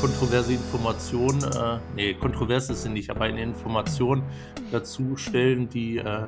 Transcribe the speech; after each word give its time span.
kontroverse 0.00 0.54
Informationen, 0.54 1.42
äh, 1.42 1.78
nee, 1.94 2.14
kontrovers 2.14 2.70
ist 2.70 2.84
sie 2.84 2.88
nicht, 2.88 3.10
aber 3.10 3.24
eine 3.24 3.42
Information 3.42 4.22
dazu 4.72 5.14
stellen, 5.16 5.68
die 5.68 5.98
äh, 5.98 6.26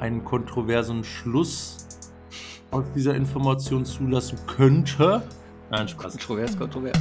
einen 0.00 0.22
kontroversen 0.22 1.02
Schluss 1.02 1.78
aus 2.70 2.84
dieser 2.94 3.14
Information 3.14 3.86
zulassen 3.86 4.38
könnte. 4.46 5.22
Nein, 5.70 5.88
Spaß. 5.88 6.12
Kontrovers, 6.12 6.58
kontrovers. 6.58 6.98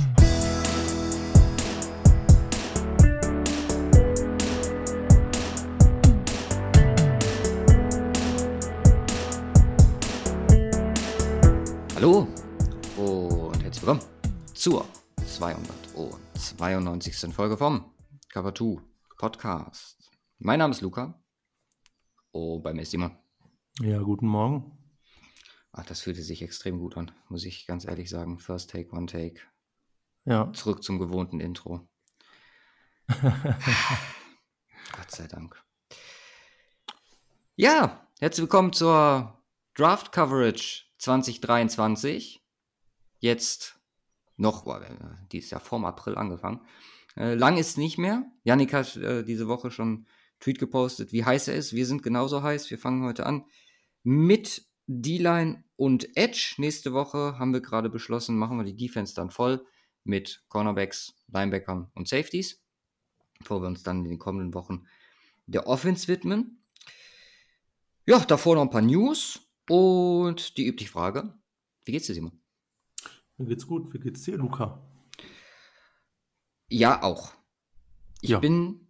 Hallo 11.95 12.25
und 12.95 13.61
herzlich 13.61 13.81
willkommen 13.81 13.99
zur 14.53 14.85
292. 15.39 17.33
Folge 17.33 17.55
vom 17.55 17.93
Cover 18.27 18.53
2 18.53 18.81
Podcast. 19.17 20.11
Mein 20.37 20.59
Name 20.59 20.73
ist 20.73 20.81
Luca. 20.81 21.23
Oh, 22.33 22.59
bei 22.59 22.73
mir 22.73 22.81
ist 22.81 22.91
Simon. 22.91 23.17
Ja, 23.79 23.99
guten 23.99 24.27
Morgen. 24.27 24.77
Ach, 25.71 25.85
das 25.85 26.01
fühlte 26.01 26.23
sich 26.23 26.41
extrem 26.41 26.77
gut 26.79 26.97
an, 26.97 27.13
muss 27.29 27.45
ich 27.45 27.65
ganz 27.65 27.85
ehrlich 27.85 28.09
sagen. 28.09 28.37
First 28.39 28.71
Take, 28.71 28.91
One 28.91 29.05
Take. 29.05 29.39
Ja. 30.25 30.51
Zurück 30.51 30.83
zum 30.83 30.99
gewohnten 30.99 31.39
Intro. 31.39 31.87
Gott 33.07 33.31
sei 35.07 35.25
Dank. 35.27 35.63
Ja, 37.55 38.05
herzlich 38.19 38.41
willkommen 38.41 38.73
zur 38.73 39.41
Draft 39.73 40.11
Coverage 40.11 40.83
2023. 40.97 42.45
Jetzt 43.19 43.78
noch, 44.39 44.65
die 45.31 45.39
ist 45.39 45.51
ja 45.51 45.59
vorm 45.59 45.85
April 45.85 46.15
angefangen. 46.15 46.61
Äh, 47.15 47.35
lang 47.35 47.57
ist 47.57 47.77
nicht 47.77 47.97
mehr. 47.97 48.25
Yannick 48.43 48.73
hat 48.73 48.95
äh, 48.95 49.23
diese 49.23 49.47
Woche 49.47 49.71
schon 49.71 50.05
Tweet 50.39 50.59
gepostet, 50.59 51.11
wie 51.11 51.25
heiß 51.25 51.49
er 51.49 51.55
ist. 51.55 51.73
Wir 51.73 51.85
sind 51.85 52.03
genauso 52.03 52.43
heiß. 52.43 52.69
Wir 52.69 52.79
fangen 52.79 53.03
heute 53.03 53.25
an 53.25 53.45
mit 54.03 54.65
D-Line 54.87 55.63
und 55.75 56.15
Edge. 56.15 56.55
Nächste 56.57 56.93
Woche 56.93 57.37
haben 57.37 57.53
wir 57.53 57.61
gerade 57.61 57.89
beschlossen, 57.89 58.37
machen 58.37 58.57
wir 58.57 58.63
die 58.63 58.75
Defense 58.75 59.13
dann 59.13 59.29
voll 59.29 59.65
mit 60.03 60.43
Cornerbacks, 60.47 61.13
Linebackern 61.27 61.91
und 61.93 62.07
Safeties, 62.07 62.63
bevor 63.37 63.61
wir 63.61 63.67
uns 63.67 63.83
dann 63.83 64.05
in 64.05 64.11
den 64.11 64.19
kommenden 64.19 64.53
Wochen 64.53 64.87
der 65.45 65.67
Offense 65.67 66.07
widmen. 66.07 66.63
Ja, 68.05 68.19
davor 68.19 68.55
noch 68.55 68.63
ein 68.63 68.69
paar 68.69 68.81
News 68.81 69.41
und 69.69 70.57
die 70.57 70.65
übliche 70.65 70.91
Frage. 70.91 71.33
Wie 71.83 71.91
geht's 71.91 72.07
dir, 72.07 72.15
Simon? 72.15 72.38
Mir 73.39 73.47
geht's 73.47 73.65
gut. 73.65 73.93
Wie 73.93 73.99
geht's 73.99 74.23
dir, 74.23 74.37
Luca? 74.37 74.85
Ja, 76.67 77.01
auch. 77.01 77.33
Ich 78.21 78.31
ja. 78.31 78.39
bin 78.39 78.87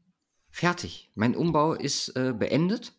fertig. 0.49 1.11
Mein 1.13 1.35
Umbau 1.35 1.73
ist 1.73 2.09
äh, 2.15 2.33
beendet. 2.37 2.93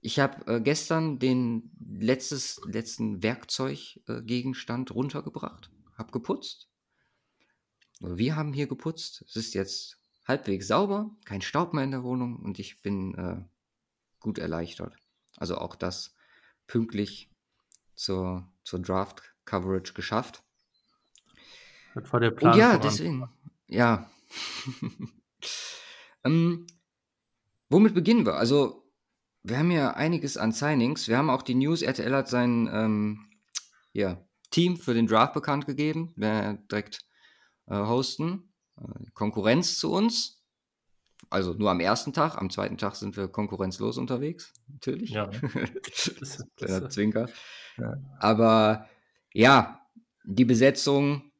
Ich 0.00 0.18
habe 0.18 0.46
äh, 0.50 0.60
gestern 0.62 1.18
den 1.18 1.70
letztes, 1.78 2.58
letzten 2.64 3.22
Werkzeuggegenstand 3.22 4.90
äh, 4.90 4.92
runtergebracht, 4.94 5.70
habe 5.98 6.10
geputzt. 6.10 6.70
Wir 8.00 8.34
haben 8.34 8.54
hier 8.54 8.66
geputzt. 8.66 9.22
Es 9.28 9.36
ist 9.36 9.52
jetzt 9.52 10.00
halbwegs 10.26 10.68
sauber, 10.68 11.14
kein 11.26 11.42
Staub 11.42 11.74
mehr 11.74 11.84
in 11.84 11.90
der 11.90 12.02
Wohnung 12.02 12.36
und 12.36 12.58
ich 12.58 12.80
bin 12.80 13.14
äh, 13.14 13.44
gut 14.20 14.38
erleichtert. 14.38 14.96
Also 15.36 15.58
auch 15.58 15.76
das 15.76 16.14
pünktlich 16.66 17.30
zur, 17.94 18.50
zur 18.64 18.80
Draft 18.80 19.22
Coverage 19.50 19.94
geschafft. 19.94 20.44
Das 21.94 22.12
war 22.12 22.20
der 22.20 22.30
Plan. 22.30 22.52
Und 22.52 22.58
ja, 22.58 22.78
deswegen. 22.78 23.28
Ja. 23.66 24.08
ähm, 26.24 26.66
womit 27.68 27.94
beginnen 27.94 28.24
wir? 28.24 28.34
Also 28.34 28.84
wir 29.42 29.58
haben 29.58 29.72
ja 29.72 29.90
einiges 29.90 30.36
an 30.36 30.52
Signings. 30.52 31.08
Wir 31.08 31.18
haben 31.18 31.30
auch 31.30 31.42
die 31.42 31.56
News, 31.56 31.82
RTL 31.82 32.14
hat 32.14 32.28
sein 32.28 32.70
ähm, 32.72 33.26
ja, 33.92 34.24
Team 34.50 34.76
für 34.76 34.94
den 34.94 35.08
Draft 35.08 35.34
bekannt 35.34 35.66
gegeben. 35.66 36.12
Wir 36.16 36.58
direkt 36.70 37.00
äh, 37.66 37.74
hosten. 37.74 38.52
Äh, 38.76 39.10
Konkurrenz 39.14 39.78
zu 39.78 39.90
uns. 39.90 40.44
Also 41.28 41.54
nur 41.54 41.70
am 41.70 41.80
ersten 41.80 42.12
Tag. 42.12 42.36
Am 42.36 42.50
zweiten 42.50 42.78
Tag 42.78 42.94
sind 42.94 43.16
wir 43.16 43.26
konkurrenzlos 43.26 43.98
unterwegs. 43.98 44.52
Natürlich. 44.68 45.10
Ja. 45.10 45.26
Kleiner 46.56 46.88
Zwinker. 46.88 47.28
Ja. 47.78 47.96
Aber 48.18 48.88
ja, 49.32 49.86
die 50.24 50.44
Besetzung, 50.44 51.30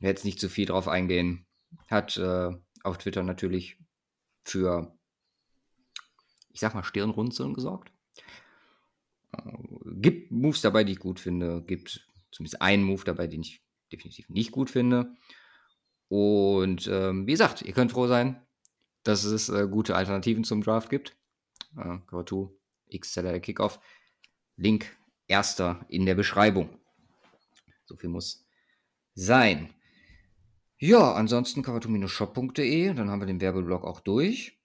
jetzt 0.00 0.24
nicht 0.24 0.40
zu 0.40 0.48
viel 0.48 0.66
drauf 0.66 0.88
eingehen, 0.88 1.46
hat 1.88 2.16
äh, 2.16 2.50
auf 2.82 2.98
Twitter 2.98 3.22
natürlich 3.22 3.78
für 4.44 4.96
ich 6.52 6.60
sag 6.60 6.74
mal, 6.74 6.84
Stirnrunzeln 6.84 7.54
gesorgt. 7.54 7.92
Äh, 9.32 9.40
gibt 9.94 10.30
Moves 10.30 10.60
dabei, 10.60 10.84
die 10.84 10.92
ich 10.92 10.98
gut 10.98 11.20
finde. 11.20 11.62
Gibt 11.62 12.06
zumindest 12.32 12.60
einen 12.60 12.84
Move 12.84 13.04
dabei, 13.04 13.26
den 13.26 13.42
ich 13.42 13.62
definitiv 13.92 14.28
nicht 14.28 14.52
gut 14.52 14.70
finde. 14.70 15.14
Und 16.08 16.88
ähm, 16.88 17.26
wie 17.26 17.32
gesagt, 17.32 17.62
ihr 17.62 17.72
könnt 17.72 17.92
froh 17.92 18.08
sein, 18.08 18.44
dass 19.04 19.24
es 19.24 19.48
äh, 19.48 19.68
gute 19.70 19.94
Alternativen 19.94 20.44
zum 20.44 20.62
Draft 20.62 20.90
gibt. 20.90 21.16
Äh, 21.76 21.98
Cover 22.06 22.26
2, 22.26 22.50
X-Seller 22.88 23.38
Kickoff. 23.40 23.80
Link 24.56 24.96
erster 25.30 25.86
in 25.88 26.04
der 26.04 26.14
Beschreibung. 26.14 26.68
So 27.86 27.96
viel 27.96 28.10
muss 28.10 28.44
sein. 29.14 29.72
Ja, 30.78 31.14
ansonsten 31.14 31.62
cover2-shop.de, 31.62 32.94
dann 32.94 33.10
haben 33.10 33.20
wir 33.20 33.26
den 33.26 33.40
Werbeblock 33.40 33.84
auch 33.84 34.00
durch. 34.00 34.58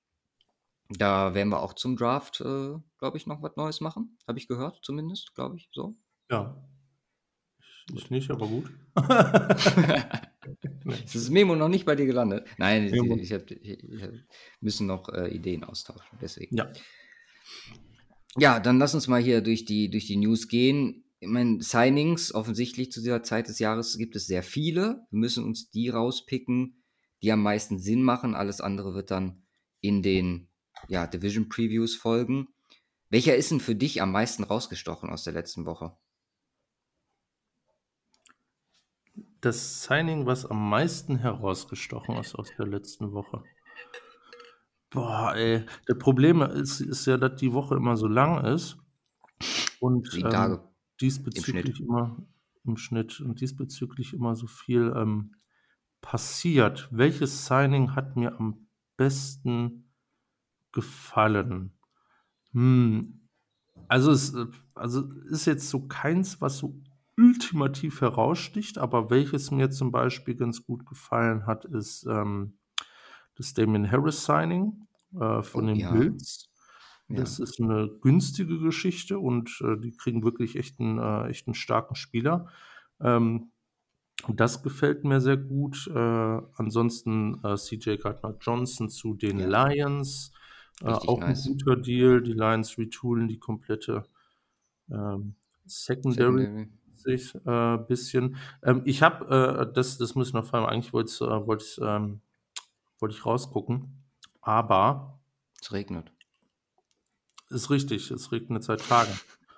Da 0.90 1.34
werden 1.34 1.50
wir 1.50 1.62
auch 1.62 1.74
zum 1.74 1.98
Draft, 1.98 2.42
äh, 2.42 2.76
glaube 3.00 3.18
ich, 3.18 3.28
noch 3.28 3.42
was 3.42 3.56
Neues 3.56 3.82
machen. 3.82 4.18
Habe 4.28 4.38
ich 4.38 4.48
gehört, 4.48 4.80
zumindest, 4.84 5.34
glaube 5.36 5.58
ich, 5.58 5.70
so. 5.72 5.96
Ja. 6.30 6.56
Ich 7.94 8.10
nicht, 8.10 8.32
aber 8.32 8.48
gut. 8.48 8.72
das 10.86 11.16
ist 11.16 11.30
Memo 11.30 11.56
noch 11.56 11.70
nicht 11.70 11.86
bei 11.86 11.96
dir 11.96 12.06
gelandet. 12.06 12.48
Nein, 12.58 12.86
ich, 12.86 12.94
ich, 12.94 13.32
ich, 13.32 13.84
ich 13.84 14.10
müssen 14.62 14.88
noch 14.88 15.10
äh, 15.10 15.28
Ideen 15.30 15.64
austauschen, 15.64 16.18
deswegen. 16.22 16.56
Ja. 16.56 16.72
Ja, 18.38 18.60
dann 18.60 18.80
lass 18.80 18.94
uns 18.94 19.08
mal 19.08 19.22
hier 19.22 19.42
durch 19.42 19.64
die, 19.64 19.90
durch 19.90 20.08
die 20.08 20.18
News 20.18 20.50
gehen. 20.50 21.06
Ich 21.20 21.30
meine, 21.30 21.62
Signings, 21.62 22.34
offensichtlich 22.34 22.92
zu 22.92 23.00
dieser 23.00 23.24
Zeit 23.24 23.48
des 23.48 23.60
Jahres 23.60 23.98
gibt 23.98 24.16
es 24.16 24.28
sehr 24.28 24.44
viele. 24.44 25.06
Wir 25.10 25.20
müssen 25.20 25.46
uns 25.46 25.70
die 25.70 25.88
rauspicken, 25.88 26.84
die 27.24 27.32
am 27.32 27.42
meisten 27.42 27.80
Sinn 27.80 28.04
machen. 28.04 28.36
Alles 28.36 28.60
andere 28.60 28.94
wird 28.94 29.10
dann 29.10 29.46
in 29.80 30.02
den 30.02 30.50
ja, 30.90 31.08
Division 31.08 31.48
Previews 31.48 31.96
folgen. 31.96 32.50
Welcher 33.10 33.38
ist 33.38 33.52
denn 33.52 33.62
für 33.62 33.76
dich 33.76 34.02
am 34.02 34.12
meisten 34.12 34.44
rausgestochen 34.44 35.10
aus 35.10 35.24
der 35.24 35.34
letzten 35.34 35.66
Woche? 35.66 35.96
Das 39.40 39.84
Signing, 39.84 40.26
was 40.26 40.46
am 40.46 40.70
meisten 40.70 41.20
herausgestochen 41.20 42.18
ist 42.18 42.36
aus 42.36 42.52
der 42.58 42.68
letzten 42.68 43.14
Woche. 43.14 43.44
Boah, 44.96 45.36
ey. 45.36 45.66
Das 45.86 45.98
Problem 45.98 46.42
ist, 46.42 46.80
ist 46.82 47.06
ja, 47.06 47.18
dass 47.18 47.36
die 47.36 47.54
Woche 47.54 47.76
immer 47.76 47.98
so 47.98 48.08
lang 48.08 48.44
ist. 48.46 48.78
Und 49.80 50.10
Tage 50.22 50.56
ähm, 50.56 50.60
diesbezüglich 51.02 51.80
im 51.80 51.86
immer 51.86 52.18
im 52.66 52.78
Schnitt 52.78 53.22
und 53.22 53.42
diesbezüglich 53.42 54.14
immer 54.14 54.36
so 54.36 54.48
viel 54.48 54.94
ähm, 54.96 55.36
passiert. 56.02 56.88
Welches 56.92 57.46
Signing 57.46 57.96
hat 57.96 58.16
mir 58.16 58.40
am 58.40 58.68
besten 58.98 59.92
gefallen? 60.72 61.78
Hm. 62.54 63.28
Also 63.88 64.12
es 64.12 64.36
also 64.74 65.08
ist 65.30 65.46
jetzt 65.46 65.70
so 65.70 65.88
keins, 65.88 66.42
was 66.42 66.58
so 66.58 66.82
ultimativ 67.18 68.02
heraussticht, 68.02 68.78
aber 68.78 69.10
welches 69.10 69.52
mir 69.52 69.70
zum 69.70 69.92
Beispiel 69.92 70.36
ganz 70.36 70.66
gut 70.66 70.86
gefallen 70.86 71.46
hat, 71.46 71.66
ist 71.66 72.06
ähm, 72.10 72.58
das 73.36 73.54
Damien 73.54 73.90
Harris 73.90 74.26
Signing 74.26 74.88
äh, 75.14 75.42
von 75.42 75.66
oh, 75.66 75.68
den 75.68 75.76
ja. 75.76 75.92
Bills. 75.92 76.50
Das 77.08 77.38
ja. 77.38 77.44
ist 77.44 77.62
eine 77.62 77.90
günstige 78.02 78.60
Geschichte 78.60 79.20
und 79.20 79.62
äh, 79.62 79.78
die 79.80 79.92
kriegen 79.92 80.24
wirklich 80.24 80.56
echt 80.56 80.80
einen, 80.80 80.98
äh, 80.98 81.30
echt 81.30 81.48
einen 81.48 81.54
starken 81.54 81.96
Spieler. 81.96 82.48
Ähm, 83.00 83.52
das 84.28 84.64
gefällt 84.64 85.04
mir 85.04 85.22
sehr 85.22 85.38
gut. 85.38 85.88
Äh, 85.94 86.42
ansonsten 86.56 87.40
äh, 87.44 87.56
CJ 87.58 87.98
Gardner 87.98 88.36
Johnson 88.40 88.90
zu 88.90 89.14
den 89.14 89.40
ja. 89.40 89.68
Lions. 89.68 90.32
Äh, 90.82 90.88
auch 90.88 91.20
nice. 91.20 91.46
ein 91.46 91.58
guter 91.58 91.76
Deal. 91.76 92.22
Die 92.22 92.34
Lions 92.34 92.78
retoolen 92.78 93.28
die 93.28 93.40
komplette 93.40 94.04
ähm, 94.90 95.36
Secondary. 95.66 96.42
Secondary. 96.42 96.70
Sich 96.96 97.36
äh, 97.46 97.78
bisschen. 97.88 98.38
Ähm, 98.64 98.82
ich 98.86 99.04
habe, 99.04 99.68
äh, 99.70 99.74
das, 99.74 99.98
das 99.98 100.16
muss 100.16 100.30
ich 100.30 100.34
noch 100.34 100.46
fragen, 100.46 100.66
eigentlich 100.66 100.94
wollte 100.94 101.26
äh, 101.26 101.46
wollt 101.46 101.62
ich, 101.62 101.80
ähm, 101.84 102.22
wollt 103.00 103.14
ich 103.14 103.26
rausgucken, 103.26 104.04
aber. 104.42 105.20
Es 105.62 105.72
regnet. 105.72 106.12
Ist 107.50 107.70
richtig, 107.70 108.12
es 108.12 108.32
regnet 108.32 108.64
seit 108.64 108.88
Tagen. 108.88 109.12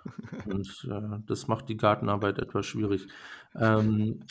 Und 0.46 0.88
äh, 0.90 1.20
das 1.26 1.48
macht 1.48 1.68
die 1.70 1.78
Gartenarbeit 1.78 2.40
etwas 2.40 2.66
schwierig. 2.66 3.08
Ähm, 3.56 4.24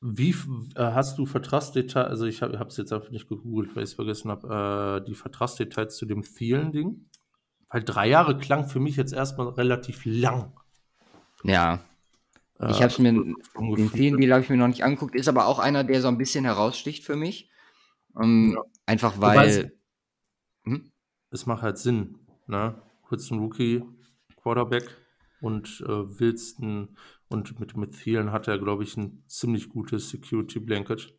Wie 0.00 0.30
äh, 0.30 0.92
hast 0.92 1.16
du 1.18 1.24
Vertragsdetails 1.24 2.08
also, 2.08 2.26
ich 2.26 2.42
habe 2.42 2.54
es 2.68 2.76
jetzt 2.76 2.92
einfach 2.92 3.10
nicht 3.10 3.28
gegoogelt, 3.28 3.74
weil 3.74 3.84
ich's 3.84 3.94
vergessen 3.94 4.30
habe, 4.30 5.00
äh, 5.02 5.06
die 5.06 5.14
Vertragsdetails 5.14 5.96
zu 5.96 6.04
dem 6.06 6.22
Thielen-Ding? 6.22 7.08
Weil 7.70 7.82
3 7.82 8.08
Jahre 8.08 8.36
klang 8.38 8.68
für 8.68 8.78
mich 8.78 8.96
jetzt 8.96 9.12
erst 9.12 9.38
mal 9.38 9.48
relativ 9.48 10.02
lang. 10.04 10.52
Ja. 11.42 11.80
Äh, 12.58 12.70
Ich 12.70 12.76
habe 12.82 12.92
es 12.92 12.98
mir 12.98 13.12
den 13.12 13.34
Gefühl. 13.54 13.90
Thielen 13.90 14.20
Deal 14.20 14.32
habe 14.32 14.42
ich 14.42 14.50
mir 14.50 14.56
noch 14.56 14.68
nicht 14.68 14.84
angeguckt, 14.84 15.14
ist 15.14 15.28
aber 15.28 15.46
auch 15.46 15.58
einer, 15.58 15.82
der 15.82 16.00
so 16.02 16.08
'n 16.08 16.18
bisschen 16.18 16.44
heraussticht 16.44 17.04
für 17.04 17.16
mich. 17.16 17.50
Ähm, 18.20 18.54
Ja. 18.54 18.62
einfach 18.86 19.20
es 19.42 19.60
weil 19.60 19.76
mhm. 20.64 20.92
es 21.30 21.46
macht 21.46 21.62
halt 21.62 21.78
Sinn, 21.78 22.18
ne? 22.46 22.82
Holst 23.10 23.30
'n 23.32 23.38
Rookie-Quarterback 23.38 24.96
und, 25.40 25.80
äh, 25.86 26.18
willst 26.20 26.60
'n 26.60 26.96
und 27.28 27.58
mit 27.60 27.76
mit 27.76 27.92
Thielen 27.96 28.32
hat 28.32 28.48
er, 28.48 28.58
glaube 28.58 28.84
ich, 28.84 28.96
'n 28.96 29.24
ziemlich 29.28 29.68
gutes 29.68 30.08
Security 30.10 30.60
Blanket. 30.60 31.16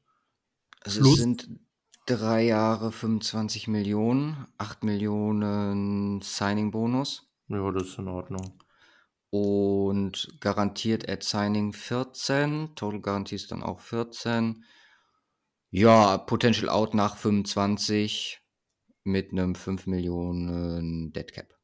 Also, 0.83 1.01
es 1.01 1.13
Plus 1.13 1.15
sind 1.15 1.49
3 2.07 2.43
Jahre 2.45 2.91
25.000.000, 2.91 4.47
8.000.000 4.57 6.19
Signing-Bonus. 6.23 7.27
Ja, 7.49 7.71
das 7.71 7.87
ist 7.87 7.97
in 7.99 8.07
Ordnung. 8.09 8.61
Und 9.29 10.29
garantiert 10.41 11.09
at 11.09 11.23
Signing 11.23 11.73
14, 11.73 12.75
Total 12.75 13.01
Guarantees 13.01 13.47
dann 13.47 13.63
auch 13.63 13.79
14. 13.81 14.63
Ja, 15.79 16.17
Potential 16.17 16.69
Out 16.69 16.93
nach 16.95 17.17
25 17.17 18.41
mit 19.03 19.33
'nem 19.33 19.55
5.000.000 19.55 21.13
Dead 21.13 21.31
Cap. 21.31 21.55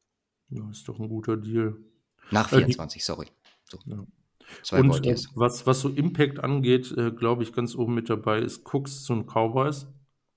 Ja, 0.50 0.70
ist 0.70 0.88
doch 0.88 1.00
'n 1.00 1.08
guter 1.10 1.38
Deal. 1.38 1.84
Nach 2.32 2.50
Äh, 2.52 2.64
die 2.64 2.76
24, 2.76 3.04
sorry. 3.06 3.28
So. 3.70 3.80
Ja. 3.86 4.06
2 4.64 4.82
Und, 4.82 5.06
äh, 5.06 5.16
was 5.36 5.66
was 5.68 5.82
so 5.82 5.90
Impact 5.90 6.40
angeht, 6.40 6.92
äh, 6.98 7.12
glaube 7.12 7.44
ich, 7.44 7.54
ganz 7.54 7.76
oben 7.76 7.96
mit 7.96 8.10
dabei 8.10 8.40
ist 8.42 8.66
Cooks 8.74 9.04
zu 9.04 9.14
'n 9.14 9.26
Cowboys. 9.28 9.88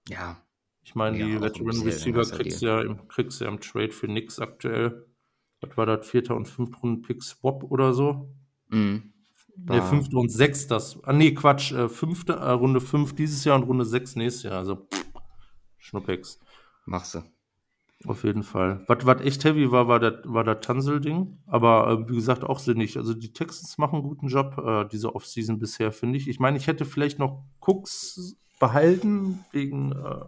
Ja. 0.08 0.46
Ich 0.84 0.94
meine, 0.94 1.19
Ja, 1.19 1.28
die 1.28 1.40
Veteran 1.40 1.81
Receiver 1.82 2.28
kriegst 2.31 2.61
ja 2.62 2.81
im 2.81 3.08
kriegst 3.08 3.40
ja 3.40 3.49
im 3.49 3.61
Trade 3.61 3.90
für 3.90 4.06
nix 4.08 4.38
aktuell. 4.38 5.06
Was 5.61 5.76
war 5.76 5.87
das? 5.87 6.06
4. 6.08 6.37
und 6.37 6.46
5. 6.46 6.82
Runden-Pick 6.82 7.23
Swap 7.23 7.64
oder 7.64 7.93
so? 7.93 8.37
Mhm. 8.70 9.12
Ne, 9.58 9.82
5. 9.82 10.12
und 10.14 10.28
6. 10.30 10.70
ah, 11.02 11.12
ne, 11.12 11.32
Quatsch, 11.34 11.72
äh, 11.72 11.88
5. 11.88 12.28
äh, 12.28 12.32
Runde 12.50 12.80
5 12.80 13.14
dieses 13.14 13.44
Jahr 13.44 13.56
und 13.56 13.64
Runde 13.64 13.84
6 13.84 14.16
nächstes 14.16 14.44
Jahr. 14.44 14.58
Also, 14.58 14.86
Schnuppix. 15.78 16.38
Machst 16.84 17.14
du. 17.14 17.22
Auf 18.04 18.24
jeden 18.24 18.42
Fall. 18.42 18.84
Was 18.86 19.06
was 19.06 19.22
echt 19.22 19.44
heavy 19.44 19.70
war, 19.72 19.88
war 19.88 19.98
das 19.98 20.16
war 20.24 20.44
das 20.44 20.60
Tunsil-Ding, 20.60 21.38
aber, 21.46 21.88
äh, 21.90 22.08
wie 22.10 22.14
gesagt, 22.16 22.44
auch 22.44 22.58
sinnig. 22.58 22.96
Also, 22.98 23.14
die 23.14 23.32
Texans 23.32 23.78
machen 23.78 24.00
'n 24.00 24.02
guten 24.02 24.28
Job, 24.28 24.58
äh, 24.64 24.84
diese 24.86 25.14
Offseason 25.14 25.58
bisher, 25.58 25.92
finde 25.92 26.18
ich. 26.18 26.28
Ich 26.28 26.38
meine, 26.38 26.58
ich 26.58 26.66
hätte 26.66 26.84
vielleicht 26.84 27.18
noch 27.18 27.42
Cooks 27.60 28.36
behalten 28.60 29.44
wegen, 29.50 29.92
äh, 29.92 30.24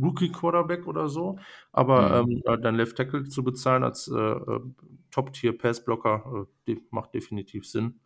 Rookie-Quarterback 0.00 0.86
oder 0.86 1.08
so, 1.08 1.38
aber, 1.72 2.24
Mhm. 2.24 2.32
ähm, 2.32 2.42
äh, 2.46 2.58
dann 2.60 2.76
Left 2.76 2.96
Tackle 2.96 3.24
zu 3.24 3.42
bezahlen 3.44 3.84
als, 3.84 4.08
äh, 4.08 4.14
äh, 4.18 4.60
Top-Tier-Passblocker, 5.10 6.46
äh, 6.46 6.74
de 6.74 6.82
macht 6.90 7.14
definitiv 7.14 7.66
Sinn. 7.66 8.00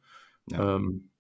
Ja. 0.51 0.77
Ähm, 0.77 1.11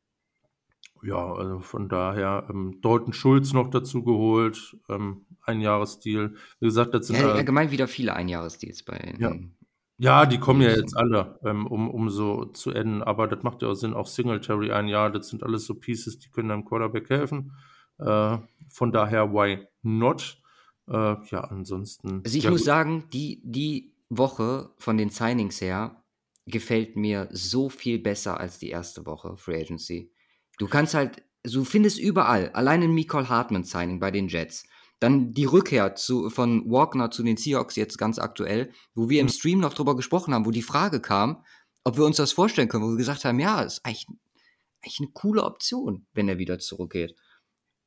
ja, 1.02 1.32
also, 1.32 1.60
von 1.60 1.88
daher, 1.88 2.46
ähm, 2.50 2.78
Dalton 2.82 3.12
Schultz 3.12 3.52
noch 3.52 3.70
dazu 3.70 4.04
geholt, 4.04 4.76
ähm, 4.88 5.24
Einjahresdeal. 5.42 6.34
Wie 6.60 6.66
gesagt, 6.66 6.92
das 6.94 7.06
sind, 7.06 7.16
Ja, 7.18 7.32
allgemein 7.32 7.70
wieder 7.70 7.88
viele 7.88 8.14
Einjahresdeals 8.14 8.82
bei 8.82 9.14
Ja. 9.18 9.34
Ja, 10.02 10.24
die 10.24 10.38
kommen 10.38 10.62
ja 10.62 10.70
jetzt 10.70 10.96
alle, 10.96 11.38
ähm, 11.44 11.66
um 11.66 11.90
um 11.90 12.08
so 12.08 12.46
zu 12.46 12.70
enden, 12.70 13.02
aber 13.02 13.28
das 13.28 13.42
macht 13.42 13.60
ja 13.60 13.68
auch 13.68 13.74
Sinn. 13.74 13.92
Auch 13.92 14.06
Singletary 14.06 14.72
ein 14.72 14.88
Jahr, 14.88 15.10
das 15.10 15.28
sind 15.28 15.42
alles 15.42 15.66
so 15.66 15.74
Pieces, 15.74 16.18
die 16.18 16.30
können 16.30 16.48
deinem 16.48 16.64
Quarterback 16.64 17.10
helfen. 17.10 17.52
Äh, 17.98 18.38
von 18.70 18.92
daher, 18.92 19.30
why 19.34 19.66
not? 19.82 20.40
Äh, 20.90 21.16
ja, 21.30 21.40
ansonsten 21.44 22.24
Also, 22.24 22.36
ich 22.36 22.46
ja 22.46 22.50
muss 22.50 22.64
gut. 22.64 22.64
sagen, 22.64 23.08
die 23.12 23.40
die 23.44 23.94
Woche 24.10 24.74
von 24.78 24.96
den 24.98 25.10
Signings 25.10 25.60
her 25.60 26.04
gefällt 26.46 26.96
mir 26.96 27.28
so 27.32 27.68
viel 27.68 27.98
besser 27.98 28.38
als 28.40 28.58
die 28.58 28.70
erste 28.70 29.06
Woche 29.06 29.36
Free 29.36 29.60
Agency. 29.60 30.12
Du 30.58 30.68
kannst 30.68 30.94
halt 30.94 31.22
du 31.44 31.64
findest 31.64 31.98
überall 31.98 32.50
allein 32.50 32.82
'n 32.82 32.92
Mecole 32.92 33.28
Hardman 33.28 33.64
Signing 33.64 34.00
bei 34.00 34.10
den 34.10 34.28
Jets, 34.28 34.64
dann 34.98 35.32
die 35.32 35.44
Rückkehr 35.46 35.94
zu 35.94 36.28
von 36.28 36.68
Walkner 36.70 37.10
zu 37.10 37.22
den 37.22 37.36
Seahawks 37.38 37.76
jetzt 37.76 37.96
ganz 37.98 38.18
aktuell, 38.18 38.72
wo 38.94 39.08
wir 39.08 39.20
im 39.22 39.28
Mhm. 39.28 39.30
Stream 39.30 39.60
noch 39.60 39.72
drüber 39.74 39.96
gesprochen 39.96 40.34
haben, 40.34 40.44
wo 40.44 40.50
die 40.50 40.60
Frage 40.62 41.00
kam, 41.00 41.44
ob 41.84 41.96
wir 41.96 42.04
uns 42.04 42.16
das 42.16 42.32
vorstellen 42.32 42.68
können, 42.68 42.84
wo 42.84 42.90
wir 42.90 42.96
gesagt 42.98 43.24
haben: 43.24 43.38
„Ja, 43.40 43.62
ist 43.62 43.80
eigentlich 43.86 44.06
eigentlich 44.82 45.00
'ne 45.00 45.08
coole 45.14 45.44
Option, 45.44 46.06
wenn 46.14 46.28
er 46.28 46.38
wieder 46.38 46.58
zurückgeht.“ 46.60 47.16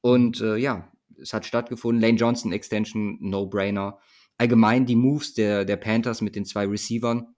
Und, 0.02 0.42
äh, 0.42 0.58
ja, 0.58 0.93
es 1.24 1.34
hat 1.34 1.46
stattgefunden. 1.48 2.02
Lane 2.02 2.18
Johnson 2.20 2.52
Extension, 2.54 3.18
No-Brainer. 3.22 4.00
Allgemein 4.38 4.86
die 4.88 4.96
Moves 4.98 5.34
der 5.36 5.66
der 5.66 5.78
Panthers 5.78 6.22
mit 6.22 6.36
den 6.36 6.46
2 6.46 6.68
Receivern, 6.68 7.36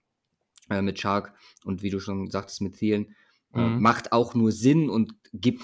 äh, 0.69 0.81
mit 0.83 0.99
Chark 0.99 1.33
und 1.65 1.83
wie 1.83 1.89
du 1.91 1.99
schon 1.99 2.29
sagtest, 2.31 2.61
mit 2.61 2.75
Thielen, 2.77 3.15
äh, 3.55 3.69
Mhm. 3.69 3.77
macht 3.77 4.11
auch 4.13 4.35
nur 4.35 4.51
Sinn 4.53 4.89
und 4.89 5.13
gibt 5.33 5.63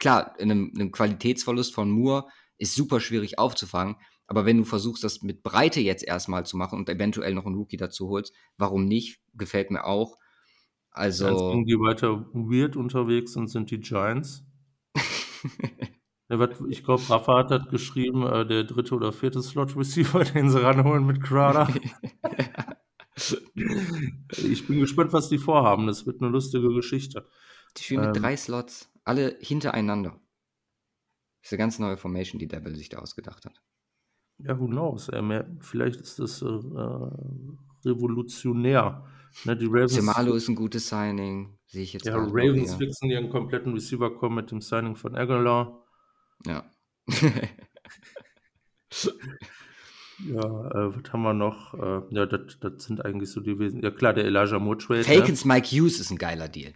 klar, 0.00 0.38
in 0.40 0.48
'nem 0.48 0.72
'nem 0.74 0.92
Qualitätsverlust 0.92 1.74
von 1.74 1.90
Moore 1.90 2.28
ist 2.58 2.74
super 2.74 3.00
schwierig 3.00 3.38
aufzufangen, 3.38 3.96
aber 4.28 4.46
wenn 4.46 4.58
du 4.58 4.64
versuchst, 4.64 5.04
das 5.04 5.22
mit 5.22 5.42
Breite 5.44 5.80
jetzt 5.80 6.04
erst 6.04 6.28
mal 6.30 6.46
zu 6.46 6.56
machen 6.58 6.78
und 6.78 6.88
eventuell 6.90 7.34
noch 7.34 7.46
'n 7.46 7.54
Rookie 7.56 7.76
dazu 7.78 8.08
holst, 8.10 8.34
warum 8.58 8.86
nicht? 8.86 9.20
Gefällt 9.34 9.70
mir 9.72 9.84
auch. 9.86 10.18
Also 10.92 11.66
die 11.66 11.78
weiter 11.80 12.26
weird 12.34 12.76
unterwegs 12.76 13.32
sind, 13.32 13.48
sind 13.48 13.70
die 13.70 13.80
Giants. 13.80 14.44
Ich 16.70 16.82
glaube, 16.84 17.08
Rafa 17.10 17.38
hat 17.38 17.50
das 17.50 17.68
geschrieben, 17.68 18.26
äh, 18.26 18.46
der 18.46 18.64
3. 18.64 18.92
oder 18.92 19.12
4. 19.12 19.42
Slot-Receiver, 19.42 20.24
den 20.34 20.50
sie 20.50 20.62
ranholen 20.62 21.06
mit 21.06 21.22
Crowder. 21.22 21.68
Ich 24.36 24.66
bin 24.66 24.80
gespannt, 24.80 25.12
was 25.12 25.28
die 25.28 25.38
vorhaben. 25.38 25.86
Das 25.86 26.04
wird 26.06 26.20
'ne 26.20 26.28
lustige 26.28 26.68
Geschichte. 26.74 27.26
Die 27.76 27.82
spielen 27.82 28.00
mit 28.02 28.10
Ähm 28.10 28.20
3 28.20 28.36
Slots, 28.36 28.90
alle 29.04 29.36
hintereinander. 29.40 30.20
Ist 31.44 31.52
'ne 31.52 31.58
ganz 31.58 31.78
neue 31.78 31.98
Formation, 31.98 32.38
die 32.38 32.48
Devil 32.48 32.74
sich 32.74 32.88
da 32.88 32.98
ausgedacht 33.00 33.44
hat. 33.44 33.60
Ja, 34.40 34.58
who 34.58 34.66
knows? 34.66 35.08
Vielleicht 35.60 36.00
ist 36.00 36.18
das, 36.18 36.42
äh, 36.42 36.46
äh, 36.46 37.10
revolutionär, 37.84 39.04
ne? 39.44 39.56
Die 39.56 39.66
Ravens 39.68 39.94
Seumalo 39.94 40.34
ist 40.34 40.48
'n 40.48 40.56
gutes 40.56 40.88
Signing, 40.88 41.58
sehe 41.66 41.82
ich 41.82 41.92
jetzt 41.92 42.06
Ja, 42.06 42.16
Ravens 42.18 42.74
fixen 42.74 43.08
ihren 43.10 43.30
kompletten 43.30 43.72
Receiver-Core 43.72 44.30
mit 44.32 44.50
dem 44.50 44.60
Signing 44.60 44.94
von 44.96 45.14
Agholor. 45.16 45.83
Ja. 46.46 46.64
Ja, 50.18 50.40
äh, 50.70 50.94
was 50.96 51.12
haben 51.12 51.22
wir 51.22 51.34
noch? 51.34 51.74
Äh, 51.74 52.02
ja, 52.14 52.24
das 52.26 52.58
das 52.60 52.84
sind 52.84 53.04
eigentlich 53.04 53.30
so 53.32 53.40
die 53.40 53.58
Wesen 53.58 53.82
ja 53.82 53.90
klar, 53.90 54.12
der 54.12 54.24
Elijah 54.24 54.58
Moore-Trade, 54.60 55.00
ne? 55.00 55.04
Falcons 55.04 55.44
Mike 55.44 55.66
Hughes 55.66 55.98
ist 55.98 56.10
'n 56.12 56.18
geiler 56.18 56.48
Deal. 56.48 56.72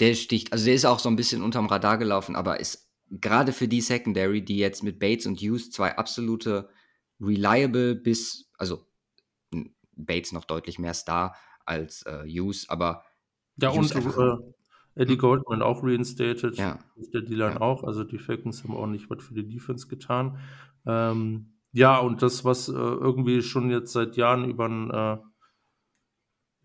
Der 0.00 0.14
sticht 0.14 0.52
also, 0.52 0.64
der 0.64 0.74
ist 0.74 0.84
auch 0.84 0.98
so 0.98 1.08
'n 1.08 1.16
bisschen 1.16 1.42
unterm 1.42 1.66
Radar 1.66 1.96
gelaufen, 1.98 2.34
aber 2.34 2.58
ist 2.60 2.88
grade 3.20 3.52
für 3.52 3.68
die 3.68 3.80
Secondary, 3.80 4.44
die 4.44 4.56
jetzt 4.58 4.82
mit 4.82 4.98
Bates 4.98 5.26
und 5.26 5.40
Hughes 5.40 5.70
2 5.70 5.96
absolute 5.96 6.68
reliable 7.20 7.94
bis 7.94 8.50
also, 8.58 8.86
Bates 9.96 10.32
noch 10.32 10.44
deutlich 10.44 10.78
mehr 10.78 10.94
Star 10.94 11.36
als, 11.66 12.02
äh, 12.06 12.24
Hughes, 12.26 12.68
aber 12.68 13.04
Ja, 13.58 13.70
Hughes 13.72 13.92
und, 13.92 14.06
äh, 14.06 14.52
Eddie 14.94 15.14
hm? 15.14 15.18
Goldman 15.18 15.62
auch 15.62 15.82
reinstated, 15.82 16.56
Ja. 16.56 16.78
der 16.96 17.22
D-Line 17.22 17.54
Ja. 17.54 17.60
auch. 17.60 17.84
Also, 17.84 18.04
die 18.04 18.18
Falcons 18.18 18.62
haben 18.64 18.74
ordentlich 18.74 19.08
was 19.10 19.22
für 19.24 19.34
die 19.34 19.48
Defense 19.48 19.88
getan. 19.88 20.38
Ähm, 20.86 21.54
ja, 21.72 21.98
und 21.98 22.22
das, 22.22 22.44
was, 22.44 22.68
äh, 22.68 22.72
irgendwie 22.72 23.42
schon 23.42 23.70
jetzt 23.70 23.92
seit 23.92 24.16
Jahren 24.16 24.44
über 24.50 24.66
'n, 24.66 24.90
äh 24.90 25.18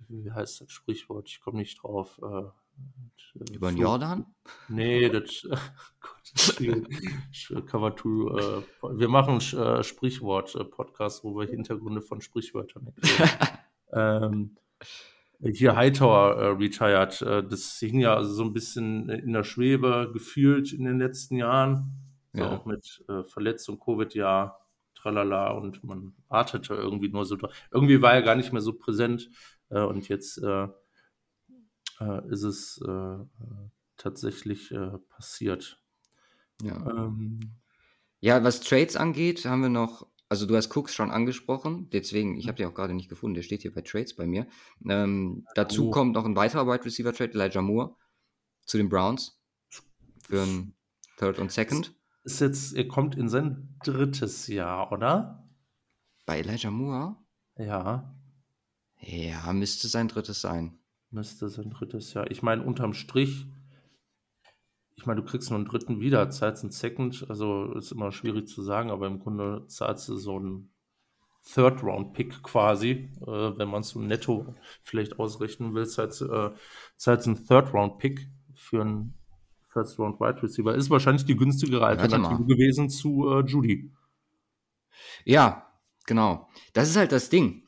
wie 0.09 0.31
heißt 0.31 0.61
das 0.61 0.71
Sprichwort? 0.71 1.27
Ich 1.29 1.41
komme 1.41 1.57
nicht 1.59 1.81
drauf. 1.83 2.19
Äh, 2.23 3.39
äh, 3.39 3.45
Über 3.53 3.69
'n 3.69 3.75
Flo 3.75 3.81
Jordan? 3.81 4.25
ne, 4.67 5.09
das 5.09 5.47
Gottes 5.99 6.59
Willen, 6.59 6.87
Sch 7.31 7.53
Cover 7.65 7.95
2, 7.95 8.61
äh, 8.89 8.99
wir 8.99 9.09
machen 9.09 9.41
Sch 9.41 9.53
äh, 9.55 9.83
Sprichwort 9.83 10.55
äh, 10.55 10.63
Podcast, 10.65 11.23
wo 11.23 11.35
wir 11.37 11.47
Hintergründe 11.47 12.01
von 12.01 12.21
Sprichwörtern 12.21 12.87
erklären. 12.87 13.29
Ähm, 13.93 14.57
hier 15.43 15.75
Hightower, 15.75 16.35
äh, 16.37 16.47
retired. 16.49 17.21
Äh, 17.21 17.43
das 17.47 17.77
hing 17.79 17.99
ja 17.99 18.15
also 18.15 18.33
so 18.33 18.43
'n 18.43 18.53
bisschen 18.53 19.09
in 19.09 19.33
der 19.33 19.43
Schwebe 19.43 20.09
gefühlt 20.13 20.73
in 20.73 20.85
den 20.85 20.99
letzten 20.99 21.35
Jahren, 21.37 21.93
so 22.31 22.43
Ja. 22.43 22.49
auch 22.49 22.65
mit, 22.65 23.03
äh, 23.09 23.23
Verletzung, 23.23 23.79
Covid-Jahr, 23.79 24.67
tralala 24.95 25.51
und 25.51 25.83
man 25.83 26.13
wartete 26.27 26.73
irgendwie 26.73 27.09
nur 27.09 27.25
so 27.25 27.37
irgendwie 27.71 28.01
war 28.01 28.13
er 28.13 28.23
gar 28.23 28.35
nicht 28.35 28.51
mehr 28.51 28.61
so 28.63 28.73
präsent, 28.73 29.29
äh, 29.69 29.81
und 29.81 30.07
jetzt, 30.09 30.39
äh, 30.43 30.67
äh, 32.01 32.29
ist 32.31 32.43
es, 32.43 32.81
äh, 32.87 33.17
tatsächlich, 33.97 34.73
passiert. 35.09 35.79
Ja. 36.61 36.87
Ähm 36.87 37.57
Ja, 38.23 38.43
was 38.43 38.61
Trades 38.61 38.95
angeht, 38.95 39.45
haben 39.45 39.61
wir 39.61 39.69
noch 39.69 40.07
also, 40.29 40.45
du 40.45 40.55
hast 40.55 40.75
Cooks 40.75 40.93
schon 40.95 41.11
angesprochen, 41.11 41.89
deswegen 41.91 42.37
ich 42.37 42.47
Mhm. 42.47 42.49
habe 42.49 42.57
den 42.57 42.67
auch 42.67 42.73
grade 42.73 42.93
nicht 42.93 43.09
gefunden, 43.09 43.35
der 43.35 43.43
steht 43.43 43.61
hier 43.61 43.73
bei 43.73 43.81
Trades 43.81 44.15
bei 44.15 44.27
mir. 44.27 44.47
Ähm, 44.87 45.45
dazu 45.55 45.87
Oh. 45.87 45.89
kommt 45.89 46.13
noch 46.15 46.25
'n 46.25 46.35
weiterer 46.35 46.67
Wide 46.67 46.85
Receiver 46.85 47.13
Trade, 47.13 47.33
Elijah 47.33 47.61
Moore 47.61 47.95
zu 48.65 48.77
den 48.77 48.89
Browns 48.89 49.41
für 50.19 50.43
ein 50.43 50.75
Third 51.17 51.39
und 51.39 51.51
Second. 51.51 51.95
Ist 52.23 52.41
jetzt, 52.41 52.75
er 52.75 52.87
kommt 52.87 53.15
in 53.15 53.27
sein 53.29 53.75
drittes 53.83 54.47
Jahr, 54.47 54.91
oder? 54.91 55.49
Bei 56.27 56.39
Elijah 56.41 56.69
Moore? 56.69 57.15
Ja, 57.57 58.13
Ja, 59.01 59.51
müsste 59.53 59.87
sein 59.87 60.07
drittes 60.07 60.41
sein. 60.41 60.79
müsste 61.11 61.47
sein 61.49 61.69
drittes 61.69 62.13
Jahr. 62.13 62.29
Ich 62.31 62.41
meine, 62.43 62.63
unterm 62.63 62.93
Strich, 62.93 63.45
ich 64.97 65.05
meine, 65.05 65.21
du 65.21 65.27
kriegst 65.27 65.49
nur 65.49 65.59
einen 65.59 65.67
dritten 65.67 65.99
wieder, 65.99 66.29
zahlst 66.29 66.63
einen 66.63 66.71
Second, 66.71 67.25
also 67.29 67.71
ist 67.73 67.91
immer 67.91 68.11
schwierig 68.11 68.47
zu 68.47 68.63
sagen, 68.63 68.89
aber 68.89 69.05
im 69.07 69.19
Grunde 69.19 69.65
zahlst 69.67 70.09
du 70.09 70.17
so 70.17 70.37
einen 70.37 70.71
Third-Round-Pick 71.53 72.41
quasi, 72.41 73.09
äh, 73.21 73.57
wenn 73.57 73.69
man 73.69 73.81
es 73.81 73.89
so 73.89 73.99
netto 73.99 74.55
vielleicht 74.83 75.19
ausrechnen 75.19 75.75
will, 75.75 75.87
zahlst, 75.87 76.23
äh, 76.23 76.49
zahlst 76.97 77.27
einen 77.27 77.47
Third-Round-Pick 77.47 78.27
für 78.55 78.81
einen 78.81 79.13
First-Round-Wide 79.69 80.41
Receiver. 80.41 80.73
Ist 80.73 80.89
wahrscheinlich 80.89 81.25
die 81.25 81.37
günstigere 81.37 81.85
Alternative 81.85 82.45
gewesen 82.45 82.89
zu 82.89 83.29
äh, 83.29 83.45
Judy. 83.45 83.91
Ja, 85.25 85.71
genau. 86.07 86.49
Das 86.73 86.89
ist 86.89 86.97
halt 86.97 87.11
das 87.11 87.29
Ding. 87.29 87.63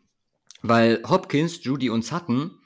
Weil 0.64 1.04
Hopkins, 1.08 1.64
Judy 1.64 1.92
und 1.92 2.04
Sutton 2.04 2.59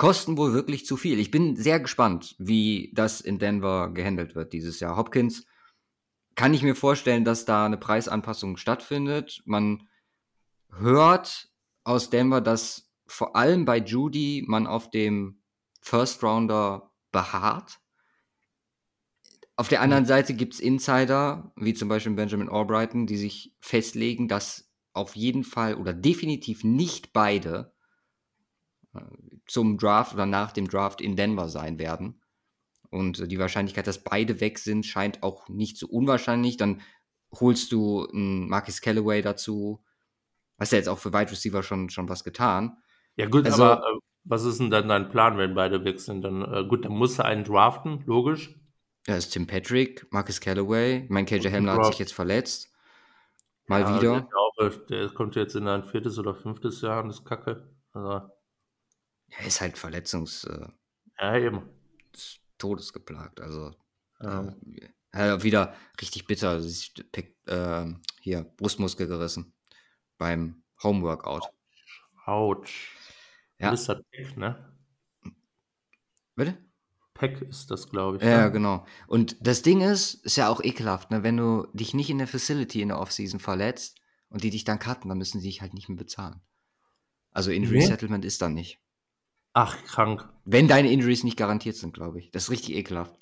kosten 0.00 0.38
wohl 0.38 0.54
wirklich 0.54 0.86
zu 0.86 0.96
viel. 0.96 1.18
Ich 1.18 1.30
bin 1.30 1.56
sehr 1.56 1.78
gespannt, 1.78 2.34
wie 2.38 2.90
das 2.94 3.20
in 3.20 3.38
Denver 3.38 3.90
gehandelt 3.92 4.34
wird 4.34 4.54
dieses 4.54 4.80
Jahr. 4.80 4.96
Hopkins 4.96 5.44
kann 6.36 6.54
ich 6.54 6.62
mir 6.62 6.74
vorstellen, 6.74 7.22
dass 7.22 7.44
da 7.44 7.66
eine 7.66 7.76
Preisanpassung 7.76 8.56
stattfindet. 8.56 9.42
Man 9.44 9.86
hört 10.70 11.50
aus 11.84 12.08
Denver, 12.08 12.40
dass 12.40 12.90
vor 13.06 13.36
allem 13.36 13.66
bei 13.66 13.76
Judy 13.76 14.42
man 14.48 14.66
auf 14.66 14.88
dem 14.88 15.42
First 15.82 16.22
Rounder 16.22 16.90
beharrt. 17.12 17.78
Auf 19.54 19.68
der 19.68 19.82
anderen 19.82 20.06
Seite 20.06 20.32
gibt 20.32 20.54
es 20.54 20.60
Insider, 20.60 21.52
wie 21.56 21.74
zum 21.74 21.90
Beispiel 21.90 22.14
Benjamin 22.14 22.48
Albrighton, 22.48 23.06
die 23.06 23.18
sich 23.18 23.54
festlegen, 23.60 24.28
dass 24.28 24.72
auf 24.94 25.14
jeden 25.14 25.44
Fall 25.44 25.74
oder 25.74 25.92
definitiv 25.92 26.64
nicht 26.64 27.12
beide 27.12 27.74
zum 29.46 29.78
Draft 29.78 30.14
oder 30.14 30.26
nach 30.26 30.52
dem 30.52 30.68
Draft 30.68 31.00
in 31.00 31.16
Denver 31.16 31.48
sein 31.48 31.78
werden. 31.78 32.20
Und 32.90 33.20
äh, 33.20 33.28
die 33.28 33.38
Wahrscheinlichkeit, 33.38 33.86
dass 33.86 34.02
beide 34.02 34.40
weg 34.40 34.58
sind, 34.58 34.84
scheint 34.84 35.22
auch 35.22 35.48
nicht 35.48 35.76
so 35.76 35.86
unwahrscheinlich. 35.86 36.56
Dann 36.56 36.80
holst 37.32 37.70
du 37.72 38.06
einen 38.08 38.48
Marcus 38.48 38.80
Callaway 38.80 39.22
dazu. 39.22 39.84
Hast 40.58 40.72
ja 40.72 40.78
jetzt 40.78 40.88
auch 40.88 40.98
für 40.98 41.12
Wide 41.12 41.30
Receiver 41.30 41.62
schon, 41.62 41.88
schon 41.90 42.08
was 42.08 42.24
getan. 42.24 42.78
Ja 43.16 43.26
gut, 43.26 43.46
Also- 43.46 43.64
aber 43.64 43.82
äh, 43.86 43.98
was 44.24 44.44
ist 44.44 44.60
denn 44.60 44.70
dann 44.70 44.88
dein 44.88 45.08
Plan, 45.08 45.38
wenn 45.38 45.54
beide 45.54 45.82
weg 45.84 45.98
sind? 46.00 46.22
Dann, 46.22 46.42
äh, 46.42 46.64
gut, 46.68 46.84
dann 46.84 46.92
musst 46.92 47.18
du 47.18 47.24
einen 47.24 47.44
draften, 47.44 48.02
logisch. 48.06 48.54
Da 49.06 49.16
ist 49.16 49.30
Tim 49.30 49.46
Patrick, 49.46 50.06
Marcus 50.12 50.40
Callaway. 50.40 51.06
Mein 51.08 51.24
KJ 51.24 51.48
Hamler 51.50 51.74
hat 51.76 51.86
sich 51.86 51.98
jetzt 52.00 52.12
verletzt. 52.12 52.70
Mal 53.66 53.80
Ja, 53.82 53.96
wieder. 53.96 54.18
Ich 54.18 54.28
glaube, 54.28 54.86
der 54.90 55.08
kommt 55.10 55.36
jetzt 55.36 55.54
in 55.56 55.66
ein 55.68 55.84
viertes 55.84 56.18
oder 56.18 56.34
fünftes 56.34 56.82
Jahr 56.82 57.02
und 57.02 57.10
ist 57.10 57.24
kacke. 57.24 57.72
Also, 57.92 58.28
Er 59.38 59.46
ist 59.46 59.60
halt 59.60 59.78
verletzungs 59.78 60.44
äh, 60.44 60.66
ja, 61.18 61.36
eben. 61.36 61.62
des 62.14 62.40
Todes 62.58 62.92
geplagt. 62.92 63.40
Also 63.40 63.74
Ja. 64.20 64.54
äh, 65.12 65.42
wieder 65.42 65.74
richtig 66.00 66.26
bitter. 66.26 66.50
Also, 66.50 66.68
sich 66.68 66.92
äh, 67.46 67.86
hier 68.20 68.42
Brustmuskel 68.56 69.06
gerissen 69.06 69.52
beim 70.18 70.62
Homeworkout. 70.82 71.42
Autsch. 72.26 72.96
Ja. 73.58 73.70
Das 73.70 73.80
ist 73.80 73.88
das 73.88 74.02
Peck, 74.10 74.36
ne? 74.36 74.72
Bitte? 76.34 76.56
Peck 77.14 77.42
ist 77.42 77.70
das, 77.70 77.88
glaube 77.90 78.16
ich. 78.16 78.22
Ja, 78.22 78.44
ne? 78.46 78.52
genau. 78.52 78.86
Und 79.06 79.36
das 79.46 79.62
Ding 79.62 79.82
ist, 79.82 80.14
ist 80.24 80.36
ja 80.36 80.48
auch 80.48 80.62
ekelhaft, 80.62 81.10
ne? 81.10 81.22
wenn 81.22 81.36
du 81.36 81.66
dich 81.74 81.92
nicht 81.92 82.08
in 82.08 82.18
der 82.18 82.26
Facility 82.26 82.80
in 82.80 82.88
der 82.88 82.98
Offseason 82.98 83.40
verletzt 83.40 84.00
und 84.30 84.42
die 84.42 84.50
dich 84.50 84.64
dann 84.64 84.78
cutten, 84.78 85.08
dann 85.10 85.18
müssen 85.18 85.40
sie 85.40 85.48
dich 85.48 85.60
halt 85.60 85.74
nicht 85.74 85.88
mehr 85.88 85.98
bezahlen. 85.98 86.40
Also 87.32 87.50
Injury 87.50 87.78
Nee. 87.78 87.86
Settlement 87.86 88.24
ist 88.24 88.40
dann 88.40 88.54
nicht. 88.54 88.78
Ach, 89.52 89.76
krank. 89.84 90.28
Wenn 90.44 90.68
deine 90.68 90.90
Injuries 90.92 91.24
nicht 91.24 91.36
garantiert 91.36 91.76
sind, 91.76 91.92
glaube 91.94 92.18
ich. 92.20 92.30
Das 92.30 92.44
ist 92.44 92.50
richtig 92.50 92.74
ekelhaft. 92.76 93.14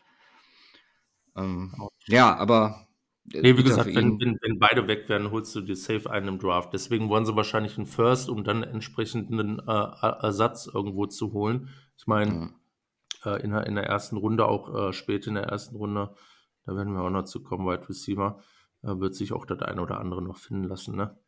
Ähm, 1.37 1.73
ja, 2.06 2.37
aber. 2.37 2.87
äh, 3.32 3.40
Nee, 3.40 3.56
wie 3.56 3.62
gesagt, 3.62 3.87
wenn, 3.94 4.18
wenn, 4.20 4.38
wenn 4.40 4.58
beide 4.58 4.88
weg 4.88 5.08
wären, 5.08 5.30
holst 5.30 5.54
du 5.54 5.61
dir 5.61 5.76
safe 5.76 6.11
einen 6.11 6.28
im 6.28 6.38
Draft. 6.38 6.73
Deswegen 6.73 7.08
wollen 7.08 7.26
sie 7.26 7.37
wahrscheinlich 7.37 7.76
einen 7.76 7.87
First, 7.87 8.28
um 8.28 8.44
dann 8.44 8.62
entsprechend 8.62 9.30
einen 9.32 9.58
äh, 9.61 9.62
Ersatz 10.23 10.66
irgendwo 10.66 11.06
zu 11.06 11.32
holen. 11.32 11.68
Ich 11.97 12.06
meine, 12.06 12.52
Ja. 13.25 13.37
äh, 13.37 13.42
in, 13.42 13.50
der, 13.50 13.66
in 13.66 13.75
der 13.75 13.85
ersten 13.87 14.16
Runde, 14.16 14.47
auch 14.49 14.88
äh, 14.88 14.92
spät 14.92 15.26
in 15.26 15.35
der 15.35 15.44
ersten 15.44 15.76
Runde, 15.76 16.14
da 16.64 16.76
werden 16.76 16.92
wir 16.94 17.02
auch 17.02 17.11
noch 17.11 17.25
zu 17.25 17.42
kommen, 17.42 17.66
Wide 17.66 17.88
Receiver, 17.88 18.40
wird 18.82 19.14
sich 19.14 19.32
auch 19.32 19.44
das 19.47 19.61
eine 19.62 19.80
oder 19.82 19.99
andere 19.99 20.23
noch 20.23 20.37
finden 20.37 20.64
lassen, 20.64 20.94
ne? 20.97 21.18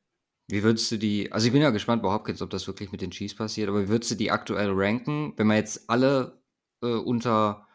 Wie 0.51 0.63
würdest 0.65 0.91
du 0.91 0.99
die, 0.99 1.31
also 1.31 1.47
ich 1.47 1.53
bin 1.53 1.63
ja 1.63 1.71
gespannt 1.71 2.03
bei 2.03 2.11
Hopkins, 2.13 2.43
ob 2.43 2.51
das 2.51 2.67
wirklich 2.67 2.91
mit 2.91 3.01
den 3.01 3.13
Chiefs 3.13 3.37
passiert, 3.37 3.69
aber 3.69 3.83
wie 3.85 3.89
würdest 3.89 4.11
du 4.11 4.15
die 4.17 4.31
aktuell 4.33 4.71
ranken, 4.73 5.33
wenn 5.37 5.47
man 5.47 5.57
jetzt 5.57 5.89
alle 5.89 6.43
äh, 6.83 6.87
unter, 6.95 7.69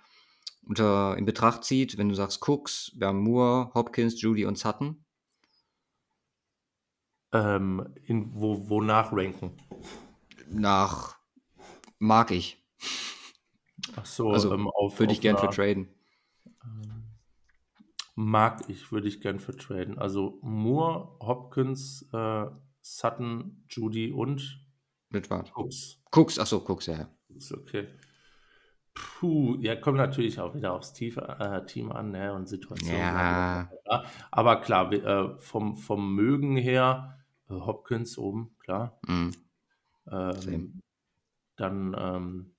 unter 0.65 1.15
in 1.17 1.25
Betracht 1.25 1.63
zieht, 1.63 1.97
wenn 1.97 2.09
du 2.09 2.15
sagst 2.15 2.45
Cooks, 2.47 2.91
wir 2.95 3.07
haben 3.07 3.19
Moore, 3.21 3.71
Hopkins, 3.73 4.19
Judy 4.21 4.45
und 4.45 4.57
Sutton? 4.57 5.05
Ähm, 7.31 7.93
in, 8.05 8.33
wo, 8.33 8.69
wonach 8.69 9.11
ranken? 9.13 9.51
Nach 10.49 11.15
mag 11.97 12.31
ich. 12.31 12.61
Ach 13.95 14.05
so, 14.05 14.31
Also 14.31 14.53
ähm, 14.53 14.67
auf, 14.67 14.99
Würde 14.99 15.13
ich 15.13 15.21
gern 15.21 15.37
für 15.37 15.43
einer- 15.43 15.51
traden. 15.51 15.89
Mag 18.17 18.69
ich, 18.69 18.91
würde 18.93 19.07
ich 19.09 19.19
gern 19.19 19.39
für 19.39 19.55
traden. 19.57 19.97
Also 19.97 20.39
Moore, 20.41 21.17
Hopkins, 21.19 22.07
äh, 22.13 22.45
Sutton, 22.85 23.65
Judy 23.67 24.11
und 24.11 24.63
Mit 25.09 25.31
was? 25.31 25.51
Cooks. 25.55 25.99
Cooks, 26.11 26.37
achso, 26.37 26.59
Cooks, 26.59 26.85
ja. 26.85 27.09
Ist 27.35 27.51
okay. 27.51 27.87
Puh, 28.93 29.55
ja, 29.59 29.75
kommt 29.75 29.97
natürlich 29.97 30.39
auch 30.39 30.53
wieder 30.53 30.71
aufs 30.73 30.93
Team, 30.93 31.17
äh, 31.17 31.65
Team 31.65 31.91
an 31.91 32.11
ne, 32.11 32.31
und 32.31 32.47
Situation. 32.47 32.95
Ja. 32.95 33.71
Aber 34.29 34.61
klar, 34.61 34.93
äh, 34.93 35.35
vom, 35.39 35.75
vom 35.75 36.13
Mögen 36.13 36.57
her, 36.57 37.17
äh, 37.49 37.53
Hopkins 37.53 38.19
oben, 38.19 38.55
klar. 38.59 38.99
Mm. 39.07 39.31
Ähm, 40.11 40.81
dann 41.55 41.95
ähm, 41.97 42.55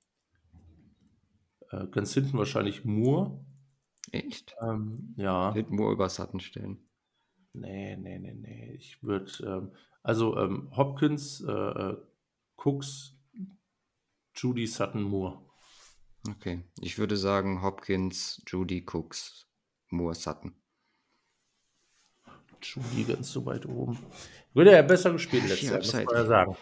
äh, 1.70 1.86
ganz 1.86 2.12
hinten 2.14 2.36
wahrscheinlich 2.36 2.84
Moore. 2.84 3.44
Echt? 4.10 4.56
Ähm, 4.60 5.14
ja. 5.16 5.54
Würde 5.54 5.72
Moore 5.72 5.92
über 5.92 6.08
Sutton 6.08 6.40
stellen. 6.40 6.80
Nee, 7.52 7.96
nee, 7.96 8.18
nee, 8.18 8.34
nee. 8.34 8.72
Ich 8.74 9.02
würde, 9.04 9.30
ähm, 9.44 9.72
also 10.06 10.36
ähm, 10.36 10.70
Hopkins, 10.76 11.40
äh, 11.40 11.50
äh, 11.50 11.96
Cooks, 12.56 13.12
Judy 14.36 14.68
Sutton 14.68 15.02
Moore. 15.02 15.40
Okay. 16.28 16.62
Ich 16.80 16.98
würde 16.98 17.16
sagen 17.16 17.60
Hopkins, 17.62 18.40
Judy, 18.46 18.86
Cooks, 18.86 19.48
Moore, 19.88 20.14
Sutton. 20.14 20.54
Judy 22.62 23.04
ganz 23.04 23.32
so 23.32 23.44
weit 23.46 23.66
oben. 23.66 23.98
Würde 24.54 24.70
er 24.70 24.84
besser 24.84 25.10
gespielt 25.10 25.48
letztes 25.48 25.68
Jahr, 25.68 25.78
muss 25.78 25.92
man 25.92 26.06
ja 26.14 26.24
sagen. 26.24 26.56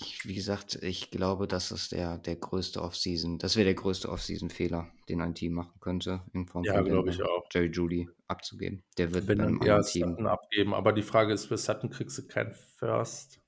Ich, 0.00 0.24
wie 0.28 0.34
gesagt, 0.36 0.76
ich 0.80 1.10
glaube, 1.10 1.48
das 1.48 1.72
ist 1.72 1.90
der, 1.90 2.18
der 2.18 2.36
größte 2.36 2.80
Offseason, 2.80 3.38
das 3.38 3.56
wäre 3.56 3.64
der 3.64 3.74
größte 3.74 4.08
Offseason-Fehler, 4.08 4.86
den 5.08 5.20
ein 5.20 5.34
Team 5.34 5.54
machen 5.54 5.74
könnte, 5.80 6.22
in 6.32 6.46
Form 6.46 6.62
Ja, 6.62 6.74
von. 6.84 7.10
Jerry 7.52 7.66
Judy 7.66 8.08
abzugeben. 8.28 8.84
Der 8.96 9.12
wird 9.12 9.26
Wenn 9.26 9.38
dann 9.38 9.60
anderen 9.60 9.82
Team. 9.84 10.10
Sutton 10.10 10.26
abgeben. 10.28 10.72
Aber 10.72 10.92
die 10.92 11.02
Frage 11.02 11.32
ist, 11.32 11.46
für 11.46 11.58
Sutton 11.58 11.90
kriegst 11.90 12.16
du 12.16 12.28
kein 12.28 12.54
First. 12.54 13.40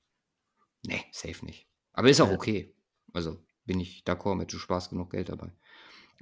Nee, 0.84 1.00
safe 1.12 1.44
nicht. 1.46 1.68
Aber 1.92 2.10
ist 2.10 2.20
auch 2.20 2.28
Ja. 2.28 2.34
okay. 2.34 2.74
Also 3.12 3.38
bin 3.64 3.78
ich 3.78 4.02
d'accord 4.04 4.34
mit, 4.34 4.52
du 4.52 4.58
sparst 4.58 4.90
genug 4.90 5.10
Geld 5.12 5.28
dabei. 5.28 5.52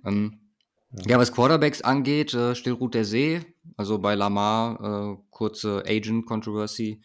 Ähm, 0.04 0.40
Ja. 0.90 1.04
ja. 1.12 1.18
was 1.18 1.32
Quarterbacks 1.32 1.80
angeht, 1.80 2.34
äh, 2.34 2.54
still 2.54 2.74
ruht 2.74 2.92
der 2.94 3.06
See. 3.06 3.40
Also 3.78 3.98
bei 3.98 4.14
Lamar 4.14 5.14
äh, 5.14 5.22
kurze 5.30 5.84
Agent-Controversy 5.86 7.00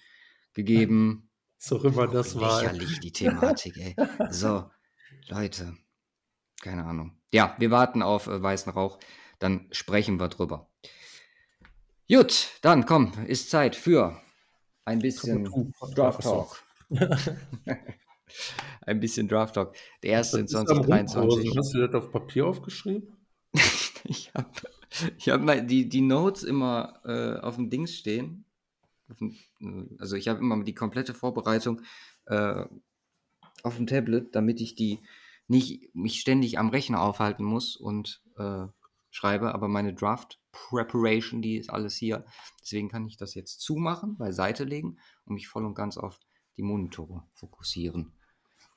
gegeben. 0.53 1.29
So 1.65 1.81
immer 1.81 2.07
das 2.07 2.37
war. 2.37 2.61
Lächerlich, 2.61 2.99
die 2.99 3.11
Thematik, 3.13 3.77
ey. 3.77 3.95
So, 4.29 4.69
Leute. 5.29 5.77
Keine 6.61 6.83
Ahnung. 6.83 7.17
Ja, 7.31 7.55
wir 7.57 7.71
warten 7.71 8.01
auf 8.01 8.27
äh, 8.27 8.43
weißen 8.43 8.73
Rauch. 8.73 8.99
Dann 9.39 9.69
sprechen 9.71 10.19
wir 10.19 10.27
drüber. 10.27 10.69
Gut, 12.09 12.49
dann 12.63 12.85
komm, 12.85 13.13
ist 13.27 13.49
Zeit 13.49 13.77
für 13.77 14.21
ein 14.83 14.99
bisschen 14.99 15.49
Draft. 15.95 16.23
Talk. 16.23 16.61
ein 18.81 18.99
bisschen 18.99 19.29
Draft 19.29 19.55
Talk. 19.55 19.73
Der 20.03 20.11
erste 20.11 20.39
in 20.39 20.47
Das 20.47 20.55
ist 20.55 20.69
am 20.69 20.79
Rumkursen. 20.79 21.07
2023. 21.07 21.57
Hast 21.57 21.73
du 21.73 21.87
das 21.87 21.95
auf 21.95 22.11
Papier 22.11 22.45
aufgeschrieben? 22.45 23.15
ich 24.03 24.33
habe 24.33 24.51
ich 25.17 25.29
hab 25.29 25.39
mal 25.39 25.65
die, 25.65 25.87
die 25.87 26.01
Notes 26.01 26.43
immer 26.43 26.99
äh, 27.05 27.39
auf 27.39 27.55
dem 27.55 27.69
Dings 27.69 27.95
stehen. 27.95 28.43
Also 29.99 30.15
ich 30.15 30.27
habe 30.27 30.39
immer 30.39 30.63
die 30.63 30.73
komplette 30.73 31.13
Vorbereitung 31.13 31.81
äh, 32.25 32.65
auf 33.63 33.77
dem 33.77 33.87
Tablet, 33.87 34.35
damit 34.35 34.61
ich 34.61 34.75
die 34.75 34.99
nicht 35.47 35.93
mich 35.93 36.19
ständig 36.19 36.57
am 36.57 36.69
Rechner 36.69 37.01
aufhalten 37.01 37.43
muss 37.43 37.75
und 37.75 38.21
äh, 38.37 38.65
schreibe, 39.09 39.53
aber 39.53 39.67
meine 39.67 39.93
Draft 39.93 40.39
Preparation, 40.51 41.41
die 41.41 41.57
ist 41.57 41.69
alles 41.69 41.95
hier. 41.95 42.25
Deswegen 42.61 42.89
kann 42.89 43.05
ich 43.05 43.17
das 43.17 43.33
jetzt 43.33 43.59
zumachen, 43.61 44.17
beiseite 44.17 44.63
legen 44.63 44.97
und 45.25 45.35
mich 45.35 45.47
voll 45.47 45.65
und 45.65 45.75
ganz 45.75 45.97
auf 45.97 46.19
die 46.57 46.63
Monitore 46.63 47.23
fokussieren. 47.33 48.13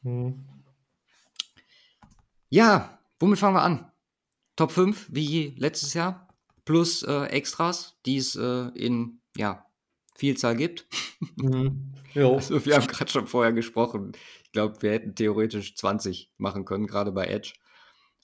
Mhm. 0.02 0.44
Ja, 2.48 2.98
womit 3.18 3.38
fangen 3.38 3.56
wir 3.56 3.62
an? 3.62 3.92
Top 4.56 4.70
5, 4.70 5.08
wie 5.10 5.54
letztes 5.58 5.94
Jahr, 5.94 6.28
plus 6.64 7.02
äh, 7.02 7.24
Extras, 7.26 7.98
die 8.06 8.16
es 8.16 8.36
äh, 8.36 8.68
in 8.68 9.20
ja, 9.36 9.65
Vielzahl 10.16 10.56
gibt. 10.56 10.86
Mhm. 11.36 11.92
Also, 12.16 12.64
wir 12.64 12.76
haben 12.76 12.86
gerade 12.86 13.10
schon 13.10 13.26
vorher 13.26 13.52
gesprochen. 13.52 14.12
Ich 14.44 14.52
glaube, 14.52 14.80
wir 14.80 14.92
hätten 14.92 15.14
theoretisch 15.14 15.76
20 15.76 16.32
machen 16.38 16.64
können, 16.64 16.86
gerade 16.86 17.12
bei 17.12 17.26
Edge. 17.26 17.52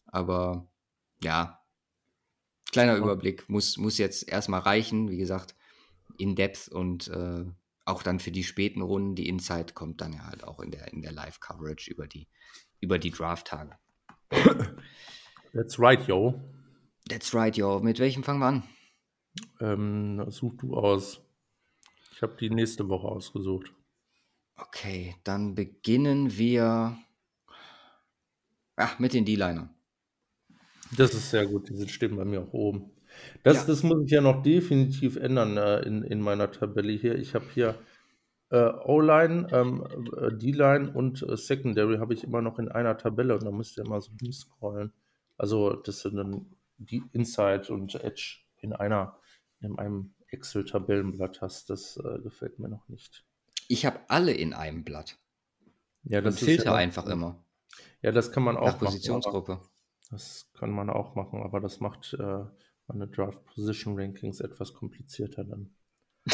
Aber 0.07 0.67
ja, 1.23 1.61
kleiner 2.71 2.97
Überblick 2.97 3.51
muss, 3.51 3.77
muss 3.77 3.99
jetzt 3.99 4.27
erstmal 4.27 4.61
reichen. 4.61 5.11
Wie 5.11 5.19
gesagt, 5.19 5.55
in 6.17 6.35
Depth 6.37 6.69
und 6.69 7.09
äh, 7.09 7.45
auch 7.85 8.03
dann 8.03 8.19
für 8.19 8.31
die 8.31 8.45
späten 8.45 8.81
Runden, 8.81 9.15
die 9.15 9.29
Insight 9.29 9.75
kommt 9.75 10.01
dann 10.01 10.13
ja 10.13 10.27
halt 10.27 10.45
auch 10.45 10.61
in 10.61 10.71
der, 10.71 10.93
in 10.93 11.03
der 11.03 11.13
Live-Coverage 11.13 11.91
über 11.91 12.07
die, 12.07 12.29
über 12.81 12.99
die 12.99 13.11
Draft-Tage. 13.11 13.77
That's 15.53 15.79
right, 15.79 16.07
yo. 16.07 16.41
That's 17.09 17.35
right, 17.35 17.57
yo. 17.57 17.81
Mit 17.81 17.99
welchem 17.99 18.23
fangen 18.23 18.41
wir 18.41 18.47
an? 18.47 18.63
Ähm, 19.61 20.31
such 20.31 20.55
du 20.59 20.77
aus. 20.77 21.21
Ich 22.13 22.23
habe 22.23 22.37
die 22.39 22.51
nächste 22.51 22.89
Woche 22.89 23.09
ausgesucht. 23.09 23.73
Okay, 24.57 25.17
dann 25.25 25.55
beginnen 25.55 26.37
wir 26.37 26.97
ach, 28.77 28.99
mit 28.99 29.15
den 29.15 29.25
D-Linern. 29.25 29.71
Das 30.97 31.15
ist 31.15 31.31
sehr 31.31 31.47
gut, 31.47 31.71
die 31.71 31.89
stehen 31.89 32.17
bei 32.17 32.25
mir 32.25 32.43
auch 32.43 32.53
oben. 32.53 32.91
Das, 33.43 33.59
ja. 33.59 33.65
das 33.67 33.83
muss 33.83 34.05
ich 34.05 34.11
ja 34.11 34.21
noch 34.21 34.43
definitiv 34.43 35.17
ändern 35.17 35.57
äh, 35.57 35.81
in, 35.81 36.03
in 36.03 36.21
meiner 36.21 36.51
Tabelle 36.51 36.93
hier. 36.93 37.17
Ich 37.17 37.35
habe 37.35 37.47
hier 37.53 37.79
äh, 38.51 38.71
O-Line, 38.85 39.49
ähm, 39.53 39.87
äh, 40.17 40.33
D-Line 40.33 40.93
und 40.93 41.23
äh, 41.23 41.37
Secondary 41.37 41.99
habe 41.99 42.15
ich 42.15 42.25
immer 42.25 42.43
noch 42.43 42.59
in 42.59 42.69
einer 42.69 42.97
Tabelle 42.99 43.35
und 43.35 43.45
da 43.45 43.51
müsst 43.51 43.79
ihr 43.79 43.89
mal 43.89 44.01
so 44.01 44.13
scrollen. 44.31 44.93
Also 45.39 45.75
das 45.75 46.01
sind 46.01 46.17
dann 46.17 46.47
die 46.77 47.03
Inside 47.13 47.73
und 47.73 47.95
Edge 47.95 48.41
in 48.59 48.73
einer, 48.73 49.19
in 49.61 49.79
einem 49.79 50.15
Excel-Tabellenblatt 50.33 51.41
hast. 51.41 51.71
Das 51.71 51.97
äh, 51.97 52.19
gefällt 52.21 52.59
mir 52.59 52.69
noch 52.69 52.89
nicht. 52.89 53.25
Ich 53.69 53.87
habe 53.87 54.01
alle 54.09 54.33
in 54.33 54.53
einem 54.53 54.85
Blatt. 54.85 55.19
Ja, 56.05 56.21
das 56.21 56.41
und 56.41 56.47
filter 56.47 56.65
ja 56.67 56.75
einfach 56.75 57.07
immer. 57.07 57.45
Ja, 58.03 58.11
das 58.11 58.33
kann 58.33 58.43
man 58.43 58.57
auch 58.57 58.67
Nach 58.67 58.79
Positionsgruppe. 58.79 59.53
Machen, 59.53 59.69
das 60.11 60.51
kann 60.55 60.71
man 60.71 60.91
auch 60.91 61.15
machen, 61.15 61.41
aber 61.43 61.61
das 61.61 61.81
macht 61.81 62.15
äh, 62.15 62.45
meine 62.89 63.07
Draft 63.07 63.45
Position 63.47 63.99
Rankings 63.99 64.41
etwas 64.41 64.75
komplizierter 64.75 65.45
dann. 65.45 65.75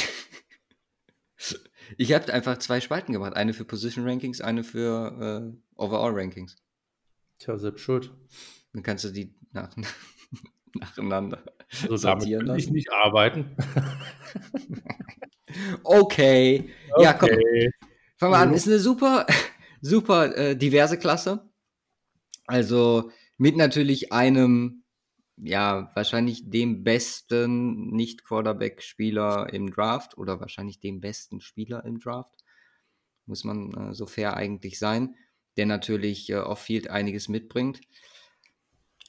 ich 1.99 2.13
habe 2.13 2.33
einfach 2.33 2.59
zwei 2.59 2.81
Spalten 2.81 3.13
gemacht. 3.13 3.35
Eine 3.35 3.53
für 3.53 3.65
Position 3.65 4.09
Rankings, 4.09 4.41
eine 4.41 4.65
für 4.65 5.53
äh, 5.53 5.59
Overall 5.77 6.13
Rankings. 6.15 6.57
Tja, 7.39 7.59
selbst 7.59 7.83
schuld. 7.83 8.13
Dann 8.73 8.83
kannst 8.83 9.05
du 9.05 9.11
die 9.11 9.35
nach, 9.53 9.77
nacheinander 10.75 11.43
also 11.83 11.97
sortieren 11.97 12.47
damit 12.47 12.47
lassen. 12.47 12.69
ich 12.69 12.71
nicht 12.71 12.93
arbeiten. 12.93 13.57
okay. 15.85 16.71
okay. 16.93 17.03
Ja, 17.03 17.13
komm. 17.13 17.29
Fangen 18.17 18.33
wir 18.33 18.39
an. 18.39 18.55
Ist 18.55 18.67
eine 18.67 18.79
super, 18.79 19.27
super 19.81 20.37
äh, 20.37 20.57
diverse 20.57 20.99
Klasse. 20.99 21.49
Also 22.47 23.11
mit 23.37 23.57
natürlich 23.57 24.13
einem, 24.13 24.83
ja, 25.37 25.93
wahrscheinlich 25.95 26.51
dem 26.51 26.83
besten 26.83 27.91
Nicht-Quarterback-Spieler 27.91 29.53
im 29.53 29.71
Draft 29.71 30.19
oder 30.19 30.41
wahrscheinlich 30.41 30.81
dem 30.81 31.01
besten 31.01 31.41
Spieler 31.41 31.85
im 31.85 32.01
Draft. 32.01 32.35
Muss 33.27 33.45
man 33.45 33.73
äh, 33.75 33.95
so 33.95 34.07
fair 34.07 34.37
eigentlich 34.37 34.79
sein, 34.79 35.15
der 35.57 35.67
natürlich 35.67 36.31
äh, 36.31 36.37
auf 36.37 36.61
Field 36.61 36.89
einiges 36.89 37.29
mitbringt. 37.29 37.81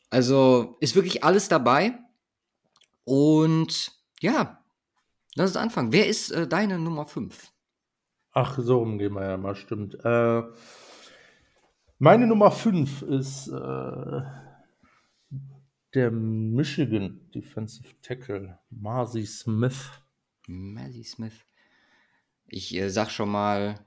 Also 0.09 0.77
ist 0.79 0.95
wirklich 0.95 1.23
alles 1.23 1.47
dabei. 1.47 1.97
Und 3.03 3.91
ja, 4.19 4.63
lass 5.35 5.51
uns 5.51 5.57
anfangen. 5.57 5.91
Wer 5.91 6.07
ist 6.07 6.31
äh, 6.31 6.47
deine 6.47 6.79
Nummer 6.79 7.05
5? 7.05 7.51
Ach, 8.31 8.57
so 8.59 8.81
umgehen 8.81 9.13
wir 9.13 9.27
ja 9.27 9.37
mal, 9.37 9.55
stimmt. 9.55 9.95
Äh, 10.03 10.43
meine 11.97 12.27
Nummer 12.27 12.51
5 12.51 13.01
ist 13.03 13.47
äh, 13.47 14.21
der 15.93 16.11
Michigan 16.11 17.29
Defensive 17.33 17.99
Tackle, 18.01 18.59
Marcy 18.69 19.25
Smith. 19.25 19.89
Marcy 20.47 21.03
Smith. 21.03 21.45
Ich 22.45 22.75
äh, 22.75 22.89
sag 22.89 23.09
schon 23.09 23.29
mal 23.29 23.79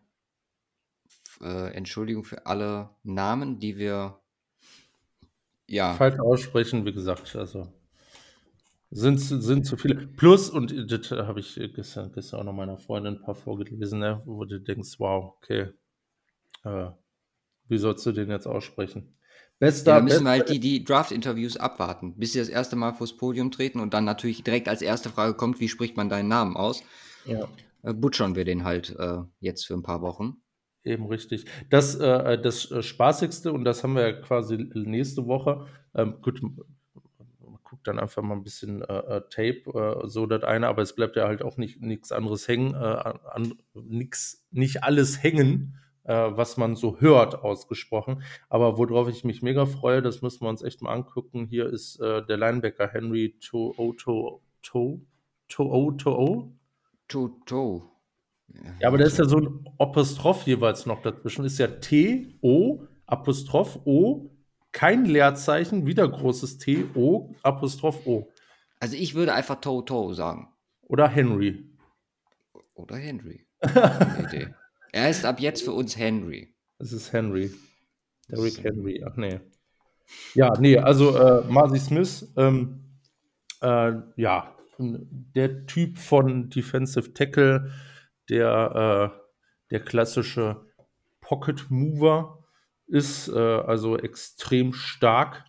äh, 1.40 1.72
Entschuldigung 1.74 2.24
für 2.24 2.46
alle 2.46 2.90
Namen, 3.02 3.60
die 3.60 3.76
wir 3.76 4.21
ja. 5.72 5.94
falsch 5.94 6.18
aussprechen, 6.20 6.84
wie 6.84 6.92
gesagt, 6.92 7.34
also 7.36 7.72
sind, 8.90 9.18
sind 9.18 9.64
zu 9.64 9.78
viele. 9.78 10.06
Plus, 10.06 10.50
und 10.50 10.92
das 10.92 11.10
habe 11.10 11.40
ich 11.40 11.58
gestern, 11.74 12.12
gestern 12.12 12.40
auch 12.40 12.44
noch 12.44 12.52
meiner 12.52 12.76
Freundin 12.76 13.14
ein 13.14 13.22
paar 13.22 13.34
vorgelesen, 13.34 14.00
ne, 14.00 14.20
wo 14.26 14.44
du 14.44 14.60
denkst, 14.60 14.96
wow, 14.98 15.34
okay, 15.36 15.68
äh, 16.64 16.90
wie 17.68 17.78
sollst 17.78 18.04
du 18.04 18.12
den 18.12 18.28
jetzt 18.28 18.46
aussprechen? 18.46 19.16
Bester, 19.58 19.92
ja, 19.92 19.98
da 19.98 20.04
müssen 20.04 20.24
wir 20.24 20.30
halt 20.30 20.50
die, 20.50 20.60
die 20.60 20.84
Draft-Interviews 20.84 21.56
abwarten, 21.56 22.16
bis 22.18 22.32
sie 22.32 22.40
das 22.40 22.48
erste 22.48 22.76
Mal 22.76 22.92
vors 22.92 23.16
Podium 23.16 23.50
treten 23.50 23.80
und 23.80 23.94
dann 23.94 24.04
natürlich 24.04 24.42
direkt 24.42 24.68
als 24.68 24.82
erste 24.82 25.08
Frage 25.08 25.34
kommt, 25.34 25.60
wie 25.60 25.68
spricht 25.68 25.96
man 25.96 26.10
deinen 26.10 26.28
Namen 26.28 26.56
aus? 26.56 26.82
Ja. 27.24 27.48
Äh, 27.82 27.94
butchern 27.94 28.34
wir 28.34 28.44
den 28.44 28.64
halt 28.64 28.94
äh, 28.98 29.18
jetzt 29.40 29.66
für 29.66 29.74
ein 29.74 29.82
paar 29.82 30.02
Wochen. 30.02 30.41
Eben 30.84 31.06
richtig. 31.06 31.44
Das, 31.70 31.94
äh, 31.94 32.40
das 32.40 32.70
äh, 32.70 32.82
Spaßigste, 32.82 33.52
und 33.52 33.64
das 33.64 33.82
haben 33.82 33.94
wir 33.94 34.02
ja 34.02 34.12
quasi 34.12 34.56
nächste 34.74 35.26
Woche, 35.26 35.66
ähm, 35.94 36.16
gut, 36.22 36.42
man 36.42 37.58
guckt 37.62 37.86
dann 37.86 37.98
einfach 37.98 38.22
mal 38.22 38.34
ein 38.34 38.42
bisschen 38.42 38.82
äh, 38.82 39.16
äh 39.16 39.22
Tape, 39.30 40.02
so 40.06 40.26
das 40.26 40.42
eine, 40.42 40.68
aber 40.68 40.82
es 40.82 40.94
bleibt 40.94 41.16
ja 41.16 41.26
halt 41.26 41.42
auch 41.42 41.56
nicht 41.56 41.80
nichts 41.80 42.12
anderes 42.12 42.48
hängen, 42.48 42.74
an, 42.74 43.54
nix, 43.74 44.44
nicht 44.50 44.82
alles 44.82 45.22
hängen 45.22 45.78
äh, 46.04 46.14
was 46.14 46.56
man 46.56 46.76
so 46.76 47.00
hört, 47.00 47.42
ausgesprochen. 47.42 48.22
Aber 48.48 48.78
worauf 48.78 49.08
ich 49.08 49.24
mich 49.24 49.42
mega 49.42 49.66
freue, 49.66 50.02
das 50.02 50.22
müssen 50.22 50.42
wir 50.42 50.48
uns 50.48 50.62
echt 50.62 50.82
mal 50.82 50.92
angucken. 50.92 51.46
Hier 51.46 51.66
ist 51.66 52.00
äh, 52.00 52.24
der 52.24 52.36
Linebacker 52.36 52.88
Henry 52.88 53.36
To'o 53.40 53.94
To'o 53.96 54.40
To'o 54.62 55.00
To'o 55.48 57.30
To'o. 57.46 57.91
Ja, 58.80 58.88
aber 58.88 58.98
da 58.98 59.04
ist 59.04 59.18
ja 59.18 59.24
so 59.24 59.38
ein 59.38 59.68
Apostroph 59.78 60.46
jeweils 60.46 60.86
noch 60.86 61.02
dazwischen. 61.02 61.44
Ist 61.44 61.58
ja 61.58 61.68
T, 61.68 62.38
O, 62.42 62.86
Apostroph 63.06 63.80
O, 63.84 64.30
kein 64.72 65.04
Leerzeichen, 65.04 65.86
wieder 65.86 66.08
großes 66.08 66.58
T, 66.58 66.84
O, 66.94 67.34
Apostroph 67.42 68.06
O. 68.06 68.30
Also 68.80 68.96
ich 68.96 69.14
würde 69.14 69.34
einfach 69.34 69.60
Toto 69.60 70.12
sagen. 70.12 70.48
Oder 70.82 71.08
Henry. 71.08 71.70
Oder 72.74 72.96
Henry. 72.96 73.46
Idee. 73.62 74.48
Er 74.92 75.08
ist 75.08 75.24
ab 75.24 75.40
jetzt 75.40 75.64
für 75.64 75.72
uns 75.72 75.96
Henry. 75.96 76.54
Es 76.78 76.92
ist 76.92 77.12
Henry. 77.12 77.50
Derrick 78.28 78.62
Henry, 78.64 79.04
ach 79.06 79.16
nee. 79.16 79.40
Ja, 80.34 80.52
nee, 80.58 80.78
also 80.78 81.16
äh, 81.16 81.44
Marcy 81.48 81.78
Smith, 81.78 82.32
ähm, 82.36 82.80
äh, 83.60 83.92
ja, 84.16 84.56
der 84.78 85.66
Typ 85.66 85.98
von 85.98 86.50
Defensive 86.50 87.14
Tackle, 87.14 87.70
der, 88.28 89.12
äh, 89.14 89.20
der 89.70 89.80
klassische 89.80 90.66
Pocket 91.20 91.70
Mover 91.70 92.44
ist, 92.86 93.28
äh, 93.28 93.38
also 93.38 93.96
extrem 93.96 94.72
stark. 94.72 95.44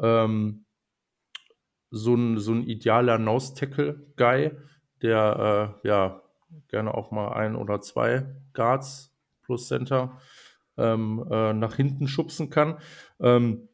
Ähm, 0.00 0.64
so, 1.90 2.14
ein, 2.14 2.38
so 2.38 2.52
ein 2.52 2.64
idealer 2.64 3.18
Nose-Tackle-Guy, 3.18 4.52
der 5.02 5.76
äh, 5.82 5.88
ja 5.88 6.22
gerne 6.68 6.94
auch 6.94 7.10
mal 7.10 7.32
ein 7.32 7.56
oder 7.56 7.80
zwei 7.80 8.26
Guards 8.52 9.14
plus 9.42 9.68
Center 9.68 10.20
ähm, 10.76 11.24
äh, 11.30 11.52
nach 11.52 11.74
hinten 11.76 12.08
schubsen 12.08 12.50
kann. 12.50 12.78
Ähm, 13.20 13.68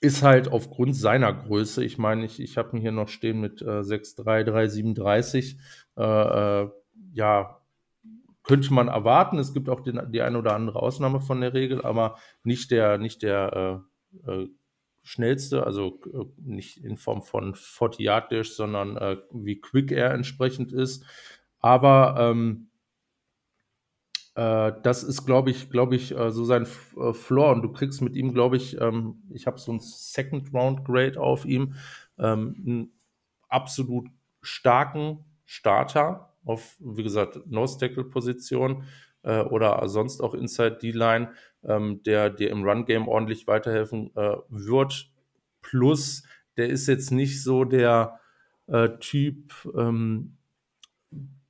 ist 0.00 0.22
halt 0.22 0.48
aufgrund 0.48 0.94
seiner 0.96 1.32
Größe, 1.32 1.82
ich 1.82 1.96
meine, 1.96 2.26
ich, 2.26 2.40
ich 2.40 2.58
habe 2.58 2.76
ihn 2.76 2.80
hier 2.80 2.92
noch 2.92 3.08
stehen 3.08 3.40
mit 3.40 3.62
äh, 3.62 3.80
6'3, 3.80 4.44
337, 4.44 5.58
äh, 5.96 6.02
äh, 6.02 6.70
ja, 7.12 7.60
könnte 8.42 8.72
man 8.72 8.88
erwarten. 8.88 9.38
Es 9.38 9.54
gibt 9.54 9.68
auch 9.68 9.80
den, 9.80 10.00
die 10.12 10.22
eine 10.22 10.38
oder 10.38 10.54
andere 10.54 10.80
Ausnahme 10.80 11.20
von 11.20 11.40
der 11.40 11.54
Regel, 11.54 11.84
aber 11.84 12.16
nicht 12.42 12.70
der, 12.70 12.98
nicht 12.98 13.22
der 13.22 13.82
äh, 14.26 14.30
äh, 14.30 14.48
schnellste, 15.02 15.64
also 15.64 16.00
äh, 16.12 16.24
nicht 16.42 16.84
in 16.84 16.96
Form 16.96 17.22
von 17.22 17.54
40 17.54 18.00
Yard 18.00 18.32
Dash, 18.32 18.52
sondern 18.52 18.96
äh, 18.96 19.16
wie 19.32 19.60
quick 19.60 19.92
er 19.92 20.12
entsprechend 20.12 20.72
ist. 20.72 21.04
Aber 21.60 22.16
ähm, 22.18 22.68
äh, 24.34 24.72
das 24.82 25.02
ist, 25.02 25.24
glaube 25.24 25.50
ich, 25.50 25.70
glaube 25.70 25.96
ich, 25.96 26.16
äh, 26.16 26.30
so 26.30 26.44
sein 26.44 26.66
Floor. 26.66 27.52
Und 27.52 27.62
du 27.62 27.72
kriegst 27.72 28.02
mit 28.02 28.14
ihm, 28.16 28.34
glaube 28.34 28.56
ich, 28.56 28.80
ähm, 28.80 29.22
ich 29.32 29.46
habe 29.46 29.58
so 29.58 29.72
ein 29.72 29.80
Second 29.80 30.52
Round 30.52 30.84
Grade 30.84 31.20
auf 31.20 31.44
ihm. 31.46 31.74
ähm, 32.18 32.54
einen 32.66 32.92
absolut 33.48 34.08
starken 34.42 35.24
Starter 35.44 36.33
auf, 36.44 36.76
wie 36.78 37.02
gesagt, 37.02 37.40
Nose-Tackle-Position 37.46 38.84
äh, 39.22 39.40
oder 39.40 39.86
sonst 39.88 40.20
auch 40.20 40.34
Inside 40.34 40.78
D-Line, 40.82 41.32
ähm, 41.64 42.02
der 42.04 42.30
dir 42.30 42.50
im 42.50 42.64
Run-Game 42.64 43.08
ordentlich 43.08 43.46
weiterhelfen 43.46 44.10
äh, 44.16 44.36
wird. 44.48 45.10
Plus, 45.62 46.22
der 46.56 46.68
ist 46.68 46.86
jetzt 46.86 47.10
nicht 47.10 47.42
so 47.42 47.64
der 47.64 48.20
äh, 48.66 48.90
Typ, 49.00 49.52
ähm, 49.76 50.36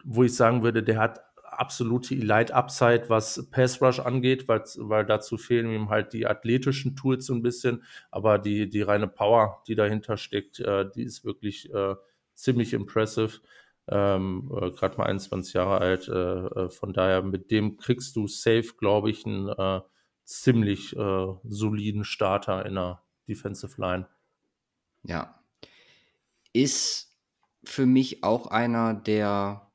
wo 0.04 0.22
ich 0.22 0.34
sagen 0.34 0.62
würde, 0.62 0.82
der 0.82 0.98
hat 0.98 1.20
absolute 1.58 2.14
Elite-Upside, 2.14 3.08
was 3.08 3.48
Pass-Rush 3.50 4.00
angeht, 4.00 4.48
weil, 4.48 4.62
weil 4.76 5.06
dazu 5.06 5.36
fehlen 5.36 5.72
ihm 5.72 5.88
halt 5.88 6.12
die 6.12 6.26
athletischen 6.26 6.96
Tools 6.96 7.26
so 7.26 7.34
ein 7.34 7.42
bisschen, 7.42 7.82
aber 8.10 8.38
die, 8.38 8.68
die 8.68 8.82
reine 8.82 9.08
Power, 9.08 9.62
die 9.68 9.74
dahinter 9.74 10.16
steckt, 10.16 10.60
äh, 10.60 10.86
die 10.94 11.04
ist 11.04 11.24
wirklich 11.24 11.72
äh, 11.72 11.94
ziemlich 12.34 12.72
impressive. 12.72 13.40
Ähm, 13.88 14.50
äh, 14.54 14.70
Gerade 14.70 14.96
mal 14.96 15.06
21 15.06 15.54
Jahre 15.54 15.78
alt, 15.78 16.08
äh, 16.08 16.12
äh, 16.12 16.68
von 16.70 16.92
daher 16.92 17.22
mit 17.22 17.50
dem 17.50 17.76
kriegst 17.76 18.16
du 18.16 18.26
safe, 18.26 18.74
glaube 18.78 19.10
ich, 19.10 19.26
einen 19.26 19.48
äh, 19.48 19.80
ziemlich 20.24 20.96
soliden 21.44 22.02
Starter 22.02 22.64
in 22.64 22.76
der 22.76 23.02
Defensive 23.28 23.78
Line. 23.78 24.08
Ja. 25.02 25.38
Ist 26.54 27.14
für 27.62 27.84
mich 27.84 28.24
auch 28.24 28.46
einer 28.46 28.94
der, 28.94 29.70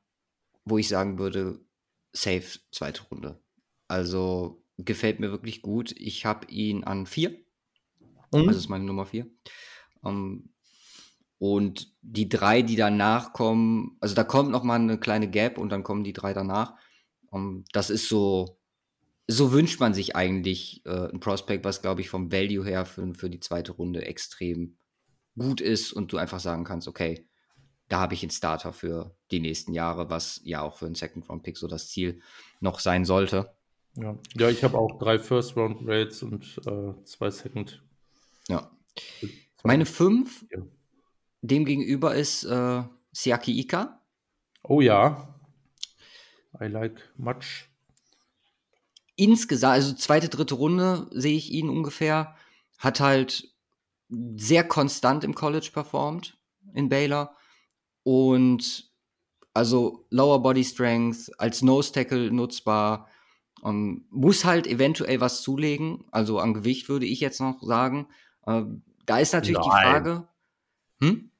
wo 0.64 0.76
ich 0.76 0.88
sagen 0.88 1.20
würde, 1.20 1.60
safe 2.12 2.58
zweite 2.72 3.02
Runde. 3.04 3.40
Also 3.86 4.60
gefällt 4.76 5.20
mir 5.20 5.30
wirklich 5.30 5.62
gut. 5.62 5.92
Ich 5.92 6.26
habe 6.26 6.48
ihn 6.48 6.82
an 6.82 7.06
vier. 7.06 7.30
Mhm. 8.32 8.46
Das 8.46 8.56
ist 8.56 8.68
meine 8.68 8.84
Nummer 8.84 9.06
vier. 9.06 9.30
Ähm, 10.04 10.52
und 11.40 11.90
die 12.02 12.28
drei, 12.28 12.60
die 12.60 12.76
danach 12.76 13.32
kommen, 13.32 13.96
also 13.98 14.14
da 14.14 14.24
kommt 14.24 14.50
noch 14.50 14.62
mal 14.62 14.78
eine 14.78 15.00
kleine 15.00 15.28
Gap 15.28 15.56
und 15.56 15.70
dann 15.70 15.82
kommen 15.82 16.04
die 16.04 16.12
drei 16.12 16.34
danach. 16.34 16.74
Um, 17.30 17.40
ähm, 17.40 17.64
das 17.72 17.88
ist 17.88 18.08
so, 18.08 18.58
so 19.26 19.50
wünscht 19.50 19.80
man 19.80 19.94
sich 19.94 20.14
eigentlich 20.14 20.84
äh, 20.84 21.08
ein 21.10 21.18
Prospect, 21.18 21.64
was 21.64 21.80
glaube 21.80 22.02
ich 22.02 22.10
vom 22.10 22.30
Value 22.30 22.64
her 22.64 22.84
für, 22.84 23.14
für 23.14 23.30
die 23.30 23.40
zweite 23.40 23.72
Runde 23.72 24.04
extrem 24.04 24.76
gut 25.38 25.62
ist 25.62 25.94
und 25.94 26.12
du 26.12 26.18
einfach 26.18 26.40
sagen 26.40 26.64
kannst, 26.64 26.86
okay, 26.86 27.26
da 27.88 28.00
habe 28.00 28.12
ich 28.12 28.22
einen 28.22 28.30
Starter 28.30 28.74
für 28.74 29.16
die 29.30 29.40
nächsten 29.40 29.72
Jahre, 29.72 30.10
was 30.10 30.42
ja 30.44 30.60
auch 30.60 30.76
für 30.76 30.86
einen 30.86 30.94
Second-Round-Pick 30.94 31.56
so 31.56 31.68
das 31.68 31.88
Ziel 31.88 32.20
noch 32.60 32.80
sein 32.80 33.06
sollte. 33.06 33.54
Ja, 33.96 34.18
ja 34.34 34.50
ich 34.50 34.62
habe 34.62 34.76
auch 34.76 34.98
drei 34.98 35.18
First-Round-Grades 35.18 36.22
und 36.22 36.60
äh, 36.66 37.02
zwei 37.04 37.30
Second. 37.30 37.82
Ja. 38.48 38.70
Meine 39.64 39.86
fünf, 39.86 40.44
ja. 40.50 40.62
Dem 41.42 41.64
gegenüber 41.64 42.14
ist 42.14 42.44
äh, 42.44 42.82
Siaki 43.12 43.58
Ika. 43.60 44.00
Oh 44.62 44.80
ja. 44.80 45.34
I 46.60 46.66
like 46.66 47.00
much. 47.16 47.68
Insgesamt, 49.16 49.74
also 49.74 49.94
zweite, 49.94 50.28
dritte 50.28 50.54
Runde 50.54 51.08
sehe 51.12 51.36
ich 51.36 51.52
ihn 51.52 51.68
ungefähr. 51.68 52.34
Hat 52.78 53.00
halt 53.00 53.48
sehr 54.36 54.64
konstant 54.64 55.24
im 55.24 55.34
College 55.34 55.70
performt 55.72 56.38
in 56.74 56.88
Baylor 56.88 57.36
und 58.02 58.90
also 59.54 60.06
Lower 60.10 60.42
Body 60.42 60.64
Strength 60.64 61.38
als 61.38 61.62
Nose 61.62 61.92
Tackle 61.92 62.30
nutzbar. 62.30 63.08
Um, 63.62 63.70
ähm, 63.70 64.04
muss 64.10 64.46
halt 64.46 64.66
eventuell 64.66 65.20
was 65.20 65.42
zulegen. 65.42 66.04
Also 66.10 66.38
an 66.38 66.54
Gewicht 66.54 66.88
würde 66.88 67.04
ich 67.04 67.20
jetzt 67.20 67.40
noch 67.40 67.62
sagen. 67.62 68.08
Uh, 68.46 68.64
da 69.04 69.18
ist 69.18 69.34
natürlich 69.34 69.58
Nein. 69.58 69.66
die 69.66 69.90
Frage. 69.90 70.28
Hm? 71.02 71.30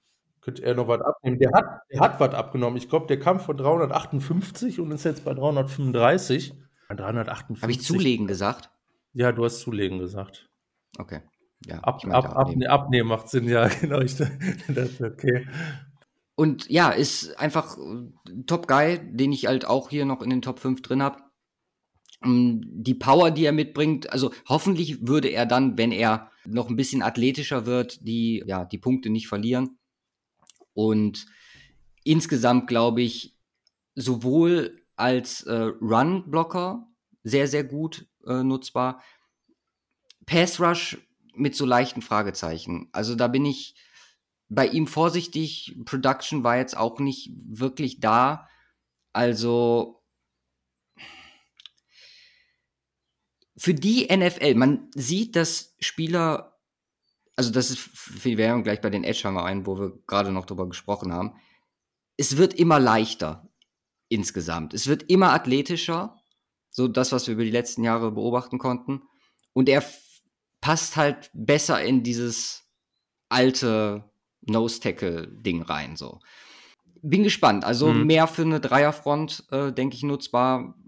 Könnte 0.40 0.62
er 0.62 0.74
noch 0.74 0.88
was 0.88 1.00
abnehmen? 1.02 1.38
Der 1.38 1.50
hat, 1.52 1.82
der 1.92 2.00
hat 2.00 2.20
was 2.20 2.34
abgenommen. 2.34 2.76
Ich 2.78 2.88
glaube, 2.88 3.06
der 3.06 3.18
kam 3.18 3.40
von 3.40 3.56
358 3.56 4.80
und 4.80 4.90
ist 4.90 5.04
jetzt 5.04 5.24
bei 5.24 5.34
335. 5.34 6.54
358. 6.88 7.62
Habe 7.62 7.72
ich 7.72 7.82
zulegen 7.82 8.26
gesagt? 8.26 8.70
Ja, 9.12 9.32
du 9.32 9.44
hast 9.44 9.60
zulegen 9.60 9.98
gesagt. 9.98 10.48
Okay. 10.98 11.20
Ja, 11.66 11.80
ab, 11.80 12.02
ab, 12.08 12.36
abnehmen. 12.36 12.70
abnehmen 12.70 13.08
macht 13.08 13.28
Sinn, 13.28 13.46
ja, 13.46 13.68
genau. 13.80 14.00
Ich, 14.00 14.16
das 14.16 14.28
ist 14.68 15.02
okay. 15.02 15.46
Und 16.34 16.70
ja, 16.70 16.90
ist 16.90 17.38
einfach 17.38 17.76
äh, 17.76 18.42
Top 18.46 18.66
Guy, 18.66 18.98
den 19.12 19.32
ich 19.32 19.46
halt 19.46 19.66
auch 19.66 19.90
hier 19.90 20.06
noch 20.06 20.22
in 20.22 20.30
den 20.30 20.40
Top 20.40 20.58
5 20.58 20.80
drin 20.80 21.02
habe. 21.02 21.18
Ähm, 22.24 22.62
die 22.64 22.94
Power, 22.94 23.30
die 23.30 23.44
er 23.44 23.52
mitbringt, 23.52 24.10
also 24.10 24.32
hoffentlich 24.48 25.06
würde 25.06 25.28
er 25.28 25.44
dann, 25.44 25.76
wenn 25.76 25.92
er 25.92 26.29
noch 26.50 26.68
ein 26.68 26.76
bisschen 26.76 27.02
athletischer 27.02 27.66
wird, 27.66 28.06
die, 28.06 28.42
ja, 28.46 28.64
die 28.64 28.78
Punkte 28.78 29.10
nicht 29.10 29.28
verlieren. 29.28 29.78
Und 30.72 31.26
insgesamt 32.04 32.66
glaube 32.66 33.02
ich, 33.02 33.36
sowohl 33.94 34.82
als 34.96 35.42
äh, 35.42 35.54
Run-Blocker 35.54 36.86
sehr, 37.22 37.48
sehr 37.48 37.64
gut 37.64 38.06
äh, 38.26 38.42
nutzbar. 38.42 39.02
Pass 40.26 40.60
Rush 40.60 40.98
mit 41.34 41.54
so 41.54 41.64
leichten 41.64 42.02
Fragezeichen. 42.02 42.88
Also 42.92 43.14
da 43.14 43.28
bin 43.28 43.44
ich 43.44 43.74
bei 44.48 44.66
ihm 44.66 44.86
vorsichtig. 44.86 45.76
Production 45.84 46.44
war 46.44 46.56
jetzt 46.56 46.76
auch 46.76 46.98
nicht 46.98 47.30
wirklich 47.46 48.00
da. 48.00 48.48
Also 49.12 49.99
für 53.60 53.74
die 53.74 54.08
NFL, 54.10 54.54
man 54.54 54.88
sieht, 54.94 55.36
dass 55.36 55.76
Spieler, 55.80 56.58
also 57.36 57.52
das 57.52 57.70
ist, 57.70 58.24
wir 58.24 58.38
werden 58.38 58.64
gleich 58.64 58.80
bei 58.80 58.88
den 58.88 59.04
Edge 59.04 59.20
haben 59.24 59.34
wir 59.34 59.44
einen, 59.44 59.66
wo 59.66 59.78
wir 59.78 59.92
gerade 60.06 60.32
noch 60.32 60.46
drüber 60.46 60.66
gesprochen 60.66 61.12
haben. 61.12 61.34
Es 62.16 62.38
wird 62.38 62.54
immer 62.54 62.80
leichter 62.80 63.50
insgesamt. 64.08 64.72
Es 64.72 64.86
wird 64.86 65.02
immer 65.10 65.34
athletischer. 65.34 66.16
So 66.70 66.88
das, 66.88 67.12
was 67.12 67.26
wir 67.26 67.34
über 67.34 67.44
die 67.44 67.50
letzten 67.50 67.84
Jahre 67.84 68.12
beobachten 68.12 68.58
konnten. 68.58 69.02
Und 69.52 69.68
er 69.68 69.84
passt 70.62 70.96
halt 70.96 71.30
besser 71.34 71.82
in 71.84 72.02
dieses 72.02 72.64
alte 73.28 74.10
Nose-Tackle-Ding 74.40 75.60
rein. 75.60 75.96
So. 75.96 76.20
Bin 77.02 77.24
gespannt. 77.24 77.66
Also 77.66 77.92
mhm. 77.92 78.06
mehr 78.06 78.26
für 78.26 78.40
eine 78.40 78.60
Dreierfront, 78.60 79.44
äh, 79.50 79.70
denke 79.70 79.96
ich, 79.96 80.02
nutzbar. 80.02 80.79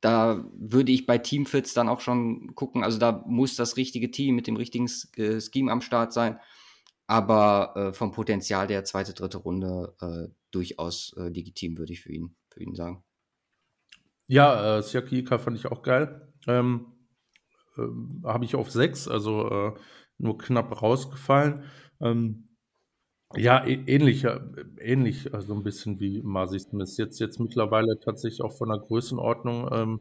Da 0.00 0.44
würde 0.56 0.92
ich 0.92 1.06
bei 1.06 1.18
Teamfits 1.18 1.74
dann 1.74 1.88
auch 1.88 2.00
schon 2.00 2.54
gucken. 2.54 2.84
Also 2.84 2.98
da 2.98 3.24
muss 3.26 3.56
das 3.56 3.76
richtige 3.76 4.10
Team 4.10 4.36
mit 4.36 4.46
dem 4.46 4.56
richtigen 4.56 4.88
äh, 5.16 5.40
Scheme 5.40 5.72
am 5.72 5.80
Start 5.80 6.12
sein. 6.12 6.38
Aber 7.06 7.72
äh, 7.74 7.92
vom 7.92 8.12
Potenzial 8.12 8.66
der 8.66 8.84
zweite, 8.84 9.14
dritte 9.14 9.38
Runde 9.38 9.96
äh, 10.00 10.32
durchaus 10.50 11.14
äh, 11.16 11.28
legitim, 11.28 11.78
würde 11.78 11.92
ich 11.92 12.00
für 12.00 12.12
ihn, 12.12 12.36
für 12.50 12.62
ihn 12.62 12.74
sagen. 12.74 13.02
Ja, 14.26 14.78
äh, 14.78 14.82
Siaki 14.82 15.20
Ika 15.20 15.38
fand 15.38 15.56
ich 15.56 15.66
auch 15.66 15.82
geil. 15.82 16.32
Ähm, 16.46 16.92
äh, 17.76 17.82
habe 18.24 18.44
ich 18.44 18.54
auf 18.54 18.70
sechs, 18.70 19.08
also 19.08 19.48
äh, 19.50 19.74
nur 20.18 20.38
knapp 20.38 20.82
rausgefallen. 20.82 21.64
Ähm, 22.00 22.47
ja, 23.36 23.64
ähnlich, 23.66 24.26
ähnlich, 24.78 25.34
also 25.34 25.54
ein 25.54 25.62
bisschen 25.62 26.00
wie 26.00 26.22
Masi 26.22 26.58
Smith. 26.60 26.96
Jetzt, 26.96 27.18
jetzt 27.20 27.38
mittlerweile 27.40 27.98
tatsächlich 28.00 28.42
auch 28.42 28.52
von 28.56 28.70
der 28.70 28.78
Größenordnung, 28.78 29.68
ähm, 29.72 30.00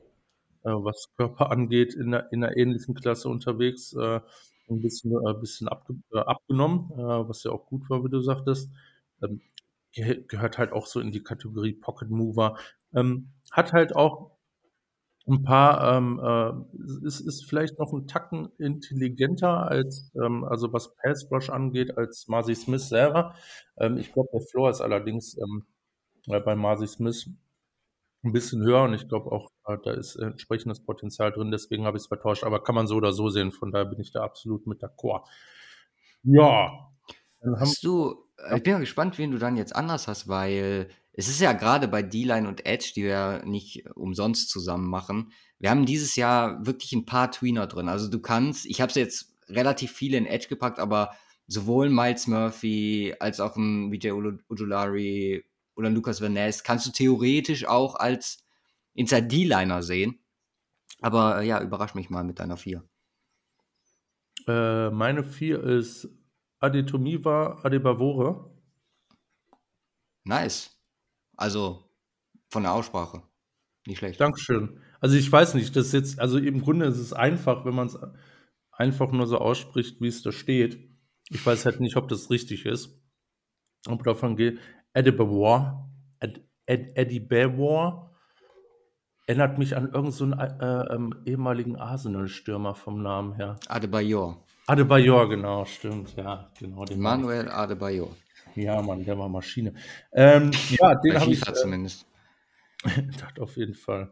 äh, 0.63 0.69
was 0.71 1.09
Körper 1.17 1.51
angeht, 1.51 1.93
in 1.95 2.13
einer, 2.13 2.31
in 2.31 2.43
einer 2.43 2.55
ähnlichen 2.57 2.95
Klasse 2.95 3.29
unterwegs. 3.29 3.93
Äh, 3.93 4.21
ein 4.69 4.81
bisschen, 4.81 5.11
äh, 5.13 5.33
bisschen 5.39 5.67
abge 5.69 5.95
äh, 6.13 6.19
abgenommen, 6.19 6.91
äh, 6.93 6.97
was 7.29 7.43
ja 7.43 7.51
auch 7.51 7.65
gut 7.67 7.89
war, 7.89 8.03
wie 8.05 8.09
du 8.09 8.21
sagtest. 8.21 8.71
Ähm, 9.21 9.41
gehört 10.27 10.57
halt 10.57 10.71
auch 10.73 10.85
so 10.87 10.99
in 10.99 11.11
die 11.11 11.23
Kategorie 11.23 11.73
Pocket 11.73 12.09
Mover. 12.09 12.57
Ähm, 12.93 13.29
hat 13.51 13.73
halt 13.73 13.95
auch 13.95 14.31
ein 15.27 15.43
paar, 15.43 15.97
ähm, 15.97 16.19
äh, 16.23 17.05
ist, 17.05 17.19
ist 17.19 17.45
vielleicht 17.45 17.79
noch 17.79 17.91
ein 17.91 18.07
Tacken 18.07 18.49
intelligenter 18.57 19.69
als, 19.69 20.11
ähm, 20.15 20.45
also 20.45 20.71
was 20.71 20.95
Pass 20.95 21.27
Rush 21.29 21.49
angeht, 21.49 21.97
als 21.97 22.27
Marcy 22.27 22.55
Smith 22.55 22.87
selber. 22.87 23.35
Ähm, 23.77 23.97
ich 23.97 24.13
glaube, 24.13 24.29
der 24.31 24.41
Floor 24.41 24.69
ist 24.69 24.81
allerdings 24.81 25.37
ähm, 25.37 25.65
bei 26.27 26.55
Marcy 26.55 26.87
Smith 26.87 27.29
ein 28.23 28.31
bisschen 28.31 28.61
höher 28.63 28.83
und 28.83 28.93
ich 28.93 29.07
glaube 29.07 29.31
auch, 29.31 29.51
äh, 29.65 29.77
da 29.83 29.91
ist 29.91 30.15
entsprechendes 30.15 30.83
Potenzial 30.83 31.31
drin, 31.31 31.51
deswegen 31.51 31.85
habe 31.85 31.97
ich 31.97 32.03
es 32.03 32.07
vertauscht, 32.07 32.43
aber 32.43 32.63
kann 32.63 32.75
man 32.75 32.87
so 32.87 32.95
oder 32.95 33.11
so 33.11 33.29
sehen, 33.29 33.51
von 33.51 33.71
daher 33.71 33.85
bin 33.85 33.99
ich 33.99 34.11
da 34.11 34.23
absolut 34.23 34.65
mit 34.65 34.81
d'accord. 34.81 35.27
Ja. 36.23 36.89
Hast 37.57 37.83
du, 37.83 38.15
ich 38.55 38.63
bin 38.63 38.73
ja 38.73 38.79
gespannt, 38.79 39.17
wen 39.17 39.31
du 39.31 39.37
dann 39.37 39.57
jetzt 39.57 39.75
anders 39.75 40.07
hast, 40.07 40.27
weil 40.27 40.89
es 41.17 41.27
ist 41.27 41.41
ja 41.41 41.53
gerade 41.53 41.87
bei 41.87 42.03
D-Line 42.03 42.47
und 42.47 42.67
Edge, 42.67 42.91
die 42.95 43.03
wir 43.03 43.41
nicht 43.43 43.89
umsonst 43.95 44.51
zusammen 44.51 44.87
machen. 44.87 45.31
Wir 45.57 45.71
haben 45.71 45.87
dieses 45.87 46.15
Jahr 46.15 46.63
wirklich 46.63 46.93
ein 46.93 47.07
paar 47.07 47.31
Tweener 47.31 47.65
drin. 47.65 47.89
Also 47.89 48.07
du 48.07 48.19
kannst, 48.19 48.67
ich 48.67 48.81
habe 48.81 48.89
es 48.91 48.95
jetzt 48.95 49.33
relativ 49.49 49.91
viele 49.91 50.17
in 50.17 50.27
Edge 50.27 50.47
gepackt, 50.47 50.77
aber 50.77 51.15
sowohl 51.47 51.89
Miles 51.89 52.27
Murphy 52.27 53.15
als 53.19 53.39
auch 53.39 53.55
ein 53.55 53.91
Vijay 53.91 54.11
Ujulari 54.11 55.43
oder 55.75 55.89
Lucas 55.89 56.21
Van 56.21 56.33
Ness 56.33 56.63
kannst 56.63 56.85
du 56.85 56.91
theoretisch 56.91 57.65
auch 57.65 57.95
als 57.95 58.45
Inside 58.93 59.27
D-Liner 59.27 59.81
sehen. 59.81 60.19
Aber 61.01 61.41
ja, 61.41 61.63
überrasch 61.63 61.95
mich 61.95 62.11
mal 62.11 62.23
mit 62.23 62.37
deiner 62.37 62.57
4. 62.57 62.83
Äh, 64.47 64.91
meine 64.91 65.23
4 65.23 65.63
ist 65.63 66.09
Adetomiwa 66.59 67.59
Adebawore. 67.63 68.51
Nice. 70.23 70.76
Also 71.37 71.89
von 72.49 72.63
der 72.63 72.73
Aussprache. 72.73 73.21
Nicht 73.85 73.99
schlecht. 73.99 74.19
Dankeschön. 74.19 74.81
Also 74.99 75.15
ich 75.15 75.31
weiß 75.31 75.53
nicht, 75.53 75.75
das 75.75 75.91
jetzt, 75.93 76.19
also 76.19 76.37
im 76.37 76.61
Grunde 76.61 76.87
ist 76.87 76.97
es 76.97 77.13
einfach, 77.13 77.63
wenn 77.63 77.75
man 77.75 77.87
es 77.87 77.97
einfach 78.71 79.11
nur 79.11 79.27
so 79.27 79.37
ausspricht, 79.37 80.01
wie 80.01 80.07
es 80.07 80.23
da 80.23 80.31
steht. 80.31 80.89
Ich 81.29 81.45
weiß 81.45 81.65
halt 81.65 81.79
nicht, 81.79 81.95
ob 81.95 82.09
das 82.09 82.29
richtig 82.29 82.65
ist. 82.65 83.01
Ob 83.87 84.03
davon 84.03 84.35
geht. 84.35 84.59
Adebawore. 84.93 85.87
Ad, 86.19 86.41
Ad, 86.67 86.93
Adebawore 86.97 88.07
erinnert 89.27 89.57
mich 89.57 89.75
an 89.75 89.91
irgendeinen 89.93 90.11
so 90.11 90.25
äh, 90.31 90.95
ähm, 90.95 91.13
ehemaligen 91.25 91.75
Arsenal-Stürmer 91.75 92.75
vom 92.75 93.01
Namen 93.03 93.33
her. 93.33 93.57
Adebayor. 93.67 94.43
Adebayor, 94.67 95.29
genau, 95.29 95.65
stimmt, 95.65 96.15
ja, 96.15 96.49
genau. 96.59 96.85
Manuel 96.95 97.49
Adebayor. 97.49 98.09
Ja, 98.57 98.81
Mann, 98.81 99.05
der 99.05 99.17
war 99.17 99.29
Maschine. 99.29 99.73
Ähm, 100.11 100.51
ja, 100.79 100.95
den 100.95 101.19
habe 101.19 101.31
ich. 101.31 101.47
Äh, 101.47 101.53
zumindest. 101.53 102.05
das 102.83 103.39
auf 103.39 103.55
jeden 103.55 103.75
Fall. 103.75 104.11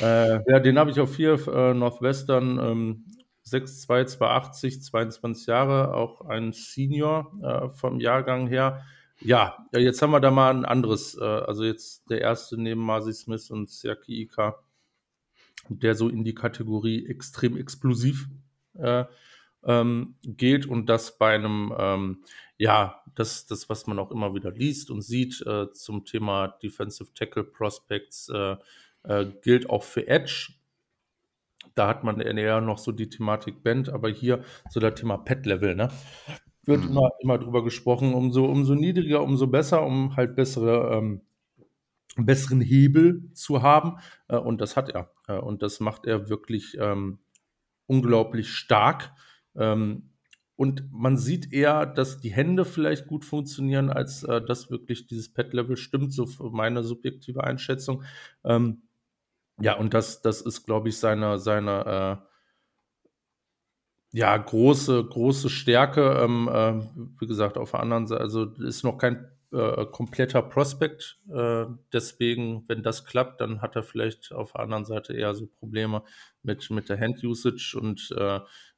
Äh, 0.00 0.40
ja, 0.50 0.58
den 0.60 0.78
habe 0.78 0.90
ich 0.90 1.00
auf 1.00 1.16
hier, 1.16 1.34
äh, 1.48 1.74
Northwestern, 1.74 2.58
ähm, 2.58 3.04
6'2", 3.44 4.06
280, 4.06 4.82
22 4.82 5.46
Jahre, 5.46 5.94
auch 5.94 6.22
ein 6.22 6.52
Senior 6.52 7.32
äh, 7.42 7.68
vom 7.76 8.00
Jahrgang 8.00 8.46
her. 8.46 8.84
Ja, 9.20 9.66
ja, 9.72 9.80
jetzt 9.80 10.00
haben 10.00 10.12
wir 10.12 10.20
da 10.20 10.30
mal 10.30 10.50
ein 10.50 10.64
anderes, 10.64 11.16
äh, 11.16 11.24
also 11.24 11.64
jetzt 11.64 12.08
der 12.10 12.20
erste 12.22 12.60
neben 12.60 12.80
Marcy 12.80 13.12
Smith 13.12 13.50
und 13.50 13.68
Siaki 13.68 14.22
Ika, 14.22 14.56
der 15.68 15.94
so 15.94 16.08
in 16.08 16.24
die 16.24 16.34
Kategorie 16.34 17.06
extrem 17.06 17.56
explosiv 17.56 18.28
äh, 18.74 19.04
ähm, 19.64 20.16
geht 20.24 20.66
und 20.66 20.86
das 20.86 21.18
bei 21.18 21.34
einem, 21.34 21.72
ähm, 21.78 22.24
ja, 22.58 23.02
das, 23.14 23.46
das, 23.46 23.68
was 23.68 23.86
man 23.86 23.98
auch 23.98 24.10
immer 24.10 24.34
wieder 24.34 24.50
liest 24.50 24.90
und 24.90 25.02
sieht 25.02 25.42
äh, 25.46 25.70
zum 25.72 26.04
Thema 26.04 26.48
Defensive 26.62 27.12
Tackle 27.14 27.44
Prospects, 27.44 28.28
äh, 28.30 28.56
äh, 29.04 29.26
gilt 29.42 29.68
auch 29.70 29.82
für 29.82 30.06
Edge. 30.08 30.52
Da 31.74 31.88
hat 31.88 32.04
man 32.04 32.20
eher 32.20 32.60
noch 32.60 32.78
so 32.78 32.92
die 32.92 33.08
Thematik 33.08 33.62
Band, 33.62 33.88
aber 33.88 34.08
hier 34.10 34.42
so 34.68 34.80
das 34.80 34.94
Thema 34.94 35.16
Pet-Level, 35.18 35.74
ne? 35.74 35.88
Wird 36.64 36.84
Mhm. 36.84 36.90
immer, 36.90 37.10
immer 37.22 37.38
drüber 37.38 37.64
gesprochen, 37.64 38.14
umso, 38.14 38.46
umso 38.46 38.74
niedriger, 38.74 39.22
umso 39.22 39.46
besser, 39.48 39.84
um 39.84 40.16
halt 40.16 40.36
bessere, 40.36 40.96
ähm, 40.96 41.22
besseren 42.16 42.60
Hebel 42.60 43.30
zu 43.34 43.62
haben. 43.62 43.98
Äh, 44.28 44.36
und 44.38 44.60
das 44.60 44.76
hat 44.76 44.90
er. 44.90 45.12
Äh, 45.28 45.38
und 45.38 45.62
das 45.62 45.80
macht 45.80 46.06
er 46.06 46.28
wirklich 46.28 46.76
ähm, 46.80 47.18
unglaublich 47.86 48.50
stark. 48.50 49.12
Ähm, 49.56 50.10
und 50.56 50.84
man 50.92 51.16
sieht 51.16 51.52
eher, 51.52 51.86
dass 51.86 52.20
die 52.20 52.32
Hände 52.32 52.64
vielleicht 52.64 53.06
gut 53.06 53.24
funktionieren, 53.24 53.90
als 53.90 54.22
äh, 54.22 54.40
dass 54.40 54.70
wirklich 54.70 55.06
dieses 55.06 55.32
Pet-Level 55.32 55.76
stimmt, 55.76 56.12
so 56.12 56.28
meine 56.50 56.84
subjektive 56.84 57.42
Einschätzung. 57.42 58.04
Ähm, 58.44 58.82
ja, 59.60 59.76
und 59.76 59.94
das, 59.94 60.22
das 60.22 60.40
ist, 60.40 60.64
glaube 60.64 60.88
ich, 60.88 60.98
seine, 60.98 61.38
seine 61.38 62.20
äh, 62.22 64.16
ja, 64.18 64.36
große, 64.36 65.04
große 65.04 65.48
Stärke. 65.50 66.18
Ähm, 66.22 66.48
äh, 66.52 66.74
wie 67.20 67.26
gesagt, 67.26 67.56
auf 67.58 67.72
der 67.72 67.80
anderen 67.80 68.06
Seite, 68.06 68.20
also 68.20 68.44
ist 68.44 68.84
noch 68.84 68.98
kein 68.98 69.26
äh, 69.52 69.86
kompletter 69.86 70.42
Prospekt. 70.42 71.18
Äh, 71.30 71.66
deswegen, 71.92 72.64
wenn 72.68 72.82
das 72.82 73.04
klappt, 73.04 73.40
dann 73.40 73.62
hat 73.62 73.76
er 73.76 73.82
vielleicht 73.82 74.32
auf 74.32 74.52
der 74.52 74.62
anderen 74.62 74.84
Seite 74.84 75.14
eher 75.14 75.34
so 75.34 75.46
Probleme 75.46 76.02
mit, 76.42 76.70
mit 76.70 76.88
der 76.88 77.00
Hand-Usage 77.00 77.78
und 77.80 78.14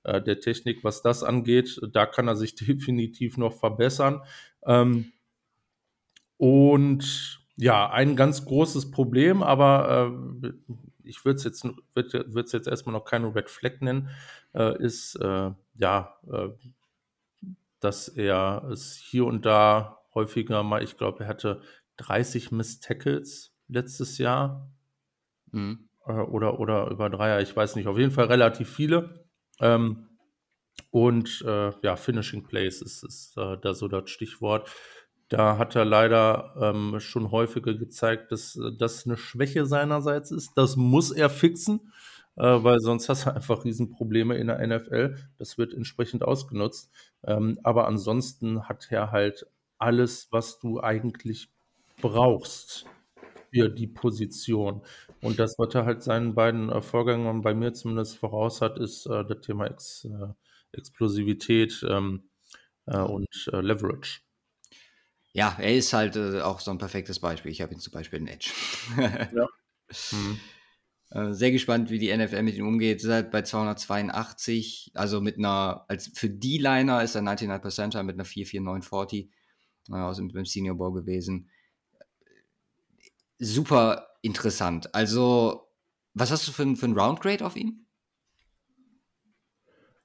äh, 0.04 0.22
der 0.22 0.40
Technik, 0.40 0.84
was 0.84 1.02
das 1.02 1.22
angeht. 1.22 1.80
Da 1.92 2.06
kann 2.06 2.28
er 2.28 2.36
sich 2.36 2.54
definitiv 2.54 3.36
noch 3.36 3.52
verbessern. 3.54 4.22
Ähm, 4.66 5.12
und 6.36 7.40
ja, 7.56 7.90
ein 7.90 8.16
ganz 8.16 8.44
großes 8.44 8.90
Problem, 8.90 9.42
aber 9.42 10.10
äh, 10.42 10.52
ich 11.04 11.24
würde 11.24 11.36
es 11.36 11.44
jetzt, 11.44 11.64
würd, 11.94 12.12
würd's 12.34 12.52
jetzt 12.52 12.66
erstmal 12.66 12.92
noch 12.94 13.04
keine 13.04 13.34
Red 13.34 13.48
Flag 13.48 13.80
nennen, 13.80 14.08
äh, 14.54 14.82
ist 14.82 15.16
äh, 15.16 15.50
ja, 15.76 16.16
äh, 16.30 16.48
dass 17.80 18.08
er 18.08 18.64
es 18.70 18.96
hier 18.96 19.26
und 19.26 19.44
da 19.44 20.00
häufiger 20.14 20.62
mal, 20.62 20.82
ich 20.82 20.96
glaube, 20.96 21.24
er 21.24 21.28
hatte 21.28 21.60
30 21.98 22.50
Miss 22.50 22.80
Tackles 22.80 23.54
letztes 23.68 24.18
Jahr 24.18 24.70
Mhm. 25.52 25.88
äh, 26.06 26.12
oder, 26.12 26.58
oder 26.60 26.90
über 26.90 27.10
drei 27.10 27.28
Jahre, 27.28 27.42
ich 27.42 27.56
weiß 27.56 27.76
nicht, 27.76 27.86
auf 27.86 27.98
jeden 27.98 28.10
Fall 28.10 28.26
relativ 28.26 28.68
viele. 28.68 29.23
Ähm, 29.60 30.08
und 30.90 31.42
äh, 31.46 31.72
ja, 31.82 31.96
Finishing 31.96 32.44
Plays 32.44 32.80
ist, 32.80 33.02
ist 33.02 33.36
äh, 33.36 33.56
da 33.60 33.74
so 33.74 33.88
das 33.88 34.10
Stichwort. 34.10 34.70
Da 35.28 35.58
hat 35.58 35.74
er 35.74 35.84
leider 35.84 36.54
ähm, 36.60 37.00
schon 37.00 37.30
häufiger 37.30 37.74
gezeigt, 37.74 38.30
dass 38.30 38.56
äh, 38.56 38.70
das 38.78 39.06
eine 39.06 39.16
Schwäche 39.16 39.66
seinerseits 39.66 40.30
ist. 40.30 40.52
Das 40.54 40.76
muss 40.76 41.10
er 41.10 41.30
fixen, 41.30 41.92
äh, 42.36 42.42
weil 42.42 42.78
sonst 42.80 43.08
hast 43.08 43.26
du 43.26 43.34
einfach 43.34 43.64
Riesenprobleme 43.64 44.36
in 44.36 44.46
der 44.46 44.64
NFL. 44.64 45.16
Das 45.38 45.58
wird 45.58 45.74
entsprechend 45.74 46.22
ausgenutzt. 46.22 46.90
Ähm, 47.24 47.58
aber 47.64 47.88
ansonsten 47.88 48.68
hat 48.68 48.86
er 48.90 49.10
halt 49.10 49.46
alles, 49.78 50.28
was 50.30 50.60
du 50.60 50.80
eigentlich 50.80 51.48
brauchst 52.00 52.86
für 53.54 53.68
die 53.68 53.86
Position. 53.86 54.82
Und 55.20 55.38
das, 55.38 55.54
was 55.58 55.74
er 55.74 55.84
halt 55.84 56.02
seinen 56.02 56.34
beiden 56.34 56.70
äh, 56.70 56.82
Vorgängern 56.82 57.42
bei 57.42 57.54
mir 57.54 57.72
zumindest 57.72 58.18
voraus 58.18 58.60
hat, 58.60 58.78
ist 58.78 59.06
äh, 59.06 59.24
das 59.24 59.40
Thema 59.40 59.66
Ex, 59.66 60.04
äh, 60.04 60.76
Explosivität 60.76 61.84
ähm, 61.88 62.28
äh, 62.86 62.98
und 62.98 63.48
äh, 63.52 63.60
Leverage. 63.60 64.20
Ja, 65.32 65.56
er 65.58 65.76
ist 65.76 65.92
halt 65.92 66.16
äh, 66.16 66.40
auch 66.40 66.60
so 66.60 66.70
ein 66.70 66.78
perfektes 66.78 67.20
Beispiel. 67.20 67.52
Ich 67.52 67.62
habe 67.62 67.72
ihn 67.72 67.80
zum 67.80 67.92
Beispiel 67.92 68.20
in 68.20 68.26
Edge. 68.26 68.50
Ja. 68.96 69.48
Mhm. 70.12 70.40
Sehr 71.30 71.52
gespannt, 71.52 71.90
wie 71.90 72.00
die 72.00 72.16
NFL 72.16 72.42
mit 72.42 72.56
ihm 72.56 72.66
umgeht. 72.66 73.00
Ist 73.00 73.08
halt 73.08 73.30
bei 73.30 73.42
282, 73.42 74.90
also 74.94 75.20
mit 75.20 75.38
einer, 75.38 75.84
als 75.86 76.10
für 76.12 76.28
die 76.28 76.58
Liner 76.58 77.04
ist 77.04 77.14
er 77.14 77.22
99% 77.22 78.02
mit 78.02 78.16
einer 78.16 78.24
44940 78.24 79.30
äh, 79.90 79.94
aus 79.94 80.16
dem 80.16 80.44
Senior 80.44 80.76
Bowl 80.76 80.92
gewesen. 80.92 81.50
Super 83.44 84.06
interessant. 84.22 84.94
Also, 84.94 85.68
was 86.14 86.30
hast 86.30 86.48
du 86.48 86.52
für, 86.52 86.62
ein- 86.62 86.76
für 86.76 86.86
ein 86.86 86.98
Roundgrade 86.98 87.44
auf 87.44 87.56
ihm? 87.56 87.86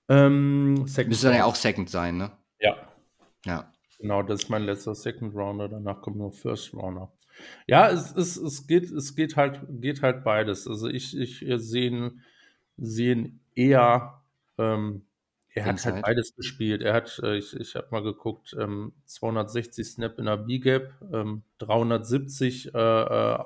Ähm, 0.08 0.88
Second 0.88 1.10
Müsste 1.10 1.28
dann 1.28 1.38
ja 1.38 1.46
auch 1.46 1.56
Second 1.56 1.90
sein, 1.90 2.18
ne? 2.18 2.32
Ja, 2.60 2.76
Ja. 3.46 3.72
genau, 4.00 4.24
das 4.24 4.44
ist 4.44 4.50
mein 4.50 4.64
letzter 4.64 4.96
Second 4.96 5.36
Rounder, 5.36 5.70
danach 5.70 6.02
kommt 6.02 6.18
nur 6.18 6.32
First 6.32 6.74
Rounder. 6.74 7.12
Ja, 7.68 7.90
es, 7.90 8.12
es, 8.16 8.36
es, 8.36 8.68
geht, 8.68 8.92
es 8.92 9.16
geht, 9.16 9.36
halt, 9.38 9.62
geht 9.70 10.02
halt 10.02 10.24
beides. 10.24 10.68
Also 10.68 10.88
ich, 10.90 11.16
ich 11.18 11.48
äh, 11.48 11.58
sehe 11.58 11.88
ihn, 11.90 12.22
sehe 12.76 13.14
ihn 13.14 13.40
eher, 13.56 14.22
ähm, 14.58 15.06
er 15.54 15.66
hat 15.66 15.84
halt 15.84 16.00
beides 16.02 16.36
gespielt. 16.36 16.82
Er 16.82 16.94
hat, 16.94 17.20
äh, 17.24 17.38
ich, 17.38 17.54
ich 17.56 17.76
habe 17.76 17.88
mal 17.92 18.02
geguckt, 18.04 18.56
ähm, 18.60 18.94
260 19.06 19.88
Snap 19.88 20.20
in 20.20 20.26
der 20.26 20.38
B-Gap, 20.38 20.94
ähm, 21.14 21.44
370 21.58 22.74
äh, 22.74 22.78
äh, 22.78 23.40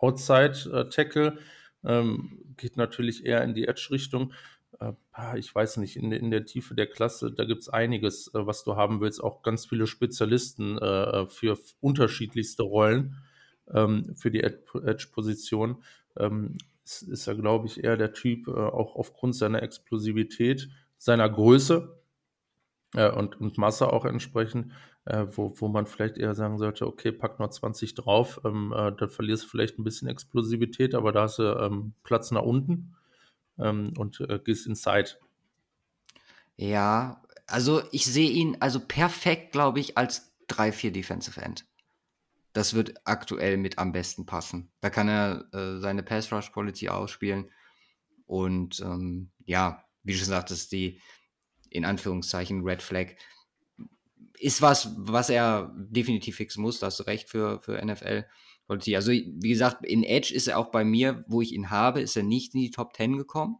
Outside-Tackle, 0.00 1.38
ähm, 1.84 2.54
geht 2.56 2.76
natürlich 2.76 3.24
eher 3.26 3.42
in 3.44 3.54
die 3.54 3.68
Edge-Richtung. 3.68 4.32
Ich 5.36 5.54
weiß 5.54 5.76
nicht, 5.78 5.96
in, 5.96 6.10
der- 6.10 6.20
in 6.20 6.30
der 6.30 6.46
Tiefe 6.46 6.74
der 6.74 6.86
Klasse, 6.86 7.30
da 7.32 7.44
gibt 7.44 7.60
es 7.62 7.68
einiges, 7.68 8.30
was 8.32 8.64
du 8.64 8.76
haben 8.76 9.00
willst. 9.00 9.22
Auch 9.22 9.42
ganz 9.42 9.66
viele 9.66 9.86
Spezialisten 9.86 10.78
für 11.28 11.58
unterschiedlichste 11.80 12.62
Rollen 12.62 13.16
ähm, 13.72 14.14
für 14.16 14.30
die 14.30 14.42
Ed- 14.42 14.64
Edge-Position. 14.74 15.82
Ähm, 16.16 16.56
ist, 16.84 17.26
er, 17.26 17.34
glaube 17.36 17.66
ich, 17.66 17.84
eher 17.84 17.96
der 17.96 18.12
Typ, 18.12 18.48
auch 18.48 18.96
aufgrund 18.96 19.36
seiner 19.36 19.62
Explosivität, 19.62 20.68
seiner 21.00 21.28
Größe 21.30 21.98
äh, 22.94 23.10
und, 23.10 23.40
und 23.40 23.56
Masse 23.56 23.90
auch 23.90 24.04
entsprechend, 24.04 24.72
äh, 25.06 25.26
wo, 25.30 25.54
wo 25.56 25.68
man 25.68 25.86
vielleicht 25.86 26.18
eher 26.18 26.34
sagen 26.34 26.58
sollte, 26.58 26.86
okay, 26.86 27.10
pack 27.10 27.40
noch 27.40 27.48
20 27.48 27.94
drauf, 27.94 28.40
ähm, 28.44 28.72
äh, 28.76 28.92
dann 28.92 29.08
verlierst 29.08 29.44
du 29.44 29.48
vielleicht 29.48 29.78
ein 29.78 29.84
bisschen 29.84 30.08
Explosivität, 30.08 30.94
aber 30.94 31.10
da 31.10 31.22
hast 31.22 31.38
du 31.38 31.44
ähm, 31.44 31.94
Platz 32.04 32.30
nach 32.30 32.42
unten 32.42 32.94
ähm, 33.58 33.94
und 33.96 34.20
äh, 34.20 34.38
gehst 34.44 34.66
inside. 34.66 35.12
Ja, 36.56 37.22
also 37.46 37.82
ich 37.92 38.04
sehe 38.04 38.30
ihn 38.30 38.58
also 38.60 38.78
perfekt, 38.78 39.52
glaube 39.52 39.80
ich, 39.80 39.96
als 39.96 40.34
3-4 40.50 40.90
Defensive 40.90 41.40
End. 41.40 41.64
Das 42.52 42.74
wird 42.74 42.94
aktuell 43.06 43.56
mit 43.56 43.78
am 43.78 43.92
besten 43.92 44.26
passen. 44.26 44.70
Da 44.82 44.90
kann 44.90 45.08
er 45.08 45.46
äh, 45.54 45.78
seine 45.78 46.02
Pass 46.02 46.30
Rush 46.30 46.52
Quality 46.52 46.90
ausspielen. 46.90 47.50
Und 48.26 48.80
ähm, 48.80 49.30
ja, 49.46 49.84
wie 50.02 50.12
du 50.12 50.18
schon 50.18 50.28
sagtest, 50.28 50.72
die 50.72 51.00
in 51.70 51.84
Anführungszeichen 51.84 52.62
Red 52.62 52.82
Flag 52.82 53.14
ist 54.38 54.62
was, 54.62 54.94
was 54.96 55.30
er 55.30 55.74
definitiv 55.76 56.36
fixen 56.36 56.62
muss. 56.62 56.78
Da 56.80 56.86
hast 56.86 56.98
du 56.98 57.04
recht 57.04 57.28
für, 57.28 57.60
für 57.62 57.84
NFL. 57.84 58.26
Also, 58.68 59.10
wie 59.12 59.48
gesagt, 59.48 59.84
in 59.84 60.04
Edge 60.04 60.32
ist 60.32 60.46
er 60.46 60.58
auch 60.58 60.70
bei 60.70 60.84
mir, 60.84 61.24
wo 61.28 61.42
ich 61.42 61.52
ihn 61.52 61.70
habe, 61.70 62.00
ist 62.00 62.16
er 62.16 62.22
nicht 62.22 62.54
in 62.54 62.60
die 62.60 62.70
Top 62.70 62.96
10 62.96 63.18
gekommen. 63.18 63.58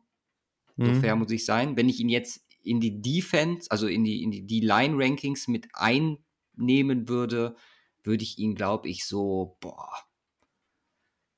So 0.82 0.92
Mhm. 0.92 1.00
fair 1.00 1.16
muss 1.16 1.32
ich 1.32 1.44
sein. 1.44 1.76
Wenn 1.76 1.88
ich 1.88 2.00
ihn 2.00 2.08
jetzt 2.08 2.42
in 2.62 2.80
die 2.80 3.02
Defense, 3.02 3.70
also 3.70 3.86
in 3.88 4.04
die, 4.04 4.22
in 4.22 4.30
die, 4.30 4.46
die 4.46 4.60
Line-Rankings 4.60 5.48
mit 5.48 5.68
einnehmen 5.74 7.08
würde, 7.08 7.56
würde 8.02 8.22
ich 8.24 8.38
ihn, 8.38 8.54
glaube 8.54 8.88
ich, 8.88 9.04
so, 9.04 9.56
boah, 9.60 9.90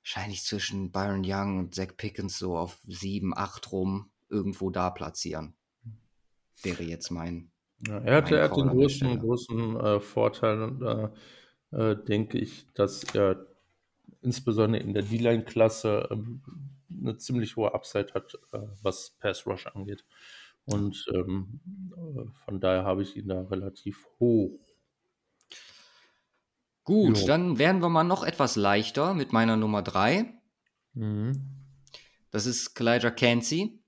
wahrscheinlich 0.02 0.44
zwischen 0.44 0.92
Byron 0.92 1.22
Young 1.24 1.58
und 1.58 1.74
Zach 1.74 1.96
Pickens 1.96 2.38
so 2.38 2.56
auf 2.56 2.78
7, 2.86 3.36
8 3.36 3.72
rum 3.72 4.11
irgendwo 4.32 4.70
da 4.70 4.90
platzieren. 4.90 5.54
Wäre 6.62 6.82
jetzt 6.82 7.10
mein. 7.10 7.50
Ja, 7.86 7.98
er 7.98 8.16
hat, 8.16 8.30
er 8.30 8.44
hat 8.44 8.56
den 8.56 8.68
großen, 8.68 9.18
großen 9.18 9.76
äh, 9.76 10.00
Vorteil, 10.00 11.12
äh, 11.72 11.76
äh, 11.76 12.04
denke 12.04 12.38
ich, 12.38 12.66
dass 12.74 13.02
er 13.14 13.46
insbesondere 14.20 14.82
in 14.82 14.94
der 14.94 15.02
D-Line-Klasse 15.02 16.08
ähm, 16.10 16.42
eine 16.90 17.16
ziemlich 17.16 17.56
hohe 17.56 17.74
Upside 17.74 18.14
hat, 18.14 18.38
äh, 18.52 18.58
was 18.82 19.10
Pass 19.18 19.46
Rush 19.46 19.66
angeht. 19.66 20.04
Und 20.64 21.06
ähm, 21.12 21.60
äh, 21.96 22.24
von 22.44 22.60
daher 22.60 22.84
habe 22.84 23.02
ich 23.02 23.16
ihn 23.16 23.28
da 23.28 23.42
relativ 23.42 24.06
hoch. 24.20 24.60
Gut, 26.84 27.18
jo. 27.18 27.26
dann 27.26 27.58
werden 27.58 27.82
wir 27.82 27.88
mal 27.88 28.04
noch 28.04 28.24
etwas 28.24 28.56
leichter 28.56 29.14
mit 29.14 29.32
meiner 29.32 29.56
Nummer 29.56 29.82
3. 29.82 30.32
Mhm. 30.94 31.62
Das 32.30 32.46
ist 32.46 32.74
Kalijah 32.74 33.10
Cansey. 33.10 33.81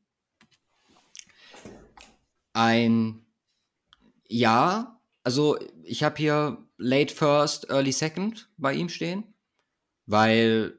Ein 2.55 3.27
Ja, 4.27 5.01
also 5.23 5.59
ich 5.83 6.03
habe 6.03 6.17
hier 6.17 6.67
Late 6.79 7.15
First, 7.15 7.69
Early 7.69 7.93
Second 7.93 8.51
bei 8.57 8.75
ihm 8.75 8.89
stehen, 8.89 9.35
weil 10.07 10.79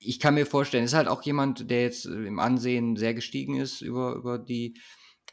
ich 0.00 0.20
kann 0.20 0.34
mir 0.34 0.46
vorstellen, 0.46 0.84
ist 0.84 0.94
halt 0.94 1.08
auch 1.08 1.22
jemand, 1.22 1.70
der 1.70 1.82
jetzt 1.82 2.06
im 2.06 2.38
Ansehen 2.38 2.96
sehr 2.96 3.14
gestiegen 3.14 3.56
ist 3.56 3.80
über, 3.80 4.14
über 4.14 4.38
die 4.38 4.80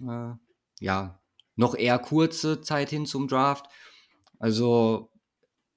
äh, 0.02 0.34
ja, 0.80 1.22
noch 1.56 1.76
eher 1.76 2.00
kurze 2.00 2.62
Zeit 2.62 2.90
hin 2.90 3.06
zum 3.06 3.28
Draft. 3.28 3.68
Also 4.40 5.12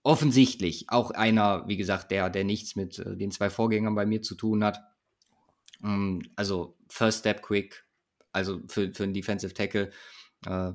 offensichtlich 0.03 0.87
auch 0.88 1.11
einer, 1.11 1.69
wie 1.69 1.77
gesagt, 1.77 2.11
der, 2.11 2.31
der 2.31 2.45
nichts 2.45 2.77
mit 2.77 2.99
äh, 2.99 3.17
den 3.17 3.31
zwei 3.31 3.51
Vorgängern 3.51 3.95
bei 3.95 4.07
mir 4.07 4.23
zu 4.23 4.35
tun 4.35 4.64
hat. 4.64 4.81
Ähm, 5.85 6.23
also 6.37 6.77
First 6.88 7.21
Step 7.21 7.43
Quick, 7.43 7.87
also 8.38 8.61
für, 8.68 8.92
für 8.94 9.05
einen 9.05 9.14
Defensive 9.14 9.55
Tackle, 9.55 9.90
äh, 10.46 10.72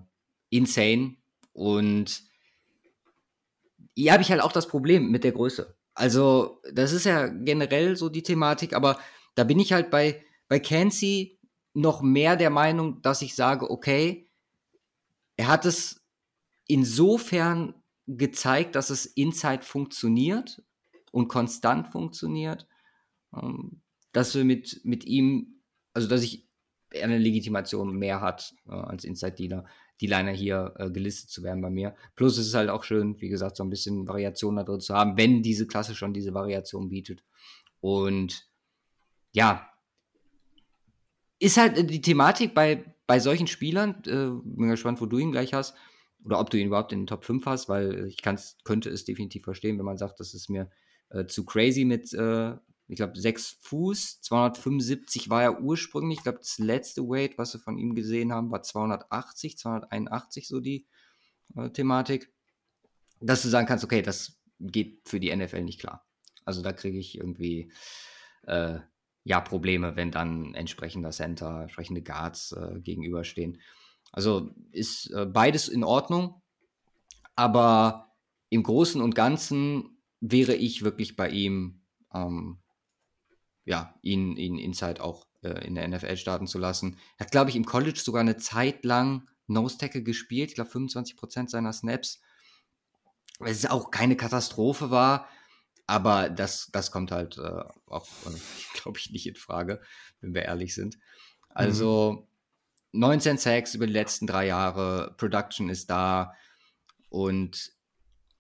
insane. 0.50 1.18
Und 1.54 2.24
hier 3.96 4.14
habe 4.14 4.24
ich 4.24 4.32
halt 4.32 4.42
auch 4.42 4.52
das 4.52 4.68
Problem 4.68 5.10
mit 5.10 5.24
der 5.24 5.32
Größe. 5.32 5.76
Also, 5.96 6.62
das 6.72 6.92
ist 6.92 7.06
ja 7.06 7.28
generell 7.28 7.96
so 7.96 8.10
die 8.10 8.24
Thematik, 8.24 8.74
aber 8.74 9.00
da 9.36 9.44
bin 9.44 9.60
ich 9.60 9.74
halt 9.74 9.92
bei, 9.92 10.24
bei 10.48 10.60
Cansey 10.60 11.40
noch 11.74 12.02
mehr 12.02 12.36
der 12.36 12.50
Meinung, 12.50 13.02
dass 13.02 13.22
ich 13.22 13.36
sage, 13.36 13.70
okay, 13.70 14.30
er 15.38 15.48
hat 15.48 15.66
es 15.66 16.04
insofern 16.68 17.76
gezeigt, 18.08 18.76
dass 18.76 18.90
es 18.90 19.06
Inside 19.06 19.64
funktioniert 19.64 20.62
und 21.12 21.28
konstant 21.28 21.92
funktioniert, 21.92 22.68
ähm, 23.36 23.82
dass 24.12 24.36
wir 24.36 24.44
mit, 24.44 24.82
mit 24.84 25.06
ihm, 25.06 25.62
also 25.94 26.08
dass 26.08 26.24
ich 26.24 26.43
eine 27.02 27.18
Legitimation 27.18 27.96
mehr 27.96 28.22
hat 28.22 28.54
äh, 28.68 28.72
als 28.74 29.04
Inside-Dealer, 29.04 29.66
die 30.02 30.08
Liner 30.08 30.32
hier 30.32 30.74
äh, 30.78 30.90
gelistet 30.90 31.30
zu 31.30 31.44
werden 31.44 31.62
bei 31.62 31.70
mir. 31.70 31.96
Plus 32.16 32.38
es 32.38 32.48
ist 32.48 32.56
halt 32.56 32.70
auch 32.70 32.84
schön, 32.84 33.20
wie 33.22 33.30
gesagt, 33.30 33.56
so 33.56 33.64
ein 33.64 33.70
bisschen 33.70 34.08
Variation 34.08 34.56
da 34.56 34.64
drin 34.64 34.80
zu 34.80 34.94
haben, 34.94 35.18
wenn 35.18 35.42
diese 35.44 35.68
Klasse 35.68 35.96
schon 35.96 36.14
diese 36.14 36.34
Variation 36.34 36.90
bietet. 36.90 37.24
Und 37.80 38.48
ja, 39.32 39.70
ist 41.40 41.58
halt 41.58 41.78
äh, 41.78 41.84
die 41.84 42.02
Thematik 42.02 42.54
bei, 42.54 42.84
bei 43.08 43.20
solchen 43.20 43.48
Spielern, 43.48 44.02
äh, 44.06 44.30
bin 44.44 44.70
gespannt, 44.70 45.02
wo 45.02 45.06
du 45.06 45.18
ihn 45.18 45.32
gleich 45.32 45.54
hast, 45.54 45.76
oder 46.26 46.40
ob 46.40 46.50
du 46.50 46.58
ihn 46.58 46.68
überhaupt 46.68 46.94
in 46.94 47.02
den 47.02 47.08
Top 47.08 47.26
5 47.26 47.46
hast, 47.46 47.70
weil 47.70 48.08
ich 48.08 48.22
könnte 48.22 48.90
es 48.90 49.06
definitiv 49.06 49.44
verstehen, 49.44 49.78
wenn 49.78 49.86
man 49.86 49.98
sagt, 49.98 50.20
das 50.20 50.34
ist 50.34 50.50
mir 50.50 50.70
äh, 51.10 51.26
zu 51.26 51.46
crazy 51.46 51.84
mit, 51.84 52.14
äh, 52.14 52.54
ich 52.88 52.98
glaube, 52.98 53.20
6 53.20 53.58
Fuß, 53.62 54.22
275 54.22 55.30
war 55.30 55.44
er 55.44 55.62
ursprünglich. 55.62 56.20
Ich 56.20 56.24
glaube, 56.24 56.40
das 56.40 56.58
letzte 56.58 57.02
Weight, 57.04 57.38
was 57.38 57.54
wir 57.54 57.62
von 57.62 57.78
ihm 57.78 57.96
gesehen 57.96 58.34
haben, 58.34 58.52
war 58.52 58.62
280, 58.62 59.58
281, 59.58 60.48
so 60.48 60.60
die 60.60 60.86
äh, 61.56 61.70
Thematik. 61.70 62.32
Dass 63.22 63.42
du 63.42 63.48
sagen 63.48 63.68
kannst, 63.68 63.84
okay, 63.86 64.02
das 64.02 64.38
geht 64.60 65.08
für 65.08 65.20
die 65.20 65.34
NFL 65.34 65.64
nicht 65.64 65.80
klar. 65.80 66.06
Also 66.46 66.62
da 66.62 66.74
kriege 66.74 66.98
ich 66.98 67.18
irgendwie 67.18 67.72
äh, 68.44 68.80
ja 69.24 69.40
Probleme, 69.40 69.96
wenn 69.96 70.12
dann 70.12 70.54
entsprechender 70.54 71.12
Center, 71.12 71.62
entsprechende 71.62 72.02
Guards 72.02 72.52
äh, 72.52 72.80
gegenüberstehen. 72.82 73.62
Also 74.12 74.52
ist 74.72 75.10
äh, 75.12 75.26
beides 75.26 75.70
in 75.70 75.84
Ordnung, 75.84 76.42
aber 77.36 78.14
im 78.50 78.64
Großen 78.64 79.02
und 79.02 79.16
Ganzen 79.16 79.98
wäre 80.20 80.54
ich 80.54 80.84
wirklich 80.84 81.16
bei 81.16 81.30
ihm, 81.30 81.82
ähm, 82.14 82.63
ja, 83.66 83.98
ihn, 84.02 84.36
ihn 84.38 84.58
Inside 84.58 85.04
auch 85.04 85.28
äh, 85.42 85.66
in 85.66 85.76
der 85.76 85.88
NFL 85.88 86.18
starten 86.18 86.48
zu 86.48 86.58
lassen. 86.60 86.98
Er 87.18 87.26
hat, 87.26 87.32
glaube 87.32 87.50
ich, 87.50 87.56
im 87.56 87.66
College 87.66 88.00
sogar 88.00 88.22
eine 88.22 88.38
Zeit 88.38 88.84
lang 88.86 89.28
Nose 89.48 89.78
Tackle 89.78 90.04
gespielt, 90.04 90.50
ich 90.50 90.56
glaube 90.56 90.72
25% 90.72 91.50
seiner 91.50 91.74
Snaps. 91.74 92.22
Es 93.40 93.66
auch 93.66 93.92
keine 93.92 94.16
Katastrophe 94.16 94.90
war, 94.92 95.28
aber 95.88 96.30
das, 96.30 96.70
das 96.72 96.92
kommt 96.92 97.12
halt 97.12 97.38
äh, 97.38 97.64
auch, 97.88 98.08
äh, 98.26 98.38
glaube 98.82 98.98
ich, 99.00 99.12
nicht 99.12 99.28
in 99.28 99.36
Frage, 99.36 99.82
wenn 100.22 100.34
wir 100.34 100.44
ehrlich 100.44 100.74
sind. 100.74 100.98
Also, 101.50 102.22
mhm. 102.22 102.28
19 102.94 103.38
Sacks 103.38 103.74
über 103.74 103.88
die 103.88 103.94
letzten 103.94 104.28
drei 104.28 104.46
Jahre, 104.46 105.16
Production 105.18 105.70
ist 105.70 105.90
da 105.90 106.34
und 107.10 107.72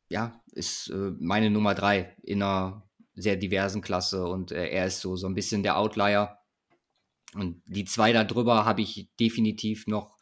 ja, 0.09 0.39
ist 0.51 0.89
äh, 0.89 1.12
meine 1.19 1.49
Nummer 1.49 1.73
drei 1.73 2.15
in 2.21 2.43
einer 2.43 2.88
sehr 3.15 3.36
diversen 3.36 3.82
Klasse 3.82 4.26
und 4.26 4.52
äh, 4.52 4.69
er 4.69 4.88
ist 4.88 5.02
so, 5.02 5.15
so 5.15 5.28
ein 5.28 5.36
bisschen 5.36 5.63
der 5.63 5.78
Outlier. 5.78 6.39
Und 7.36 7.62
die 7.65 7.86
zwei 7.86 8.13
da 8.13 8.23
drüber 8.23 8.65
habe 8.65 8.82
ich 8.82 9.10
definitiv 9.19 9.88
noch 9.88 10.17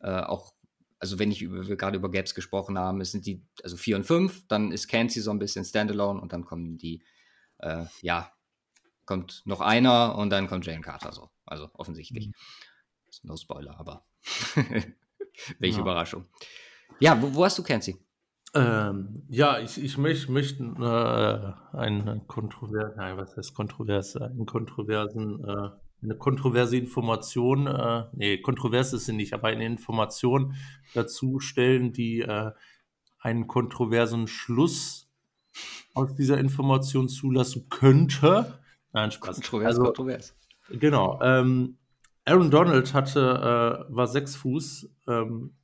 äh, 0.00 0.20
auch, 0.20 0.54
also 0.98 1.18
wenn 1.18 1.30
ich 1.30 1.42
über, 1.42 1.66
wir 1.66 1.76
gerade 1.76 1.96
über 1.96 2.10
Gaps 2.10 2.34
gesprochen 2.34 2.78
haben, 2.78 3.00
es 3.00 3.12
sind 3.12 3.26
die, 3.26 3.44
also 3.62 3.76
vier 3.76 3.96
und 3.96 4.04
fünf, 4.04 4.46
dann 4.48 4.72
ist 4.72 4.88
Cansey 4.88 5.22
so 5.22 5.30
ein 5.30 5.38
bisschen 5.38 5.64
Standalone 5.64 6.20
und 6.20 6.32
dann 6.32 6.44
kommen 6.44 6.78
die, 6.78 7.02
äh, 7.58 7.84
ja, 8.00 8.32
kommt 9.04 9.42
noch 9.44 9.60
einer 9.60 10.16
und 10.16 10.30
dann 10.30 10.46
kommt 10.46 10.66
Jane 10.66 10.80
Carter 10.80 11.12
so. 11.12 11.30
Also 11.44 11.68
offensichtlich. 11.74 12.28
Mhm. 12.28 12.34
No 13.22 13.36
Spoiler, 13.36 13.78
aber 13.78 14.06
welche 15.58 15.76
ja. 15.76 15.82
Überraschung. 15.82 16.26
Ja, 17.00 17.20
wo, 17.20 17.34
wo 17.34 17.44
hast 17.44 17.58
du 17.58 17.62
Kenzie? 17.62 18.03
Ähm, 18.54 19.24
ja, 19.28 19.58
ich, 19.58 19.82
ich 19.82 19.98
möchte 19.98 20.30
möcht, 20.30 20.60
äh, 20.60 21.76
einen 21.76 22.26
kontroversen, 22.28 22.96
nein, 22.96 23.16
was 23.16 23.36
heißt 23.36 23.52
kontrovers, 23.52 24.16
einen 24.16 24.46
kontroversen, 24.46 25.42
äh, 25.44 25.70
eine 26.02 26.16
kontroverse 26.16 26.76
Information, 26.76 27.66
äh, 27.66 28.04
nee, 28.12 28.38
kontrovers 28.38 28.92
ist 28.92 29.06
sie 29.06 29.12
nicht, 29.12 29.32
aber 29.32 29.48
eine 29.48 29.66
Information 29.66 30.54
dazu 30.94 31.40
stellen, 31.40 31.92
die 31.92 32.20
äh, 32.20 32.52
einen 33.18 33.48
kontroversen 33.48 34.28
Schluss 34.28 35.10
aus 35.94 36.14
dieser 36.14 36.38
Information 36.38 37.08
zulassen 37.08 37.68
könnte. 37.70 38.60
Nein, 38.92 39.10
Spaß. 39.10 39.36
Kontrovers, 39.36 39.66
also, 39.66 39.82
kontrovers. 39.84 40.36
Genau. 40.70 41.20
Ähm, 41.22 41.78
Aaron 42.24 42.50
Donald 42.50 42.94
hatte, 42.94 43.20
äh, 43.90 43.94
war 43.94 44.06
sechs 44.06 44.36
Fuß, 44.36 44.88
ähm, 45.08 45.54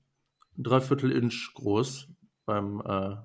dreiviertel 0.57 1.13
Inch 1.13 1.53
groß 1.55 2.09
beim 2.51 2.81
äh, 2.85 3.17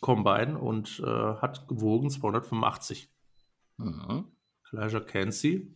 Combine 0.00 0.58
und 0.58 1.00
äh, 1.04 1.06
hat 1.06 1.66
gewogen 1.66 2.08
285. 2.08 3.10
Mhm. 3.78 4.26
Elijah 4.72 5.00
Cansey 5.00 5.74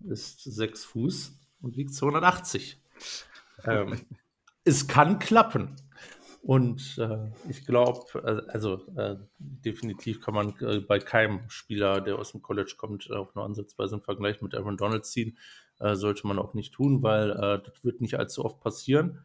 ist 0.00 0.42
sechs 0.42 0.84
Fuß 0.84 1.38
und 1.60 1.76
wiegt 1.76 1.94
280. 1.94 2.82
ähm, 3.64 4.00
es 4.64 4.88
kann 4.88 5.20
klappen. 5.20 5.76
Und 6.42 6.98
äh, 6.98 7.30
ich 7.48 7.64
glaube, 7.64 8.18
äh, 8.24 8.50
also 8.50 8.84
äh, 8.96 9.16
definitiv 9.38 10.20
kann 10.20 10.34
man 10.34 10.54
äh, 10.60 10.80
bei 10.80 10.98
keinem 10.98 11.48
Spieler, 11.48 12.00
der 12.00 12.18
aus 12.18 12.32
dem 12.32 12.42
College 12.42 12.74
kommt, 12.76 13.08
auch 13.12 13.36
nur 13.36 13.44
ansatzweise 13.44 13.94
einen 13.94 14.02
Vergleich 14.02 14.42
mit 14.42 14.56
Aaron 14.56 14.76
Donald 14.76 15.06
ziehen. 15.06 15.38
Äh, 15.78 15.94
sollte 15.94 16.26
man 16.26 16.40
auch 16.40 16.54
nicht 16.54 16.74
tun, 16.74 17.04
weil 17.04 17.30
äh, 17.30 17.62
das 17.64 17.84
wird 17.84 18.00
nicht 18.00 18.18
allzu 18.18 18.44
oft 18.44 18.60
passieren. 18.60 19.24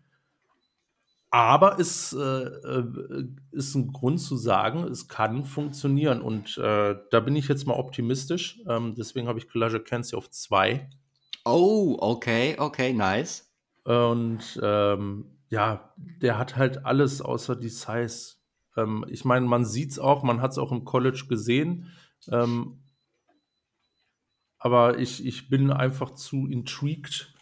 Aber 1.30 1.78
es 1.80 2.13
ist 2.13 3.75
ein 3.75 3.91
Grund 3.91 4.19
zu 4.19 4.38
sagen, 4.38 4.84
es 4.86 5.07
kann 5.07 5.43
funktionieren. 5.45 6.21
Und 6.21 6.57
da 6.57 7.19
bin 7.19 7.36
ich 7.36 7.47
jetzt 7.47 7.67
mal 7.67 7.75
optimistisch. 7.75 8.61
Ähm, 8.67 8.95
deswegen 8.95 9.28
habe 9.28 9.38
ich 9.38 9.49
Kalijah 9.49 9.80
Kenzie 9.80 10.17
auf 10.17 10.30
zwei. 10.30 10.89
Oh, 11.43 11.97
okay, 11.99 12.55
okay, 12.57 12.93
nice. 12.93 13.53
Und 13.84 14.59
ähm, 14.61 15.38
ja, 15.49 15.93
der 15.95 16.38
hat 16.38 16.57
halt 16.57 16.86
alles 16.86 17.21
außer 17.21 17.55
die 17.55 17.69
Size. 17.69 18.36
Ähm, 18.75 19.05
ich 19.07 19.23
meine, 19.23 19.45
man 19.45 19.63
sieht 19.63 19.91
es 19.91 19.99
auch, 19.99 20.23
man 20.23 20.41
hat 20.41 20.51
es 20.51 20.57
auch 20.57 20.71
im 20.71 20.84
College 20.84 21.25
gesehen. 21.30 21.91
Ähm, 22.30 22.84
aber 24.57 24.99
ich, 24.99 25.25
ich 25.25 25.49
bin 25.49 25.71
einfach 25.71 26.11
zu 26.15 26.47
intrigued, 26.47 27.34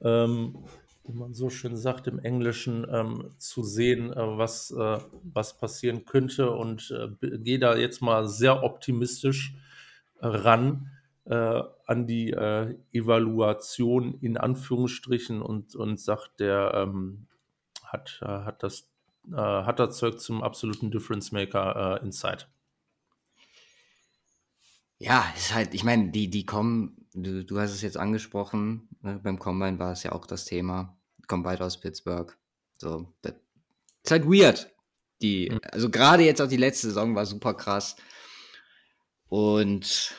ähm, 0.00 0.64
wie 1.04 1.12
man 1.12 1.34
so 1.34 1.50
schön 1.50 1.76
sagt 1.76 2.06
im 2.06 2.18
Englischen, 2.18 2.86
ähm, 2.90 3.30
zu 3.38 3.64
sehen, 3.64 4.12
äh, 4.12 4.38
was, 4.38 4.70
äh, 4.70 4.98
was 5.24 5.58
passieren 5.58 6.04
könnte 6.04 6.50
und 6.50 6.90
äh, 6.90 7.38
gehe 7.38 7.58
da 7.58 7.76
jetzt 7.76 8.02
mal 8.02 8.28
sehr 8.28 8.62
optimistisch 8.62 9.54
äh, 10.20 10.26
ran 10.26 10.90
äh, 11.24 11.62
an 11.86 12.06
die 12.06 12.30
äh, 12.30 12.76
Evaluation 12.92 14.18
in 14.20 14.36
Anführungsstrichen 14.36 15.42
und, 15.42 15.74
und 15.74 16.00
sagt, 16.00 16.40
der 16.40 16.72
ähm, 16.74 17.26
hat, 17.84 18.20
hat, 18.22 18.62
das, 18.62 18.88
hat 19.30 19.78
das 19.78 19.98
Zeug 19.98 20.18
zum 20.18 20.42
absoluten 20.42 20.90
Difference 20.90 21.30
Maker 21.30 22.00
inside. 22.02 22.46
Ja, 24.98 25.26
ist 25.36 25.52
halt, 25.52 25.74
ich 25.74 25.84
meine, 25.84 26.10
die, 26.10 26.30
die 26.30 26.46
kommen, 26.46 27.06
du, 27.12 27.44
du 27.44 27.60
hast 27.60 27.72
es 27.72 27.82
jetzt 27.82 27.98
angesprochen, 27.98 28.88
ne, 29.02 29.20
beim 29.22 29.38
Combine 29.38 29.78
war 29.78 29.92
es 29.92 30.02
ja 30.02 30.12
auch 30.12 30.26
das 30.26 30.44
Thema, 30.44 30.96
kommen 31.26 31.42
beide 31.42 31.64
aus 31.64 31.78
Pittsburgh. 31.78 32.36
So, 32.78 33.12
das 33.22 33.34
ist 34.02 34.10
halt 34.10 34.24
weird. 34.24 34.70
Die, 35.20 35.50
mhm. 35.50 35.60
also 35.70 35.90
gerade 35.90 36.24
jetzt 36.24 36.40
auch 36.40 36.48
die 36.48 36.56
letzte 36.56 36.88
Saison 36.88 37.14
war 37.14 37.26
super 37.26 37.54
krass. 37.54 37.96
Und 39.28 40.14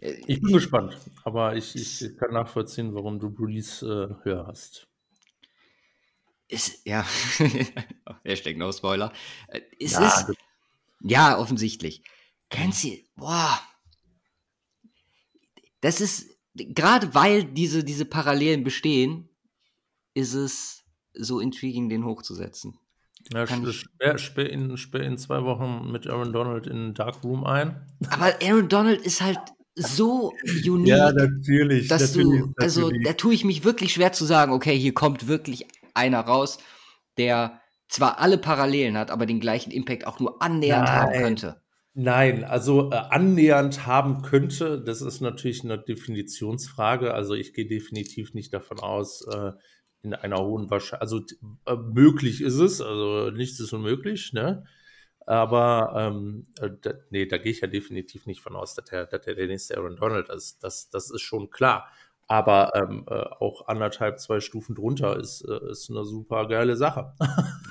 ich 0.00 0.40
bin 0.40 0.52
gespannt, 0.52 0.96
aber 1.24 1.56
ich, 1.56 1.74
ich 1.74 2.16
kann 2.18 2.32
nachvollziehen, 2.32 2.94
warum 2.94 3.18
du 3.18 3.30
Breeze 3.30 3.84
äh, 3.84 4.24
höher 4.24 4.46
hast. 4.46 4.86
Ist, 6.46 6.86
ja, 6.86 7.04
Hashtag 8.24 8.56
No 8.56 8.72
Spoiler. 8.72 9.12
Äh, 9.48 9.60
es 9.78 9.92
ja, 9.92 10.06
ist, 10.06 10.32
ja, 11.00 11.38
offensichtlich. 11.38 12.02
Kenzie, 12.48 13.06
boah. 13.16 13.60
Das 15.80 16.00
ist, 16.00 16.37
gerade 16.58 17.14
weil 17.14 17.44
diese, 17.44 17.84
diese 17.84 18.04
Parallelen 18.04 18.64
bestehen, 18.64 19.28
ist 20.14 20.34
es 20.34 20.84
so 21.14 21.40
intriguing, 21.40 21.88
den 21.88 22.04
hochzusetzen. 22.04 22.78
Ja, 23.32 23.46
sperr, 23.46 24.18
sperr, 24.18 24.50
in, 24.50 24.76
sperr 24.76 25.02
in 25.02 25.18
zwei 25.18 25.42
Wochen 25.44 25.90
mit 25.90 26.06
Aaron 26.06 26.32
Donald 26.32 26.66
in 26.66 26.94
Dark 26.94 27.22
Room 27.24 27.44
ein. 27.44 27.76
Aber 28.10 28.34
Aaron 28.42 28.68
Donald 28.68 29.00
ist 29.02 29.20
halt 29.20 29.38
so 29.74 30.32
unique. 30.64 30.88
Ja, 30.88 31.12
natürlich. 31.12 31.88
Dass 31.88 32.14
natürlich, 32.14 32.40
du, 32.40 32.52
also 32.56 32.80
natürlich. 32.82 33.06
da 33.06 33.12
tue 33.14 33.34
ich 33.34 33.44
mich 33.44 33.64
wirklich 33.64 33.92
schwer 33.92 34.12
zu 34.12 34.24
sagen, 34.24 34.52
okay, 34.52 34.78
hier 34.78 34.94
kommt 34.94 35.28
wirklich 35.28 35.66
einer 35.94 36.20
raus, 36.20 36.58
der 37.16 37.60
zwar 37.88 38.18
alle 38.18 38.38
Parallelen 38.38 38.96
hat, 38.96 39.10
aber 39.10 39.26
den 39.26 39.40
gleichen 39.40 39.70
Impact 39.70 40.06
auch 40.06 40.20
nur 40.20 40.40
annähernd 40.42 40.88
Nein. 40.88 40.96
haben 40.96 41.12
könnte. 41.12 41.62
Nein, 41.94 42.44
also 42.44 42.90
äh, 42.90 42.94
annähernd 42.94 43.86
haben 43.86 44.22
könnte, 44.22 44.80
das 44.80 45.02
ist 45.02 45.20
natürlich 45.20 45.64
eine 45.64 45.78
Definitionsfrage. 45.78 47.12
Also 47.12 47.34
ich 47.34 47.54
gehe 47.54 47.66
definitiv 47.66 48.34
nicht 48.34 48.54
davon 48.54 48.78
aus, 48.78 49.26
äh, 49.26 49.52
in 50.02 50.14
einer 50.14 50.38
hohen 50.38 50.70
Wahrscheinlichkeit, 50.70 51.00
also 51.00 51.20
äh, 51.66 51.76
möglich 51.76 52.40
ist 52.40 52.58
es, 52.58 52.80
also 52.80 53.30
nichts 53.30 53.58
ist 53.58 53.72
unmöglich, 53.72 54.32
ne? 54.32 54.64
Aber 55.26 55.92
ähm, 55.94 56.46
äh, 56.60 56.70
da, 56.80 56.94
nee, 57.10 57.26
da 57.26 57.36
gehe 57.36 57.52
ich 57.52 57.60
ja 57.60 57.68
definitiv 57.68 58.24
nicht 58.24 58.40
von 58.40 58.56
aus, 58.56 58.74
dass 58.74 58.90
er, 58.90 59.06
dass 59.06 59.26
er 59.26 59.34
der 59.34 59.46
nächste 59.46 59.76
Aaron 59.76 59.96
Donald 59.96 60.30
ist. 60.30 60.64
Das, 60.64 60.88
das 60.88 61.10
ist 61.10 61.20
schon 61.20 61.50
klar. 61.50 61.90
Aber 62.28 62.72
ähm, 62.74 63.04
äh, 63.08 63.14
auch 63.14 63.68
anderthalb, 63.68 64.20
zwei 64.20 64.40
Stufen 64.40 64.74
drunter 64.74 65.18
ist, 65.18 65.42
äh, 65.42 65.70
ist 65.70 65.90
eine 65.90 66.04
super 66.04 66.46
geile 66.48 66.76
Sache. 66.76 67.12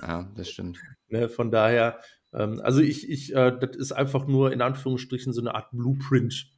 Ja, 0.02 0.32
das 0.36 0.50
stimmt. 0.50 0.80
ne, 1.08 1.30
von 1.30 1.50
daher, 1.50 2.00
ähm, 2.34 2.62
also 2.64 2.82
ich, 2.82 3.10
ich, 3.10 3.36
äh, 3.36 3.58
das 3.60 3.76
ist 3.76 3.92
einfach 3.92 4.28
nur 4.28 4.52
in 4.52 4.62
Anführungsstrichen 4.62 5.34
so 5.34 5.42
eine 5.42 5.56
Art 5.56 5.72
Blueprint. 5.72 6.52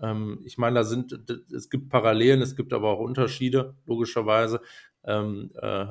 Ähm, 0.00 0.40
ich 0.44 0.58
meine, 0.58 0.76
da 0.76 0.84
sind, 0.84 1.12
es 1.52 1.70
gibt 1.70 1.88
Parallelen, 1.88 2.42
es 2.42 2.56
gibt 2.56 2.72
aber 2.72 2.90
auch 2.90 3.00
Unterschiede, 3.00 3.76
logischerweise. 3.86 4.60
Ähm, 5.04 5.50
äh, 5.60 5.86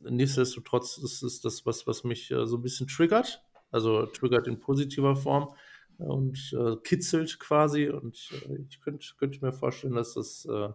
nichtsdestotrotz 0.00 0.98
ist 0.98 1.22
es 1.22 1.40
das, 1.40 1.66
was, 1.66 1.86
was 1.86 2.04
mich 2.04 2.30
äh, 2.30 2.46
so 2.46 2.56
ein 2.56 2.62
bisschen 2.62 2.88
triggert. 2.88 3.42
Also 3.70 4.06
triggert 4.06 4.46
in 4.46 4.60
positiver 4.60 5.16
Form 5.16 5.52
und 5.98 6.54
äh, 6.58 6.76
kitzelt 6.82 7.38
quasi. 7.38 7.88
Und 7.88 8.30
äh, 8.48 8.58
ich 8.68 8.80
könnte 8.80 9.06
könnt 9.18 9.40
mir 9.42 9.52
vorstellen, 9.52 9.94
dass 9.94 10.14
das 10.14 10.46
äh, 10.46 10.68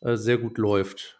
äh, 0.00 0.16
sehr 0.16 0.38
gut 0.38 0.58
läuft. 0.58 1.18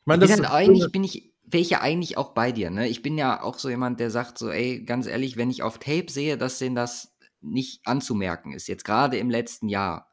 Ich 0.00 0.06
meine, 0.06 0.26
das 0.26 0.40
eigentlich 0.40 0.90
bin 0.90 1.04
ich 1.04 1.31
welche 1.44 1.80
eigentlich 1.80 2.16
auch 2.16 2.34
bei 2.34 2.52
dir, 2.52 2.70
ne? 2.70 2.88
Ich 2.88 3.02
bin 3.02 3.18
ja 3.18 3.42
auch 3.42 3.58
so 3.58 3.68
jemand, 3.68 4.00
der 4.00 4.10
sagt 4.10 4.38
so, 4.38 4.50
ey, 4.50 4.84
ganz 4.84 5.06
ehrlich, 5.06 5.36
wenn 5.36 5.50
ich 5.50 5.62
auf 5.62 5.78
Tape 5.78 6.10
sehe, 6.10 6.38
dass 6.38 6.58
denen 6.58 6.76
das 6.76 7.16
nicht 7.40 7.86
anzumerken 7.86 8.52
ist, 8.52 8.68
jetzt 8.68 8.84
gerade 8.84 9.18
im 9.18 9.30
letzten 9.30 9.68
Jahr, 9.68 10.08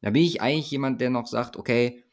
da 0.00 0.10
bin 0.10 0.22
ich 0.22 0.40
eigentlich 0.40 0.70
jemand, 0.70 1.00
der 1.00 1.10
noch 1.10 1.26
sagt, 1.26 1.56
okay, 1.56 2.04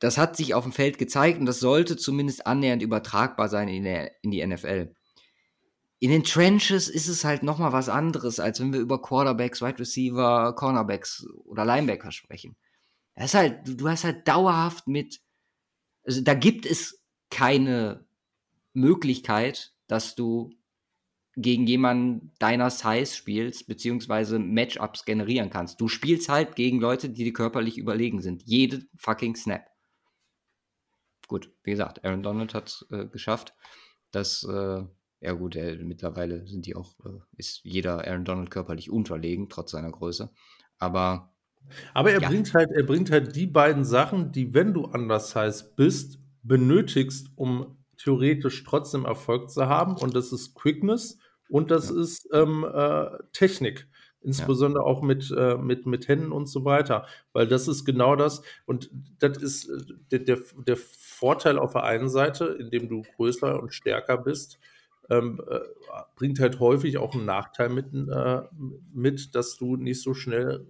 das 0.00 0.18
hat 0.18 0.36
sich 0.36 0.54
auf 0.54 0.64
dem 0.64 0.72
Feld 0.72 0.98
gezeigt 0.98 1.38
und 1.38 1.46
das 1.46 1.60
sollte 1.60 1.96
zumindest 1.96 2.46
annähernd 2.46 2.82
übertragbar 2.82 3.48
sein 3.48 3.68
in, 3.68 3.84
der, 3.84 4.12
in 4.22 4.30
die 4.30 4.44
NFL. 4.46 4.94
In 5.98 6.10
den 6.10 6.24
Trenches 6.24 6.88
ist 6.88 7.08
es 7.08 7.24
halt 7.24 7.42
nochmal 7.42 7.72
was 7.72 7.88
anderes, 7.88 8.38
als 8.38 8.60
wenn 8.60 8.72
wir 8.72 8.80
über 8.80 9.00
Quarterbacks, 9.00 9.62
Wide 9.62 9.78
Receiver, 9.78 10.54
Cornerbacks 10.54 11.26
oder 11.44 11.64
Linebacker 11.64 12.12
sprechen. 12.12 12.56
Das 13.14 13.26
ist 13.26 13.34
halt, 13.34 13.80
du 13.80 13.88
hast 13.88 14.04
halt 14.04 14.28
dauerhaft 14.28 14.86
mit, 14.86 15.20
also 16.04 16.20
da 16.20 16.34
gibt 16.34 16.66
es 16.66 17.03
keine 17.34 18.04
Möglichkeit, 18.74 19.72
dass 19.88 20.14
du 20.14 20.50
gegen 21.36 21.66
jemanden 21.66 22.30
deiner 22.38 22.70
Size 22.70 23.12
spielst, 23.12 23.66
beziehungsweise 23.66 24.38
Matchups 24.38 25.04
generieren 25.04 25.50
kannst. 25.50 25.80
Du 25.80 25.88
spielst 25.88 26.28
halt 26.28 26.54
gegen 26.54 26.78
Leute, 26.78 27.10
die 27.10 27.24
dir 27.24 27.32
körperlich 27.32 27.76
überlegen 27.76 28.20
sind. 28.20 28.44
Jede 28.44 28.86
fucking 28.96 29.34
Snap. 29.34 29.66
Gut, 31.26 31.50
wie 31.64 31.72
gesagt, 31.72 32.04
Aaron 32.04 32.22
Donald 32.22 32.54
hat 32.54 32.68
es 32.68 32.86
äh, 32.92 33.06
geschafft. 33.06 33.52
Das, 34.12 34.44
äh, 34.48 34.84
ja 35.20 35.32
gut, 35.32 35.56
äh, 35.56 35.76
mittlerweile 35.82 36.46
sind 36.46 36.66
die 36.66 36.76
auch, 36.76 36.94
äh, 37.04 37.18
ist 37.36 37.64
jeder 37.64 38.06
Aaron 38.06 38.24
Donald 38.24 38.52
körperlich 38.52 38.90
unterlegen, 38.90 39.48
trotz 39.48 39.72
seiner 39.72 39.90
Größe. 39.90 40.30
Aber. 40.78 41.34
Aber 41.94 42.12
er 42.12 42.20
ja. 42.20 42.28
bringt 42.28 42.54
halt, 42.54 42.70
er 42.70 42.84
bringt 42.84 43.10
halt 43.10 43.34
die 43.34 43.48
beiden 43.48 43.84
Sachen, 43.84 44.30
die, 44.30 44.54
wenn 44.54 44.72
du 44.72 44.84
anders 44.84 45.34
heißt 45.34 45.74
bist, 45.74 46.20
benötigst, 46.44 47.30
um 47.36 47.78
theoretisch 47.96 48.62
trotzdem 48.64 49.04
Erfolg 49.04 49.50
zu 49.50 49.66
haben. 49.66 49.96
Und 49.96 50.14
das 50.14 50.32
ist 50.32 50.54
Quickness 50.54 51.18
und 51.48 51.70
das 51.70 51.90
ja. 51.90 52.00
ist 52.00 52.28
ähm, 52.32 52.64
äh, 52.72 53.06
Technik. 53.32 53.88
Insbesondere 54.20 54.84
ja. 54.84 54.88
auch 54.88 55.02
mit, 55.02 55.30
äh, 55.36 55.56
mit, 55.58 55.84
mit 55.84 56.08
Händen 56.08 56.32
und 56.32 56.46
so 56.46 56.64
weiter. 56.64 57.06
Weil 57.34 57.46
das 57.46 57.68
ist 57.68 57.84
genau 57.84 58.16
das. 58.16 58.42
Und 58.64 58.90
das 59.18 59.36
ist 59.36 59.68
äh, 59.68 59.94
der, 60.10 60.18
der, 60.20 60.38
der 60.66 60.76
Vorteil 60.78 61.58
auf 61.58 61.72
der 61.72 61.84
einen 61.84 62.08
Seite, 62.08 62.46
indem 62.58 62.88
du 62.88 63.02
größer 63.16 63.60
und 63.60 63.74
stärker 63.74 64.16
bist, 64.16 64.58
ähm, 65.10 65.42
äh, 65.50 65.60
bringt 66.16 66.40
halt 66.40 66.58
häufig 66.58 66.96
auch 66.96 67.14
einen 67.14 67.26
Nachteil 67.26 67.68
mit, 67.68 67.92
äh, 67.92 68.42
mit, 68.94 69.34
dass 69.34 69.58
du 69.58 69.76
nicht 69.76 70.00
so 70.00 70.14
schnell 70.14 70.66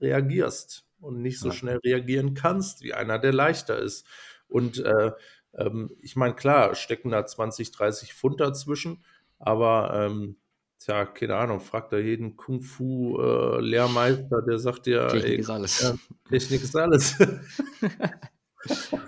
reagierst 0.00 0.86
und 1.00 1.20
nicht 1.20 1.38
so 1.38 1.48
ja. 1.48 1.54
schnell 1.54 1.76
reagieren 1.84 2.32
kannst, 2.32 2.82
wie 2.82 2.94
einer, 2.94 3.18
der 3.18 3.32
leichter 3.32 3.78
ist. 3.78 4.06
Und 4.48 4.84
äh, 4.84 5.12
ähm, 5.54 5.90
ich 6.00 6.16
meine, 6.16 6.34
klar, 6.34 6.74
stecken 6.74 7.10
da 7.10 7.26
20, 7.26 7.70
30 7.72 8.14
Pfund 8.14 8.40
dazwischen, 8.40 9.04
aber 9.38 9.92
ähm, 9.94 10.36
tja, 10.78 11.04
keine 11.06 11.36
Ahnung, 11.36 11.60
fragt 11.60 11.92
da 11.92 11.98
jeden 11.98 12.36
Kung-Fu-Lehrmeister, 12.36 14.42
der 14.42 14.58
sagt 14.58 14.86
dir, 14.86 15.06
Technik 15.08 15.32
ey, 15.32 15.38
ist 15.38 15.50
alles. 15.50 15.82
Ja, 15.82 15.94
Technik 16.28 16.62
ist 16.62 16.76
alles. 16.76 17.18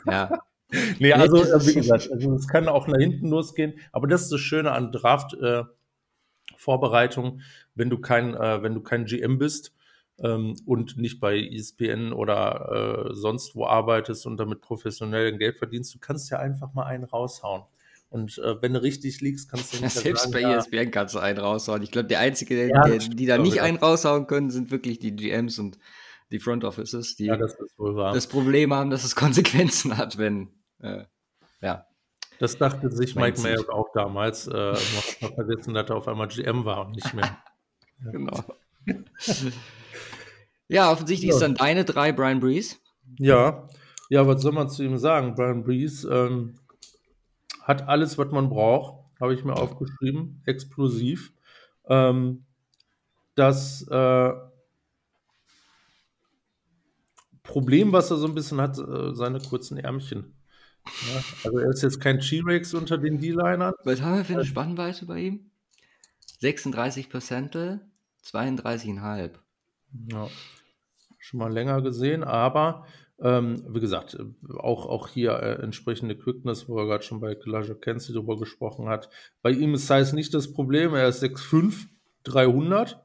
ja. 0.06 0.42
Nee, 1.00 1.12
also 1.12 1.42
äh, 1.42 1.66
wie 1.66 1.74
gesagt, 1.74 2.08
also 2.12 2.34
es 2.34 2.46
kann 2.46 2.68
auch 2.68 2.86
nach 2.86 2.98
hinten 2.98 3.28
losgehen, 3.28 3.74
aber 3.90 4.06
das 4.06 4.22
ist 4.22 4.32
das 4.32 4.40
Schöne 4.40 4.70
an 4.70 4.92
Draft-Vorbereitung, 4.92 7.40
äh, 7.40 7.42
wenn 7.74 7.90
du 7.90 7.98
kein, 7.98 8.34
äh, 8.34 8.62
wenn 8.62 8.74
du 8.74 8.80
kein 8.80 9.06
GM 9.06 9.38
bist 9.38 9.74
ähm, 10.22 10.56
und 10.66 10.96
nicht 10.96 11.20
bei 11.20 11.38
ESPN 11.38 12.12
oder 12.12 13.08
äh, 13.10 13.14
sonst 13.14 13.54
wo 13.54 13.66
arbeitest 13.66 14.26
und 14.26 14.36
damit 14.36 14.60
professionell 14.60 15.36
Geld 15.38 15.56
verdienst, 15.56 15.94
du 15.94 15.98
kannst 15.98 16.30
ja 16.30 16.38
einfach 16.38 16.74
mal 16.74 16.84
einen 16.84 17.04
raushauen. 17.04 17.62
Und 18.10 18.38
äh, 18.38 18.60
wenn 18.60 18.74
du 18.74 18.82
richtig 18.82 19.20
liegst, 19.20 19.48
kannst 19.48 19.72
du 19.72 19.82
nicht 19.82 19.94
ja, 19.94 20.02
Selbst 20.02 20.24
sagen, 20.24 20.32
bei 20.32 20.42
ESPN 20.42 20.76
ja, 20.76 20.84
kannst 20.86 21.14
du 21.14 21.20
einen 21.20 21.38
raushauen. 21.38 21.82
Ich 21.82 21.92
glaube, 21.92 22.08
der 22.08 22.18
Einzige, 22.18 22.56
der, 22.56 22.82
der, 22.82 22.98
die 22.98 23.26
da 23.26 23.38
nicht 23.38 23.60
einen 23.60 23.78
raushauen 23.78 24.26
können, 24.26 24.50
sind 24.50 24.70
wirklich 24.72 24.98
die 24.98 25.14
GMs 25.14 25.58
und 25.60 25.78
die 26.32 26.40
Front 26.40 26.64
Offices, 26.64 27.16
die 27.16 27.28
das, 27.28 27.56
das, 27.76 28.26
Problem 28.26 28.74
haben, 28.74 28.90
dass 28.90 29.04
es 29.04 29.14
Konsequenzen 29.16 29.96
hat, 29.96 30.18
wenn, 30.18 30.48
äh, 30.80 31.04
ja. 31.60 31.86
Das 32.38 32.56
dachte 32.56 32.90
sich 32.90 33.14
Mike 33.16 33.40
Mayer 33.42 33.62
auch 33.68 33.92
damals, 33.92 34.46
äh, 34.46 34.72
noch 34.72 35.34
vergessen, 35.34 35.74
dass 35.74 35.90
er 35.90 35.96
auf 35.96 36.08
einmal 36.08 36.28
GM 36.28 36.64
war 36.64 36.86
und 36.86 36.92
nicht 36.92 37.12
mehr. 37.14 37.36
ja. 38.04 38.10
Genau. 38.10 38.44
Ja, 40.70 40.92
offensichtlich 40.92 41.30
ja. 41.30 41.34
ist 41.34 41.42
dann 41.42 41.56
deine 41.56 41.84
drei 41.84 42.12
Brian 42.12 42.38
Breeze. 42.38 42.76
Ja, 43.18 43.68
ja, 44.08 44.24
was 44.26 44.40
soll 44.40 44.52
man 44.52 44.70
zu 44.70 44.84
ihm 44.84 44.98
sagen? 44.98 45.34
Brian 45.34 45.64
Breeze 45.64 46.08
ähm, 46.08 46.54
hat 47.62 47.88
alles, 47.88 48.16
was 48.18 48.30
man 48.30 48.48
braucht, 48.48 49.04
habe 49.20 49.34
ich 49.34 49.44
mir 49.44 49.54
aufgeschrieben, 49.54 50.42
explosiv. 50.46 51.32
Ähm, 51.88 52.44
das 53.34 53.82
äh, 53.88 54.30
Problem, 57.42 57.92
was 57.92 58.12
er 58.12 58.18
so 58.18 58.28
ein 58.28 58.34
bisschen 58.36 58.60
hat, 58.60 58.78
äh, 58.78 59.12
seine 59.12 59.40
kurzen 59.40 59.76
Ärmchen. 59.76 60.36
Ja, 60.86 61.24
also 61.44 61.58
er 61.58 61.70
ist 61.70 61.82
jetzt 61.82 62.00
kein 62.00 62.20
T-Rex 62.20 62.74
unter 62.74 62.96
den 62.96 63.18
D-Linern. 63.18 63.74
Was 63.82 64.02
haben 64.02 64.18
wir 64.18 64.24
für 64.24 64.34
eine 64.34 64.44
Spannweite 64.44 65.04
bei 65.06 65.18
ihm? 65.18 65.50
36 66.38 67.10
Percentel, 67.10 67.80
32,5. 68.24 69.32
Ja, 70.12 70.28
schon 71.20 71.38
mal 71.38 71.52
länger 71.52 71.80
gesehen, 71.82 72.24
aber 72.24 72.86
ähm, 73.22 73.62
wie 73.68 73.80
gesagt, 73.80 74.18
auch, 74.58 74.86
auch 74.86 75.08
hier 75.08 75.32
äh, 75.32 75.62
entsprechende 75.62 76.16
Quickness, 76.16 76.68
wo 76.68 76.78
er 76.78 76.86
gerade 76.86 77.04
schon 77.04 77.20
bei 77.20 77.32
Elijah 77.34 77.74
Kenzie 77.74 78.14
drüber 78.14 78.38
gesprochen 78.38 78.88
hat. 78.88 79.10
Bei 79.42 79.50
ihm 79.50 79.74
ist 79.74 79.86
Size 79.86 80.14
nicht 80.14 80.32
das 80.32 80.52
Problem, 80.52 80.94
er 80.94 81.08
ist 81.08 81.22
6'5, 81.22 81.86
300. 82.24 82.98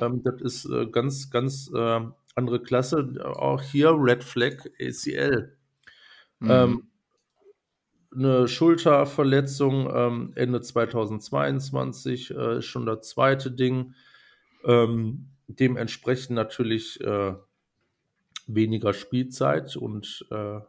Ähm, 0.00 0.22
das 0.22 0.40
ist 0.40 0.64
äh, 0.64 0.86
ganz, 0.86 1.30
ganz 1.30 1.70
äh, 1.74 2.00
andere 2.34 2.62
Klasse. 2.62 3.12
Auch 3.22 3.60
hier 3.60 3.94
Red 3.94 4.24
Flag 4.24 4.64
ACL. 4.80 5.56
Mhm. 6.38 6.50
Ähm, 6.50 6.86
eine 8.12 8.48
Schulterverletzung 8.48 9.88
ähm, 9.94 10.32
Ende 10.34 10.60
2022 10.62 12.30
äh, 12.30 12.58
ist 12.58 12.64
schon 12.64 12.86
das 12.86 13.08
zweite 13.08 13.50
Ding. 13.52 13.94
Ähm, 14.64 15.28
dementsprechend 15.46 16.34
natürlich 16.34 17.00
äh, 17.02 17.34
weniger 18.54 18.92
Spielzeit 18.92 19.76
und 19.76 20.26
äh, 20.30 20.60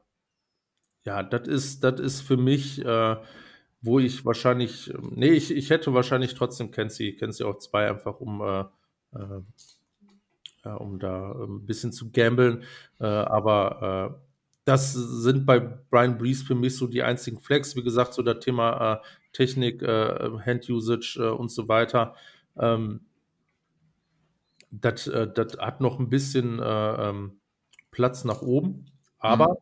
ja, 1.04 1.24
das 1.24 1.48
ist, 1.48 1.84
das 1.84 2.00
ist 2.00 2.22
für 2.22 2.38
mich, 2.38 2.84
äh, 2.86 3.16
wo 3.82 4.00
ich 4.00 4.24
wahrscheinlich, 4.26 4.94
nee, 5.02 5.32
ich, 5.32 5.52
ich 5.52 5.70
hätte 5.70 5.94
wahrscheinlich 5.94 6.36
trotzdem 6.36 6.72
Kenzie, 6.72 7.16
Kenzie 7.16 7.46
auch 7.46 7.58
zwei, 7.58 7.90
einfach 7.90 8.20
um, 8.20 8.42
äh, 8.42 8.60
äh, 9.18 9.42
ja, 10.64 10.76
um 10.76 11.00
da 11.00 11.32
ein 11.32 11.66
bisschen 11.66 11.92
zu 11.92 12.12
gambeln, 12.12 12.64
äh, 13.00 13.06
aber 13.06 14.14
äh, 14.16 14.22
das 14.66 14.94
sind 14.94 15.48
bei 15.48 15.60
Brian 15.60 16.20
Breeze 16.20 16.46
für 16.46 16.54
mich 16.54 16.78
so 16.78 16.86
die 16.86 17.02
einzigen 17.02 17.40
Flex. 17.40 17.76
Wie 17.76 17.82
gesagt, 17.82 18.14
so 18.14 18.22
das 18.22 18.42
Thema 18.42 18.94
äh, 18.94 19.08
Technik, 19.34 19.82
Hand-Usage 19.82 21.18
äh, 21.20 21.30
und 21.30 21.50
so 21.50 21.68
weiter. 21.68 22.16
Ähm, 22.56 23.02
das, 24.70 25.06
das 25.06 25.58
hat 25.58 25.82
noch 25.82 26.00
ein 26.00 26.10
bisschen 26.10 26.60
äh, 26.60 27.10
ähm, 27.10 27.41
Platz 27.92 28.24
nach 28.24 28.42
oben. 28.42 28.86
Aber 29.20 29.50
mhm. 29.50 29.56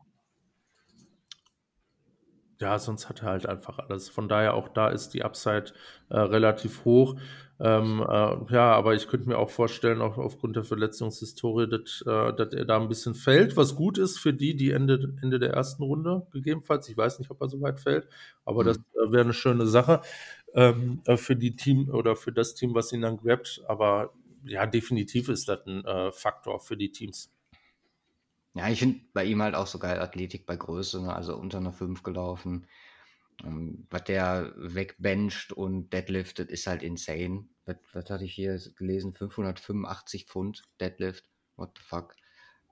ja, 2.60 2.78
sonst 2.78 3.08
hat 3.08 3.22
er 3.22 3.28
halt 3.28 3.46
einfach 3.46 3.78
alles. 3.78 4.08
Von 4.08 4.28
daher 4.28 4.54
auch 4.54 4.68
da 4.68 4.88
ist 4.88 5.10
die 5.10 5.22
Upside 5.22 5.72
äh, 6.08 6.18
relativ 6.18 6.84
hoch. 6.84 7.16
Ähm, 7.62 8.00
äh, 8.00 8.54
ja, 8.54 8.72
aber 8.72 8.94
ich 8.94 9.06
könnte 9.06 9.28
mir 9.28 9.36
auch 9.36 9.50
vorstellen, 9.50 10.00
auch 10.00 10.16
aufgrund 10.16 10.56
der 10.56 10.64
Verletzungshistorie, 10.64 11.68
dass, 11.68 12.02
äh, 12.06 12.32
dass 12.32 12.54
er 12.54 12.64
da 12.64 12.80
ein 12.80 12.88
bisschen 12.88 13.14
fällt, 13.14 13.54
was 13.54 13.76
gut 13.76 13.98
ist 13.98 14.18
für 14.18 14.32
die, 14.32 14.56
die 14.56 14.70
Ende, 14.70 15.14
Ende 15.20 15.38
der 15.38 15.50
ersten 15.50 15.82
Runde 15.82 16.26
gegebenenfalls. 16.32 16.88
Ich 16.88 16.96
weiß 16.96 17.18
nicht, 17.18 17.30
ob 17.30 17.38
er 17.42 17.48
so 17.48 17.60
weit 17.60 17.78
fällt, 17.78 18.08
aber 18.46 18.62
mhm. 18.62 18.66
das 18.68 18.78
äh, 18.78 19.12
wäre 19.12 19.24
eine 19.24 19.34
schöne 19.34 19.66
Sache 19.66 20.00
ähm, 20.54 21.02
äh, 21.04 21.18
für 21.18 21.36
die 21.36 21.54
Team 21.54 21.90
oder 21.90 22.16
für 22.16 22.32
das 22.32 22.54
Team, 22.54 22.74
was 22.74 22.92
ihn 22.94 23.02
dann 23.02 23.18
grabt. 23.18 23.62
Aber 23.68 24.14
ja, 24.44 24.64
definitiv 24.64 25.28
ist 25.28 25.46
das 25.46 25.66
ein 25.66 25.84
äh, 25.84 26.12
Faktor 26.12 26.60
für 26.60 26.78
die 26.78 26.92
Teams. 26.92 27.30
Ja, 28.54 28.68
ich 28.68 28.80
finde 28.80 29.00
bei 29.12 29.24
ihm 29.24 29.42
halt 29.42 29.54
auch 29.54 29.66
so 29.66 29.78
geil 29.78 30.00
Athletik 30.00 30.46
bei 30.46 30.56
Größe, 30.56 31.02
ne? 31.02 31.14
also 31.14 31.36
unter 31.36 31.58
einer 31.58 31.72
5 31.72 32.02
gelaufen. 32.02 32.66
Ähm, 33.44 33.86
was 33.90 34.04
der 34.04 34.52
wegbencht 34.56 35.52
und 35.52 35.92
deadliftet, 35.92 36.50
ist 36.50 36.66
halt 36.66 36.82
insane. 36.82 37.48
Was, 37.64 37.76
was 37.92 38.10
hatte 38.10 38.24
ich 38.24 38.34
hier 38.34 38.60
gelesen? 38.76 39.14
585 39.14 40.26
Pfund 40.26 40.64
Deadlift. 40.80 41.24
What 41.56 41.70
the 41.76 41.82
fuck? 41.84 42.14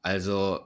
Also, 0.03 0.61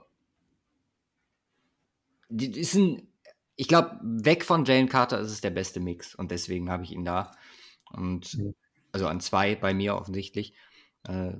die 2.29 2.59
ist 2.59 2.75
ein, 2.75 3.07
ich 3.55 3.67
glaube, 3.67 3.99
weg 4.01 4.43
von 4.43 4.65
Jane 4.65 4.87
Carter 4.87 5.19
ist 5.19 5.31
es 5.31 5.41
der 5.41 5.51
beste 5.51 5.79
Mix 5.79 6.15
und 6.15 6.31
deswegen 6.31 6.69
habe 6.69 6.83
ich 6.83 6.91
ihn 6.91 7.05
da. 7.05 7.31
Und 7.91 8.37
also 8.91 9.07
an 9.07 9.19
zwei 9.19 9.55
bei 9.55 9.73
mir 9.73 9.95
offensichtlich. 9.95 10.55
Äh, 11.03 11.33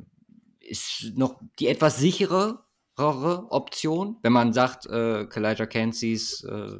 ist 0.59 1.13
noch 1.15 1.41
die 1.59 1.67
etwas 1.67 1.97
sichere 1.97 2.63
Option, 2.95 4.17
wenn 4.21 4.33
man 4.33 4.53
sagt, 4.53 4.85
äh, 4.85 5.25
Kalijah 5.25 5.65
Kenzies 5.65 6.43
äh, 6.43 6.79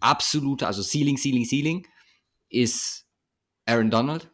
absolute, 0.00 0.66
also 0.66 0.82
Ceiling, 0.82 1.16
Ceiling, 1.16 1.44
Ceiling 1.44 1.86
ist 2.48 3.06
Aaron 3.66 3.90
Donald. 3.90 4.30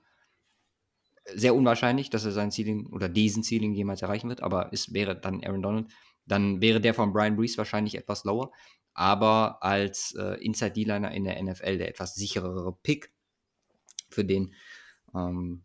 Sehr 1.34 1.54
unwahrscheinlich, 1.54 2.10
dass 2.10 2.24
er 2.24 2.32
sein 2.32 2.50
Ceiling 2.50 2.86
oder 2.86 3.08
diesen 3.08 3.42
Ceiling 3.42 3.72
jemals 3.72 4.02
erreichen 4.02 4.28
wird, 4.28 4.42
aber 4.42 4.72
es 4.72 4.92
wäre 4.92 5.18
dann 5.20 5.42
Aaron 5.44 5.62
Donald. 5.62 5.92
Dann 6.24 6.60
wäre 6.60 6.80
der 6.80 6.94
von 6.94 7.12
Brian 7.12 7.36
Brees 7.36 7.58
wahrscheinlich 7.58 7.96
etwas 7.96 8.24
lower, 8.24 8.50
aber 8.94 9.62
als 9.62 10.14
äh, 10.18 10.42
Inside 10.44 10.72
D-Liner 10.72 11.12
in 11.12 11.24
der 11.24 11.40
NFL 11.42 11.78
der 11.78 11.88
etwas 11.88 12.14
sicherere 12.14 12.72
Pick, 12.82 13.12
für 14.08 14.24
den 14.24 14.54
ähm, 15.14 15.62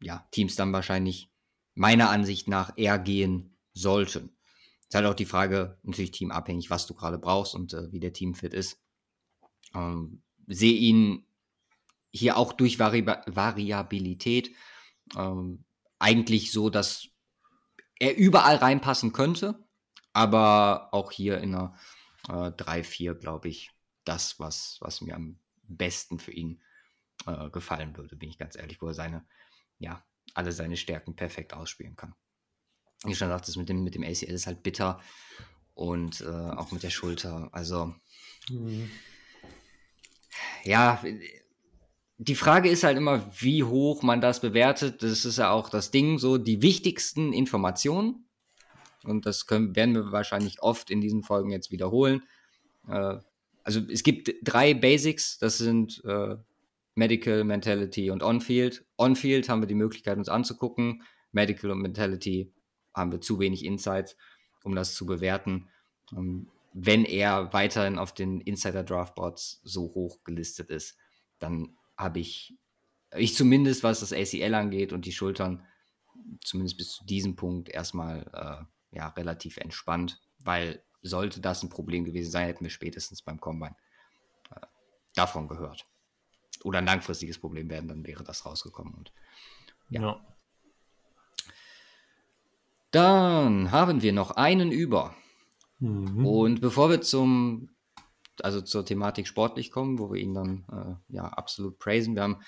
ja, 0.00 0.26
Teams 0.30 0.56
dann 0.56 0.72
wahrscheinlich 0.72 1.30
meiner 1.74 2.10
Ansicht 2.10 2.48
nach 2.48 2.72
eher 2.76 2.98
gehen 2.98 3.56
sollten. 3.72 4.35
Ist 4.88 4.94
halt 4.94 5.06
auch 5.06 5.14
die 5.14 5.26
Frage, 5.26 5.78
natürlich 5.82 6.12
teamabhängig, 6.12 6.70
was 6.70 6.86
du 6.86 6.94
gerade 6.94 7.18
brauchst 7.18 7.54
und 7.54 7.72
äh, 7.74 7.90
wie 7.92 8.00
der 8.00 8.12
Teamfit 8.12 8.54
ist. 8.54 8.80
Ähm, 9.74 10.22
sehe 10.46 10.74
ihn 10.74 11.26
hier 12.10 12.36
auch 12.36 12.52
durch 12.52 12.78
Vari 12.78 13.04
Variabilität 13.04 14.54
ähm, 15.16 15.64
eigentlich 15.98 16.52
so, 16.52 16.70
dass 16.70 17.08
er 17.98 18.16
überall 18.16 18.56
reinpassen 18.56 19.12
könnte, 19.12 19.66
aber 20.12 20.92
auch 20.92 21.10
hier 21.10 21.38
in 21.40 21.54
einer 21.54 21.74
äh, 22.28 22.50
3-4, 22.50 23.14
glaube 23.14 23.48
ich, 23.48 23.70
das, 24.04 24.38
was, 24.38 24.78
was 24.80 25.00
mir 25.00 25.14
am 25.14 25.38
besten 25.62 26.18
für 26.18 26.32
ihn 26.32 26.62
äh, 27.26 27.50
gefallen 27.50 27.96
würde, 27.96 28.16
bin 28.16 28.28
ich 28.28 28.38
ganz 28.38 28.56
ehrlich, 28.56 28.80
wo 28.80 28.88
er 28.88 28.94
seine, 28.94 29.26
ja, 29.78 30.04
alle 30.34 30.52
seine 30.52 30.76
Stärken 30.76 31.16
perfekt 31.16 31.54
ausspielen 31.54 31.96
kann. 31.96 32.14
Wie 33.04 33.14
schon 33.14 33.28
gesagt, 33.28 33.48
das 33.48 33.56
mit 33.56 33.68
dem, 33.68 33.84
mit 33.84 33.94
dem 33.94 34.02
ACL 34.02 34.32
ist 34.32 34.46
halt 34.46 34.62
bitter 34.62 35.00
und 35.74 36.22
äh, 36.22 36.26
auch 36.26 36.72
mit 36.72 36.82
der 36.82 36.90
Schulter. 36.90 37.48
Also, 37.52 37.94
mhm 38.48 38.90
ja, 40.64 41.02
die 42.18 42.34
Frage 42.34 42.68
ist 42.68 42.84
halt 42.84 42.96
immer, 42.96 43.30
wie 43.38 43.62
hoch 43.64 44.02
man 44.02 44.20
das 44.20 44.40
bewertet. 44.40 45.02
Das 45.02 45.24
ist 45.24 45.38
ja 45.38 45.50
auch 45.50 45.68
das 45.68 45.90
Ding, 45.90 46.18
so 46.18 46.38
die 46.38 46.62
wichtigsten 46.62 47.32
Informationen. 47.32 48.26
Und 49.04 49.26
das 49.26 49.46
können, 49.46 49.76
werden 49.76 49.94
wir 49.94 50.12
wahrscheinlich 50.12 50.62
oft 50.62 50.90
in 50.90 51.00
diesen 51.00 51.22
Folgen 51.22 51.50
jetzt 51.50 51.70
wiederholen. 51.70 52.22
Äh, 52.88 53.18
also 53.62 53.80
es 53.90 54.02
gibt 54.02 54.32
drei 54.42 54.74
Basics, 54.74 55.38
das 55.38 55.58
sind 55.58 56.02
äh, 56.04 56.36
Medical, 56.94 57.44
Mentality 57.44 58.10
und 58.10 58.22
On-Field. 58.22 58.84
On-Field 58.96 59.48
haben 59.48 59.60
wir 59.60 59.66
die 59.66 59.74
Möglichkeit, 59.74 60.16
uns 60.16 60.28
anzugucken. 60.28 61.02
Medical 61.32 61.70
und 61.70 61.80
Mentality 61.80 62.52
haben 62.96 63.12
wir 63.12 63.20
zu 63.20 63.38
wenig 63.38 63.64
Insights, 63.64 64.16
um 64.64 64.74
das 64.74 64.94
zu 64.94 65.06
bewerten. 65.06 65.68
Ähm, 66.12 66.48
wenn 66.72 67.04
er 67.04 67.52
weiterhin 67.52 67.98
auf 67.98 68.12
den 68.12 68.40
Insider 68.40 68.84
Draftboards 68.84 69.60
so 69.64 69.94
hoch 69.94 70.24
gelistet 70.24 70.70
ist, 70.70 70.98
dann 71.38 71.76
habe 71.96 72.18
ich, 72.18 72.54
ich 73.16 73.34
zumindest, 73.34 73.82
was 73.82 74.00
das 74.00 74.12
ACL 74.12 74.54
angeht 74.54 74.92
und 74.92 75.06
die 75.06 75.12
Schultern, 75.12 75.64
zumindest 76.42 76.76
bis 76.76 76.92
zu 76.92 77.04
diesem 77.04 77.36
Punkt 77.36 77.68
erstmal 77.68 78.26
äh, 78.32 78.96
ja, 78.96 79.08
relativ 79.08 79.56
entspannt, 79.56 80.20
weil 80.38 80.82
sollte 81.02 81.40
das 81.40 81.62
ein 81.62 81.68
Problem 81.68 82.04
gewesen 82.04 82.30
sein, 82.30 82.46
hätten 82.46 82.64
wir 82.64 82.70
spätestens 82.70 83.22
beim 83.22 83.40
Combine 83.40 83.76
äh, 84.54 84.66
davon 85.14 85.48
gehört. 85.48 85.86
Oder 86.64 86.78
ein 86.78 86.86
langfristiges 86.86 87.38
Problem 87.38 87.70
werden, 87.70 87.88
dann 87.88 88.06
wäre 88.06 88.24
das 88.24 88.44
rausgekommen. 88.44 88.94
Und, 88.94 89.12
ja. 89.88 90.00
ja. 90.00 90.35
Dann 92.96 93.72
haben 93.72 94.00
wir 94.00 94.14
noch 94.14 94.30
einen 94.30 94.72
über. 94.72 95.14
Mhm. 95.80 96.24
Und 96.24 96.60
bevor 96.62 96.88
wir 96.88 97.02
zum, 97.02 97.68
also 98.40 98.62
zur 98.62 98.86
Thematik 98.86 99.26
sportlich 99.26 99.70
kommen, 99.70 99.98
wo 99.98 100.10
wir 100.10 100.18
ihn 100.18 100.32
dann 100.32 100.64
äh, 100.72 101.14
ja 101.14 101.24
absolut 101.24 101.78
praisen, 101.78 102.14
wir 102.14 102.22
haben 102.22 102.40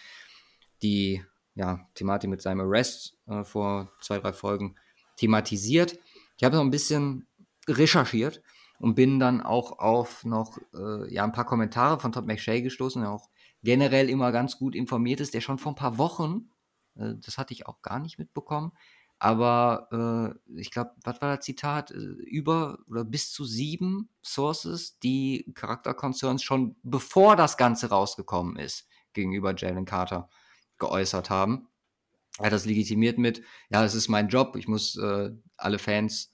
die 0.81 1.23
ja, 1.55 1.87
Thematik 1.93 2.31
mit 2.31 2.41
seinem 2.41 2.61
Arrest 2.61 3.19
äh, 3.27 3.45
vor 3.45 3.93
zwei, 4.01 4.21
drei 4.21 4.33
Folgen 4.33 4.77
thematisiert. 5.17 5.99
Ich 6.39 6.45
habe 6.45 6.57
noch 6.57 6.63
ein 6.63 6.71
bisschen 6.71 7.27
recherchiert 7.69 8.41
und 8.79 8.95
bin 8.95 9.21
dann 9.21 9.43
auch 9.43 9.79
auf 9.79 10.25
noch 10.25 10.57
äh, 10.73 11.13
ja, 11.13 11.25
ein 11.25 11.33
paar 11.33 11.45
Kommentare 11.45 12.01
von 12.01 12.13
Todd 12.13 12.27
McShay 12.27 12.63
gestoßen, 12.63 13.03
der 13.03 13.11
auch 13.11 13.29
generell 13.63 14.09
immer 14.09 14.33
ganz 14.33 14.57
gut 14.57 14.75
informiert 14.75 15.21
ist, 15.21 15.35
der 15.35 15.43
schon 15.43 15.59
vor 15.59 15.73
ein 15.73 15.77
paar 15.77 15.99
Wochen, 15.99 16.49
äh, 16.95 17.17
das 17.19 17.37
hatte 17.37 17.53
ich 17.53 17.67
auch 17.67 17.83
gar 17.83 17.99
nicht 17.99 18.19
mitbekommen, 18.19 18.73
aber 19.19 20.35
äh, 20.49 20.61
ich 20.61 20.71
glaube, 20.71 20.93
was 21.03 21.21
war 21.21 21.37
das 21.37 21.45
Zitat? 21.45 21.91
Äh, 21.91 21.97
über 21.97 22.79
oder 22.89 23.05
bis 23.05 23.33
zu 23.33 23.45
sieben 23.45 24.11
Sources, 24.23 24.99
die 25.01 25.51
Charakterconcerns 25.55 26.43
schon 26.43 26.77
bevor 26.83 27.37
das 27.37 27.57
Ganze 27.57 27.89
rausgekommen 27.89 28.57
ist, 28.57 28.87
gegenüber 29.13 29.55
Jalen 29.57 29.85
Carter 29.85 30.29
geäußert 30.79 31.31
haben. 31.31 31.69
Er 32.39 32.47
hat 32.47 32.53
das 32.53 32.67
legitimiert 32.67 33.19
mit, 33.19 33.43
ja, 33.71 33.85
es 33.85 33.95
ist 33.95 34.09
mein 34.09 34.29
Job, 34.29 34.55
ich 34.57 34.69
muss 34.69 34.97
äh, 34.97 35.31
alle 35.57 35.79
Fans 35.81 36.33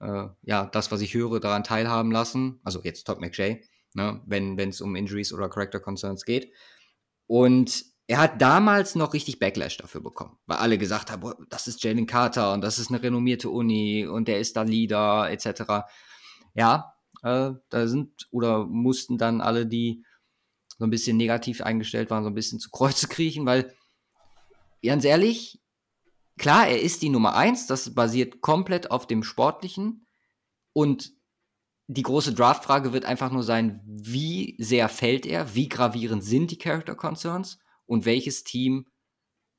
äh, 0.00 0.26
ja, 0.42 0.66
das, 0.66 0.90
was 0.90 1.00
ich 1.00 1.14
höre, 1.14 1.40
daran 1.40 1.64
teilhaben 1.64 2.10
lassen. 2.10 2.60
Also 2.64 2.82
jetzt 2.82 3.04
Todd 3.04 3.20
McShay, 3.20 3.64
ne, 3.94 4.20
wenn 4.26 4.58
es 4.58 4.80
um 4.80 4.96
Injuries 4.96 5.32
oder 5.32 5.48
Character 5.48 5.80
Concerns 5.80 6.24
geht. 6.24 6.52
Und 7.26 7.84
er 8.06 8.18
hat 8.18 8.40
damals 8.42 8.94
noch 8.94 9.14
richtig 9.14 9.38
Backlash 9.38 9.78
dafür 9.78 10.02
bekommen, 10.02 10.36
weil 10.46 10.58
alle 10.58 10.76
gesagt 10.76 11.10
haben, 11.10 11.20
boah, 11.20 11.36
das 11.48 11.66
ist 11.66 11.82
Jalen 11.82 12.06
Carter 12.06 12.52
und 12.52 12.60
das 12.60 12.78
ist 12.78 12.90
eine 12.90 13.02
renommierte 13.02 13.48
Uni 13.48 14.06
und 14.06 14.28
der 14.28 14.40
ist 14.40 14.56
da 14.56 14.62
Leader 14.62 15.30
etc. 15.30 15.86
Ja, 16.54 16.94
äh, 17.22 17.52
da 17.70 17.88
sind 17.88 18.28
oder 18.30 18.66
mussten 18.66 19.16
dann 19.16 19.40
alle, 19.40 19.66
die 19.66 20.04
so 20.78 20.84
ein 20.84 20.90
bisschen 20.90 21.16
negativ 21.16 21.62
eingestellt 21.62 22.10
waren, 22.10 22.24
so 22.24 22.30
ein 22.30 22.34
bisschen 22.34 22.60
zu 22.60 22.70
Kreuze 22.70 23.08
kriechen, 23.08 23.46
weil 23.46 23.74
ganz 24.84 25.04
ehrlich, 25.04 25.62
klar, 26.36 26.68
er 26.68 26.82
ist 26.82 27.00
die 27.00 27.08
Nummer 27.08 27.34
eins, 27.34 27.66
das 27.66 27.94
basiert 27.94 28.42
komplett 28.42 28.90
auf 28.90 29.06
dem 29.06 29.22
Sportlichen 29.22 30.06
und 30.74 31.12
die 31.86 32.02
große 32.02 32.34
Draftfrage 32.34 32.92
wird 32.92 33.04
einfach 33.06 33.30
nur 33.30 33.42
sein, 33.42 33.82
wie 33.86 34.56
sehr 34.58 34.88
fällt 34.88 35.26
er, 35.26 35.54
wie 35.54 35.68
gravierend 35.68 36.24
sind 36.24 36.50
die 36.50 36.58
Character 36.58 36.94
Concerns 36.94 37.58
und 37.86 38.04
welches 38.04 38.44
Team 38.44 38.86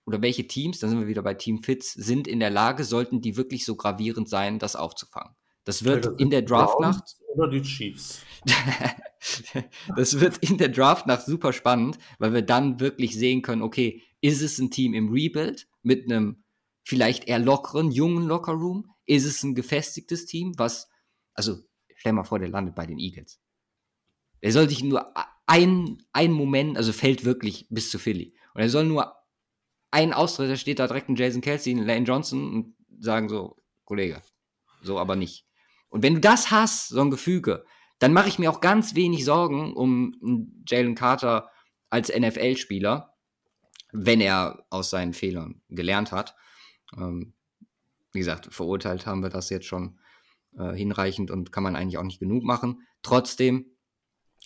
oder 0.05 0.21
welche 0.21 0.47
Teams, 0.47 0.79
dann 0.79 0.89
sind 0.89 0.99
wir 0.99 1.07
wieder 1.07 1.23
bei 1.23 1.33
Team 1.33 1.63
Fits, 1.63 1.93
sind 1.93 2.27
in 2.27 2.39
der 2.39 2.51
Lage, 2.51 2.83
sollten 2.83 3.21
die 3.21 3.37
wirklich 3.37 3.65
so 3.65 3.75
gravierend 3.75 4.29
sein, 4.29 4.59
das 4.59 4.75
aufzufangen. 4.75 5.35
Das 5.63 5.83
wird 5.83 6.05
ja, 6.05 6.11
das 6.11 6.19
in 6.19 6.29
der 6.29 6.43
Draftnacht. 6.43 7.15
Oder 7.33 7.49
die 7.49 7.63
Chiefs. 7.63 8.21
das 9.95 10.19
wird 10.19 10.37
in 10.37 10.57
der 10.57 10.69
Draftnacht 10.69 11.25
super 11.25 11.53
spannend, 11.53 11.97
weil 12.19 12.33
wir 12.33 12.43
dann 12.43 12.79
wirklich 12.79 13.15
sehen 13.15 13.41
können, 13.41 13.63
okay, 13.63 14.03
ist 14.21 14.41
es 14.41 14.59
ein 14.59 14.69
Team 14.69 14.93
im 14.93 15.09
Rebuild 15.09 15.67
mit 15.81 16.05
einem 16.05 16.43
vielleicht 16.83 17.27
eher 17.27 17.39
lockeren, 17.39 17.91
jungen 17.91 18.27
Lockerroom? 18.27 18.91
Ist 19.07 19.25
es 19.25 19.43
ein 19.43 19.55
gefestigtes 19.55 20.25
Team, 20.25 20.53
was, 20.57 20.87
also 21.33 21.57
stell 21.95 22.13
mal 22.13 22.23
vor, 22.23 22.39
der 22.39 22.49
landet 22.49 22.75
bei 22.75 22.85
den 22.85 22.99
Eagles. 22.99 23.39
Der 24.45 24.51
soll 24.51 24.69
sich 24.69 24.83
nur 24.83 25.11
ein, 25.47 26.03
ein 26.13 26.31
Moment, 26.31 26.77
also 26.77 26.93
fällt 26.93 27.25
wirklich 27.25 27.65
bis 27.71 27.89
zu 27.89 27.97
Philly. 27.97 28.35
Und 28.53 28.61
er 28.61 28.69
soll 28.69 28.85
nur 28.85 29.15
einen 29.89 30.13
Austritt, 30.13 30.51
da 30.51 30.55
steht 30.55 30.77
da 30.77 30.85
direkt 30.85 31.09
ein 31.09 31.15
Jason 31.15 31.41
Kelsey, 31.41 31.73
ein 31.73 31.83
Lane 31.83 32.05
Johnson 32.05 32.53
und 32.53 32.75
sagen 33.03 33.27
so, 33.27 33.57
Kollege, 33.85 34.21
so 34.83 34.99
aber 34.99 35.15
nicht. 35.15 35.47
Und 35.89 36.03
wenn 36.03 36.13
du 36.13 36.19
das 36.19 36.51
hast, 36.51 36.89
so 36.89 37.01
ein 37.01 37.09
Gefüge, 37.09 37.65
dann 37.97 38.13
mache 38.13 38.27
ich 38.27 38.37
mir 38.37 38.51
auch 38.51 38.61
ganz 38.61 38.93
wenig 38.93 39.25
Sorgen 39.25 39.73
um 39.73 40.13
Jalen 40.67 40.93
Carter 40.93 41.49
als 41.89 42.15
NFL-Spieler, 42.15 43.15
wenn 43.93 44.21
er 44.21 44.63
aus 44.69 44.91
seinen 44.91 45.13
Fehlern 45.13 45.63
gelernt 45.69 46.11
hat. 46.11 46.35
Ähm, 46.95 47.33
wie 48.11 48.19
gesagt, 48.19 48.53
verurteilt 48.53 49.07
haben 49.07 49.23
wir 49.23 49.29
das 49.29 49.49
jetzt 49.49 49.65
schon 49.65 49.97
äh, 50.55 50.73
hinreichend 50.73 51.31
und 51.31 51.51
kann 51.51 51.63
man 51.63 51.75
eigentlich 51.75 51.97
auch 51.97 52.03
nicht 52.03 52.19
genug 52.19 52.43
machen. 52.43 52.83
Trotzdem, 53.01 53.74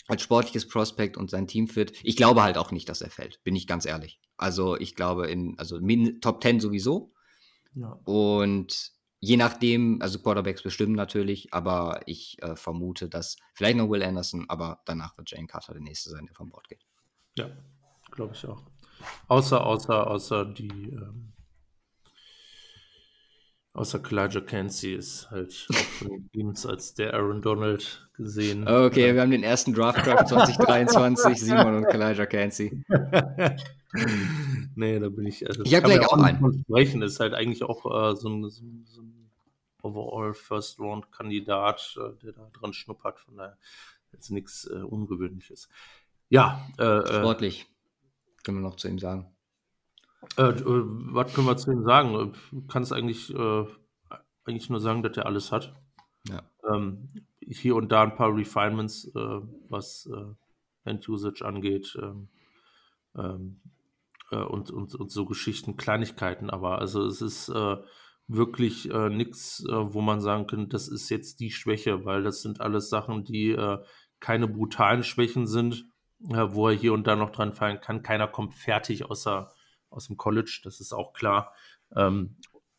als 0.10 0.22
sportliches 0.22 0.68
Prospekt 0.68 1.18
und 1.18 1.30
sein 1.30 1.48
Team 1.48 1.68
fit, 1.68 1.94
ich 2.04 2.18
glaube 2.18 2.44
halt 2.44 2.58
auch 2.58 2.72
nicht, 2.72 2.90
dass 2.90 3.02
er 3.02 3.10
fällt, 3.10 3.42
bin 3.44 3.56
ich 3.56 3.68
ganz 3.68 3.86
ehrlich. 3.86 4.20
Also 4.38 4.76
ich 4.78 4.96
glaube 4.96 5.28
in, 5.28 5.58
also 5.58 5.80
Top 6.22 6.44
10 6.44 6.60
sowieso. 6.60 7.14
Ja. 7.76 8.00
Und 8.06 8.94
Je 9.22 9.36
nachdem, 9.36 10.02
also 10.02 10.20
Quarterbacks 10.20 10.64
bestimmen 10.64 10.96
natürlich, 10.96 11.54
aber 11.54 12.02
ich 12.06 12.42
äh, 12.42 12.56
vermute, 12.56 13.10
dass 13.10 13.36
vielleicht 13.54 13.76
noch 13.76 13.90
Will 13.90 14.02
Anderson, 14.02 14.46
aber 14.48 14.82
danach 14.86 15.18
wird 15.18 15.30
Jane 15.32 15.48
Carter 15.48 15.74
der 15.74 15.82
Nächste 15.82 16.10
sein, 16.10 16.26
der 16.26 16.36
vom 16.36 16.50
Bord 16.50 16.70
geht. 16.70 16.86
Ja, 17.38 17.50
glaube 18.12 18.34
ich 18.34 18.46
auch. 18.46 18.64
Außer, 19.28 19.66
außer, 19.66 20.08
außer 20.08 20.46
die, 20.46 20.70
ähm, 20.70 21.34
außer 23.80 24.00
Kalijah 24.00 24.42
Cansey 24.42 24.94
ist 24.94 25.32
halt 25.32 25.68
auch 25.72 25.76
von 25.76 26.10
den 26.10 26.32
Teams 26.32 26.66
als 26.66 26.94
der 26.94 27.14
Aaron 27.14 27.42
Donald 27.42 28.10
gesehen. 28.14 28.68
Okay, 28.68 29.10
äh, 29.10 29.14
wir 29.16 29.22
haben 29.22 29.32
den 29.32 29.44
ersten 29.44 29.74
Draft 29.74 30.06
Draft 30.06 30.28
2023, 30.28 31.40
Simon 31.46 31.76
und 31.76 31.86
Kalijah 31.86 32.26
Cansey. 32.26 32.84
nee, 34.76 35.00
da 35.00 35.10
bin 35.10 35.26
ich. 35.26 35.48
Also, 35.48 35.64
ich 35.64 35.74
habe 35.74 35.86
gleich 35.86 36.06
auch 36.06 36.22
einen. 36.22 36.64
Sprechen 36.64 37.02
ist 37.02 37.22
halt 37.22 37.34
eigentlich 37.34 37.64
auch 37.64 37.86
äh, 37.86 38.16
so, 38.18 38.28
ein, 38.28 38.50
so, 38.50 38.64
so 38.84 39.02
ein 39.02 39.32
Overall 39.82 40.34
First 40.34 40.80
Round 40.80 41.10
Kandidat, 41.12 41.98
äh, 41.98 42.18
der 42.22 42.34
da 42.34 42.50
dran 42.52 42.74
schnuppert. 42.74 43.20
Von 43.22 43.38
daher 43.38 43.58
jetzt 44.12 44.30
nichts 44.30 44.66
äh, 44.66 44.76
Ungewöhnliches. 44.76 45.70
Ja. 46.28 46.68
Äh, 46.78 46.84
äh, 46.84 47.20
Sportlich. 47.20 47.66
Können 48.44 48.58
wir 48.58 48.68
noch 48.68 48.76
zu 48.76 48.90
ihm 48.90 49.00
sagen. 49.00 49.32
Äh, 50.38 50.54
was 50.66 51.34
können 51.34 51.48
wir 51.48 51.58
zu 51.58 51.72
ihm 51.72 51.84
sagen? 51.84 52.34
Du 52.52 52.68
kannst 52.68 52.94
eigentlich, 52.94 53.34
eigentlich 54.46 54.70
nur 54.70 54.80
sagen, 54.80 55.04
dass 55.04 55.18
er 55.18 55.26
alles 55.26 55.52
hat. 55.52 55.74
Ja. 56.28 56.44
Ähm, 56.72 57.10
hier 57.42 57.76
und 57.76 57.92
da 57.92 58.04
ein 58.04 58.16
paar 58.16 58.36
Refinements, 58.36 59.12
was 59.14 60.10
End-Usage 60.84 61.46
angeht. 61.46 61.98
Ähm, 62.02 62.30
ähm, 63.18 63.62
äh, 64.32 64.38
und, 64.38 64.72
und, 64.72 64.96
und 64.96 65.12
so 65.12 65.26
Geschichten, 65.26 65.78
Kleinigkeiten, 65.78 66.50
aber 66.50 66.80
also 66.80 67.06
es 67.06 67.22
ist 67.22 67.50
äh, 67.50 67.78
wirklich 68.28 68.92
äh, 68.92 69.10
nichts, 69.10 69.64
äh, 69.68 69.94
wo 69.94 70.02
man 70.02 70.22
sagen 70.22 70.48
kann, 70.48 70.70
das 70.70 70.88
ist 70.88 71.10
jetzt 71.10 71.40
die 71.40 71.52
Schwäche, 71.52 72.06
weil 72.06 72.24
das 72.24 72.42
sind 72.42 72.62
alles 72.62 72.90
Sachen, 72.90 73.24
die 73.24 73.52
äh, 73.52 73.80
keine 74.20 74.48
brutalen 74.48 75.04
Schwächen 75.04 75.48
sind, 75.48 75.86
äh, 76.30 76.48
wo 76.50 76.68
er 76.68 76.76
hier 76.76 76.94
und 76.94 77.08
da 77.08 77.16
noch 77.16 77.32
dran 77.32 77.54
fallen 77.54 77.82
kann. 77.82 78.04
Keiner 78.04 78.28
kommt 78.28 78.54
fertig 78.54 79.10
außer 79.10 79.52
aus 79.90 80.08
dem 80.08 80.18
College, 80.18 80.62
das 80.64 80.80
ist 80.80 80.94
auch 80.94 81.14
klar. 81.14 81.54
Ähm, 81.96 82.36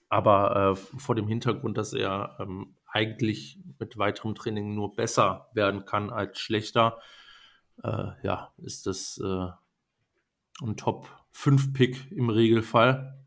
aber 0.08 0.74
vor 0.74 1.14
dem 1.14 1.28
Hintergrund, 1.28 1.78
dass 1.78 1.92
er 1.92 2.36
ähm, 2.40 2.74
eigentlich 2.86 3.60
mit 3.78 3.96
weiterem 3.96 4.34
Training 4.34 4.74
nur 4.74 4.94
besser 4.96 5.48
werden 5.54 5.84
kann 5.84 6.10
als 6.10 6.40
schlechter, 6.40 6.98
ja, 7.82 8.52
ist 8.58 8.86
das 8.86 9.18
ein 9.22 10.76
Top 10.76 11.08
5 11.30 11.72
Pick 11.72 12.12
im 12.12 12.28
Regelfall. 12.28 13.24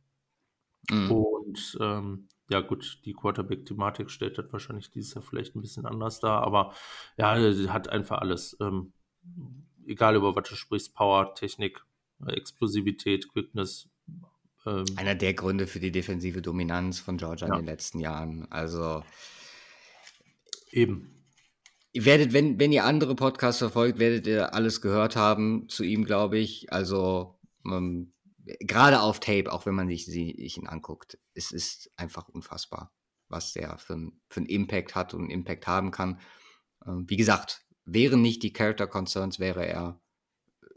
Mhm. 0.89 1.11
Und 1.11 1.77
ähm, 1.81 2.27
ja, 2.49 2.61
gut, 2.61 2.99
die 3.05 3.13
Quarterback-Thematik 3.13 4.11
stellt 4.11 4.38
das 4.38 4.51
wahrscheinlich 4.51 4.91
dieses 4.91 5.13
Jahr 5.13 5.23
vielleicht 5.23 5.55
ein 5.55 5.61
bisschen 5.61 5.86
anders 5.86 6.19
dar, 6.19 6.43
aber 6.43 6.73
ja, 7.17 7.53
sie 7.53 7.69
hat 7.69 7.89
einfach 7.89 8.19
alles. 8.19 8.57
Ähm, 8.59 8.93
egal 9.86 10.15
über 10.15 10.36
was 10.36 10.49
du 10.49 10.55
sprichst, 10.55 10.93
Power, 10.93 11.34
Technik, 11.36 11.86
Explosivität, 12.26 13.30
Quickness. 13.30 13.89
Ähm, 14.66 14.86
Einer 14.95 15.16
der 15.16 15.34
Gründe 15.34 15.68
für 15.68 15.80
die 15.80 15.91
defensive 15.91 16.41
Dominanz 16.41 16.99
von 16.99 17.18
Georgia 17.18 17.47
ja. 17.47 17.53
in 17.53 17.61
den 17.61 17.66
letzten 17.66 17.99
Jahren. 17.99 18.49
Also 18.51 19.03
eben. 20.72 21.09
Ihr 21.91 22.05
werdet, 22.05 22.34
wenn, 22.34 22.59
wenn 22.59 22.72
ihr 22.72 22.86
andere 22.86 23.16
Podcasts 23.16 23.59
verfolgt, 23.59 23.99
werdet 23.99 24.26
ihr 24.26 24.53
alles 24.53 24.82
gehört 24.82 25.16
haben 25.16 25.70
zu 25.70 25.84
ihm, 25.84 26.05
glaube 26.05 26.39
ich. 26.39 26.72
Also 26.74 27.39
ähm, 27.66 28.14
gerade 28.59 29.01
auf 29.01 29.20
Tape, 29.20 29.51
auch 29.51 29.66
wenn 29.66 29.76
man 29.76 29.88
sich, 29.88 30.05
sich 30.05 30.57
ihn 30.57 30.68
anguckt, 30.68 31.20
es 31.34 31.51
ist 31.51 31.91
einfach 31.95 32.28
unfassbar, 32.30 32.91
was 33.30 33.53
der 33.53 33.78
für, 33.78 34.11
für 34.30 34.39
einen 34.39 34.47
Impact 34.47 34.95
hat 34.95 35.14
und 35.14 35.22
einen 35.22 35.30
Impact 35.30 35.68
haben 35.68 35.91
kann. 35.91 36.20
Ähm, 36.86 37.05
wie 37.07 37.18
gesagt, 37.18 37.64
wären 37.86 38.22
nicht 38.22 38.43
die 38.43 38.53
Character 38.53 38.88
Concerns, 38.88 39.39
wäre 39.39 39.66
er, 39.66 40.01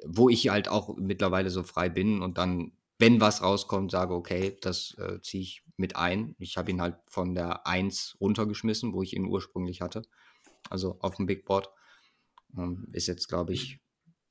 wo 0.05 0.29
ich 0.29 0.49
halt 0.49 0.69
auch 0.69 0.97
mittlerweile 0.97 1.51
so 1.51 1.63
frei 1.63 1.89
bin 1.89 2.23
und 2.23 2.39
dann, 2.39 2.73
wenn 2.99 3.21
was 3.21 3.43
rauskommt, 3.43 3.91
sage, 3.91 4.15
okay, 4.15 4.57
das 4.61 4.97
äh, 4.99 5.21
ziehe 5.21 5.43
ich 5.43 5.63
mit 5.77 5.97
ein. 5.97 6.35
Ich 6.39 6.57
habe 6.57 6.71
ihn 6.71 6.81
halt 6.81 6.97
von 7.07 7.35
der 7.35 7.67
1 7.67 8.17
runtergeschmissen, 8.21 8.93
wo 8.93 9.03
ich 9.03 9.15
ihn 9.15 9.27
ursprünglich 9.27 9.81
hatte 9.81 10.03
also 10.71 10.97
auf 11.01 11.17
dem 11.17 11.27
Big 11.27 11.45
Board. 11.45 11.71
Ähm, 12.57 12.87
ist 12.93 13.07
jetzt, 13.07 13.29
glaube 13.29 13.53
ich. 13.53 13.81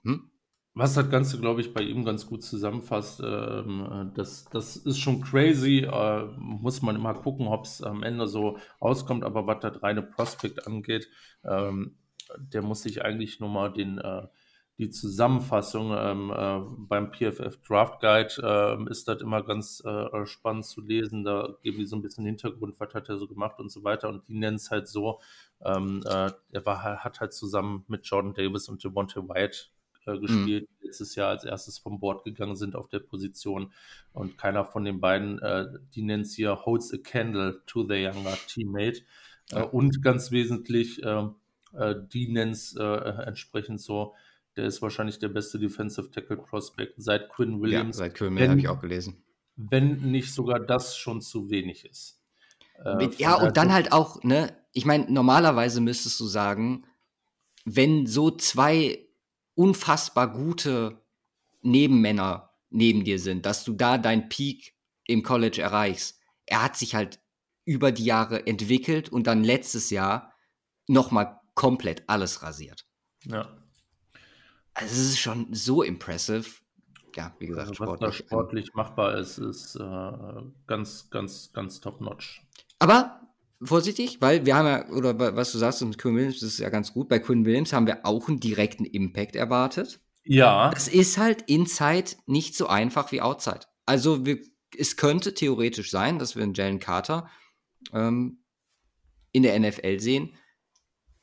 Hm? 0.03 0.31
Was 0.73 0.93
das 0.93 1.09
Ganze, 1.09 1.39
glaube 1.39 1.61
ich, 1.61 1.73
bei 1.73 1.81
ihm 1.81 2.03
ganz 2.03 2.25
gut 2.25 2.43
zusammenfasst, 2.43 3.21
ähm, 3.23 4.11
das, 4.13 4.45
das 4.45 4.75
ist 4.75 4.99
schon 4.99 5.21
crazy. 5.21 5.87
Äh, 5.89 6.25
muss 6.37 6.81
man 6.81 6.95
immer 6.95 7.13
gucken, 7.13 7.47
ob 7.47 7.65
es 7.65 7.81
am 7.81 8.03
Ende 8.03 8.27
so 8.27 8.57
auskommt. 8.79 9.23
Aber 9.23 9.47
was 9.47 9.61
das 9.61 9.81
reine 9.81 10.01
Prospect 10.01 10.67
angeht, 10.67 11.07
ähm, 11.43 11.97
der 12.37 12.61
muss 12.61 12.81
sich 12.81 13.03
eigentlich 13.03 13.39
nur 13.39 13.49
mal 13.49 13.71
den, 13.71 13.99
äh, 13.99 14.27
die 14.77 14.89
Zusammenfassung 14.89 15.93
ähm, 15.97 16.33
äh, 16.35 16.59
beim 16.77 17.11
PFF 17.11 17.57
Draft 17.65 18.01
Guide 18.01 18.33
äh, 18.43 18.91
ist 18.91 19.07
das 19.07 19.21
immer 19.21 19.41
ganz 19.41 19.81
äh, 19.85 20.25
spannend 20.25 20.65
zu 20.65 20.81
lesen. 20.81 21.23
Da 21.23 21.55
geben 21.63 21.77
die 21.77 21.85
so 21.85 21.95
ein 21.95 22.01
bisschen 22.01 22.25
Hintergrund, 22.25 22.75
was 22.77 22.93
hat 22.93 23.07
er 23.07 23.17
so 23.17 23.27
gemacht 23.27 23.59
und 23.59 23.71
so 23.71 23.85
weiter. 23.85 24.09
Und 24.09 24.27
die 24.27 24.37
nennen 24.37 24.57
es 24.57 24.71
halt 24.71 24.89
so, 24.89 25.21
ähm, 25.63 26.03
äh, 26.05 26.31
er 26.51 26.65
war, 26.65 26.83
hat 27.03 27.21
halt 27.21 27.33
zusammen 27.33 27.85
mit 27.87 28.05
Jordan 28.05 28.33
Davis 28.33 28.67
und 28.67 28.83
Devontae 28.83 29.21
White 29.29 29.57
äh, 30.05 30.19
gespielt, 30.19 30.69
mhm. 30.69 30.75
die 30.81 30.87
letztes 30.87 31.15
Jahr 31.15 31.29
als 31.29 31.45
erstes 31.45 31.77
vom 31.77 31.99
Board 31.99 32.25
gegangen 32.25 32.57
sind 32.57 32.75
auf 32.75 32.89
der 32.89 32.99
Position. 32.99 33.71
Und 34.11 34.37
keiner 34.37 34.65
von 34.65 34.83
den 34.83 34.99
beiden, 34.99 35.39
äh, 35.39 35.67
die 35.93 36.01
nennen 36.01 36.23
es 36.23 36.35
hier, 36.35 36.65
holds 36.65 36.93
a 36.93 36.97
candle 36.97 37.61
to 37.65 37.85
their 37.85 38.11
younger 38.11 38.37
teammate. 38.47 39.03
Äh, 39.51 39.63
und 39.63 40.01
ganz 40.03 40.31
wesentlich, 40.31 41.01
ähm, 41.05 41.35
äh, 41.71 41.95
die 42.11 42.27
nennen 42.27 42.51
es 42.51 42.75
entsprechend 42.75 43.79
so, 43.79 44.15
der 44.55 44.65
ist 44.65 44.81
wahrscheinlich 44.81 45.19
der 45.19 45.29
beste 45.29 45.59
Defensive 45.59 46.11
Tackle 46.11 46.37
Prospect 46.37 46.93
seit 46.97 47.29
Quinn 47.29 47.61
Williams. 47.61 47.97
Ja, 47.97 48.05
seit 48.05 48.15
Quinn 48.15 48.35
Williams 48.35 48.51
habe 48.51 48.59
ich 48.59 48.67
auch 48.69 48.79
gelesen. 48.79 49.23
Wenn 49.55 50.11
nicht 50.11 50.33
sogar 50.33 50.59
das 50.59 50.97
schon 50.97 51.21
zu 51.21 51.49
wenig 51.49 51.85
ist. 51.85 52.21
Äh, 52.83 53.09
ja, 53.17 53.35
und 53.35 53.55
dann 53.57 53.73
halt 53.73 53.91
auch, 53.91 54.23
ne, 54.23 54.55
ich 54.73 54.85
meine, 54.85 55.11
normalerweise 55.11 55.79
müsstest 55.81 56.19
du 56.19 56.25
sagen, 56.25 56.85
wenn 57.63 58.05
so 58.05 58.31
zwei 58.31 59.07
unfassbar 59.55 60.31
gute 60.31 61.01
Nebenmänner 61.61 62.51
neben 62.69 63.03
dir 63.03 63.19
sind, 63.19 63.45
dass 63.45 63.63
du 63.63 63.73
da 63.73 63.97
dein 63.97 64.29
Peak 64.29 64.75
im 65.05 65.23
College 65.23 65.61
erreichst. 65.61 66.19
Er 66.45 66.63
hat 66.63 66.75
sich 66.75 66.93
halt 66.93 67.19
über 67.63 67.91
die 67.91 68.05
Jahre 68.05 68.45
entwickelt 68.45 69.09
und 69.09 69.27
dann 69.27 69.43
letztes 69.43 69.89
Jahr 69.89 70.33
nochmal 70.87 71.39
komplett 71.55 72.03
alles 72.07 72.43
rasiert. 72.43 72.85
Ja. 73.23 73.64
Also 74.75 74.93
es 74.93 75.09
ist 75.09 75.19
schon 75.19 75.47
so 75.51 75.81
impressive. 75.81 76.45
Ja, 77.15 77.33
wie 77.39 77.47
gesagt, 77.47 77.69
also, 77.69 77.87
was 77.87 77.99
da 77.99 78.11
sportlich 78.11 78.73
machbar 78.73 79.17
ist, 79.17 79.37
ist 79.37 79.75
äh, 79.77 80.11
ganz, 80.67 81.09
ganz, 81.09 81.51
ganz 81.53 81.79
top-notch. 81.79 82.45
Aber 82.77 83.21
vorsichtig, 83.63 84.19
weil 84.19 84.45
wir 84.45 84.55
haben 84.55 84.67
ja, 84.67 84.89
oder 84.89 85.17
was 85.35 85.53
du 85.53 85.57
sagst 85.57 85.81
mit 85.81 85.97
Quinn 85.97 86.15
Williams, 86.15 86.43
ist 86.43 86.59
ja 86.59 86.69
ganz 86.69 86.93
gut. 86.93 87.07
Bei 87.07 87.19
Quinn 87.19 87.45
Williams 87.45 87.71
haben 87.71 87.87
wir 87.87 88.05
auch 88.05 88.27
einen 88.27 88.41
direkten 88.41 88.83
Impact 88.83 89.37
erwartet. 89.37 90.01
Ja. 90.25 90.69
Das 90.71 90.89
ist 90.89 91.17
halt 91.17 91.43
Inside 91.43 92.17
nicht 92.25 92.55
so 92.57 92.67
einfach 92.67 93.13
wie 93.13 93.21
Outside. 93.21 93.61
Also 93.85 94.25
wir, 94.25 94.39
es 94.77 94.97
könnte 94.97 95.33
theoretisch 95.33 95.91
sein, 95.91 96.19
dass 96.19 96.35
wir 96.35 96.43
einen 96.43 96.53
Jalen 96.53 96.79
Carter 96.79 97.29
ähm, 97.93 98.43
in 99.31 99.43
der 99.43 99.57
NFL 99.57 99.99
sehen, 99.99 100.35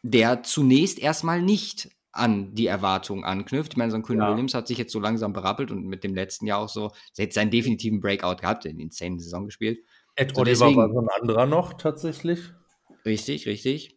der 0.02 0.42
zunächst 0.42 0.98
erstmal 0.98 1.42
nicht 1.42 1.90
an 2.12 2.54
die 2.54 2.66
Erwartungen 2.66 3.24
anknüpft. 3.24 3.72
Ich 3.72 3.76
meine, 3.76 3.90
so 3.90 3.96
ein 3.96 4.02
Quinn 4.02 4.18
ja. 4.18 4.30
Williams 4.30 4.54
hat 4.54 4.68
sich 4.68 4.78
jetzt 4.78 4.92
so 4.92 5.00
langsam 5.00 5.32
berappelt 5.32 5.70
und 5.70 5.86
mit 5.86 6.04
dem 6.04 6.14
letzten 6.14 6.46
Jahr 6.46 6.58
auch 6.58 6.68
so, 6.68 6.92
er 7.16 7.24
hat 7.24 7.32
seinen 7.32 7.50
definitiven 7.50 8.00
Breakout 8.00 8.36
gehabt, 8.36 8.66
in 8.66 8.78
insane 8.78 9.18
Saison 9.18 9.46
gespielt. 9.46 9.80
Ed 10.14 10.34
so 10.34 10.42
Oliver 10.42 10.76
war 10.76 10.92
so 10.92 11.00
ein 11.00 11.08
anderer 11.20 11.46
noch 11.46 11.72
tatsächlich. 11.74 12.52
Richtig, 13.06 13.46
richtig. 13.46 13.96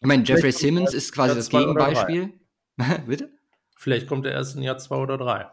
Ich 0.00 0.06
meine, 0.06 0.22
Jeffrey 0.24 0.52
Simmons 0.52 0.92
ist 0.92 1.12
quasi 1.12 1.34
das 1.34 1.48
Gegenbeispiel. 1.48 2.34
Bitte? 3.06 3.30
Vielleicht 3.76 4.06
kommt 4.06 4.26
er 4.26 4.32
erst 4.32 4.56
in 4.56 4.62
Jahr 4.62 4.76
zwei 4.78 4.96
oder 4.96 5.16
drei. 5.16 5.46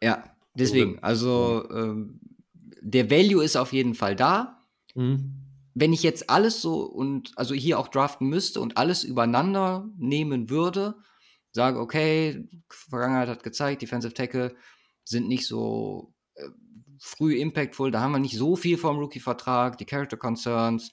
Ja, 0.00 0.24
deswegen. 0.54 1.02
Also 1.02 1.68
ähm, 1.70 2.20
der 2.80 3.10
Value 3.10 3.42
ist 3.42 3.56
auf 3.56 3.72
jeden 3.72 3.94
Fall 3.94 4.14
da. 4.14 4.64
Mhm. 4.94 5.47
Wenn 5.80 5.92
ich 5.92 6.02
jetzt 6.02 6.28
alles 6.28 6.60
so 6.60 6.82
und 6.82 7.32
also 7.36 7.54
hier 7.54 7.78
auch 7.78 7.86
draften 7.86 8.28
müsste 8.28 8.60
und 8.60 8.76
alles 8.76 9.04
übereinander 9.04 9.88
nehmen 9.96 10.50
würde, 10.50 10.96
sage, 11.52 11.78
okay, 11.78 12.48
Vergangenheit 12.68 13.28
hat 13.28 13.42
gezeigt, 13.44 13.82
Defensive 13.82 14.12
Tackle 14.12 14.56
sind 15.04 15.28
nicht 15.28 15.46
so 15.46 16.14
äh, 16.34 16.48
früh 16.98 17.36
impactful, 17.36 17.92
da 17.92 18.00
haben 18.00 18.12
wir 18.12 18.18
nicht 18.18 18.36
so 18.36 18.56
viel 18.56 18.76
vom 18.76 18.98
Rookie-Vertrag, 18.98 19.78
die 19.78 19.84
Character 19.84 20.16
Concerns, 20.16 20.90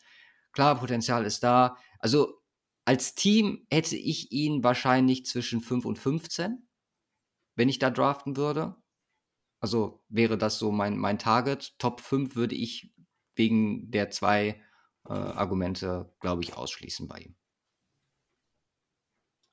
klar, 0.51 0.79
Potenzial 0.79 1.25
ist 1.25 1.43
da. 1.43 1.77
Also 1.97 2.39
als 2.85 3.15
Team 3.15 3.65
hätte 3.71 3.95
ich 3.95 4.31
ihn 4.31 4.63
wahrscheinlich 4.63 5.25
zwischen 5.25 5.61
5 5.61 5.85
und 5.85 5.97
15, 5.97 6.67
wenn 7.55 7.69
ich 7.69 7.79
da 7.79 7.89
draften 7.89 8.37
würde. 8.37 8.75
Also 9.59 10.03
wäre 10.09 10.37
das 10.37 10.59
so 10.59 10.71
mein, 10.71 10.95
mein 10.97 11.17
Target. 11.17 11.73
Top 11.79 12.01
5 12.01 12.35
würde 12.35 12.53
ich 12.53 12.93
wegen 13.35 13.89
der 13.89 14.11
zwei 14.11 14.61
äh, 15.07 15.13
Argumente, 15.13 16.11
glaube 16.19 16.43
ich, 16.43 16.55
ausschließen 16.55 17.07
bei 17.07 17.19
ihm. 17.19 17.35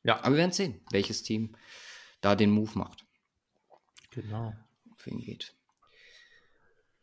Ja. 0.05 0.19
Aber 0.19 0.31
wir 0.31 0.39
werden 0.39 0.53
sehen, 0.53 0.81
welches 0.91 1.23
Team 1.23 1.55
da 2.21 2.35
den 2.35 2.51
Move 2.51 2.71
macht. 2.75 3.07
Genau. 4.11 4.53
Für 4.97 5.11
ihn 5.11 5.21
geht. 5.21 5.55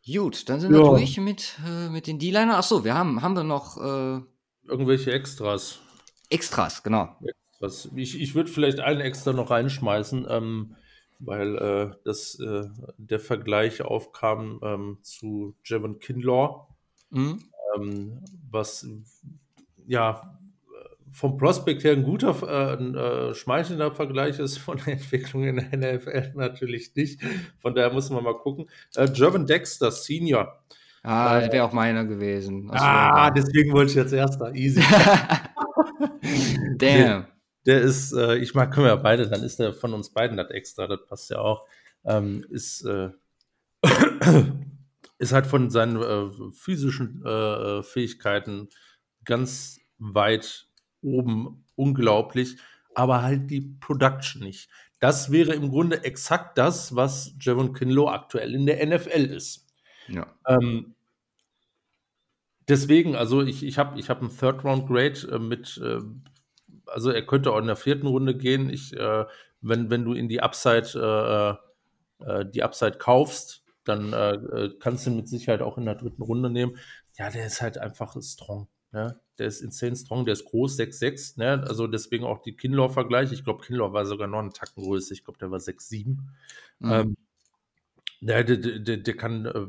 Gut, 0.06 0.48
dann 0.48 0.60
sind 0.60 0.72
ja. 0.72 0.78
wir 0.78 0.90
durch 0.90 1.18
mit, 1.18 1.58
äh, 1.66 1.88
mit 1.88 2.06
den 2.06 2.18
D-Liner. 2.18 2.56
Achso, 2.56 2.84
wir 2.84 2.94
haben, 2.94 3.22
haben 3.22 3.36
wir 3.36 3.44
noch 3.44 3.76
äh, 3.76 4.20
irgendwelche 4.66 5.12
Extras. 5.12 5.80
Extras, 6.30 6.82
genau. 6.82 7.16
Extras. 7.22 7.90
Ich, 7.94 8.20
ich 8.20 8.34
würde 8.34 8.50
vielleicht 8.50 8.80
einen 8.80 9.00
extra 9.00 9.32
noch 9.32 9.50
reinschmeißen, 9.50 10.26
ähm, 10.28 10.76
weil 11.18 11.56
äh, 11.58 11.96
das, 12.04 12.38
äh, 12.40 12.68
der 12.96 13.20
Vergleich 13.20 13.82
aufkam 13.82 14.60
ähm, 14.62 14.98
zu 15.02 15.54
Jevon 15.64 15.98
Kinlaw, 15.98 16.66
mhm. 17.10 17.44
Ähm, 17.76 18.22
was 18.50 18.86
ja 19.86 20.38
vom 21.12 21.36
Prospekt 21.36 21.84
her 21.84 21.92
ein 21.92 22.04
guter, 22.04 22.36
äh, 22.42 22.76
ein, 22.76 22.94
äh, 22.94 23.34
schmeichelnder 23.34 23.92
Vergleich 23.92 24.38
ist, 24.38 24.58
von 24.58 24.78
der 24.78 24.88
Entwicklung 24.94 25.44
in 25.44 25.56
der 25.56 25.98
NFL 25.98 26.32
natürlich 26.34 26.94
nicht. 26.94 27.20
Von 27.58 27.74
daher 27.74 27.92
muss 27.92 28.10
man 28.10 28.22
mal 28.24 28.36
gucken. 28.36 28.68
Äh, 28.94 29.08
Gervin 29.08 29.46
Dexter, 29.46 29.90
Senior. 29.90 30.62
Ah, 31.02 31.40
das 31.40 31.52
wäre 31.52 31.64
auch 31.64 31.72
meiner 31.72 32.04
gewesen. 32.04 32.70
ah, 32.72 33.30
deswegen 33.30 33.72
wollte 33.72 33.90
ich 33.90 33.96
jetzt 33.96 34.12
erster. 34.12 34.54
Easy. 34.54 34.82
Damn. 36.76 36.78
Der, 36.78 37.28
der 37.66 37.80
ist, 37.80 38.12
äh, 38.12 38.36
ich 38.36 38.54
mag, 38.54 38.72
können 38.72 38.86
wir 38.86 38.90
ja 38.90 38.96
beide, 38.96 39.28
dann 39.28 39.42
ist 39.42 39.58
der 39.58 39.72
von 39.72 39.94
uns 39.94 40.10
beiden 40.10 40.36
das 40.36 40.50
extra, 40.50 40.86
das 40.86 41.00
passt 41.06 41.30
ja 41.30 41.38
auch. 41.38 41.64
Ähm, 42.04 42.44
ist, 42.50 42.84
äh, 42.84 43.10
ist 45.20 45.32
halt 45.32 45.46
von 45.46 45.68
seinen 45.68 46.00
äh, 46.00 46.30
physischen 46.52 47.24
äh, 47.26 47.82
Fähigkeiten 47.82 48.70
ganz 49.26 49.78
weit 49.98 50.66
oben 51.02 51.66
unglaublich, 51.76 52.56
aber 52.94 53.22
halt 53.22 53.50
die 53.50 53.60
Production 53.60 54.42
nicht. 54.42 54.70
Das 54.98 55.30
wäre 55.30 55.52
im 55.52 55.68
Grunde 55.68 56.04
exakt 56.04 56.56
das, 56.56 56.96
was 56.96 57.34
Javon 57.38 57.74
Kinlow 57.74 58.08
aktuell 58.08 58.54
in 58.54 58.64
der 58.64 58.84
NFL 58.84 59.26
ist. 59.26 59.66
Ja. 60.08 60.26
Ähm, 60.46 60.94
deswegen, 62.66 63.14
also 63.14 63.42
ich, 63.42 63.62
ich 63.62 63.76
habe 63.76 64.00
ich 64.00 64.08
hab 64.08 64.22
einen 64.22 64.34
Third-Round-Grade 64.34 65.32
äh, 65.32 65.38
mit, 65.38 65.78
äh, 65.84 66.00
also 66.86 67.10
er 67.10 67.26
könnte 67.26 67.52
auch 67.52 67.58
in 67.58 67.66
der 67.66 67.76
vierten 67.76 68.06
Runde 68.06 68.34
gehen. 68.34 68.70
Ich, 68.70 68.96
äh, 68.96 69.26
wenn, 69.60 69.90
wenn 69.90 70.04
du 70.06 70.14
in 70.14 70.30
die 70.30 70.40
Upside, 70.40 71.58
äh, 72.24 72.44
die 72.46 72.62
Upside 72.62 72.98
kaufst, 72.98 73.59
dann 73.84 74.12
äh, 74.12 74.70
kannst 74.78 75.06
du 75.06 75.10
ihn 75.10 75.16
mit 75.16 75.28
Sicherheit 75.28 75.62
auch 75.62 75.78
in 75.78 75.86
der 75.86 75.94
dritten 75.94 76.22
Runde 76.22 76.50
nehmen. 76.50 76.76
Ja, 77.16 77.30
der 77.30 77.46
ist 77.46 77.60
halt 77.60 77.78
einfach 77.78 78.16
strong. 78.22 78.68
Ne? 78.92 79.20
Der 79.38 79.46
ist 79.46 79.60
insane 79.60 79.96
strong, 79.96 80.24
der 80.24 80.32
ist 80.32 80.44
groß, 80.44 80.76
6'6, 80.76 81.38
ne? 81.38 81.64
Also 81.66 81.86
deswegen 81.86 82.24
auch 82.24 82.42
die 82.42 82.56
Kinlaw-Vergleich. 82.56 83.32
Ich 83.32 83.44
glaube, 83.44 83.64
Kinlaw 83.64 83.92
war 83.92 84.04
sogar 84.04 84.26
noch 84.26 84.40
einen 84.40 84.52
Tacken 84.52 84.82
größer. 84.82 85.12
Ich 85.12 85.24
glaube, 85.24 85.38
der 85.38 85.50
war 85.50 85.60
6'7. 85.60 86.18
Mhm. 86.80 86.90
Ähm, 86.90 87.16
der, 88.20 88.44
der, 88.44 88.56
der, 88.56 88.96
der, 88.98 89.16
kann, 89.16 89.46
äh, 89.46 89.66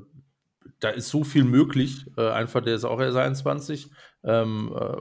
da 0.80 0.90
ist 0.90 1.10
so 1.10 1.24
viel 1.24 1.44
möglich. 1.44 2.06
Äh, 2.18 2.30
einfach, 2.30 2.62
der 2.62 2.76
ist 2.76 2.84
auch 2.84 3.00
erst 3.00 3.18
21. 3.18 3.92
Ähm, 4.24 4.76
äh, 4.76 4.98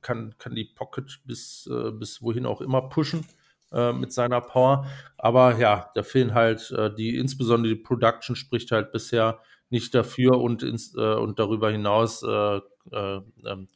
kann, 0.00 0.34
kann 0.38 0.54
die 0.54 0.64
Pocket 0.64 1.20
bis, 1.24 1.68
äh, 1.72 1.90
bis 1.90 2.22
wohin 2.22 2.46
auch 2.46 2.60
immer 2.60 2.88
pushen 2.88 3.24
äh, 3.72 3.92
mit 3.92 4.12
seiner 4.12 4.40
Power. 4.40 4.86
Aber 5.16 5.58
ja, 5.58 5.90
da 5.94 6.02
fehlen 6.02 6.34
halt 6.34 6.70
äh, 6.70 6.94
die, 6.94 7.16
insbesondere 7.16 7.74
die 7.74 7.80
Production 7.80 8.36
spricht 8.36 8.70
halt 8.70 8.92
bisher 8.92 9.40
nicht 9.70 9.94
dafür 9.94 10.40
und, 10.40 10.62
ins, 10.62 10.94
und 10.94 11.38
darüber 11.38 11.70
hinaus 11.70 12.22
äh, 12.22 12.60
ähm, 12.92 13.68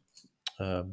äh, 0.59 0.85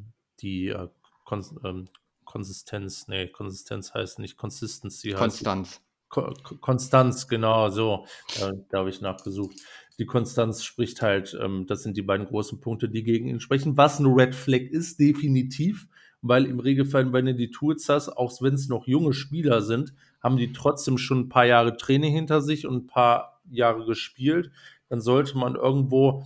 die 0.41 0.69
äh, 0.69 0.87
Kon 1.25 1.43
ähm, 1.63 1.89
Konsistenz, 2.25 3.07
nee, 3.07 3.27
Konsistenz 3.27 3.93
heißt 3.93 4.19
nicht 4.19 4.37
Consistency. 4.37 5.11
Konstanz. 5.13 5.81
Ko 6.09 6.33
Konstanz, 6.59 7.27
genau, 7.27 7.69
so, 7.69 8.05
äh, 8.39 8.51
da 8.69 8.79
habe 8.79 8.89
ich 8.89 9.01
nachgesucht. 9.01 9.55
Die 9.99 10.05
Konstanz 10.05 10.63
spricht 10.63 11.01
halt, 11.01 11.37
ähm, 11.39 11.65
das 11.67 11.83
sind 11.83 11.97
die 11.97 12.01
beiden 12.01 12.25
großen 12.27 12.61
Punkte, 12.61 12.89
die 12.89 13.03
gegen 13.03 13.27
ihn 13.27 13.39
sprechen. 13.39 13.77
Was 13.77 13.99
ein 13.99 14.05
Red 14.05 14.33
Flag 14.33 14.61
ist, 14.61 14.99
definitiv, 14.99 15.87
weil 16.21 16.45
im 16.45 16.59
Regelfall, 16.59 17.11
wenn 17.13 17.25
du 17.25 17.35
die 17.35 17.51
Tools 17.51 17.87
hast, 17.89 18.09
auch 18.09 18.41
wenn 18.41 18.53
es 18.53 18.67
noch 18.67 18.87
junge 18.87 19.13
Spieler 19.13 19.61
sind, 19.61 19.93
haben 20.21 20.37
die 20.37 20.51
trotzdem 20.51 20.97
schon 20.97 21.21
ein 21.21 21.29
paar 21.29 21.45
Jahre 21.45 21.77
Training 21.77 22.13
hinter 22.13 22.41
sich 22.41 22.67
und 22.67 22.75
ein 22.75 22.87
paar 22.87 23.41
Jahre 23.49 23.85
gespielt. 23.85 24.51
Dann 24.89 25.01
sollte 25.01 25.37
man 25.37 25.55
irgendwo 25.55 26.25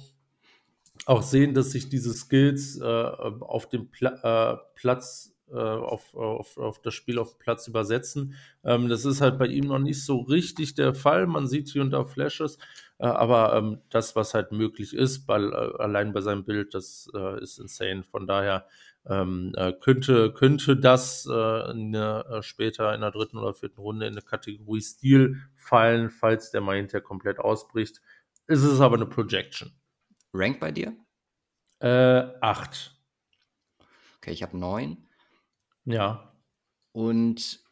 auch 1.06 1.22
sehen, 1.22 1.54
dass 1.54 1.72
sich 1.72 1.90
diese 1.90 2.14
Skills 2.14 2.80
äh, 2.80 2.86
auf 2.86 3.68
dem 3.70 3.90
Pla 3.90 4.54
äh, 4.54 4.58
Platz, 4.76 5.36
äh, 5.52 5.58
auf, 5.58 6.16
auf, 6.16 6.58
auf 6.58 6.82
das 6.82 6.94
Spiel 6.94 7.20
auf 7.20 7.34
dem 7.34 7.40
Platz 7.40 7.68
übersetzen. 7.68 8.36
Ähm, 8.64 8.88
das 8.90 9.06
ist 9.06 9.22
halt 9.22 9.38
bei 9.38 9.48
ihm 9.48 9.66
noch 9.66 9.80
nicht 9.80 10.04
so 10.04 10.22
richtig 10.22 10.76
der 10.76 10.96
Fall. 10.96 11.28
Man 11.28 11.48
sieht 11.48 11.70
hier 11.70 11.82
und 11.82 11.92
da 11.92 12.06
Flashes, 12.06 12.58
äh, 13.00 13.06
aber 13.06 13.56
ähm, 13.56 13.80
das, 13.90 14.16
was 14.16 14.34
halt 14.34 14.52
möglich 14.52 14.96
ist, 14.96 15.28
weil, 15.28 15.52
äh, 15.52 15.82
allein 15.82 16.14
bei 16.14 16.22
seinem 16.22 16.46
Bild, 16.46 16.74
das 16.74 17.10
äh, 17.14 17.42
ist 17.42 17.60
insane. 17.60 18.04
Von 18.04 18.26
daher 18.26 18.66
ähm, 19.08 19.54
könnte, 19.82 20.34
könnte 20.34 20.78
das 20.78 21.26
in 21.26 21.92
der, 21.92 22.42
später 22.42 22.94
in 22.96 23.02
der 23.02 23.12
dritten 23.12 23.38
oder 23.38 23.54
vierten 23.54 23.82
Runde 23.82 24.08
in 24.08 24.14
eine 24.14 24.22
Kategorie 24.22 24.82
Stil 24.82 25.42
fallen, 25.56 26.10
falls 26.10 26.52
der 26.52 26.62
mal 26.62 26.78
hinterher 26.78 27.02
komplett 27.02 27.40
ausbricht. 27.40 28.02
Ist 28.48 28.64
es 28.64 28.80
aber 28.80 28.96
eine 28.96 29.06
Projection. 29.06 29.72
Rank 30.34 30.60
bei 30.60 30.72
dir? 30.72 30.96
Äh, 31.80 32.24
acht. 32.42 32.98
Okay, 34.18 34.32
ich 34.32 34.44
habe 34.44 34.58
neun. 34.58 35.08
Ja. 35.86 36.34
Und 36.92 37.64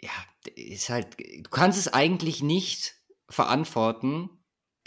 ja, 0.00 0.10
ist 0.54 0.90
halt, 0.90 1.18
du 1.18 1.50
kannst 1.50 1.78
es 1.78 1.92
eigentlich 1.92 2.42
nicht 2.42 2.94
verantworten, 3.28 4.30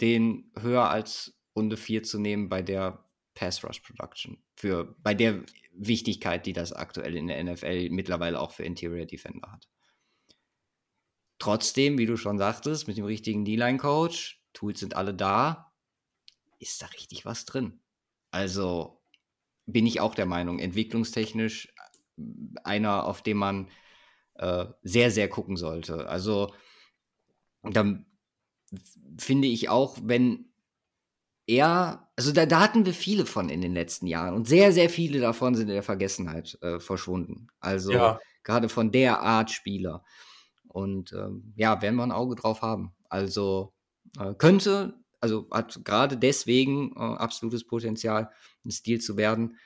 den 0.00 0.52
höher 0.58 0.88
als 0.90 1.38
Runde 1.56 1.76
4 1.76 2.02
zu 2.02 2.18
nehmen 2.18 2.48
bei 2.48 2.62
der 2.62 3.04
Pass 3.34 3.64
Rush 3.64 3.80
Production. 3.80 4.42
Für, 4.56 4.96
bei 4.98 5.14
der 5.14 5.44
Wichtigkeit, 5.78 6.44
die 6.46 6.52
das 6.52 6.72
aktuell 6.72 7.16
in 7.16 7.28
der 7.28 7.42
NFL 7.42 7.90
mittlerweile 7.90 8.40
auch 8.40 8.52
für 8.52 8.64
Interior 8.64 9.06
Defender 9.06 9.50
hat. 9.52 9.68
Trotzdem, 11.38 11.98
wie 11.98 12.06
du 12.06 12.16
schon 12.16 12.38
sagtest, 12.38 12.88
mit 12.88 12.96
dem 12.96 13.04
richtigen 13.04 13.44
D-Line-Coach, 13.44 14.42
Tools 14.52 14.80
sind 14.80 14.96
alle 14.96 15.14
da, 15.14 15.72
ist 16.58 16.82
da 16.82 16.86
richtig 16.86 17.24
was 17.24 17.44
drin. 17.44 17.80
Also 18.32 19.00
bin 19.66 19.86
ich 19.86 20.00
auch 20.00 20.14
der 20.14 20.26
Meinung, 20.26 20.58
entwicklungstechnisch 20.58 21.72
einer, 22.64 23.06
auf 23.06 23.22
den 23.22 23.36
man 23.36 23.70
äh, 24.34 24.66
sehr, 24.82 25.10
sehr 25.12 25.28
gucken 25.28 25.56
sollte. 25.56 26.08
Also 26.08 26.52
dann 27.62 28.06
finde 29.18 29.48
ich 29.48 29.68
auch, 29.68 29.96
wenn 30.02 30.47
er, 31.48 32.10
also 32.14 32.30
da, 32.32 32.44
da, 32.44 32.60
hatten 32.60 32.84
wir 32.84 32.92
viele 32.92 33.24
von 33.24 33.48
in 33.48 33.62
den 33.62 33.72
letzten 33.72 34.06
Jahren 34.06 34.34
und 34.34 34.46
sehr, 34.46 34.70
sehr 34.70 34.90
viele 34.90 35.18
davon 35.18 35.54
sind 35.54 35.68
in 35.68 35.74
der 35.74 35.82
Vergessenheit 35.82 36.58
äh, 36.60 36.78
verschwunden. 36.78 37.48
Also 37.58 37.92
ja. 37.92 38.20
gerade 38.44 38.68
von 38.68 38.92
der 38.92 39.20
Art 39.20 39.50
Spieler. 39.50 40.04
Und 40.68 41.12
ähm, 41.14 41.54
ja, 41.56 41.80
werden 41.80 41.96
wir 41.96 42.02
ein 42.02 42.12
Auge 42.12 42.36
drauf 42.36 42.60
haben. 42.60 42.94
Also 43.08 43.72
äh, 44.20 44.34
könnte, 44.34 45.00
also 45.20 45.48
hat 45.50 45.80
gerade 45.84 46.18
deswegen 46.18 46.92
äh, 46.94 46.98
absolutes 46.98 47.66
Potenzial, 47.66 48.30
ein 48.64 48.70
Stil 48.70 49.00
zu 49.00 49.16
werden. 49.16 49.58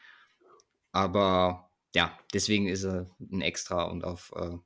Aber 0.92 1.68
ja, 1.96 2.16
deswegen 2.32 2.68
ist 2.68 2.84
er 2.84 3.06
ein 3.20 3.40
Extra 3.40 3.82
und 3.84 4.04
auf 4.04 4.32
äh, 4.36 4.56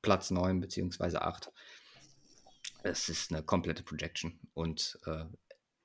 Platz 0.00 0.30
9 0.30 0.60
beziehungsweise 0.60 1.22
8. 1.22 1.50
Es 2.84 3.08
ist 3.08 3.32
eine 3.32 3.42
komplette 3.42 3.82
Projection 3.82 4.38
und 4.54 4.96
äh, 5.06 5.24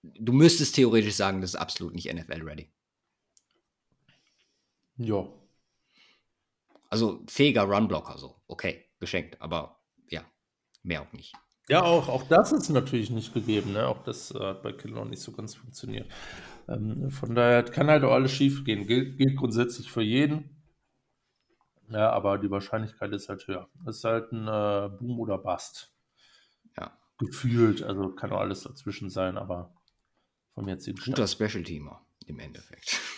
du 0.03 0.33
müsstest 0.33 0.75
theoretisch 0.75 1.15
sagen, 1.15 1.41
das 1.41 1.51
ist 1.51 1.59
absolut 1.59 1.93
nicht 1.93 2.11
NFL-ready. 2.11 2.69
Ja. 4.97 5.27
Also 6.89 7.23
fähiger 7.27 7.63
Runblocker, 7.63 8.17
so. 8.17 8.35
Okay, 8.47 8.85
geschenkt. 8.99 9.41
Aber 9.41 9.79
ja, 10.09 10.23
mehr 10.83 11.01
auch 11.01 11.13
nicht. 11.13 11.33
Ja, 11.69 11.83
auch, 11.83 12.09
auch 12.09 12.23
das 12.27 12.51
ist 12.51 12.69
natürlich 12.69 13.09
nicht 13.11 13.33
gegeben. 13.33 13.73
Ne? 13.73 13.87
Auch 13.87 14.03
das 14.03 14.31
äh, 14.31 14.39
hat 14.39 14.63
bei 14.63 14.73
Kill 14.73 14.91
noch 14.91 15.05
nicht 15.05 15.21
so 15.21 15.31
ganz 15.31 15.55
funktioniert. 15.55 16.11
Ähm, 16.67 17.09
von 17.11 17.33
daher 17.33 17.63
kann 17.63 17.87
halt 17.87 18.03
auch 18.03 18.11
alles 18.11 18.31
schief 18.31 18.65
gehen. 18.65 18.87
Gilt, 18.87 19.17
gilt 19.17 19.37
grundsätzlich 19.37 19.89
für 19.89 20.01
jeden. 20.01 20.61
Ja, 21.89 22.09
aber 22.11 22.37
die 22.37 22.51
Wahrscheinlichkeit 22.51 23.11
ist 23.11 23.29
halt 23.29 23.47
höher. 23.47 23.69
Es 23.87 23.97
ist 23.97 24.03
halt 24.03 24.31
ein 24.31 24.47
äh, 24.47 24.89
Boom 24.97 25.19
oder 25.19 25.37
Bust. 25.37 25.93
Ja. 26.77 26.97
Gefühlt. 27.17 27.83
Also 27.83 28.09
kann 28.09 28.31
auch 28.31 28.39
alles 28.39 28.63
dazwischen 28.63 29.09
sein, 29.09 29.37
aber 29.37 29.73
vom 30.53 30.67
jetzigen 30.67 30.97
Stand. 30.97 31.15
Guter 31.15 31.27
Special-Teamer 31.27 32.05
im 32.27 32.39
Endeffekt. 32.39 32.99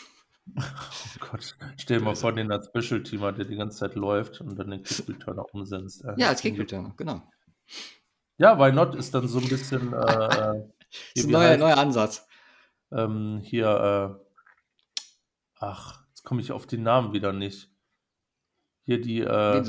Oh 0.55 1.25
Gott, 1.31 1.55
stell 1.77 1.99
dir 1.99 2.03
mal 2.03 2.15
vor, 2.15 2.33
den 2.33 2.51
als 2.51 2.67
Special-Teamer, 2.67 3.31
der 3.31 3.45
die 3.45 3.55
ganze 3.55 3.77
Zeit 3.77 3.95
läuft 3.95 4.41
und 4.41 4.59
dann 4.59 4.71
den 4.71 4.83
Kick-Returner 4.83 5.45
umsetzt. 5.53 6.03
Ja, 6.17 6.27
als 6.27 6.41
Kick-Returner, 6.41 6.93
genau. 6.97 7.23
Ja, 8.37 8.59
why 8.59 8.73
not 8.73 8.93
ist 8.95 9.13
dann 9.13 9.27
so 9.27 9.39
ein 9.39 9.47
bisschen. 9.47 9.93
Äh, 9.93 9.97
äh 9.97 10.63
ist 11.15 11.25
ein 11.25 11.31
neuer, 11.31 11.55
neuer 11.55 11.77
Ansatz. 11.77 12.27
Ähm, 12.91 13.39
hier, 13.41 14.19
äh, 14.19 14.25
ach, 15.59 16.03
jetzt 16.09 16.23
komme 16.23 16.41
ich 16.41 16.51
auf 16.51 16.67
den 16.67 16.83
Namen 16.83 17.13
wieder 17.13 17.31
nicht. 17.31 17.69
Hier 18.83 18.99
die 18.99 19.21
äh, 19.21 19.63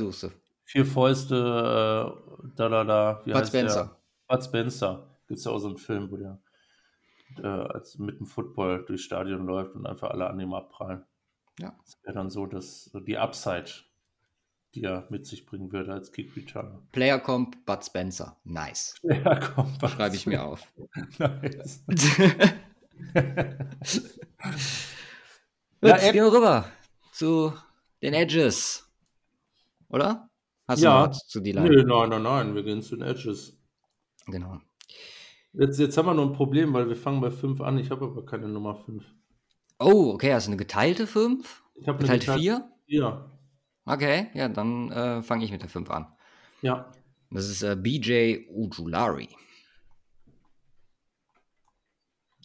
vier 0.65 0.87
Fäuste, 0.87 1.37
äh, 1.37 2.49
da, 2.57 2.69
da, 2.69 2.85
da. 2.85 3.23
Wie 3.25 3.33
Bud 3.33 3.47
Spencer. 3.47 4.01
Der? 4.29 4.37
Bud 4.37 4.45
Spencer. 4.45 5.21
Gibt 5.29 5.39
es 5.39 5.45
ja 5.45 5.53
auch 5.53 5.59
so 5.59 5.69
einen 5.69 5.79
Film, 5.79 6.11
wo 6.11 6.17
der 6.17 6.43
äh, 7.43 7.47
als 7.47 7.99
mit 7.99 8.19
dem 8.19 8.27
Football 8.27 8.85
durchs 8.87 9.03
Stadion 9.03 9.47
läuft 9.47 9.75
und 9.75 9.87
einfach 9.87 10.11
alle 10.11 10.29
an 10.29 10.41
ihm 10.41 10.55
abprallen. 10.55 11.05
Ja. 11.59 11.77
Das 11.85 11.99
wäre 12.03 12.15
dann 12.15 12.31
so, 12.31 12.47
dass 12.47 12.85
so 12.85 13.01
die 13.01 13.19
Upside, 13.19 13.71
die 14.75 14.83
er 14.83 15.07
mit 15.11 15.27
sich 15.27 15.47
bringen 15.47 15.73
würde 15.73 15.93
als 15.93 16.13
Kick 16.13 16.37
Returner. 16.37 16.83
Player 16.93 17.19
Comp 17.19 17.65
Bud 17.65 17.85
Spencer. 17.85 18.37
Nice. 18.45 18.95
Player 19.03 19.41
Comp 19.41 19.89
Schreibe 19.89 20.17
ich 20.17 20.27
mir 20.27 20.45
auf. 20.45 20.67
nice. 21.19 21.85
Gut, 25.81 25.91
ja, 25.91 25.97
gehen 25.99 26.25
wir 26.25 26.33
rüber 26.33 26.65
zu 27.13 27.53
den 28.03 28.15
Edges. 28.15 28.89
Oder? 29.89 30.29
Hast 30.67 30.83
ja. 30.83 31.03
du 31.03 31.09
noch 31.09 31.19
zu 31.19 31.41
die 31.41 31.53
Line? 31.53 31.69
Nö, 31.69 31.85
nein, 31.85 32.09
nein, 32.09 32.23
nein, 32.23 32.55
wir 32.55 32.63
gehen 32.63 32.83
zu 32.83 32.97
den 32.97 33.07
Edges. 33.07 33.57
Genau. 34.27 34.61
Jetzt, 35.57 35.79
jetzt 35.79 35.97
haben 35.97 36.07
wir 36.07 36.15
noch 36.15 36.27
ein 36.27 36.33
Problem, 36.33 36.73
weil 36.73 36.89
wir 36.89 36.97
fangen 36.97 37.21
bei 37.21 37.31
5 37.31 37.61
an. 37.61 37.79
Ich 37.79 37.91
habe 37.91 38.07
aber 38.07 38.27
keine 38.27 38.49
Nummer 38.49 38.75
5. 38.75 39.05
Oh, 39.79 40.11
okay, 40.13 40.35
hast 40.35 40.47
du 40.47 40.51
eine 40.51 40.57
geteilte 40.57 41.07
5? 41.07 41.63
Ich 41.77 41.87
habe 41.87 41.99
geteilte 41.99 42.35
4? 42.35 42.69
Ja. 42.87 43.31
Okay, 43.85 44.29
ja, 44.35 44.49
dann 44.49 44.91
äh, 44.91 45.23
fange 45.23 45.45
ich 45.45 45.53
mit 45.53 45.63
der 45.63 45.69
5 45.69 45.91
an. 45.91 46.13
Ja. 46.63 46.91
Das 47.31 47.49
ist 47.49 47.63
äh, 47.63 47.77
BJ 47.77 48.47
Ujulari. 48.51 49.29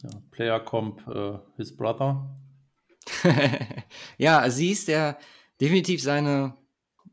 Ja, 0.04 0.10
Player 0.32 0.60
Comp, 0.60 1.06
äh, 1.08 1.40
his 1.58 1.76
brother. 1.76 2.36
ja, 4.18 4.50
sie 4.50 4.72
ist 4.72 4.88
der 4.88 5.18
definitiv 5.60 6.02
seine 6.02 6.56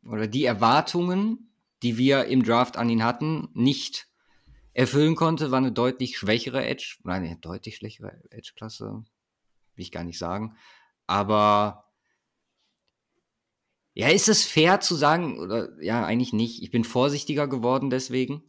oder 0.04 0.26
die 0.26 0.44
Erwartungen, 0.44 1.50
die 1.82 1.96
wir 1.96 2.26
im 2.26 2.44
Draft 2.44 2.76
an 2.76 2.88
ihn 2.90 3.02
hatten, 3.02 3.48
nicht 3.54 4.08
erfüllen 4.76 5.16
konnte, 5.16 5.50
war 5.50 5.56
eine 5.56 5.72
deutlich 5.72 6.18
schwächere 6.18 6.62
Edge, 6.66 6.98
nein, 7.02 7.24
eine 7.24 7.38
deutlich 7.38 7.76
schwächere 7.76 8.20
Edge-Klasse, 8.28 9.04
will 9.74 9.82
ich 9.82 9.90
gar 9.90 10.04
nicht 10.04 10.18
sagen. 10.18 10.54
Aber 11.06 11.90
ja, 13.94 14.08
ist 14.08 14.28
es 14.28 14.44
fair 14.44 14.80
zu 14.80 14.94
sagen, 14.94 15.38
oder 15.38 15.82
ja, 15.82 16.04
eigentlich 16.04 16.34
nicht. 16.34 16.62
Ich 16.62 16.70
bin 16.70 16.84
vorsichtiger 16.84 17.48
geworden 17.48 17.88
deswegen, 17.88 18.42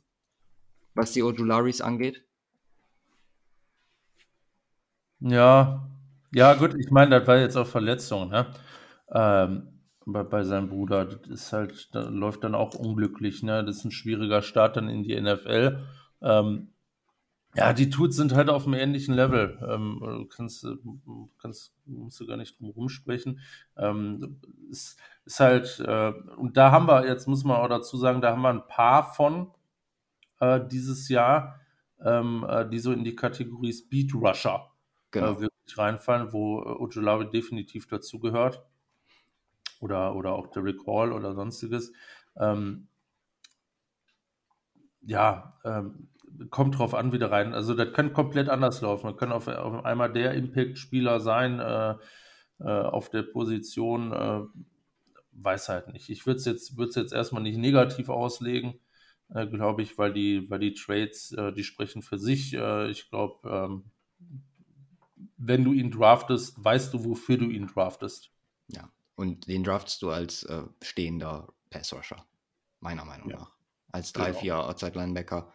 was 0.93 1.13
die 1.13 1.23
Ojularis 1.23 1.80
angeht. 1.80 2.25
Ja, 5.21 5.89
ja, 6.34 6.55
gut, 6.55 6.75
ich 6.78 6.91
meine, 6.91 7.19
das 7.19 7.28
war 7.28 7.38
jetzt 7.38 7.55
auch 7.55 7.67
Verletzung, 7.67 8.28
ne? 8.28 8.53
Ähm, 9.13 9.80
bei, 10.05 10.23
bei 10.23 10.43
seinem 10.43 10.67
Bruder. 10.67 11.05
Das 11.05 11.30
ist 11.30 11.53
halt, 11.53 11.95
da 11.95 12.01
läuft 12.09 12.43
dann 12.43 12.53
auch 12.53 12.75
unglücklich, 12.75 13.43
ne? 13.43 13.63
Das 13.63 13.78
ist 13.78 13.86
ein 13.86 13.91
schwieriger 13.91 14.41
Start 14.41 14.75
dann 14.75 14.89
in 14.89 15.03
die 15.03 15.19
NFL. 15.19 15.88
Ähm, 16.22 16.70
ja, 17.55 17.74
die 17.74 17.89
Tools 17.89 18.15
sind 18.15 18.36
halt 18.36 18.49
auf 18.49 18.65
einem 18.65 18.76
ähnlichen 18.76 19.15
Level. 19.15 19.57
Ähm, 19.68 19.99
du 19.99 20.26
kannst, 20.26 20.65
kannst, 21.41 21.74
musst 21.86 22.20
du 22.20 22.28
gar 22.28 22.38
nicht 22.38 22.59
drum 22.59 22.70
rumsprechen. 22.70 23.39
Ähm, 23.76 24.39
ist, 24.70 24.99
ist 25.26 25.39
halt, 25.39 25.80
äh, 25.80 26.13
und 26.38 26.55
da 26.55 26.72
haben 26.72 26.88
wir, 26.88 27.07
jetzt 27.07 27.28
muss 27.28 27.43
man 27.43 27.57
auch 27.57 27.68
dazu 27.68 27.97
sagen, 27.97 28.22
da 28.22 28.32
haben 28.32 28.41
wir 28.41 28.49
ein 28.49 28.68
paar 28.68 29.11
von 29.13 29.51
äh, 30.39 30.59
dieses 30.68 31.09
Jahr, 31.09 31.59
ähm, 32.03 32.45
äh, 32.47 32.70
die 32.70 32.80
so 32.80 32.91
in 32.91 33.03
die 33.03 33.15
Kategorie 33.15 33.74
Speed 33.74 34.13
Rusher 34.13 34.72
genau. 35.11 35.32
äh, 35.32 35.41
wirklich 35.41 35.78
reinfallen, 35.78 36.34
wo 36.34 36.61
äh, 36.61 36.65
Ojolari 36.65 37.30
definitiv 37.30 37.88
dazu 37.88 38.20
gehört. 38.20 38.63
Oder, 39.80 40.15
oder 40.15 40.34
auch 40.34 40.47
Derek 40.47 40.86
Hall 40.88 41.11
oder 41.11 41.34
sonstiges. 41.34 41.91
Ähm, 42.36 42.87
ja, 45.08 45.58
ähm, 45.64 46.10
kommt 46.49 46.78
drauf 46.78 46.93
an, 46.93 47.14
wieder 47.14 47.32
rein. 47.32 47.53
Also 47.53 47.74
das 47.74 47.93
kann 47.93 48.14
komplett 48.14 48.49
anders 48.49 48.82
laufen. 48.82 49.08
Man 49.08 49.18
kann 49.18 49.32
auf, 49.32 49.47
auf 49.47 49.86
einmal 49.86 50.12
der 50.12 50.34
Impact-Spieler 50.34 51.20
sein 51.22 51.60
äh, 51.60 51.95
äh, 52.60 52.64
auf 52.64 53.10
der 53.10 53.24
Position, 53.24 54.12
äh, 54.12 54.41
weiß 55.32 55.70
halt 55.70 55.93
nicht. 55.93 56.10
Ich 56.10 56.26
würde 56.26 56.39
es 56.39 56.45
jetzt, 56.45 56.78
jetzt 56.95 57.14
erstmal 57.14 57.41
nicht 57.41 57.58
negativ 57.58 58.10
auslegen, 58.10 58.80
äh, 59.30 59.47
glaube 59.47 59.82
ich, 59.82 59.97
weil 59.97 60.12
die, 60.12 60.49
weil 60.49 60.60
die 60.60 60.74
Trades, 60.74 61.32
äh, 61.32 61.53
die 61.53 61.64
sprechen 61.64 62.01
für 62.01 62.20
sich. 62.20 62.53
Äh, 62.53 62.89
ich 62.89 63.10
glaube, 63.10 63.49
ähm, 63.49 63.91
wenn 65.38 65.64
du 65.64 65.72
ihn 65.72 65.89
draftest, 65.89 66.62
weißt 66.62 66.93
du, 66.93 67.05
wofür 67.05 67.38
du 67.38 67.49
ihn 67.49 67.68
draftest. 67.68 68.32
Ja, 68.68 68.91
und 69.16 69.47
den 69.47 69.64
draftest 69.64 70.01
du 70.01 70.10
als 70.10 70.45
stehender 70.82 71.47
Pass-Rusher, 71.70 72.26
meiner 72.82 73.05
Meinung 73.05 73.30
ja. 73.30 73.38
nach 73.38 73.57
als 73.98 74.16
3-4 74.16 74.41
genau. 74.41 74.62
Outside-Linebacker. 74.62 75.54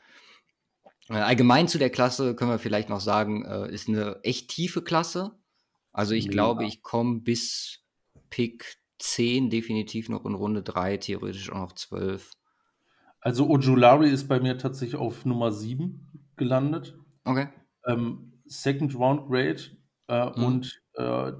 Äh, 1.09 1.15
allgemein 1.15 1.69
zu 1.69 1.79
der 1.79 1.91
Klasse 1.91 2.35
können 2.35 2.51
wir 2.51 2.59
vielleicht 2.59 2.89
noch 2.89 3.01
sagen, 3.01 3.45
äh, 3.45 3.73
ist 3.73 3.89
eine 3.89 4.21
echt 4.23 4.49
tiefe 4.51 4.83
Klasse. 4.83 5.33
Also 5.93 6.15
ich 6.15 6.27
ja. 6.27 6.31
glaube, 6.31 6.65
ich 6.65 6.83
komme 6.83 7.21
bis 7.21 7.81
Pick 8.31 8.79
10 8.99 9.51
definitiv 9.51 10.09
noch 10.09 10.25
in 10.25 10.35
Runde 10.35 10.63
3, 10.63 10.97
theoretisch 10.99 11.51
auch 11.51 11.59
noch 11.59 11.73
12. 11.73 12.33
Also 13.21 13.49
Ojulari 13.49 14.11
ist 14.11 14.27
bei 14.27 14.41
mir 14.41 14.59
tatsächlich 14.59 14.97
auf 14.97 15.25
Nummer 15.25 15.53
7 15.53 16.31
gelandet. 16.37 16.99
Okay. 17.25 17.49
Ähm, 17.87 18.33
Second 18.47 18.95
Round 18.97 19.29
Grade 19.29 19.63
äh, 20.09 20.27
mhm. 20.27 20.45
und 20.45 20.83
äh, 20.95 21.33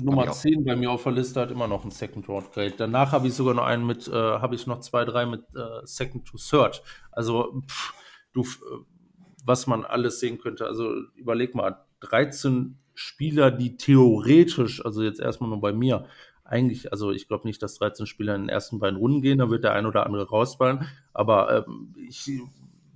Nummer 0.00 0.30
10 0.30 0.64
bei 0.64 0.76
mir 0.76 0.90
auf 0.90 1.02
der 1.02 1.12
Liste 1.12 1.40
hat 1.40 1.50
immer 1.50 1.68
noch 1.68 1.84
ein 1.84 1.90
Second 1.90 2.28
Round 2.28 2.52
Grade. 2.52 2.74
Danach 2.76 3.12
habe 3.12 3.28
ich 3.28 3.34
sogar 3.34 3.54
noch 3.54 3.64
einen 3.64 3.86
mit, 3.86 4.08
äh, 4.08 4.12
habe 4.12 4.54
ich 4.54 4.66
noch 4.66 4.80
zwei, 4.80 5.04
drei 5.04 5.26
mit 5.26 5.42
äh, 5.54 5.84
Second 5.84 6.26
to 6.26 6.38
Third. 6.38 6.82
Also, 7.10 7.62
pff, 7.68 7.94
du, 8.32 8.46
was 9.44 9.66
man 9.66 9.84
alles 9.84 10.20
sehen 10.20 10.38
könnte. 10.38 10.66
Also, 10.66 10.94
überleg 11.14 11.54
mal, 11.54 11.84
13 12.00 12.78
Spieler, 12.94 13.50
die 13.50 13.76
theoretisch, 13.76 14.84
also 14.84 15.02
jetzt 15.02 15.20
erstmal 15.20 15.50
nur 15.50 15.60
bei 15.60 15.72
mir, 15.72 16.06
eigentlich, 16.44 16.92
also 16.92 17.10
ich 17.12 17.28
glaube 17.28 17.46
nicht, 17.46 17.62
dass 17.62 17.78
13 17.78 18.06
Spieler 18.06 18.34
in 18.34 18.42
den 18.42 18.48
ersten 18.48 18.78
beiden 18.78 18.98
Runden 18.98 19.22
gehen, 19.22 19.38
da 19.38 19.50
wird 19.50 19.64
der 19.64 19.72
ein 19.72 19.86
oder 19.86 20.04
andere 20.04 20.28
rausfallen, 20.28 20.86
aber 21.14 21.66
ähm, 21.66 21.94
ich 21.96 22.30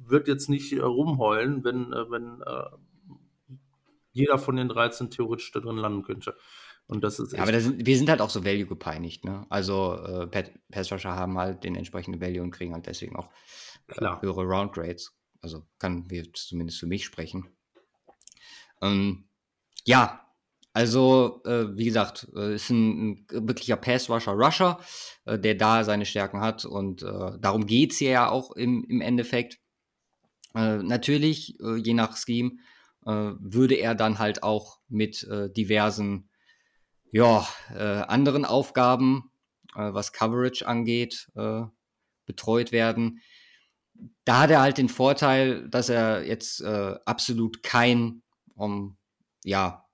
würde 0.04 0.30
jetzt 0.30 0.48
nicht 0.50 0.72
äh, 0.72 0.80
rumheulen, 0.80 1.64
wenn, 1.64 1.92
äh, 1.92 2.10
wenn 2.10 2.42
äh, 2.42 3.56
jeder 4.12 4.38
von 4.38 4.56
den 4.56 4.68
13 4.68 5.10
theoretisch 5.10 5.52
da 5.52 5.60
drin 5.60 5.76
landen 5.76 6.02
könnte. 6.02 6.34
Und 6.88 7.02
das 7.02 7.18
ist 7.18 7.32
ja, 7.32 7.42
aber 7.42 7.52
das 7.52 7.64
sind, 7.64 7.84
wir 7.84 7.96
sind 7.98 8.08
halt 8.08 8.20
auch 8.20 8.30
so 8.30 8.44
Value 8.44 8.66
gepeinigt, 8.66 9.24
ne? 9.24 9.44
Also 9.48 9.94
äh, 9.94 10.44
Pass 10.70 10.92
Rusher 10.92 11.16
haben 11.16 11.36
halt 11.36 11.64
den 11.64 11.74
entsprechenden 11.74 12.20
Value 12.20 12.42
und 12.42 12.52
kriegen 12.52 12.74
halt 12.74 12.86
deswegen 12.86 13.16
auch 13.16 13.30
äh, 13.88 14.06
höhere 14.20 14.44
Round 14.44 14.72
Grades. 14.72 15.12
Also 15.40 15.66
kann 15.78 16.08
wir 16.10 16.32
zumindest 16.32 16.78
für 16.78 16.86
mich 16.86 17.04
sprechen. 17.04 17.48
Ähm, 18.80 19.28
ja, 19.84 20.26
also, 20.76 21.40
äh, 21.46 21.74
wie 21.74 21.86
gesagt, 21.86 22.28
äh, 22.36 22.56
ist 22.56 22.68
ein, 22.68 23.24
ein 23.30 23.48
wirklicher 23.48 23.76
Pass-Rusher-Rusher, 23.76 24.78
äh, 25.24 25.38
der 25.38 25.54
da 25.54 25.84
seine 25.84 26.04
Stärken 26.04 26.40
hat 26.42 26.66
und 26.66 27.02
äh, 27.02 27.38
darum 27.40 27.64
geht 27.64 27.92
es 27.92 27.98
hier 27.98 28.10
ja 28.10 28.28
auch 28.28 28.52
im, 28.52 28.84
im 28.84 29.00
Endeffekt. 29.00 29.58
Äh, 30.54 30.82
natürlich, 30.82 31.56
je 31.58 31.94
nach 31.94 32.16
Scheme, 32.16 32.58
würde 33.02 33.76
er 33.76 33.94
dann 33.94 34.18
halt 34.18 34.42
auch 34.42 34.80
mit 34.88 35.24
diversen 35.56 36.28
ja, 37.10 37.46
anderen 38.08 38.44
Aufgaben, 38.44 39.30
was 39.74 40.12
Coverage 40.12 40.66
angeht, 40.66 41.30
betreut 42.26 42.72
werden. 42.72 43.20
Da 44.24 44.40
hat 44.40 44.50
er 44.50 44.60
halt 44.60 44.78
den 44.78 44.88
Vorteil, 44.88 45.68
dass 45.68 45.88
er 45.88 46.26
jetzt 46.26 46.62
absolut 46.62 47.62
kein, 47.62 48.22
um, 48.54 48.96
ja, 49.44 49.86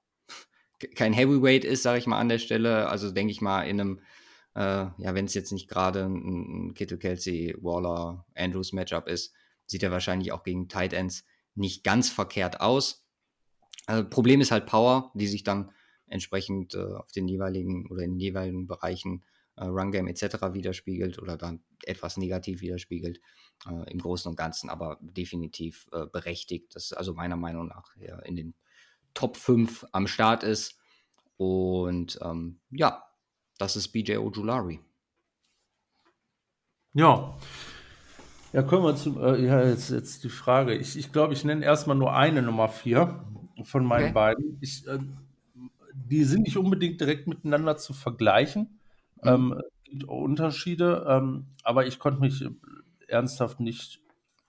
kein 0.96 1.12
Heavyweight 1.12 1.64
ist, 1.64 1.82
sage 1.82 1.98
ich 1.98 2.06
mal 2.06 2.18
an 2.18 2.28
der 2.28 2.38
Stelle. 2.38 2.88
Also 2.88 3.10
denke 3.10 3.30
ich 3.30 3.40
mal 3.40 3.62
in 3.62 3.80
einem, 3.80 4.00
äh, 4.54 4.86
ja, 4.98 5.14
wenn 5.14 5.26
es 5.26 5.34
jetzt 5.34 5.52
nicht 5.52 5.68
gerade 5.68 6.04
ein, 6.04 6.68
ein 6.68 6.74
Kittle, 6.74 6.98
Kelsey, 6.98 7.54
Waller, 7.60 8.26
Andrews 8.34 8.72
Matchup 8.72 9.06
ist, 9.06 9.32
sieht 9.66 9.82
er 9.82 9.92
wahrscheinlich 9.92 10.32
auch 10.32 10.42
gegen 10.42 10.68
Tight 10.68 10.92
Ends 10.92 11.24
nicht 11.54 11.84
ganz 11.84 12.10
verkehrt 12.10 12.60
aus. 12.60 13.06
Also, 13.86 14.08
Problem 14.08 14.40
ist 14.40 14.50
halt 14.50 14.66
Power, 14.66 15.12
die 15.14 15.28
sich 15.28 15.44
dann 15.44 15.70
entsprechend 16.12 16.74
äh, 16.74 16.94
auf 16.94 17.10
den 17.12 17.26
jeweiligen 17.26 17.90
oder 17.90 18.02
in 18.02 18.12
den 18.12 18.20
jeweiligen 18.20 18.66
Bereichen 18.66 19.24
äh, 19.56 19.64
Run 19.64 19.92
Game 19.92 20.06
etc. 20.06 20.52
widerspiegelt 20.52 21.18
oder 21.18 21.36
dann 21.36 21.62
etwas 21.84 22.16
negativ 22.16 22.60
widerspiegelt 22.60 23.20
äh, 23.68 23.90
im 23.90 23.98
Großen 23.98 24.28
und 24.28 24.36
Ganzen, 24.36 24.70
aber 24.70 24.98
definitiv 25.00 25.88
äh, 25.92 26.06
berechtigt. 26.06 26.74
Das 26.74 26.84
ist 26.84 26.92
also 26.92 27.14
meiner 27.14 27.36
Meinung 27.36 27.68
nach 27.68 27.96
ja, 27.96 28.18
in 28.20 28.36
den 28.36 28.54
Top 29.14 29.36
5 29.36 29.86
am 29.92 30.06
Start 30.06 30.42
ist. 30.42 30.78
Und 31.36 32.18
ähm, 32.22 32.60
ja, 32.70 33.04
das 33.58 33.76
ist 33.76 33.88
BJ 33.88 34.16
Ojulari. 34.16 34.80
Ja. 36.94 37.36
Ja, 38.52 38.62
kommen 38.62 38.84
wir 38.84 38.96
zu, 38.96 39.18
äh, 39.18 39.44
ja, 39.44 39.66
jetzt, 39.66 39.90
jetzt 39.90 40.24
die 40.24 40.28
Frage. 40.28 40.74
Ich, 40.74 40.96
ich 40.98 41.10
glaube, 41.10 41.32
ich 41.32 41.42
nenne 41.42 41.64
erstmal 41.64 41.96
nur 41.96 42.14
eine 42.14 42.42
Nummer 42.42 42.68
4 42.68 43.24
von 43.64 43.84
meinen 43.84 44.04
okay. 44.04 44.12
beiden. 44.12 44.58
Ich, 44.60 44.86
äh, 44.86 44.98
die 45.94 46.24
sind 46.24 46.42
nicht 46.42 46.56
unbedingt 46.56 47.00
direkt 47.00 47.26
miteinander 47.26 47.76
zu 47.76 47.92
vergleichen. 47.92 48.80
Mhm. 49.22 49.28
Ähm, 49.28 49.52
es 49.58 49.84
gibt 49.84 50.04
Unterschiede, 50.04 51.04
ähm, 51.08 51.46
aber 51.62 51.86
ich 51.86 51.98
konnte 51.98 52.20
mich 52.20 52.44
ernsthaft 53.08 53.60
nicht 53.60 54.00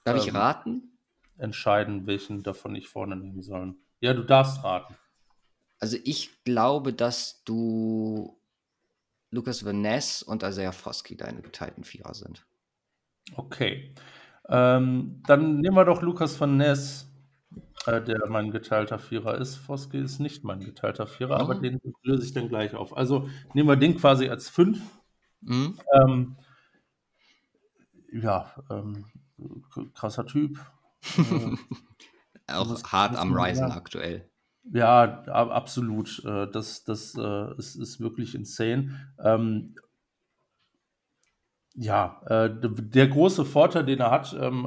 Darf 0.03 0.15
ähm, 0.15 0.21
ich 0.21 0.33
raten? 0.33 0.97
entscheiden, 1.37 2.07
welchen 2.07 2.43
davon 2.43 2.75
ich 2.75 2.87
vorne 2.87 3.15
nehmen 3.15 3.41
soll. 3.41 3.75
Ja, 3.99 4.13
du 4.13 4.23
darfst 4.23 4.63
raten. 4.63 4.95
Also 5.79 5.97
ich 6.03 6.43
glaube, 6.43 6.93
dass 6.93 7.43
du 7.43 8.37
Lukas 9.31 9.65
Van 9.65 9.81
Ness 9.81 10.23
und 10.23 10.43
Isaiah 10.43 10.71
Foskey 10.71 11.17
deine 11.17 11.41
geteilten 11.41 11.83
Vierer 11.83 12.13
sind. 12.13 12.45
Okay. 13.35 13.93
Ähm, 14.47 15.21
dann 15.25 15.59
nehmen 15.59 15.75
wir 15.75 15.85
doch 15.85 16.01
Lukas 16.01 16.39
Van 16.39 16.57
Ness, 16.57 17.09
der 17.85 18.27
mein 18.29 18.51
geteilter 18.51 18.97
Vierer 18.97 19.37
ist. 19.37 19.55
Foskey 19.55 20.01
ist 20.01 20.19
nicht 20.19 20.43
mein 20.43 20.61
geteilter 20.61 21.05
Vierer, 21.05 21.35
mhm. 21.35 21.41
aber 21.41 21.55
den 21.55 21.81
löse 22.03 22.25
ich 22.25 22.33
dann 22.33 22.47
gleich 22.47 22.75
auf. 22.75 22.95
Also 22.95 23.29
nehmen 23.53 23.67
wir 23.67 23.75
den 23.75 23.97
quasi 23.97 24.29
als 24.29 24.49
fünf. 24.49 24.79
Mhm. 25.41 25.77
Ähm, 25.93 26.35
ja, 28.13 28.51
ähm, 28.69 29.05
krasser 29.93 30.25
Typ. 30.25 30.59
Äh, 31.17 31.55
auch 32.53 32.83
hart 32.91 33.15
am 33.17 33.33
Risen 33.33 33.67
ja. 33.67 33.75
aktuell. 33.75 34.29
Ja, 34.71 35.23
absolut. 35.25 36.23
Äh, 36.25 36.47
das, 36.49 36.83
das 36.83 37.15
äh, 37.17 37.57
ist, 37.57 37.75
ist 37.75 37.99
wirklich 37.99 38.35
insane. 38.35 39.13
Ähm, 39.19 39.75
ja, 41.75 42.21
äh, 42.27 42.49
der 42.53 43.07
große 43.07 43.45
Vorteil, 43.45 43.83
den 43.83 43.99
er 43.99 44.11
hat, 44.11 44.35
ähm, 44.39 44.65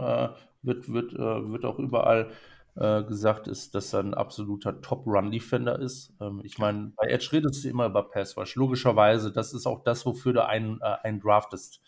wird, 0.62 0.93
wird, 0.93 1.12
wird 1.14 1.64
auch 1.64 1.78
überall 1.78 2.32
gesagt, 2.76 3.48
ist, 3.48 3.74
dass 3.74 3.92
er 3.94 4.00
ein 4.00 4.14
absoluter 4.14 4.80
Top-Run-Defender 4.82 5.78
ist. 5.78 6.12
Ähm, 6.20 6.42
ich 6.44 6.58
meine, 6.58 6.92
bei 6.96 7.08
Edge 7.08 7.30
redest 7.32 7.64
du 7.64 7.68
immer 7.68 7.86
über 7.86 8.08
Pass-Rush. 8.08 8.54
Logischerweise, 8.56 9.32
das 9.32 9.54
ist 9.54 9.66
auch 9.66 9.82
das, 9.82 10.04
wofür 10.04 10.34
du 10.34 10.46
einen, 10.46 10.82
einen 10.82 11.20
draftest 11.20 11.80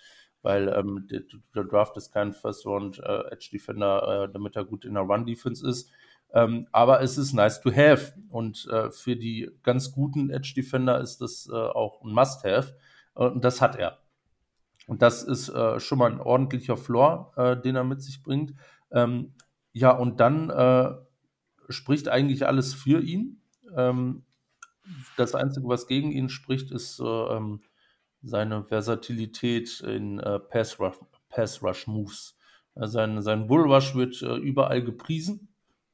weil 0.43 0.69
ähm, 0.69 1.07
der, 1.11 1.23
der, 1.55 1.65
Draft 1.65 1.97
ist 1.97 2.13
kein 2.13 2.33
First 2.33 2.65
Round 2.65 2.99
äh, 3.01 3.23
äh, 3.31 4.29
damit 4.33 4.57
er 4.57 4.65
gut 4.65 4.85
in 4.85 4.95
der 4.95 5.03
Run 5.03 5.27
Defense 5.27 5.67
ist. 5.67 5.91
Ähm, 6.33 6.69
aber 6.73 7.01
es 7.01 7.17
ist 7.19 7.33
nice 7.33 7.61
to 7.61 7.71
have 7.71 8.15
und 8.29 8.67
äh, 8.71 8.91
für 8.91 9.17
die 9.17 9.51
ganz 9.63 9.93
guten 9.93 10.31
Edge 10.31 10.53
Defender 10.55 11.01
ist 11.01 11.21
das 11.21 11.49
äh, 11.51 11.57
auch 11.57 12.03
ein 12.03 12.13
Must 12.13 12.45
have 12.45 12.77
und 13.15 13.45
das 13.45 13.61
hat 13.61 13.77
er. 13.77 13.99
Und 14.87 15.03
das 15.03 15.23
ist 15.23 15.49
äh, 15.49 15.81
schon 15.81 15.99
mal 15.99 16.11
ein 16.11 16.21
ordentlicher 16.21 16.77
Floor, 16.77 17.33
äh, 17.37 17.57
den 17.57 17.77
er 17.77 17.85
mit 17.85 18.03
sich 18.03 18.23
bringt. 18.23 18.55
Ähm, 18.91 19.35
ja, 19.79 19.91
und 19.91 20.21
dann 20.21 20.51
spricht 21.69 22.09
eigentlich 22.09 22.47
alles 22.47 22.75
für 22.75 23.01
ihn. 23.01 23.41
Ähm, 23.77 24.25
das 25.17 25.35
Einzige, 25.35 25.69
was 25.69 25.87
gegen 25.87 26.13
ihn 26.13 26.29
spricht, 26.29 26.71
ist 26.71 27.01
ähm, 27.01 27.61
seine 28.23 28.65
Versatilität 28.65 29.81
in 29.81 30.19
äh, 30.19 30.39
Pass, 30.39 30.81
Rush, 30.81 30.97
Pass. 31.29 31.63
Äh, 32.75 32.87
sein, 32.87 33.21
sein 33.23 33.47
Bull 33.47 33.73
Rush 33.73 33.95
wird 33.95 34.23
äh, 34.23 34.37
überall 34.37 34.83
gepriesen, 34.83 35.49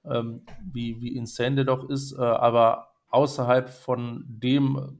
ähm, 0.04 0.42
wie, 0.62 1.00
wie 1.00 1.16
insane 1.16 1.56
der 1.56 1.64
doch 1.64 1.88
ist, 1.88 2.12
äh, 2.12 2.22
aber 2.22 2.92
außerhalb 3.08 3.68
von 3.68 4.24
dem 4.26 4.98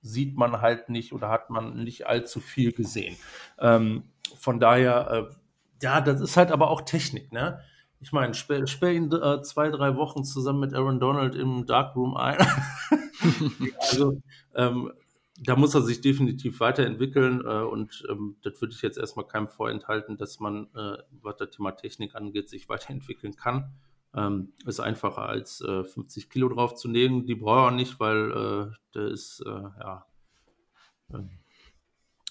sieht 0.00 0.36
man 0.36 0.60
halt 0.60 0.90
nicht 0.90 1.12
oder 1.12 1.30
hat 1.30 1.50
man 1.50 1.82
nicht 1.82 2.06
allzu 2.06 2.40
viel 2.40 2.72
gesehen. 2.72 3.16
Ähm, 3.58 4.04
von 4.36 4.60
daher, 4.60 5.10
äh, 5.30 5.34
ja, 5.82 6.00
das 6.00 6.20
ist 6.20 6.36
halt 6.36 6.50
aber 6.50 6.70
auch 6.70 6.82
Technik, 6.82 7.32
ne? 7.32 7.60
Ich 8.04 8.12
meine, 8.12 8.34
sperr, 8.34 8.66
sperr 8.66 8.92
ihn 8.92 9.10
äh, 9.10 9.40
zwei, 9.40 9.70
drei 9.70 9.96
Wochen 9.96 10.24
zusammen 10.24 10.60
mit 10.60 10.74
Aaron 10.74 11.00
Donald 11.00 11.34
im 11.34 11.64
Darkroom 11.64 12.18
ein. 12.18 12.36
also, 13.80 14.20
ähm, 14.54 14.92
da 15.40 15.56
muss 15.56 15.74
er 15.74 15.80
sich 15.80 16.02
definitiv 16.02 16.60
weiterentwickeln 16.60 17.40
äh, 17.40 17.62
und 17.62 18.04
ähm, 18.10 18.36
das 18.42 18.60
würde 18.60 18.74
ich 18.74 18.82
jetzt 18.82 18.98
erstmal 18.98 19.26
keinem 19.26 19.48
vorenthalten, 19.48 20.18
dass 20.18 20.38
man, 20.38 20.68
äh, 20.74 20.98
was 21.22 21.36
das 21.38 21.48
Thema 21.52 21.70
Technik 21.72 22.14
angeht, 22.14 22.50
sich 22.50 22.68
weiterentwickeln 22.68 23.36
kann. 23.36 23.72
Ähm, 24.14 24.52
ist 24.66 24.80
einfacher 24.80 25.26
als 25.26 25.62
äh, 25.62 25.82
50 25.82 26.28
Kilo 26.28 26.50
drauf 26.50 26.74
zu 26.74 26.88
legen. 26.88 27.24
Die 27.24 27.34
braucht 27.34 27.72
er 27.72 27.74
nicht, 27.74 27.98
weil 28.00 28.32
äh, 28.32 28.76
der 28.94 29.08
ist 29.08 29.42
äh, 29.46 29.48
ja 29.48 30.06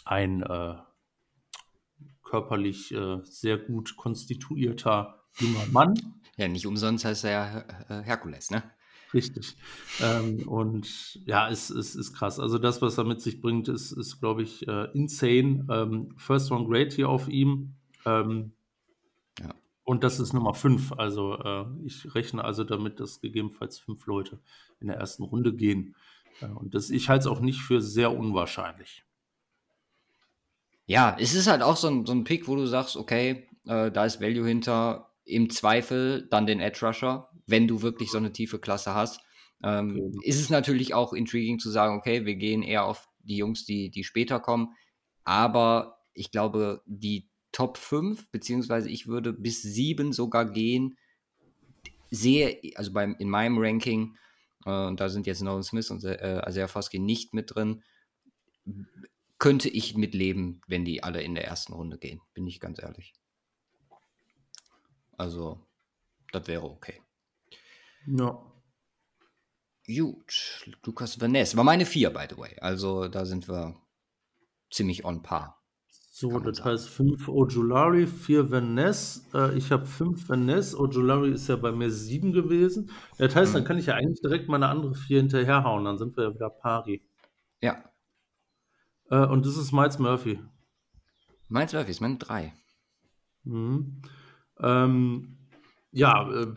ein 0.05 0.43
äh, 0.43 0.75
körperlich 2.23 2.93
sehr 3.23 3.57
gut 3.57 3.95
konstituierter 3.95 5.22
junger 5.39 5.65
Mann. 5.71 5.93
Ja, 6.37 6.47
nicht 6.47 6.65
umsonst 6.65 7.05
heißt 7.05 7.25
er 7.25 7.31
ja 7.89 8.01
Herkules, 8.01 8.49
ne? 8.51 8.63
Richtig. 9.13 9.55
Ähm, 10.01 10.47
und 10.47 11.19
ja, 11.25 11.49
es, 11.49 11.69
es 11.69 11.95
ist 11.95 12.13
krass. 12.13 12.39
Also 12.39 12.57
das, 12.57 12.81
was 12.81 12.97
er 12.97 13.03
mit 13.03 13.21
sich 13.21 13.41
bringt, 13.41 13.67
ist, 13.67 13.91
ist 13.91 14.19
glaube 14.19 14.41
ich, 14.41 14.67
äh, 14.67 14.89
insane. 14.93 15.65
Ähm, 15.69 16.15
First 16.17 16.51
One 16.51 16.67
Great 16.67 16.93
hier 16.93 17.09
auf 17.09 17.27
ihm. 17.27 17.75
Ähm, 18.05 18.53
ja. 19.39 19.53
Und 19.83 20.03
das 20.03 20.19
ist 20.19 20.33
Nummer 20.33 20.55
5. 20.55 20.93
Also 20.93 21.37
äh, 21.37 21.65
ich 21.85 22.15
rechne 22.15 22.43
also 22.43 22.63
damit, 22.63 22.99
dass 22.99 23.21
gegebenenfalls 23.21 23.77
fünf 23.77 24.05
Leute 24.07 24.39
in 24.79 24.87
der 24.87 24.97
ersten 24.97 25.23
Runde 25.23 25.53
gehen. 25.53 25.95
Äh, 26.41 26.47
und 26.47 26.73
das, 26.73 26.89
ich 26.89 27.09
halte 27.09 27.27
es 27.27 27.27
auch 27.27 27.39
nicht 27.39 27.61
für 27.61 27.81
sehr 27.81 28.17
unwahrscheinlich. 28.17 29.05
Ja, 30.85 31.15
es 31.19 31.35
ist 31.35 31.47
halt 31.47 31.61
auch 31.61 31.77
so 31.77 31.87
ein, 31.87 32.05
so 32.05 32.13
ein 32.13 32.23
Pick, 32.23 32.47
wo 32.47 32.55
du 32.55 32.65
sagst, 32.65 32.97
okay, 32.97 33.47
äh, 33.67 33.91
da 33.91 34.05
ist 34.05 34.19
Value 34.19 34.47
hinter. 34.47 35.12
Im 35.25 35.49
Zweifel 35.49 36.27
dann 36.29 36.45
den 36.45 36.59
Edge 36.59 36.85
Rusher, 36.85 37.29
wenn 37.45 37.67
du 37.67 37.81
wirklich 37.81 38.11
so 38.11 38.17
eine 38.17 38.31
tiefe 38.31 38.59
Klasse 38.59 38.93
hast. 38.93 39.21
Ähm, 39.63 39.99
okay. 39.99 40.27
Ist 40.27 40.39
es 40.39 40.49
natürlich 40.49 40.93
auch 40.93 41.13
intriguing 41.13 41.59
zu 41.59 41.69
sagen, 41.69 41.97
okay, 41.97 42.25
wir 42.25 42.35
gehen 42.35 42.63
eher 42.63 42.85
auf 42.85 43.07
die 43.19 43.37
Jungs, 43.37 43.65
die, 43.65 43.89
die 43.89 44.03
später 44.03 44.39
kommen. 44.39 44.75
Aber 45.23 45.99
ich 46.13 46.31
glaube, 46.31 46.81
die 46.85 47.29
Top 47.51 47.77
5, 47.77 48.29
beziehungsweise 48.31 48.89
ich 48.89 49.07
würde 49.07 49.31
bis 49.31 49.61
7 49.61 50.11
sogar 50.11 50.51
gehen, 50.51 50.97
sehe, 52.11 52.59
also 52.75 52.91
beim, 52.91 53.15
in 53.19 53.29
meinem 53.29 53.57
Ranking, 53.57 54.17
äh, 54.65 54.87
und 54.87 54.99
da 54.99 55.09
sind 55.09 55.27
jetzt 55.27 55.41
Nolan 55.41 55.63
Smith 55.63 55.89
und 55.91 56.03
äh, 56.03 56.47
Isaiah 56.47 56.67
Foskey 56.67 56.99
nicht 56.99 57.33
mit 57.33 57.55
drin, 57.55 57.83
könnte 59.39 59.69
ich 59.69 59.95
mitleben, 59.95 60.61
wenn 60.67 60.85
die 60.85 61.03
alle 61.03 61.21
in 61.21 61.35
der 61.35 61.45
ersten 61.45 61.73
Runde 61.73 61.97
gehen, 61.97 62.21
bin 62.33 62.47
ich 62.47 62.59
ganz 62.59 62.81
ehrlich. 62.81 63.13
Also, 65.17 65.59
das 66.31 66.47
wäre 66.47 66.63
okay. 66.63 67.01
Ja. 68.07 68.39
Gut, 69.85 70.65
Lukas 70.85 71.19
Vaness. 71.19 71.57
War 71.57 71.63
meine 71.63 71.85
vier, 71.85 72.09
by 72.09 72.25
the 72.29 72.37
way. 72.37 72.55
Also 72.59 73.07
da 73.09 73.25
sind 73.25 73.47
wir 73.49 73.75
ziemlich 74.71 75.03
on 75.03 75.21
par. 75.21 75.61
So, 76.15 76.39
das 76.39 76.57
sagen. 76.57 76.69
heißt 76.69 76.89
5 76.89 77.27
Ojulari, 77.27 78.07
4 78.07 78.51
Vaness. 78.51 79.27
Äh, 79.33 79.57
ich 79.57 79.71
habe 79.71 79.85
5 79.85 80.29
Vaness. 80.29 80.75
Ojulari 80.75 81.31
ist 81.31 81.49
ja 81.49 81.55
bei 81.55 81.71
mir 81.71 81.89
7 81.89 82.31
gewesen. 82.31 82.91
Das 83.17 83.35
heißt, 83.35 83.51
mhm. 83.51 83.55
dann 83.55 83.65
kann 83.65 83.77
ich 83.77 83.87
ja 83.87 83.95
eigentlich 83.95 84.21
direkt 84.21 84.47
meine 84.47 84.69
andere 84.69 84.93
4 84.95 85.21
hinterherhauen. 85.21 85.83
Dann 85.83 85.97
sind 85.97 86.15
wir 86.15 86.25
ja 86.25 86.33
wieder 86.33 86.49
pari. 86.49 87.01
Ja. 87.61 87.83
Äh, 89.09 89.25
und 89.25 89.45
das 89.45 89.57
ist 89.57 89.71
Miles 89.71 89.99
Murphy. 89.99 90.39
Miles 91.49 91.73
Murphy 91.73 91.91
ist 91.91 92.01
meine 92.01 92.17
3. 92.17 92.53
Mhm. 93.43 94.01
Ähm, 94.59 95.37
ja, 95.91 96.29
äh, 96.31 96.53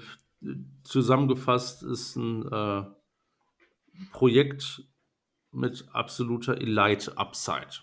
zusammengefasst 0.85 1.83
ist 1.83 2.17
ein 2.17 2.51
äh, 2.51 2.85
Projekt 4.13 4.83
mit 5.53 5.87
absoluter 5.93 6.61
Elite 6.61 7.17
Upside 7.17 7.83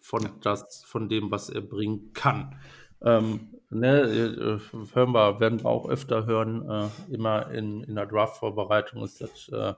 von, 0.00 0.28
das, 0.42 0.84
von 0.84 1.08
dem, 1.08 1.30
was 1.30 1.48
er 1.48 1.60
bringen 1.60 2.12
kann. 2.12 2.56
Ähm, 3.02 3.54
ne, 3.70 4.02
äh, 4.02 4.60
hören 4.94 5.12
wir, 5.12 5.40
werden 5.40 5.60
wir 5.60 5.66
auch 5.66 5.88
öfter 5.88 6.26
hören, 6.26 6.68
äh, 6.68 7.12
immer 7.12 7.50
in, 7.50 7.82
in 7.84 7.94
der 7.94 8.06
Draft-Vorbereitung 8.06 9.02
ist, 9.02 9.20
das, 9.20 9.48
äh, 9.48 9.74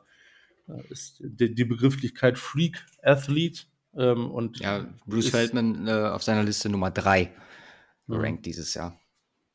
ist 0.88 1.20
die, 1.20 1.54
die, 1.54 1.64
Begrifflichkeit 1.64 2.38
Freak 2.38 2.84
Athlete. 3.02 3.64
Ähm, 3.96 4.30
und 4.30 4.60
ja, 4.60 4.86
Bruce 5.06 5.28
Feldman 5.28 5.86
äh, 5.86 5.92
auf 5.92 6.22
seiner 6.22 6.42
Liste 6.42 6.68
Nummer 6.68 6.90
3 6.90 7.32
gerankt 8.08 8.44
dieses 8.46 8.74
Jahr. 8.74 8.98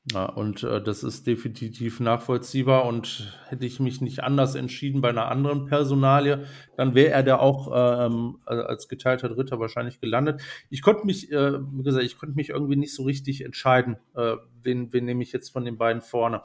Ja, 0.05 0.25
und 0.25 0.63
äh, 0.63 0.81
das 0.81 1.03
ist 1.03 1.27
definitiv 1.27 1.99
nachvollziehbar. 1.99 2.85
Und 2.85 3.37
hätte 3.47 3.65
ich 3.65 3.79
mich 3.79 4.01
nicht 4.01 4.23
anders 4.23 4.55
entschieden 4.55 5.01
bei 5.01 5.09
einer 5.09 5.29
anderen 5.29 5.65
Personalie, 5.65 6.45
dann 6.77 6.95
wäre 6.95 7.11
er 7.11 7.23
da 7.23 7.37
auch 7.37 7.71
ähm, 7.73 8.39
als 8.45 8.87
geteilter 8.87 9.29
Dritter 9.29 9.59
wahrscheinlich 9.59 9.99
gelandet. 9.99 10.41
Ich 10.69 10.81
konnte 10.81 11.05
mich, 11.05 11.31
äh, 11.31 11.59
wie 11.59 11.83
gesagt, 11.83 12.05
ich 12.05 12.17
konnte 12.17 12.35
mich 12.35 12.49
irgendwie 12.49 12.77
nicht 12.77 12.95
so 12.95 13.03
richtig 13.03 13.43
entscheiden, 13.43 13.97
äh, 14.15 14.37
wen, 14.63 14.91
wen 14.93 15.05
nehme 15.05 15.21
ich 15.21 15.31
jetzt 15.31 15.49
von 15.49 15.65
den 15.65 15.77
beiden 15.77 16.01
vorne. 16.01 16.43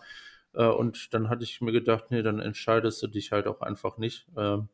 Äh, 0.52 0.66
und 0.66 1.14
dann 1.14 1.30
hatte 1.30 1.44
ich 1.44 1.60
mir 1.60 1.72
gedacht, 1.72 2.06
nee, 2.10 2.22
dann 2.22 2.40
entscheidest 2.40 3.02
du 3.02 3.06
dich 3.06 3.32
halt 3.32 3.46
auch 3.46 3.60
einfach 3.60 3.98
nicht. 3.98 4.26
Ähm, 4.36 4.68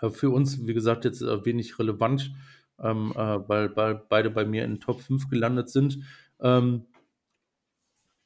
äh, 0.00 0.10
für 0.10 0.30
uns, 0.30 0.66
wie 0.66 0.74
gesagt, 0.74 1.04
jetzt 1.04 1.22
äh, 1.22 1.44
wenig 1.44 1.78
relevant, 1.78 2.32
ähm, 2.80 3.12
weil, 3.14 3.74
weil 3.76 4.02
beide 4.08 4.30
bei 4.30 4.44
mir 4.44 4.64
in 4.64 4.78
Top 4.78 5.00
5 5.00 5.28
gelandet 5.28 5.68
sind. 5.68 5.98
Ähm, 6.40 6.86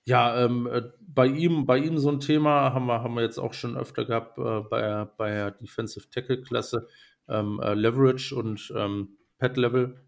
ja, 0.05 0.45
ähm, 0.45 0.67
äh, 0.67 0.83
bei 1.01 1.27
ihm, 1.27 1.67
bei 1.67 1.79
ihm 1.79 1.99
so 1.99 2.11
ein 2.11 2.21
Thema 2.21 2.73
haben 2.73 2.87
wir, 2.87 3.03
haben 3.03 3.15
wir 3.15 3.23
jetzt 3.23 3.39
auch 3.39 3.53
schon 3.53 3.77
öfter 3.77 4.05
gehabt 4.05 4.39
äh, 4.39 4.61
bei, 4.69 5.05
bei 5.17 5.31
der 5.31 5.51
Defensive 5.53 6.09
Tackle 6.11 6.43
Klasse, 6.43 6.89
ähm, 7.29 7.61
äh, 7.63 7.75
Leverage 7.75 8.35
und 8.35 8.73
ähm, 8.77 9.17
Pad 9.39 9.57
Level. 9.57 10.01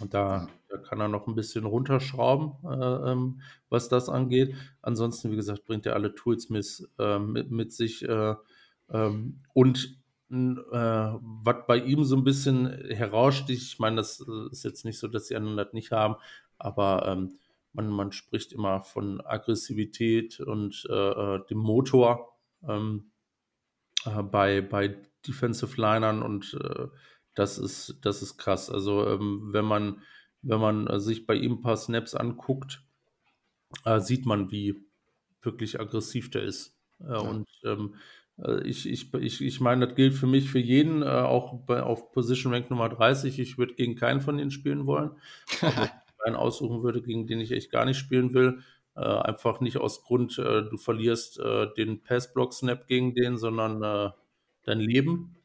Und 0.00 0.14
da, 0.14 0.48
da, 0.68 0.78
kann 0.78 1.00
er 1.00 1.08
noch 1.08 1.26
ein 1.26 1.34
bisschen 1.34 1.64
runterschrauben, 1.64 2.52
äh, 2.64 3.12
ähm, 3.12 3.42
was 3.68 3.88
das 3.88 4.08
angeht. 4.08 4.56
Ansonsten, 4.82 5.30
wie 5.30 5.36
gesagt, 5.36 5.64
bringt 5.66 5.86
er 5.86 5.94
alle 5.94 6.14
Tools 6.14 6.48
mit, 6.48 6.88
äh, 6.98 7.18
mit, 7.18 7.50
mit, 7.50 7.72
sich. 7.72 8.02
Äh, 8.02 8.34
ähm, 8.90 9.40
und 9.52 9.96
was 10.32 11.66
bei 11.66 11.78
ihm 11.78 12.04
so 12.04 12.14
ein 12.14 12.22
bisschen 12.22 12.68
heraussticht, 12.88 13.62
ich 13.62 13.78
meine, 13.80 13.96
das 13.96 14.24
ist 14.52 14.62
jetzt 14.62 14.84
nicht 14.84 15.00
so, 15.00 15.08
dass 15.08 15.26
die 15.26 15.34
anderen 15.34 15.56
das 15.56 15.72
nicht 15.72 15.90
haben, 15.90 16.14
aber 16.56 17.04
ähm, 17.08 17.32
man, 17.72 17.88
man 17.88 18.12
spricht 18.12 18.52
immer 18.52 18.82
von 18.82 19.20
Aggressivität 19.20 20.40
und 20.40 20.86
äh, 20.90 20.94
äh, 21.36 21.46
dem 21.48 21.58
Motor 21.58 22.36
ähm, 22.68 23.10
äh, 24.04 24.22
bei, 24.22 24.60
bei 24.60 24.96
Defensive 25.26 25.80
Linern 25.80 26.22
und 26.22 26.58
äh, 26.62 26.88
das 27.34 27.58
ist, 27.58 27.98
das 28.02 28.22
ist 28.22 28.38
krass. 28.38 28.70
Also 28.70 29.06
ähm, 29.06 29.50
wenn 29.52 29.64
man, 29.64 30.02
wenn 30.42 30.60
man 30.60 30.86
äh, 30.86 31.00
sich 31.00 31.26
bei 31.26 31.34
ihm 31.34 31.52
ein 31.52 31.62
paar 31.62 31.76
Snaps 31.76 32.14
anguckt, 32.14 32.82
äh, 33.84 34.00
sieht 34.00 34.26
man, 34.26 34.50
wie 34.50 34.84
wirklich 35.42 35.80
aggressiv 35.80 36.30
der 36.30 36.42
ist. 36.42 36.76
Ja. 36.98 37.18
Und 37.18 37.48
ähm, 37.64 37.94
ich, 38.64 38.88
ich, 38.88 39.12
ich, 39.12 39.42
ich 39.42 39.60
meine, 39.60 39.86
das 39.86 39.96
gilt 39.96 40.14
für 40.14 40.26
mich, 40.26 40.50
für 40.50 40.58
jeden, 40.58 41.02
auch 41.02 41.66
bei, 41.66 41.82
auf 41.82 42.10
Position 42.10 42.54
Rank 42.54 42.70
Nummer 42.70 42.88
30. 42.88 43.38
Ich 43.38 43.58
würde 43.58 43.74
gegen 43.74 43.96
keinen 43.96 44.22
von 44.22 44.38
denen 44.38 44.50
spielen 44.50 44.86
wollen. 44.86 45.10
einen 46.24 46.36
aussuchen 46.36 46.82
würde, 46.82 47.02
gegen 47.02 47.26
den 47.26 47.40
ich 47.40 47.52
echt 47.52 47.70
gar 47.70 47.84
nicht 47.84 47.98
spielen 47.98 48.34
will. 48.34 48.62
Äh, 48.96 49.00
einfach 49.00 49.60
nicht 49.60 49.78
aus 49.78 50.02
Grund, 50.02 50.38
äh, 50.38 50.62
du 50.62 50.76
verlierst 50.76 51.38
äh, 51.38 51.68
den 51.76 52.02
Passblock-Snap 52.02 52.86
gegen 52.86 53.14
den, 53.14 53.36
sondern 53.38 53.82
äh, 53.82 54.10
dein 54.64 54.80
Leben. 54.80 55.36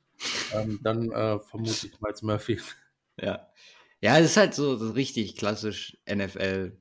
Ähm, 0.53 0.80
dann 0.84 1.11
äh, 1.11 1.39
vermute 1.39 1.88
ich 1.88 2.01
Miles 2.01 2.21
Murphy. 2.21 2.59
Ja. 3.21 3.47
Ja, 4.01 4.19
es 4.19 4.32
ist 4.32 4.38
halt 4.38 4.53
so, 4.53 4.76
so 4.76 4.91
richtig 4.91 5.36
klassisch 5.36 5.97
NFL 6.05 6.78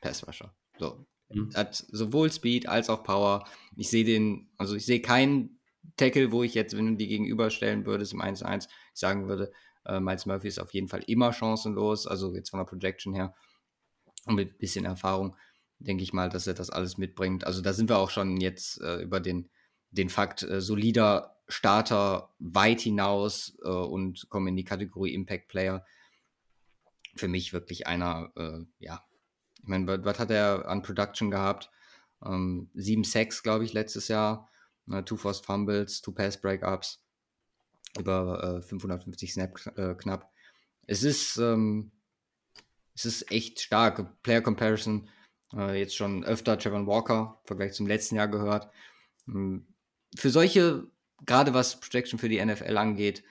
Passrusher. 0.00 0.54
So. 0.78 1.06
Mhm. 1.28 1.50
Hat 1.54 1.74
sowohl 1.74 2.30
Speed 2.30 2.68
als 2.68 2.90
auch 2.90 3.04
Power. 3.04 3.46
Ich 3.76 3.88
sehe 3.88 4.04
den, 4.04 4.50
also 4.58 4.74
ich 4.74 4.86
sehe 4.86 5.00
keinen 5.00 5.60
Tackle, 5.96 6.32
wo 6.32 6.42
ich 6.42 6.54
jetzt, 6.54 6.76
wenn 6.76 6.86
du 6.86 6.96
die 6.96 7.08
gegenüberstellen 7.08 7.86
würdest 7.86 8.12
im 8.12 8.20
1-1, 8.20 8.68
sagen 8.94 9.28
würde, 9.28 9.52
äh, 9.84 10.00
Miles 10.00 10.26
Murphy 10.26 10.48
ist 10.48 10.60
auf 10.60 10.72
jeden 10.74 10.88
Fall 10.88 11.02
immer 11.06 11.32
chancenlos, 11.32 12.06
also 12.06 12.34
jetzt 12.34 12.50
von 12.50 12.58
der 12.58 12.64
Projection 12.64 13.14
her. 13.14 13.34
Und 14.26 14.36
mit 14.36 14.54
ein 14.54 14.58
bisschen 14.58 14.84
Erfahrung 14.84 15.36
denke 15.78 16.02
ich 16.02 16.12
mal, 16.12 16.28
dass 16.28 16.46
er 16.46 16.54
das 16.54 16.70
alles 16.70 16.98
mitbringt. 16.98 17.44
Also 17.44 17.60
da 17.60 17.72
sind 17.72 17.88
wir 17.88 17.98
auch 17.98 18.10
schon 18.10 18.36
jetzt 18.40 18.80
äh, 18.80 19.02
über 19.02 19.20
den, 19.20 19.50
den 19.90 20.08
Fakt 20.08 20.42
äh, 20.42 20.60
solider 20.60 21.36
Starter 21.48 22.34
weit 22.38 22.80
hinaus 22.80 23.58
äh, 23.64 23.68
und 23.68 24.28
kommen 24.30 24.48
in 24.48 24.56
die 24.56 24.64
Kategorie 24.64 25.12
Impact 25.12 25.48
Player. 25.48 25.84
Für 27.16 27.28
mich 27.28 27.52
wirklich 27.52 27.86
einer, 27.86 28.32
äh, 28.36 28.60
ja, 28.78 29.04
ich 29.60 29.68
meine, 29.68 30.04
was, 30.04 30.18
hat 30.18 30.30
er 30.30 30.68
an 30.68 30.82
Production 30.82 31.30
gehabt? 31.30 31.70
Ähm, 32.24 32.70
sieben 32.74 33.04
Sacks, 33.04 33.42
glaube 33.42 33.64
ich, 33.64 33.72
letztes 33.72 34.08
Jahr. 34.08 34.48
Uh, 34.88 35.00
two 35.00 35.16
Forced 35.16 35.46
Fumbles, 35.46 36.00
two 36.00 36.10
Pass 36.10 36.40
Breakups 36.40 37.01
über 37.98 38.58
äh, 38.58 38.62
550 38.62 39.32
Snap 39.32 39.60
äh, 39.76 39.94
knapp. 39.94 40.30
Es 40.86 41.02
ist, 41.02 41.36
ähm, 41.36 41.92
es 42.94 43.04
ist 43.04 43.30
echt 43.30 43.60
stark. 43.60 44.22
Player 44.22 44.40
Comparison, 44.40 45.08
äh, 45.54 45.78
jetzt 45.78 45.96
schon 45.96 46.24
öfter 46.24 46.58
Trevor 46.58 46.86
Walker 46.86 47.38
im 47.42 47.46
Vergleich 47.46 47.72
zum 47.72 47.86
letzten 47.86 48.16
Jahr 48.16 48.28
gehört. 48.28 48.70
Ähm, 49.28 49.66
für 50.16 50.30
solche, 50.30 50.86
gerade 51.24 51.54
was 51.54 51.80
Projection 51.80 52.18
für 52.18 52.28
die 52.28 52.44
NFL 52.44 52.76
angeht, 52.76 53.22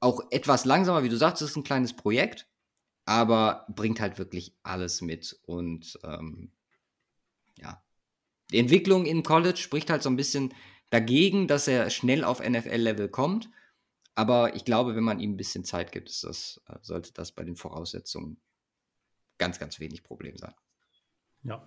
auch 0.00 0.20
etwas 0.30 0.64
langsamer, 0.64 1.02
wie 1.02 1.08
du 1.08 1.16
sagst, 1.16 1.42
ist 1.42 1.56
ein 1.56 1.64
kleines 1.64 1.94
Projekt, 1.94 2.48
aber 3.04 3.66
bringt 3.68 4.00
halt 4.00 4.18
wirklich 4.18 4.56
alles 4.62 5.00
mit. 5.00 5.40
Und 5.46 5.98
ähm, 6.04 6.52
ja, 7.56 7.82
die 8.52 8.58
Entwicklung 8.58 9.06
im 9.06 9.22
College 9.22 9.58
spricht 9.58 9.90
halt 9.90 10.02
so 10.02 10.10
ein 10.10 10.16
bisschen 10.16 10.54
dagegen, 10.90 11.48
dass 11.48 11.68
er 11.68 11.90
schnell 11.90 12.24
auf 12.24 12.40
NFL-Level 12.40 13.08
kommt. 13.08 13.50
Aber 14.14 14.56
ich 14.56 14.64
glaube, 14.64 14.96
wenn 14.96 15.04
man 15.04 15.20
ihm 15.20 15.34
ein 15.34 15.36
bisschen 15.36 15.64
Zeit 15.64 15.92
gibt, 15.92 16.08
das, 16.08 16.60
äh, 16.68 16.76
sollte 16.82 17.12
das 17.12 17.32
bei 17.32 17.44
den 17.44 17.56
Voraussetzungen 17.56 18.40
ganz, 19.38 19.58
ganz 19.58 19.78
wenig 19.78 20.02
Problem 20.02 20.36
sein. 20.36 20.54
Ja. 21.44 21.64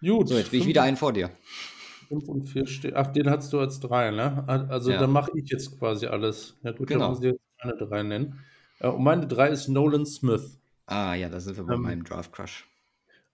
Gut. 0.00 0.28
So, 0.28 0.36
jetzt 0.36 0.50
bin 0.50 0.60
ich 0.60 0.66
wieder 0.66 0.82
einen 0.82 0.98
vor 0.98 1.12
dir. 1.12 1.30
5 2.08 2.28
und 2.28 2.46
4 2.46 2.66
steht. 2.66 2.94
Ach, 2.94 3.06
den 3.06 3.30
hast 3.30 3.52
du 3.52 3.60
als 3.60 3.80
3, 3.80 4.10
ne? 4.10 4.44
Also 4.46 4.90
ja. 4.90 4.98
dann 4.98 5.10
mache 5.10 5.30
ich 5.34 5.50
jetzt 5.50 5.78
quasi 5.78 6.06
alles. 6.06 6.56
Ja, 6.62 6.72
gut, 6.72 6.88
genau. 6.88 7.00
dann 7.00 7.10
muss 7.10 7.20
ich 7.20 7.32
jetzt 7.32 7.40
meine 7.62 7.76
3 7.78 8.02
nennen. 8.02 8.44
Äh, 8.80 8.88
und 8.88 9.02
meine 9.02 9.26
3 9.26 9.48
ist 9.48 9.68
Nolan 9.68 10.04
Smith. 10.04 10.58
Ah 10.86 11.14
ja, 11.14 11.30
da 11.30 11.40
sind 11.40 11.56
wir 11.56 11.64
bei 11.64 11.74
ähm, 11.74 11.82
meinem 11.82 12.04
Draft 12.04 12.32
Crush. 12.32 12.68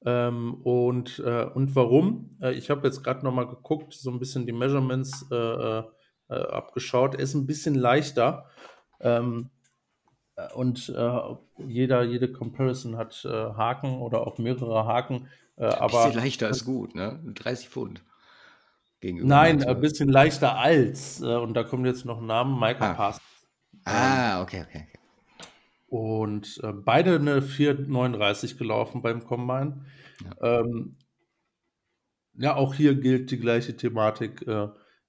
Ähm, 0.04 0.54
und, 0.62 1.18
äh, 1.24 1.44
und 1.44 1.74
warum? 1.76 2.36
Äh, 2.40 2.52
ich 2.52 2.70
habe 2.70 2.86
jetzt 2.86 3.02
gerade 3.04 3.24
nochmal 3.24 3.46
geguckt, 3.46 3.92
so 3.92 4.10
ein 4.10 4.18
bisschen 4.18 4.46
die 4.46 4.52
Measurements 4.52 5.26
äh, 5.30 5.34
äh, 5.34 5.82
äh, 6.28 6.34
abgeschaut. 6.34 7.14
Er 7.14 7.20
ist 7.20 7.34
ein 7.34 7.46
bisschen 7.46 7.74
leichter. 7.74 8.46
Ähm, 9.00 9.50
äh, 10.36 10.52
und 10.54 10.94
jeder, 11.66 12.02
jede 12.02 12.32
Comparison 12.32 12.96
hat 12.96 13.24
Haken 13.24 14.00
oder 14.00 14.26
auch 14.26 14.38
mehrere 14.38 14.86
Haken. 14.86 15.28
aber 15.56 16.04
ein 16.04 16.08
bisschen 16.08 16.22
leichter 16.22 16.48
ist 16.48 16.64
gut, 16.64 16.94
ne? 16.94 17.20
30 17.34 17.68
Pfund. 17.68 18.02
Gegenüber 19.00 19.28
Nein, 19.28 19.62
ein 19.62 19.80
bisschen 19.80 20.08
leichter 20.08 20.58
als. 20.58 21.20
und 21.20 21.54
da 21.54 21.62
kommt 21.62 21.86
jetzt 21.86 22.04
noch 22.04 22.18
ein 22.18 22.26
Name, 22.26 22.58
Michael 22.58 22.92
ah. 22.92 22.94
Pass. 22.94 23.20
Ah, 23.84 24.42
okay, 24.42 24.62
okay. 24.66 24.86
okay. 24.88 24.99
Und 25.90 26.60
äh, 26.62 26.72
beide 26.72 27.16
eine 27.16 27.40
4,39 27.42 28.56
gelaufen 28.56 29.02
beim 29.02 29.24
Combine. 29.24 29.84
Ja. 30.24 30.60
Ähm, 30.60 30.96
Ja, 32.34 32.56
auch 32.56 32.74
hier 32.74 32.94
gilt 32.94 33.30
die 33.30 33.38
gleiche 33.40 33.76
Thematik. 33.76 34.46
Äh, 34.46 34.68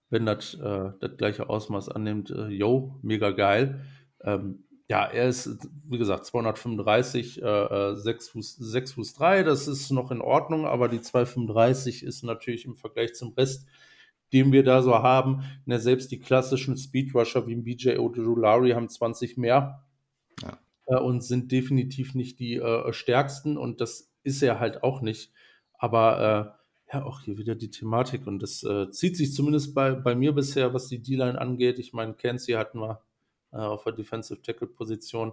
wenn 0.10 0.26
das 0.26 0.56
äh, 0.56 0.92
das 1.00 1.18
gleiche 1.18 1.50
Ausmaß 1.50 1.90
annimmt, 1.90 2.32
äh, 2.32 2.48
yo, 2.48 3.00
mega 3.04 3.32
geil. 3.32 3.86
Ähm, 4.22 4.66
ja, 4.90 5.06
er 5.06 5.30
ist, 5.30 5.58
wie 5.88 5.98
gesagt, 5.98 6.26
235, 6.26 7.42
äh, 7.42 7.96
6, 7.96 8.28
äh, 8.28 8.32
Fuß, 8.32 8.56
6 8.58 8.94
Fuß 8.94 9.14
3, 9.14 9.44
das 9.44 9.68
ist 9.68 9.92
noch 9.92 10.12
in 10.12 10.22
Ordnung, 10.22 10.66
aber 10.66 10.90
die 10.90 11.02
235 11.02 12.04
ist 12.04 12.24
natürlich 12.24 12.66
im 12.66 12.76
Vergleich 12.76 13.14
zum 13.16 13.34
Rest, 13.34 13.68
den 14.34 14.52
wir 14.52 14.64
da 14.64 14.82
so 14.82 14.96
haben, 14.96 15.44
ne, 15.66 15.80
selbst 15.80 16.12
die 16.12 16.20
klassischen 16.20 16.78
Speedrusher 16.78 17.48
wie 17.48 17.56
BJ 17.56 17.98
Ojulari 17.98 18.72
haben 18.72 18.90
20 18.90 19.38
mehr 19.38 19.86
ja. 20.42 20.60
Äh, 20.92 21.00
und 21.00 21.22
sind 21.22 21.52
definitiv 21.52 22.16
nicht 22.16 22.40
die 22.40 22.56
äh, 22.56 22.92
stärksten 22.94 23.58
und 23.58 23.82
das 23.82 24.12
ist 24.24 24.44
er 24.44 24.60
halt 24.60 24.84
auch 24.84 25.02
nicht. 25.02 25.32
Aber 25.78 26.58
äh, 26.92 26.94
ja, 26.94 27.06
auch 27.06 27.22
hier 27.22 27.38
wieder 27.38 27.56
die 27.56 27.72
Thematik 27.72 28.28
und 28.28 28.40
das 28.44 28.64
äh, 28.64 28.92
zieht 28.92 29.16
sich 29.16 29.34
zumindest 29.34 29.74
bei, 29.74 29.94
bei 29.94 30.14
mir 30.14 30.34
bisher, 30.34 30.74
was 30.74 30.88
die 30.88 31.02
D-Line 31.02 31.40
angeht. 31.40 31.80
Ich 31.80 31.94
meine, 31.94 32.14
Kenzie 32.14 32.58
hatten 32.58 32.80
wir 32.80 33.02
äh, 33.54 33.58
auf 33.58 33.84
der 33.86 33.94
Defensive 33.94 34.42
Tackle 34.42 34.68
Position. 34.68 35.32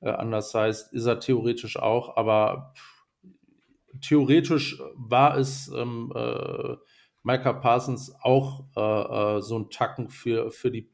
Äh, 0.00 0.10
anders 0.10 0.54
heißt, 0.54 0.92
ist 0.92 1.06
er 1.06 1.18
theoretisch 1.18 1.76
auch, 1.76 2.16
aber 2.16 2.72
theoretisch 4.00 4.80
war 4.94 5.36
es 5.36 5.68
ähm, 5.74 6.12
äh, 6.14 6.76
Micah 7.22 7.52
Parsons 7.52 8.14
auch 8.22 8.64
so 9.42 9.58
ein 9.58 9.68
Tacken 9.68 10.08
für, 10.08 10.50
für 10.50 10.70
die, 10.70 10.88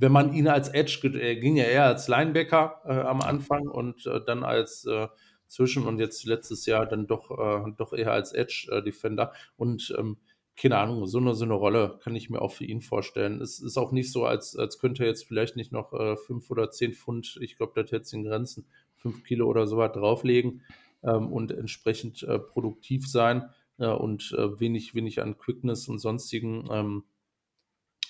wenn 0.00 0.12
man 0.12 0.32
ihn 0.32 0.48
als 0.48 0.68
Edge, 0.68 1.18
er 1.18 1.36
ging 1.36 1.56
ja 1.56 1.64
eher 1.64 1.84
als 1.84 2.08
Linebacker 2.08 2.80
äh, 2.84 2.92
am 2.92 3.20
Anfang 3.20 3.68
und 3.68 4.06
äh, 4.06 4.20
dann 4.24 4.44
als 4.44 4.84
äh, 4.86 5.08
Zwischen- 5.46 5.86
und 5.86 5.98
jetzt 5.98 6.24
letztes 6.26 6.64
Jahr 6.66 6.86
dann 6.86 7.08
doch, 7.08 7.28
doch 7.76 7.92
eher 7.92 8.12
als 8.12 8.32
Edge-Defender. 8.32 9.32
und 9.56 9.92
ähm, 9.98 10.18
keine 10.60 10.76
Ahnung, 10.76 11.06
so 11.06 11.18
eine, 11.18 11.34
so 11.34 11.44
eine 11.44 11.54
Rolle 11.54 11.98
kann 12.02 12.14
ich 12.14 12.28
mir 12.28 12.42
auch 12.42 12.52
für 12.52 12.66
ihn 12.66 12.82
vorstellen. 12.82 13.40
Es 13.40 13.60
ist 13.60 13.78
auch 13.78 13.92
nicht 13.92 14.12
so, 14.12 14.26
als, 14.26 14.56
als 14.56 14.78
könnte 14.78 15.04
er 15.04 15.08
jetzt 15.08 15.26
vielleicht 15.26 15.56
nicht 15.56 15.72
noch 15.72 15.94
äh, 15.94 16.16
fünf 16.18 16.50
oder 16.50 16.70
zehn 16.70 16.92
Pfund, 16.92 17.38
ich 17.40 17.56
glaube, 17.56 17.80
das 17.80 17.90
jetzt 17.90 18.12
in 18.12 18.24
Grenzen, 18.24 18.66
fünf 18.94 19.24
Kilo 19.24 19.46
oder 19.46 19.66
so 19.66 19.78
was 19.78 19.92
drauflegen 19.92 20.62
ähm, 21.02 21.32
und 21.32 21.50
entsprechend 21.50 22.22
äh, 22.24 22.38
produktiv 22.38 23.08
sein 23.08 23.48
äh, 23.78 23.86
und 23.86 24.34
äh, 24.36 24.60
wenig, 24.60 24.94
wenig 24.94 25.22
an 25.22 25.38
Quickness 25.38 25.88
und 25.88 25.98
sonstigen 25.98 26.68
ähm, 26.70 27.04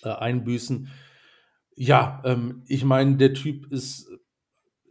äh, 0.02 0.08
Einbüßen. 0.08 0.90
Ja, 1.80 2.20
ähm, 2.26 2.62
ich 2.66 2.84
meine, 2.84 3.16
der 3.16 3.32
Typ 3.32 3.72
ist 3.72 4.10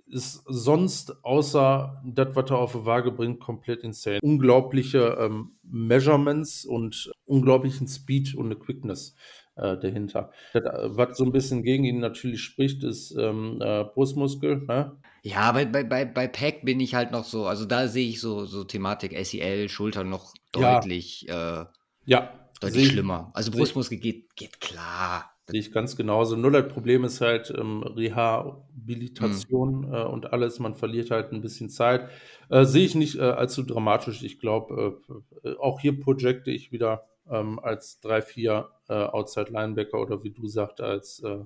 ist 0.07 0.41
sonst 0.47 1.23
außer 1.23 2.01
das, 2.03 2.35
was 2.35 2.49
er 2.49 2.57
auf 2.57 2.71
die 2.71 2.83
Waage 2.83 3.11
bringt, 3.11 3.39
komplett 3.39 3.83
insane. 3.83 4.17
Unglaubliche 4.23 5.15
ähm, 5.19 5.51
Measurements 5.61 6.65
und 6.65 7.11
unglaublichen 7.25 7.87
Speed 7.87 8.33
und 8.33 8.47
eine 8.47 8.55
Quickness 8.55 9.15
äh, 9.55 9.77
dahinter. 9.77 10.31
Das, 10.53 10.63
äh, 10.63 10.97
was 10.97 11.15
so 11.15 11.25
ein 11.25 11.31
bisschen 11.31 11.61
gegen 11.61 11.83
ihn 11.83 11.99
natürlich 11.99 12.41
spricht, 12.41 12.83
ist 12.83 13.15
ähm, 13.15 13.59
äh, 13.61 13.83
Brustmuskel. 13.83 14.63
Ne? 14.67 14.97
Ja, 15.21 15.51
bei, 15.51 15.65
bei, 15.65 15.83
bei, 15.83 16.05
bei 16.05 16.27
Pack 16.27 16.65
bin 16.65 16.79
ich 16.79 16.95
halt 16.95 17.11
noch 17.11 17.25
so, 17.25 17.45
also 17.45 17.65
da 17.65 17.87
sehe 17.87 18.09
ich 18.09 18.19
so, 18.19 18.45
so 18.45 18.63
Thematik 18.63 19.15
SEL, 19.23 19.69
Schulter 19.69 20.03
noch 20.03 20.33
deutlich, 20.51 21.21
ja. 21.27 21.61
Äh, 21.61 21.65
ja. 22.05 22.49
deutlich 22.61 22.87
schlimmer. 22.87 23.29
Also 23.35 23.51
Brustmuskel 23.51 23.99
geht, 23.99 24.35
geht 24.35 24.59
klar. 24.59 25.35
Sehe 25.51 25.59
ich 25.59 25.71
ganz 25.71 25.95
genauso. 25.95 26.35
Nur 26.35 26.51
das 26.51 26.67
Problem 26.67 27.03
ist 27.03 27.21
halt 27.21 27.53
ähm, 27.57 27.83
Rehabilitation 27.83 29.87
mhm. 29.87 29.93
äh, 29.93 30.03
und 30.03 30.33
alles. 30.33 30.59
Man 30.59 30.75
verliert 30.75 31.11
halt 31.11 31.31
ein 31.31 31.41
bisschen 31.41 31.69
Zeit. 31.69 32.09
Äh, 32.49 32.65
sehe 32.65 32.85
ich 32.85 32.95
nicht 32.95 33.17
äh, 33.17 33.21
allzu 33.21 33.63
dramatisch. 33.63 34.23
Ich 34.23 34.39
glaube, 34.39 35.01
äh, 35.43 35.55
auch 35.55 35.79
hier 35.79 35.99
projecte 35.99 36.51
ich 36.51 36.71
wieder 36.71 37.07
ähm, 37.29 37.59
als 37.59 38.01
3-4 38.03 38.65
äh, 38.89 38.93
Outside 38.93 39.51
Linebacker 39.51 39.99
oder 39.99 40.23
wie 40.23 40.31
du 40.31 40.47
sagst, 40.47 40.81
als 40.81 41.23
äh, 41.23 41.39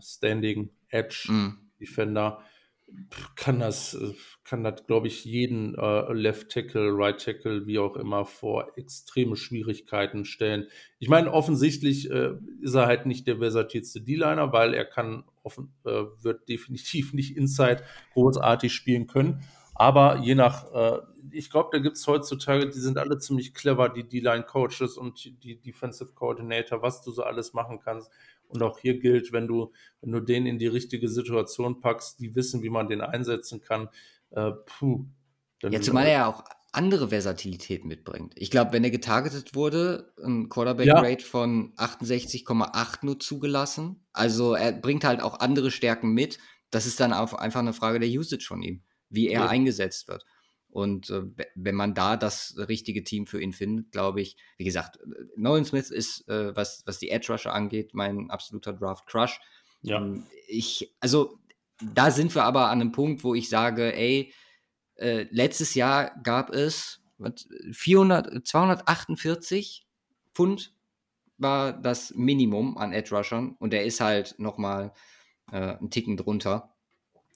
Standing 0.00 0.70
Edge 0.88 1.26
mhm. 1.28 1.58
Defender 1.80 2.42
kann 3.36 3.58
das, 3.58 3.94
äh, 3.94 4.14
kann 4.44 4.64
das, 4.64 4.86
glaube 4.86 5.08
ich, 5.08 5.24
jeden 5.24 5.74
äh, 5.76 6.12
Left 6.12 6.50
Tackle, 6.50 6.90
Right 6.92 7.22
Tackle, 7.22 7.66
wie 7.66 7.78
auch 7.78 7.96
immer, 7.96 8.24
vor 8.24 8.76
extreme 8.76 9.36
Schwierigkeiten 9.36 10.24
stellen. 10.24 10.66
Ich 10.98 11.08
meine, 11.08 11.32
offensichtlich 11.32 12.10
äh, 12.10 12.32
ist 12.60 12.74
er 12.74 12.86
halt 12.86 13.06
nicht 13.06 13.26
der 13.26 13.38
versatilste 13.38 14.00
D-Liner, 14.00 14.52
weil 14.52 14.74
er 14.74 14.84
kann 14.84 15.24
offen, 15.42 15.72
äh, 15.84 16.04
wird 16.20 16.48
definitiv 16.48 17.12
nicht 17.12 17.36
Inside 17.36 17.84
großartig 18.14 18.72
spielen 18.72 19.06
können. 19.06 19.42
Aber 19.74 20.18
je 20.18 20.34
nach, 20.34 20.70
äh, 20.74 20.98
ich 21.30 21.50
glaube, 21.50 21.70
da 21.72 21.78
gibt 21.78 21.96
es 21.96 22.06
heutzutage, 22.06 22.68
die 22.68 22.78
sind 22.78 22.98
alle 22.98 23.18
ziemlich 23.18 23.54
clever, 23.54 23.88
die 23.88 24.06
D-Line-Coaches 24.06 24.98
und 24.98 25.24
die 25.42 25.58
Defensive 25.58 26.12
Coordinator, 26.12 26.82
was 26.82 27.00
du 27.02 27.10
so 27.12 27.22
alles 27.22 27.54
machen 27.54 27.80
kannst. 27.82 28.10
Und 28.50 28.62
auch 28.62 28.78
hier 28.78 28.98
gilt, 28.98 29.32
wenn 29.32 29.46
du, 29.46 29.72
wenn 30.00 30.12
du 30.12 30.20
den 30.20 30.46
in 30.46 30.58
die 30.58 30.66
richtige 30.66 31.08
Situation 31.08 31.80
packst, 31.80 32.20
die 32.20 32.34
wissen, 32.34 32.62
wie 32.62 32.70
man 32.70 32.88
den 32.88 33.00
einsetzen 33.00 33.60
kann, 33.60 33.88
äh, 34.30 34.52
puh. 34.66 35.06
ja, 35.62 35.80
zumal 35.80 36.06
er 36.06 36.12
ja 36.12 36.26
auch 36.26 36.44
andere 36.72 37.08
Versatilität 37.08 37.84
mitbringt. 37.84 38.32
Ich 38.36 38.50
glaube, 38.50 38.72
wenn 38.72 38.84
er 38.84 38.90
getargetet 38.90 39.54
wurde, 39.54 40.12
ein 40.24 40.48
Quarterback-Rate 40.48 41.22
ja. 41.22 41.28
von 41.28 41.74
68,8 41.76 42.98
nur 43.02 43.18
zugelassen. 43.18 44.04
Also 44.12 44.54
er 44.54 44.72
bringt 44.72 45.04
halt 45.04 45.20
auch 45.20 45.40
andere 45.40 45.70
Stärken 45.70 46.12
mit. 46.12 46.38
Das 46.70 46.86
ist 46.86 47.00
dann 47.00 47.12
auch 47.12 47.32
einfach 47.34 47.60
eine 47.60 47.72
Frage 47.72 47.98
der 47.98 48.08
Usage 48.08 48.44
von 48.46 48.62
ihm, 48.62 48.82
wie 49.08 49.28
er 49.28 49.40
ja. 49.40 49.48
eingesetzt 49.48 50.06
wird. 50.06 50.24
Und 50.70 51.10
äh, 51.10 51.22
wenn 51.54 51.74
man 51.74 51.94
da 51.94 52.16
das 52.16 52.54
richtige 52.56 53.02
Team 53.02 53.26
für 53.26 53.40
ihn 53.42 53.52
findet, 53.52 53.90
glaube 53.90 54.20
ich, 54.20 54.36
wie 54.56 54.64
gesagt, 54.64 54.98
Nolan 55.36 55.64
Smith 55.64 55.90
ist, 55.90 56.28
äh, 56.28 56.54
was, 56.54 56.82
was 56.86 56.98
die 56.98 57.10
Edge 57.10 57.32
Rusher 57.32 57.52
angeht, 57.52 57.92
mein 57.92 58.30
absoluter 58.30 58.72
Draft 58.72 59.06
Crush. 59.06 59.40
Ja. 59.82 59.98
Ähm, 59.98 60.26
ich, 60.46 60.94
also 61.00 61.38
da 61.82 62.10
sind 62.10 62.34
wir 62.34 62.44
aber 62.44 62.68
an 62.68 62.80
einem 62.80 62.92
Punkt, 62.92 63.24
wo 63.24 63.34
ich 63.34 63.48
sage, 63.48 63.94
ey, 63.94 64.32
äh, 64.96 65.26
letztes 65.30 65.74
Jahr 65.74 66.14
gab 66.22 66.50
es 66.50 67.02
400, 67.72 68.46
248 68.46 69.86
Pfund 70.34 70.74
war 71.36 71.72
das 71.72 72.14
Minimum 72.14 72.76
an 72.76 72.92
Edge 72.92 73.16
Rushern 73.16 73.56
und 73.58 73.72
er 73.72 73.84
ist 73.84 74.00
halt 74.00 74.38
nochmal 74.38 74.92
äh, 75.50 75.76
einen 75.76 75.90
Ticken 75.90 76.16
drunter. 76.16 76.74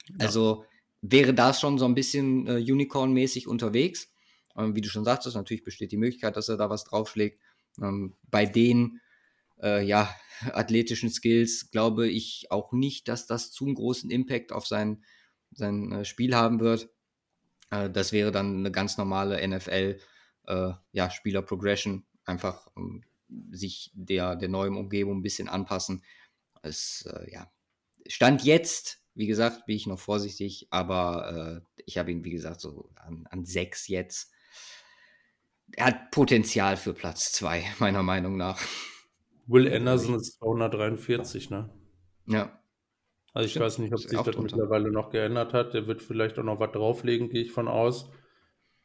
Ja. 0.08 0.26
Also 0.26 0.64
wäre 1.06 1.34
das 1.34 1.60
schon 1.60 1.78
so 1.78 1.84
ein 1.84 1.94
bisschen 1.94 2.46
äh, 2.46 2.56
Unicorn-mäßig 2.56 3.46
unterwegs. 3.46 4.10
Ähm, 4.56 4.74
wie 4.74 4.80
du 4.80 4.88
schon 4.88 5.04
sagtest, 5.04 5.36
natürlich 5.36 5.64
besteht 5.64 5.92
die 5.92 5.98
Möglichkeit, 5.98 6.36
dass 6.36 6.48
er 6.48 6.56
da 6.56 6.70
was 6.70 6.84
draufschlägt. 6.84 7.40
Ähm, 7.80 8.14
bei 8.30 8.46
den 8.46 9.00
äh, 9.62 9.84
ja, 9.84 10.14
athletischen 10.52 11.10
Skills 11.10 11.70
glaube 11.70 12.08
ich 12.08 12.46
auch 12.50 12.72
nicht, 12.72 13.08
dass 13.08 13.26
das 13.26 13.52
zu 13.52 13.66
einen 13.66 13.74
großen 13.74 14.10
Impact 14.10 14.52
auf 14.52 14.66
sein, 14.66 15.04
sein 15.50 15.92
äh, 15.92 16.04
Spiel 16.06 16.34
haben 16.34 16.60
wird. 16.60 16.88
Äh, 17.70 17.90
das 17.90 18.12
wäre 18.12 18.32
dann 18.32 18.58
eine 18.58 18.72
ganz 18.72 18.96
normale 18.96 19.46
NFL 19.46 19.98
äh, 20.46 20.72
einfach 22.24 22.66
um, 22.74 23.04
sich 23.50 23.90
der, 23.94 24.36
der 24.36 24.48
neuen 24.48 24.76
Umgebung 24.76 25.18
ein 25.18 25.22
bisschen 25.22 25.50
anpassen. 25.50 26.02
Es, 26.62 27.06
äh, 27.12 27.30
ja, 27.30 27.50
Stand 28.06 28.42
jetzt 28.44 29.03
wie 29.14 29.26
gesagt, 29.26 29.66
bin 29.66 29.76
ich 29.76 29.86
noch 29.86 29.98
vorsichtig, 29.98 30.66
aber 30.70 31.62
äh, 31.76 31.82
ich 31.86 31.98
habe 31.98 32.10
ihn, 32.10 32.24
wie 32.24 32.30
gesagt, 32.30 32.60
so 32.60 32.90
an, 32.96 33.26
an 33.30 33.44
sechs 33.44 33.88
jetzt. 33.88 34.32
Er 35.76 35.86
hat 35.86 36.10
Potenzial 36.10 36.76
für 36.76 36.94
Platz 36.94 37.32
zwei, 37.32 37.64
meiner 37.78 38.02
Meinung 38.02 38.36
nach. 38.36 38.60
Will 39.46 39.72
Anderson 39.72 40.14
ist 40.14 40.38
243, 40.38 41.50
ne? 41.50 41.70
Ja. 42.26 42.60
Also 43.32 43.46
ich 43.46 43.52
Stimmt. 43.52 43.66
weiß 43.66 43.78
nicht, 43.78 43.92
ob 43.92 44.00
sich 44.00 44.10
das 44.10 44.24
drunter. 44.24 44.42
mittlerweile 44.42 44.90
noch 44.90 45.10
geändert 45.10 45.52
hat. 45.52 45.74
Der 45.74 45.86
wird 45.86 46.02
vielleicht 46.02 46.38
auch 46.38 46.44
noch 46.44 46.60
was 46.60 46.72
drauflegen, 46.72 47.28
gehe 47.28 47.42
ich 47.42 47.52
von 47.52 47.68
aus. 47.68 48.10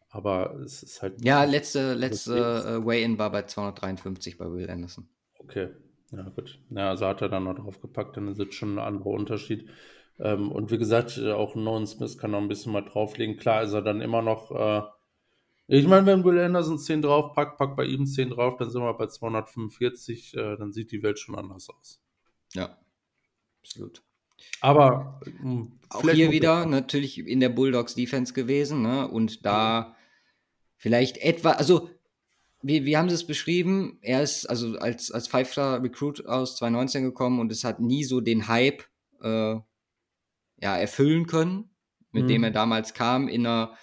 Aber 0.09 0.55
es 0.59 0.81
ist 0.81 1.01
halt. 1.01 1.23
Ja, 1.23 1.43
letzte, 1.43 1.93
letzte 1.93 2.81
äh, 2.81 2.85
Weigh-In 2.85 3.19
war 3.19 3.31
bei 3.31 3.43
253 3.43 4.37
bei 4.37 4.51
Will 4.51 4.69
Anderson. 4.69 5.07
Okay. 5.37 5.69
Ja, 6.11 6.23
gut. 6.23 6.59
Ja, 6.71 6.89
also 6.89 7.05
hat 7.05 7.21
er 7.21 7.29
dann 7.29 7.43
noch 7.43 7.55
draufgepackt, 7.55 8.17
dann 8.17 8.27
ist 8.27 8.39
es 8.39 8.55
schon 8.55 8.75
ein 8.75 8.79
anderer 8.79 9.11
Unterschied. 9.11 9.69
Ähm, 10.19 10.51
und 10.51 10.71
wie 10.71 10.77
gesagt, 10.77 11.17
äh, 11.17 11.31
auch 11.31 11.55
Nolan 11.55 11.87
Smith 11.87 12.17
kann 12.17 12.31
noch 12.31 12.41
ein 12.41 12.47
bisschen 12.47 12.73
mal 12.73 12.81
drauflegen. 12.81 13.37
Klar 13.37 13.63
ist 13.63 13.73
er 13.73 13.81
dann 13.81 14.01
immer 14.01 14.21
noch. 14.21 14.51
Äh, 14.51 14.81
ich 15.67 15.87
meine, 15.87 16.05
wenn 16.07 16.23
Will 16.23 16.39
Anderson 16.39 16.79
10 16.79 17.03
draufpackt, 17.03 17.57
packt 17.57 17.77
bei 17.77 17.85
ihm 17.85 18.05
10 18.05 18.31
drauf, 18.31 18.57
dann 18.57 18.69
sind 18.69 18.81
wir 18.81 18.93
bei 18.93 19.07
245. 19.07 20.35
Äh, 20.35 20.57
dann 20.57 20.73
sieht 20.73 20.91
die 20.91 21.03
Welt 21.03 21.19
schon 21.19 21.35
anders 21.35 21.69
aus. 21.69 22.01
Ja, 22.53 22.77
absolut. 23.61 24.01
Aber 24.61 25.21
hm, 25.41 25.79
auch 25.89 26.09
hier 26.09 26.31
wieder 26.31 26.65
natürlich 26.65 27.19
in 27.19 27.39
der 27.39 27.49
Bulldogs 27.49 27.95
Defense 27.95 28.33
gewesen, 28.33 28.81
ne? 28.81 29.07
Und 29.07 29.45
da 29.45 29.95
vielleicht 30.77 31.17
etwa, 31.17 31.51
also 31.51 31.89
wie, 32.61 32.85
wie 32.85 32.97
haben 32.97 33.09
sie 33.09 33.15
es 33.15 33.27
beschrieben? 33.27 33.99
Er 34.01 34.23
ist 34.23 34.45
also 34.45 34.77
als, 34.79 35.11
als 35.11 35.27
Five-Star 35.27 35.81
Recruit 35.83 36.25
aus 36.25 36.57
2019 36.57 37.03
gekommen 37.03 37.39
und 37.39 37.51
es 37.51 37.63
hat 37.63 37.79
nie 37.79 38.03
so 38.03 38.21
den 38.21 38.47
Hype 38.47 38.83
äh, 39.21 39.55
ja, 40.61 40.77
erfüllen 40.77 41.27
können, 41.27 41.69
mit 42.11 42.23
mhm. 42.23 42.27
dem 42.27 42.43
er 42.43 42.51
damals 42.51 42.93
kam, 42.93 43.27
in 43.27 43.45
einer 43.45 43.77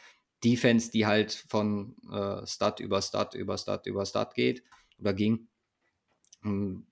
Defense, 0.45 0.91
die 0.91 1.07
halt 1.07 1.33
von 1.33 1.97
äh, 2.13 2.47
Stud 2.47 2.81
über 2.81 3.01
Stud 3.03 3.35
über 3.35 3.57
Stud 3.59 3.87
über 3.87 4.05
Stud 4.05 4.35
geht 4.35 4.63
oder 4.99 5.15
ging. 5.15 5.49
Ähm, 6.45 6.87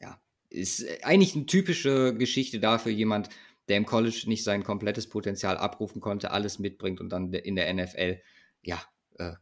ja, 0.00 0.20
ist 0.50 0.84
eigentlich 1.04 1.34
eine 1.34 1.46
typische 1.46 2.14
Geschichte 2.14 2.60
dafür, 2.60 2.92
jemand, 2.92 3.30
der 3.68 3.78
im 3.78 3.86
College 3.86 4.24
nicht 4.26 4.44
sein 4.44 4.62
komplettes 4.62 5.08
Potenzial 5.08 5.56
abrufen 5.56 6.00
konnte, 6.00 6.30
alles 6.30 6.58
mitbringt 6.58 7.00
und 7.00 7.08
dann 7.08 7.32
in 7.32 7.56
der 7.56 7.72
NFL, 7.72 8.20
ja, 8.62 8.80
äh, 9.18 9.32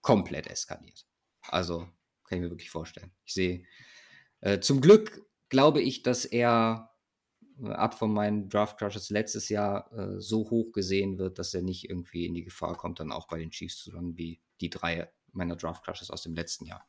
komplett 0.00 0.46
eskaliert. 0.46 1.04
Also, 1.48 1.80
kann 2.24 2.38
ich 2.38 2.40
mir 2.40 2.50
wirklich 2.50 2.70
vorstellen. 2.70 3.12
Ich 3.24 3.34
sehe, 3.34 3.64
äh, 4.40 4.60
zum 4.60 4.80
Glück 4.80 5.22
glaube 5.48 5.82
ich, 5.82 6.02
dass 6.02 6.24
er 6.24 6.90
äh, 6.90 6.93
ab 7.62 7.98
von 7.98 8.12
meinen 8.12 8.48
Draft 8.48 8.78
Crushes 8.78 9.10
letztes 9.10 9.48
Jahr 9.48 9.92
äh, 9.92 10.20
so 10.20 10.50
hoch 10.50 10.72
gesehen 10.72 11.18
wird, 11.18 11.38
dass 11.38 11.54
er 11.54 11.62
nicht 11.62 11.88
irgendwie 11.88 12.26
in 12.26 12.34
die 12.34 12.44
Gefahr 12.44 12.76
kommt, 12.76 13.00
dann 13.00 13.12
auch 13.12 13.28
bei 13.28 13.38
den 13.38 13.50
Chiefs 13.50 13.78
zu 13.78 13.92
landen, 13.92 14.16
wie 14.16 14.40
die 14.60 14.70
drei 14.70 15.08
meiner 15.32 15.56
Draft 15.56 15.84
Crushes 15.84 16.10
aus 16.10 16.22
dem 16.22 16.34
letzten 16.34 16.66
Jahr. 16.66 16.86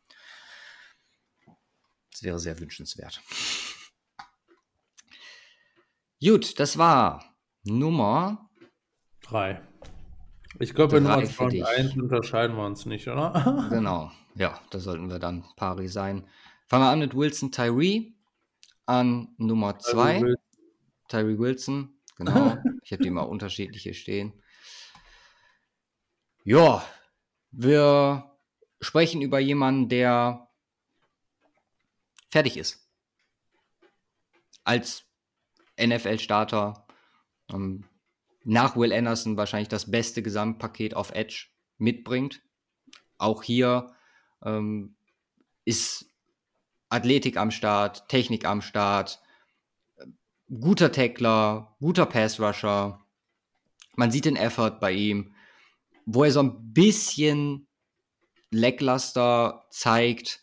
Das 2.12 2.24
wäre 2.24 2.40
sehr 2.40 2.60
wünschenswert. 2.60 3.22
Gut, 6.22 6.60
das 6.60 6.78
war 6.78 7.36
Nummer 7.64 8.50
drei. 9.22 9.62
Ich 10.60 10.74
glaube, 10.74 10.94
bei 10.94 11.00
Nummer 11.02 11.26
2 11.26 11.44
und 11.44 11.64
1 11.64 11.96
unterscheiden 11.98 12.56
wir 12.56 12.66
uns 12.66 12.86
nicht, 12.86 13.08
oder? 13.08 13.68
genau, 13.70 14.12
ja, 14.36 14.60
da 14.70 14.80
sollten 14.80 15.10
wir 15.10 15.20
dann 15.20 15.44
pari 15.58 15.90
sein. 15.90 16.26
Fangen 16.68 16.84
wir 16.84 16.90
an 16.90 17.00
mit 17.00 17.14
Wilson 17.14 17.52
Tyree 17.52 18.14
an 18.86 19.28
Nummer 19.38 19.78
2. 19.78 20.36
Tyree 21.08 21.38
Wilson, 21.38 22.00
genau. 22.18 22.58
ich 22.84 22.92
habe 22.92 23.04
die 23.04 23.10
mal 23.10 23.24
unterschiedliche 23.24 23.94
stehen. 23.94 24.34
Ja, 26.44 26.86
wir 27.52 28.38
sprechen 28.82 29.22
über 29.22 29.40
jemanden, 29.40 29.90
der 29.90 30.48
fertig 32.30 32.58
ist. 32.58 32.88
Als 34.64 35.06
NFL-Starter. 35.80 36.86
Ähm, 37.52 37.86
nach 38.44 38.76
Will 38.76 38.94
Anderson 38.94 39.38
wahrscheinlich 39.38 39.70
das 39.70 39.90
beste 39.90 40.22
Gesamtpaket 40.22 40.94
auf 40.94 41.12
Edge 41.12 41.48
mitbringt. 41.78 42.42
Auch 43.18 43.42
hier 43.42 43.96
ähm, 44.44 44.96
ist 45.64 46.06
Athletik 46.90 47.38
am 47.38 47.52
Start, 47.52 48.08
Technik 48.08 48.46
am 48.46 48.62
Start, 48.62 49.22
guter 50.48 50.92
Tackler, 50.92 51.76
guter 51.80 52.06
Pass-Rusher. 52.06 53.00
Man 53.96 54.12
sieht 54.12 54.26
den 54.26 54.36
Effort 54.36 54.80
bei 54.80 54.92
ihm, 54.92 55.34
wo 56.06 56.24
er 56.24 56.32
so 56.32 56.42
ein 56.42 56.74
bisschen 56.74 57.68
lackluster 58.52 59.66
zeigt, 59.70 60.42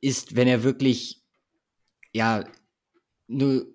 ist, 0.00 0.36
wenn 0.36 0.48
er 0.48 0.62
wirklich, 0.62 1.22
ja, 2.12 2.44
nur 3.26 3.66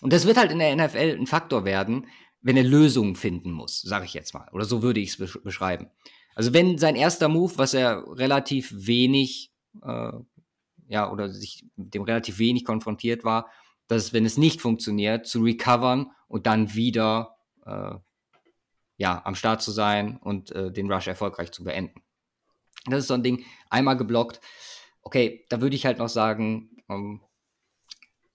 und 0.00 0.12
das 0.12 0.26
wird 0.26 0.36
halt 0.36 0.52
in 0.52 0.58
der 0.58 0.74
NFL 0.76 1.16
ein 1.18 1.26
Faktor 1.26 1.64
werden, 1.64 2.06
wenn 2.42 2.56
er 2.56 2.64
Lösungen 2.64 3.16
finden 3.16 3.50
muss, 3.50 3.80
sage 3.80 4.04
ich 4.04 4.14
jetzt 4.14 4.34
mal. 4.34 4.48
Oder 4.52 4.64
so 4.64 4.82
würde 4.82 5.00
ich 5.00 5.18
es 5.18 5.40
beschreiben. 5.42 5.88
Also 6.34 6.52
wenn 6.52 6.78
sein 6.78 6.96
erster 6.96 7.28
Move, 7.28 7.54
was 7.56 7.74
er 7.74 8.04
relativ 8.16 8.72
wenig, 8.74 9.52
äh, 9.82 10.12
ja, 10.88 11.10
oder 11.10 11.30
sich 11.30 11.64
dem 11.76 12.02
relativ 12.02 12.38
wenig 12.38 12.64
konfrontiert 12.64 13.24
war, 13.24 13.50
dass 13.88 14.12
wenn 14.12 14.26
es 14.26 14.36
nicht 14.36 14.60
funktioniert, 14.60 15.26
zu 15.26 15.42
recovern 15.42 16.10
und 16.28 16.46
dann 16.46 16.74
wieder 16.74 17.36
äh, 17.64 17.94
ja, 18.96 19.22
am 19.24 19.34
Start 19.34 19.62
zu 19.62 19.70
sein 19.70 20.16
und 20.18 20.50
äh, 20.52 20.72
den 20.72 20.90
Rush 20.90 21.06
erfolgreich 21.06 21.52
zu 21.52 21.64
beenden. 21.64 22.02
Das 22.86 23.00
ist 23.00 23.08
so 23.08 23.14
ein 23.14 23.22
Ding, 23.22 23.44
einmal 23.68 23.96
geblockt. 23.96 24.40
Okay, 25.02 25.44
da 25.48 25.60
würde 25.60 25.76
ich 25.76 25.86
halt 25.86 25.98
noch 25.98 26.08
sagen, 26.08 26.82
ähm, 26.88 27.20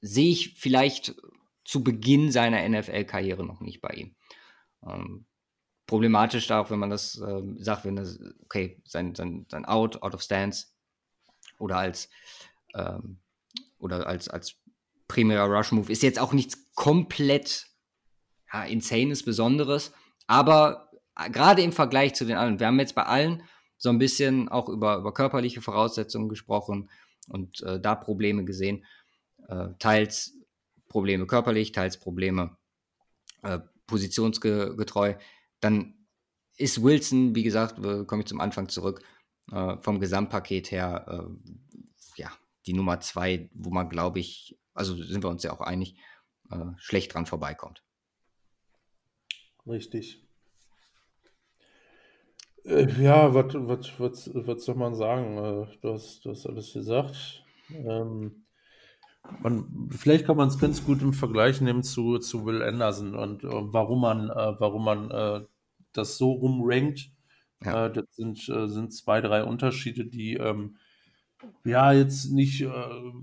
sehe 0.02 0.32
ich 0.32 0.56
vielleicht 0.57 1.15
zu 1.64 1.84
Beginn 1.84 2.32
seiner 2.32 2.68
NFL-Karriere 2.68 3.45
noch 3.45 3.61
nicht 3.61 3.82
bei 3.82 3.90
ihm. 3.90 4.15
Ähm, 4.86 5.26
problematisch 5.86 6.48
da 6.48 6.61
auch, 6.61 6.69
wenn 6.69 6.80
man 6.80 6.90
das 6.90 7.19
äh, 7.19 7.41
sagt, 7.57 7.86
wenn 7.86 7.95
das, 7.95 8.19
okay, 8.44 8.82
sein, 8.86 9.15
sein, 9.15 9.45
sein 9.49 9.65
Out, 9.65 10.02
Out 10.03 10.14
of 10.14 10.22
Stance 10.22 10.68
oder 11.60 11.78
als 11.78 12.10
ähm, 12.73 13.19
oder 13.78 14.07
als, 14.07 14.30
als 14.30 14.56
primärer 15.11 15.49
Rush-Move 15.49 15.91
ist 15.91 16.03
jetzt 16.03 16.19
auch 16.19 16.31
nichts 16.31 16.73
komplett 16.73 17.67
ja, 18.53 18.63
Insanes, 18.63 19.23
Besonderes, 19.23 19.91
aber 20.25 20.89
äh, 21.17 21.29
gerade 21.29 21.61
im 21.61 21.73
Vergleich 21.73 22.13
zu 22.13 22.23
den 22.23 22.38
anderen, 22.38 22.59
wir 22.61 22.67
haben 22.67 22.79
jetzt 22.79 22.95
bei 22.95 23.03
allen 23.03 23.43
so 23.77 23.89
ein 23.89 23.97
bisschen 23.97 24.47
auch 24.47 24.69
über, 24.69 24.97
über 24.97 25.13
körperliche 25.13 25.61
Voraussetzungen 25.61 26.29
gesprochen 26.29 26.89
und 27.27 27.61
äh, 27.63 27.77
da 27.79 27.95
Probleme 27.95 28.45
gesehen. 28.45 28.85
Äh, 29.49 29.69
teils 29.79 30.38
Probleme 30.88 31.25
körperlich, 31.25 31.73
teils 31.73 31.99
Probleme 31.99 32.55
äh, 33.41 33.59
positionsgetreu. 33.88 35.15
Dann 35.59 35.95
ist 36.55 36.81
Wilson, 36.81 37.35
wie 37.35 37.43
gesagt, 37.43 37.81
komme 38.07 38.21
ich 38.21 38.27
zum 38.27 38.39
Anfang 38.39 38.69
zurück, 38.69 39.01
äh, 39.51 39.75
vom 39.81 39.99
Gesamtpaket 39.99 40.71
her, 40.71 41.05
äh, 41.09 42.21
ja, 42.21 42.31
die 42.65 42.73
Nummer 42.73 43.01
zwei, 43.01 43.49
wo 43.53 43.71
man, 43.71 43.89
glaube 43.89 44.19
ich, 44.19 44.60
also 44.73 44.95
sind 44.95 45.23
wir 45.23 45.30
uns 45.30 45.43
ja 45.43 45.52
auch 45.52 45.61
einig, 45.61 45.95
äh, 46.52 46.65
schlecht 46.77 47.14
dran 47.14 47.26
vorbeikommt. 47.26 47.84
Richtig. 49.68 50.23
Äh, 52.64 52.88
ja, 53.02 53.34
was 53.34 54.65
soll 54.65 54.76
man 54.76 54.95
sagen? 54.95 55.38
Äh, 55.38 55.77
du 55.81 55.93
hast, 55.93 56.26
du 56.26 56.31
hast 56.31 56.45
alles 56.45 56.73
gesagt. 56.73 57.43
Ähm, 57.69 58.45
man, 59.41 59.89
vielleicht 59.91 60.26
kann 60.26 60.38
man 60.38 60.49
es 60.49 60.60
ganz 60.60 60.84
gut 60.85 61.02
im 61.02 61.14
Vergleich 61.14 61.61
nehmen 61.61 61.84
zu, 61.84 62.18
zu 62.19 62.45
Will 62.45 62.61
Anderson 62.61 63.15
und 63.15 63.43
äh, 63.43 63.48
warum 63.49 64.02
man, 64.02 64.30
äh, 64.30 64.60
warum 64.60 64.85
man 64.85 65.48
das 65.93 66.18
so 66.18 66.31
rumrankt. 66.31 67.11
Ja. 67.64 67.89
Das 67.89 68.06
sind, 68.15 68.39
sind 68.39 68.91
zwei, 68.91 69.22
drei 69.22 69.43
Unterschiede, 69.43 70.06
die 70.06 70.34
ähm, 70.34 70.77
ja 71.63 71.91
jetzt 71.91 72.31
nicht 72.31 72.61
äh, 72.61 72.69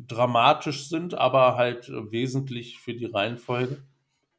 dramatisch 0.06 0.88
sind, 0.88 1.14
aber 1.14 1.56
halt 1.56 1.90
wesentlich 2.10 2.78
für 2.78 2.94
die 2.94 3.06
Reihenfolge. 3.06 3.82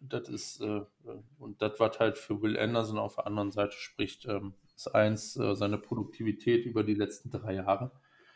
Das 0.02 0.30
ist, 0.30 0.62
und 0.62 1.62
das, 1.62 1.78
was 1.78 2.00
halt 2.00 2.18
für 2.18 2.42
Will 2.42 2.58
Anderson 2.58 2.98
auf 2.98 3.16
der 3.16 3.28
anderen 3.28 3.52
Seite 3.52 3.76
spricht, 3.76 4.26
ähm, 4.28 4.54
ist 4.74 4.88
eins, 4.96 5.34
seine 5.34 5.78
Produktivität 5.78 6.66
über 6.66 6.86
die 6.86 6.94
letzten 6.94 7.30
drei 7.32 7.56
Jahre. 7.56 7.92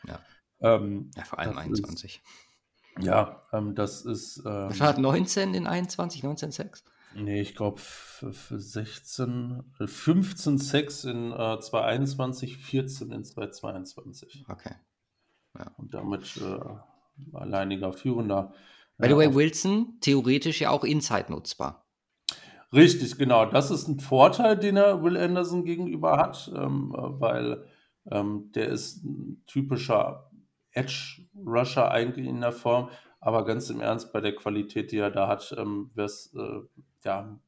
Ja, 0.06 0.20
ähm, 0.60 1.10
ja 1.16 1.24
vor 1.24 1.38
allem 1.38 1.56
21. 1.56 2.16
Ist, 2.16 2.22
ja, 3.00 3.42
ähm, 3.52 3.74
das 3.74 4.02
ist. 4.02 4.38
Ähm, 4.38 4.68
Was 4.68 4.80
war 4.80 4.98
19 4.98 5.54
in 5.54 5.66
21, 5.66 6.22
19 6.22 6.52
Sex? 6.52 6.84
Nee, 7.14 7.40
ich 7.40 7.54
glaube 7.54 7.80
16, 7.80 9.62
15 9.84 10.58
Sex 10.58 11.04
in 11.04 11.30
äh, 11.30 11.60
2021, 11.60 12.58
14 12.58 13.12
in 13.12 13.24
2022. 13.24 14.44
Okay. 14.48 14.74
Ja. 15.58 15.70
Und 15.76 15.94
damit 15.94 16.36
äh, 16.36 17.36
alleiniger 17.36 17.92
Führender. 17.92 18.52
By 18.98 19.08
the 19.08 19.16
way, 19.16 19.34
Wilson 19.34 19.98
theoretisch 20.00 20.60
ja 20.60 20.70
auch 20.70 20.84
Inside 20.84 21.26
nutzbar. 21.28 21.84
Richtig, 22.72 23.16
genau. 23.18 23.46
Das 23.46 23.70
ist 23.70 23.86
ein 23.86 24.00
Vorteil, 24.00 24.56
den 24.56 24.76
er 24.76 25.02
Will 25.02 25.16
Anderson 25.16 25.64
gegenüber 25.64 26.16
hat, 26.16 26.50
ähm, 26.54 26.94
äh, 26.96 27.20
weil 27.20 27.64
ähm, 28.10 28.50
der 28.54 28.68
ist 28.68 29.04
ein 29.04 29.42
typischer 29.46 30.30
Edge-Rusher 30.72 31.90
eigentlich 31.90 32.26
in 32.26 32.40
der 32.40 32.52
Form, 32.52 32.90
aber 33.20 33.44
ganz 33.44 33.70
im 33.70 33.80
Ernst, 33.80 34.12
bei 34.12 34.20
der 34.20 34.34
Qualität, 34.34 34.90
die 34.90 34.98
er 34.98 35.10
da 35.10 35.28
hat, 35.28 35.54
ähm, 35.56 35.90
wär's, 35.94 36.34
äh, 36.34 36.60
ja, 37.04 37.38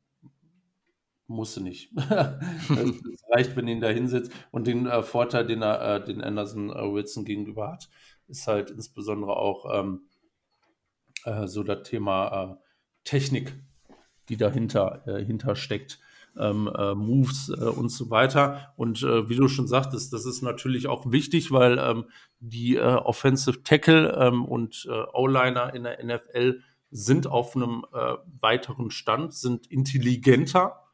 musste 1.29 1.63
nicht. 1.63 1.91
es 1.97 3.25
reicht, 3.31 3.57
wenn 3.57 3.69
ihn 3.69 3.81
da 3.81 3.89
hinsetzt. 3.89 4.33
Und 4.51 4.67
den 4.67 4.87
äh, 4.87 5.03
Vorteil, 5.03 5.47
den 5.47 5.63
er, 5.63 5.97
äh, 5.97 6.05
den 6.05 6.23
Anderson 6.23 6.71
äh, 6.71 6.93
Wilson 6.93 7.25
gegenüber 7.25 7.73
hat, 7.73 7.89
ist 8.29 8.47
halt 8.47 8.71
insbesondere 8.71 9.37
auch 9.37 9.67
ähm, 9.73 10.03
äh, 11.25 11.47
so 11.47 11.63
das 11.63 11.89
Thema 11.89 12.43
äh, 12.43 12.57
Technik, 13.05 13.55
die 14.29 14.37
dahinter 14.37 15.03
äh, 15.07 15.25
hinter 15.25 15.57
steckt 15.57 16.01
ähm, 16.39 16.71
äh, 16.77 16.95
Moves 16.95 17.49
und 17.49 17.89
so 17.91 18.11
weiter. 18.11 18.75
Und 18.77 19.03
wie 19.03 19.37
du 19.37 19.49
schon 19.49 19.67
sagtest, 19.67 20.13
das 20.13 20.27
ist 20.27 20.43
natürlich 20.43 20.87
auch 20.87 21.11
wichtig, 21.11 21.51
weil 21.51 21.79
ähm, 21.79 22.05
die 22.41 22.79
Offensive 22.79 23.63
Tackle 23.63 24.13
ähm, 24.21 24.45
und 24.45 24.87
O-Liner 25.15 25.73
in 25.75 25.85
der 25.85 26.05
NFL 26.05 26.61
sind 26.91 27.27
auf 27.27 27.57
einem 27.57 27.87
weiteren 28.41 28.91
Stand, 28.91 29.33
sind 29.33 29.67
intelligenter, 29.67 30.86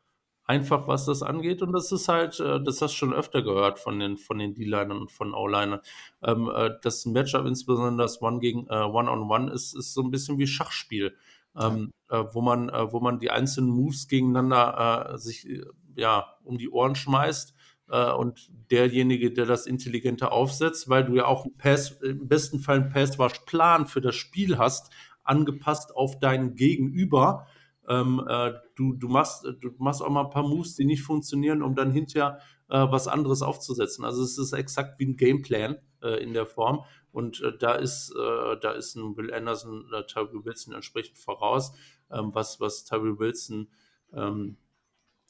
einfach 0.45 0.89
was 0.89 1.07
das 1.07 1.23
angeht. 1.23 1.63
Und 1.63 1.73
das 1.73 1.93
ist 1.93 2.09
halt, 2.09 2.41
das 2.41 2.83
hast 2.83 2.93
du 2.93 2.97
schon 2.97 3.15
öfter 3.15 3.43
gehört 3.43 3.79
von 3.79 3.99
den, 3.99 4.17
von 4.17 4.39
den 4.39 4.55
D-Linern 4.55 4.93
und 4.93 5.13
von 5.13 5.35
O-Linern. 5.35 5.81
Ähm, 6.23 6.51
das 6.83 7.07
Matchup, 7.07 7.47
insbesondere 7.47 8.05
das 8.05 8.21
One 8.21 8.41
gegen 8.41 8.67
One-on-One, 8.69 9.21
-on 9.21 9.49
-One 9.49 9.53
ist, 9.53 9.75
ist 9.75 9.95
so 9.95 10.03
ein 10.03 10.11
bisschen 10.11 10.39
wie 10.39 10.47
Schachspiel 10.47 11.15
ähm, 11.59 11.93
äh, 12.09 12.25
wo, 12.33 12.41
man, 12.41 12.69
äh, 12.69 12.93
wo 12.93 13.01
man 13.01 13.19
die 13.19 13.31
einzelnen 13.31 13.71
Moves 13.71 14.09
gegeneinander 14.09 15.13
äh, 15.15 15.19
sich 15.19 15.49
äh, 15.49 15.65
ja, 15.97 16.37
um 16.45 16.59
die 16.59 16.71
Ohren 16.71 16.95
schmeißt 16.95 17.55
äh, 17.91 18.11
und 18.13 18.51
derjenige, 18.71 19.33
der 19.33 19.47
das 19.47 19.67
intelligenter 19.67 20.33
aufsetzt, 20.33 20.89
weil 20.89 21.05
du 21.05 21.17
ja 21.17 21.27
auch 21.27 21.47
Pass, 21.59 21.99
im 22.03 22.29
besten 22.29 22.61
Fall 22.61 22.77
einen 22.77 22.89
Pass-Wash-Plan 22.91 23.87
für 23.87 24.01
das 24.01 24.15
Spiel 24.15 24.59
hast, 24.59 24.91
angepasst 25.25 25.95
auf 25.95 26.19
deinen 26.19 26.57
Gegenüber. 26.57 27.47
Ähm, 27.89 28.25
äh, 28.29 28.53
du, 28.77 28.93
du, 28.95 29.09
machst, 29.09 29.45
du 29.45 29.71
machst 29.79 30.03
auch 30.03 30.11
mal 30.11 30.25
ein 30.25 30.31
paar 30.31 30.47
Moves, 30.47 30.77
die 30.77 30.85
nicht 30.85 31.03
funktionieren, 31.03 31.63
um 31.63 31.75
dann 31.75 31.91
hinterher 31.91 32.39
äh, 32.69 32.87
was 32.91 33.09
anderes 33.09 33.43
aufzusetzen. 33.43 34.05
Also 34.05 34.23
es 34.23 34.39
ist 34.39 34.53
exakt 34.53 34.99
wie 34.99 35.07
ein 35.07 35.17
Gameplan 35.17 35.79
äh, 36.03 36.23
in 36.23 36.33
der 36.33 36.47
Form. 36.47 36.85
Und 37.11 37.43
äh, 37.43 37.57
da 37.59 37.75
ist, 37.75 38.15
äh, 38.17 38.57
da 38.61 38.73
ist 38.73 38.95
ein 38.95 39.17
Will 39.17 39.33
Anderson 39.33 39.85
oder 39.87 40.07
Tyree 40.07 40.45
Wilson 40.45 40.75
entsprechend 40.75 41.19
voraus, 41.19 41.73
ähm, 42.11 42.31
was, 42.33 42.61
was 42.61 42.85
Tyree 42.85 43.19
Wilson 43.19 43.69
ähm, 44.13 44.57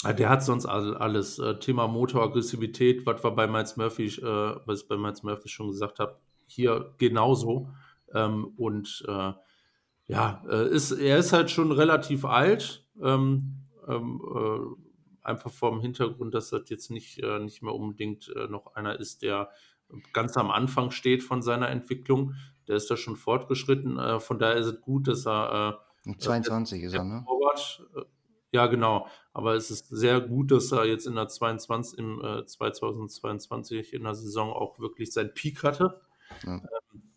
der 0.05 0.29
hat 0.29 0.43
sonst 0.43 0.67
alles. 0.67 1.39
Äh, 1.39 1.59
Thema 1.61 1.87
Motoraggressivität, 1.87 3.07
was 3.07 3.23
wir 3.23 3.31
bei 3.31 3.47
Miles 3.47 3.77
Murphy, 3.77 4.07
äh, 4.07 4.57
was 4.67 4.83
ich 4.83 4.89
bei 4.89 4.97
Miles 4.97 5.23
Murphy 5.23 5.49
schon 5.49 5.69
gesagt 5.69 6.01
habe, 6.01 6.19
hier 6.47 6.93
genauso. 6.99 7.69
Ähm, 8.13 8.53
und 8.57 9.05
äh, 9.07 9.33
ja, 10.13 10.43
äh, 10.49 10.69
ist, 10.69 10.93
er 10.93 11.19
ist 11.19 11.33
halt 11.33 11.51
schon 11.51 11.73
relativ 11.73 12.25
alt. 12.25 12.87
Ähm, 13.01 13.57
ähm, 13.89 14.21
äh, 14.35 15.27
einfach 15.27 15.51
vor 15.51 15.71
dem 15.71 15.81
Hintergrund, 15.81 16.35
dass 16.35 16.51
das 16.51 16.69
jetzt 16.69 16.91
nicht, 16.91 17.23
äh, 17.23 17.39
nicht 17.39 17.63
mehr 17.63 17.75
unbedingt 17.75 18.33
noch 18.49 18.75
einer 18.75 18.99
ist, 18.99 19.23
der 19.23 19.51
ganz 20.13 20.37
am 20.37 20.51
Anfang 20.51 20.91
steht 20.91 21.23
von 21.23 21.43
seiner 21.43 21.69
Entwicklung. 21.69 22.35
Der 22.67 22.77
ist 22.77 22.91
da 22.91 22.97
schon 22.97 23.17
fortgeschritten. 23.17 24.21
von 24.21 24.39
daher 24.39 24.57
ist 24.57 24.67
es 24.67 24.81
gut, 24.81 25.09
dass 25.09 25.27
er. 25.27 25.85
22 26.19 26.83
ist 26.83 26.95
er, 26.95 27.05
ne? 27.05 27.25
Forward, 27.25 27.85
ja, 28.53 28.67
genau. 28.67 29.07
Aber 29.33 29.55
es 29.55 29.71
ist 29.71 29.89
sehr 29.89 30.21
gut, 30.21 30.51
dass 30.51 30.73
er 30.73 30.85
jetzt 30.85 31.07
in 31.07 31.15
der 31.15 31.29
22, 31.29 31.99
im 31.99 32.23
äh, 32.23 32.45
2022 32.45 33.95
in 33.95 34.05
der 34.05 34.15
Saison 34.15 34.53
auch 34.53 34.79
wirklich 34.79 35.13
seinen 35.13 35.33
Peak 35.35 35.63
hatte. 35.63 36.01
Ja. 36.45 36.57
Ähm, 36.57 37.12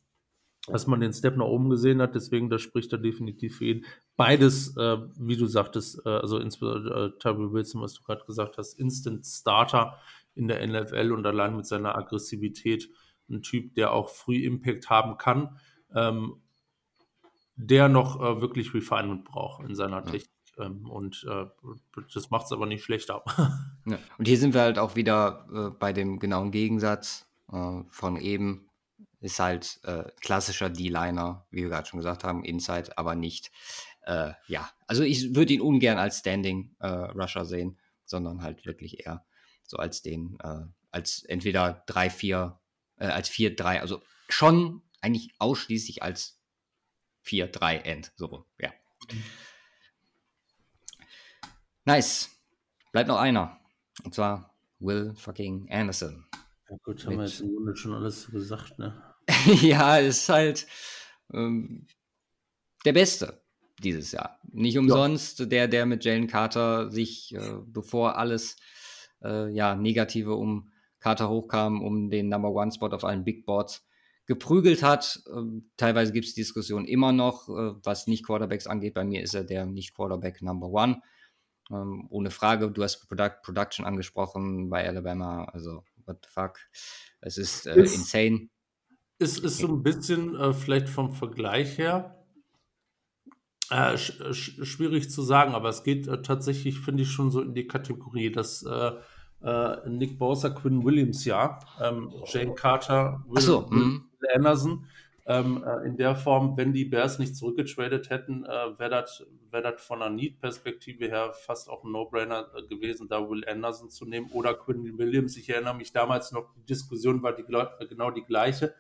dass 0.67 0.87
man 0.87 0.99
den 0.99 1.13
Step 1.13 1.37
nach 1.37 1.45
oben 1.45 1.69
gesehen 1.69 2.01
hat, 2.01 2.15
deswegen, 2.15 2.49
das 2.49 2.61
spricht 2.61 2.91
er 2.91 2.97
definitiv 2.97 3.57
für 3.57 3.65
ihn. 3.65 3.85
Beides, 4.15 4.75
äh, 4.77 4.97
wie 5.17 5.37
du 5.37 5.45
sagtest, 5.45 6.05
äh, 6.05 6.09
also 6.09 6.39
insbesondere 6.39 7.07
äh, 7.07 7.19
Tyree 7.19 7.51
Wilson, 7.51 7.81
was 7.81 7.93
du 7.93 8.03
gerade 8.03 8.25
gesagt 8.25 8.57
hast, 8.57 8.79
Instant 8.79 9.25
Starter 9.25 9.97
in 10.33 10.47
der 10.47 10.65
NFL 10.65 11.11
und 11.11 11.25
allein 11.25 11.55
mit 11.55 11.65
seiner 11.65 11.95
Aggressivität 11.95 12.89
ein 13.29 13.41
Typ, 13.41 13.75
der 13.75 13.93
auch 13.93 14.09
früh 14.09 14.43
Impact 14.43 14.89
haben 14.89 15.17
kann, 15.17 15.57
ähm, 15.93 16.41
der 17.55 17.87
noch 17.87 18.21
äh, 18.21 18.41
wirklich 18.41 18.73
Refinement 18.73 19.23
braucht 19.23 19.67
in 19.67 19.75
seiner. 19.75 20.03
Technik. 20.03 20.29
Ähm, 20.57 20.89
und 20.89 21.25
äh, 21.29 21.45
das 22.13 22.29
macht 22.29 22.45
es 22.45 22.51
aber 22.51 22.65
nicht 22.65 22.83
schlechter. 22.83 23.23
ja. 23.85 23.97
Und 24.17 24.27
hier 24.27 24.37
sind 24.37 24.53
wir 24.53 24.61
halt 24.61 24.79
auch 24.79 24.95
wieder 24.95 25.47
äh, 25.53 25.69
bei 25.77 25.93
dem 25.93 26.19
genauen 26.19 26.51
Gegensatz 26.51 27.27
äh, 27.51 27.81
von 27.89 28.17
eben. 28.17 28.69
Ist 29.25 29.39
halt 29.39 29.79
äh, 29.83 30.03
klassischer 30.21 30.69
D-Liner, 30.69 31.45
wie 31.49 31.63
wir 31.63 31.69
gerade 31.69 31.87
schon 31.87 31.99
gesagt 31.99 32.23
haben, 32.23 32.43
Inside, 32.43 32.97
aber 32.97 33.15
nicht, 33.15 33.51
äh, 34.03 34.33
ja. 34.47 34.69
Also 34.87 35.03
ich 35.03 35.35
würde 35.35 35.53
ihn 35.53 35.61
ungern 35.61 35.97
als 35.97 36.19
Standing 36.19 36.75
äh, 36.79 36.87
Rusher 36.87 37.45
sehen, 37.45 37.79
sondern 38.03 38.41
halt 38.43 38.65
wirklich 38.65 39.05
eher 39.05 39.25
so 39.67 39.77
als 39.77 40.03
den, 40.03 40.37
als 40.91 41.23
entweder 41.23 41.83
3-4, 41.87 42.55
als 42.97 43.31
4-3, 43.31 43.79
also 43.79 44.03
schon 44.29 44.83
eigentlich 45.01 45.33
ausschließlich 45.39 46.03
als 46.03 46.39
4-3 47.25 47.81
End, 47.81 48.11
so, 48.15 48.45
ja. 48.59 48.71
Mhm. 49.11 49.23
Nice. 51.85 52.31
Bleibt 52.91 53.07
noch 53.07 53.19
einer. 53.19 53.59
Und 54.03 54.15
zwar 54.15 54.55
Will 54.79 55.13
fucking 55.15 55.69
Anderson. 55.69 56.25
Ja 56.69 56.77
gut, 56.83 57.05
haben 57.05 57.17
wir 57.17 57.25
jetzt 57.25 57.41
im 57.41 57.53
Grunde 57.53 57.75
schon 57.75 57.93
alles 57.93 58.27
gesagt, 58.31 58.79
ne? 58.79 59.14
ja, 59.61 59.97
ist 59.97 60.29
halt 60.29 60.67
ähm, 61.33 61.87
der 62.85 62.93
Beste 62.93 63.41
dieses 63.83 64.11
Jahr. 64.11 64.39
Nicht 64.51 64.77
umsonst 64.77 65.39
ja. 65.39 65.45
der, 65.45 65.67
der 65.67 65.85
mit 65.85 66.05
Jalen 66.05 66.27
Carter 66.27 66.91
sich, 66.91 67.33
äh, 67.35 67.55
bevor 67.65 68.17
alles 68.17 68.57
äh, 69.23 69.49
ja, 69.49 69.75
Negative 69.75 70.35
um 70.35 70.71
Carter 70.99 71.29
hochkam, 71.29 71.83
um 71.83 72.09
den 72.09 72.29
Number 72.29 72.51
One 72.51 72.71
Spot 72.71 72.87
auf 72.87 73.03
allen 73.03 73.23
Big 73.23 73.45
Boards 73.45 73.85
geprügelt 74.25 74.81
hat. 74.81 75.21
Ähm, 75.31 75.69
teilweise 75.77 76.11
gibt 76.11 76.25
es 76.25 76.33
Diskussionen 76.33 76.87
immer 76.87 77.11
noch, 77.11 77.49
äh, 77.49 77.73
was 77.83 78.07
nicht 78.07 78.25
Quarterbacks 78.25 78.67
angeht. 78.67 78.93
Bei 78.93 79.03
mir 79.03 79.21
ist 79.21 79.35
er 79.35 79.43
der 79.43 79.65
nicht 79.65 79.93
Quarterback 79.95 80.41
Number 80.41 80.69
One. 80.69 81.01
Ähm, 81.71 82.07
ohne 82.09 82.31
Frage, 82.31 82.71
du 82.71 82.83
hast 82.83 83.07
Product, 83.07 83.41
Production 83.43 83.85
angesprochen 83.85 84.69
bei 84.69 84.87
Alabama, 84.87 85.45
also 85.45 85.83
what 86.05 86.17
the 86.23 86.29
fuck. 86.31 86.59
Es 87.21 87.37
ist, 87.37 87.67
äh, 87.67 87.81
ist 87.81 87.95
insane. 87.95 88.49
Es 89.17 89.37
ist 89.39 89.59
so 89.59 89.67
ein 89.67 89.81
bisschen 89.81 90.35
äh, 90.35 90.53
vielleicht 90.53 90.89
vom 90.89 91.11
Vergleich 91.11 91.77
her 91.77 92.15
äh, 93.71 93.97
sch 93.97 94.21
sch 94.33 94.65
schwierig 94.65 95.09
zu 95.09 95.21
sagen, 95.21 95.55
aber 95.55 95.69
es 95.69 95.83
geht 95.83 96.07
äh, 96.07 96.21
tatsächlich, 96.21 96.79
finde 96.79 97.03
ich, 97.03 97.11
schon 97.11 97.31
so 97.31 97.41
in 97.41 97.53
die 97.53 97.67
Kategorie, 97.67 98.31
dass 98.31 98.63
äh, 98.63 98.91
äh, 99.41 99.89
Nick 99.89 100.19
Bosa, 100.19 100.49
Quinn 100.49 100.83
Williams 100.83 101.25
ja, 101.25 101.59
ähm, 101.81 102.13
Jane 102.25 102.53
Carter, 102.53 103.23
Will, 103.27 103.41
so, 103.41 103.67
mhm. 103.69 104.09
Anderson 104.33 104.85
ähm, 105.27 105.63
äh, 105.65 105.87
in 105.87 105.97
der 105.97 106.15
Form, 106.15 106.55
wenn 106.57 106.73
die 106.73 106.85
Bears 106.85 107.17
nicht 107.17 107.35
zurückgetradet 107.35 108.11
hätten, 108.11 108.43
wäre 108.43 108.89
das 108.89 109.25
wär 109.49 109.77
von 109.79 110.01
einer 110.01 110.13
Need-Perspektive 110.13 111.07
her 111.07 111.33
fast 111.33 111.69
auch 111.69 111.83
ein 111.83 111.91
No-Brainer 111.91 112.47
gewesen, 112.69 113.07
da 113.07 113.27
Will 113.27 113.43
Anderson 113.47 113.89
zu 113.89 114.05
nehmen 114.05 114.29
oder 114.31 114.53
Quinn 114.53 114.97
Williams. 114.99 115.37
Ich 115.37 115.49
erinnere 115.49 115.75
mich 115.75 115.91
damals 115.91 116.31
noch, 116.31 116.53
die 116.53 116.65
Diskussion 116.65 117.23
war 117.23 117.33
die, 117.33 117.43
genau 117.87 118.11
die 118.11 118.23
gleiche. 118.23 118.75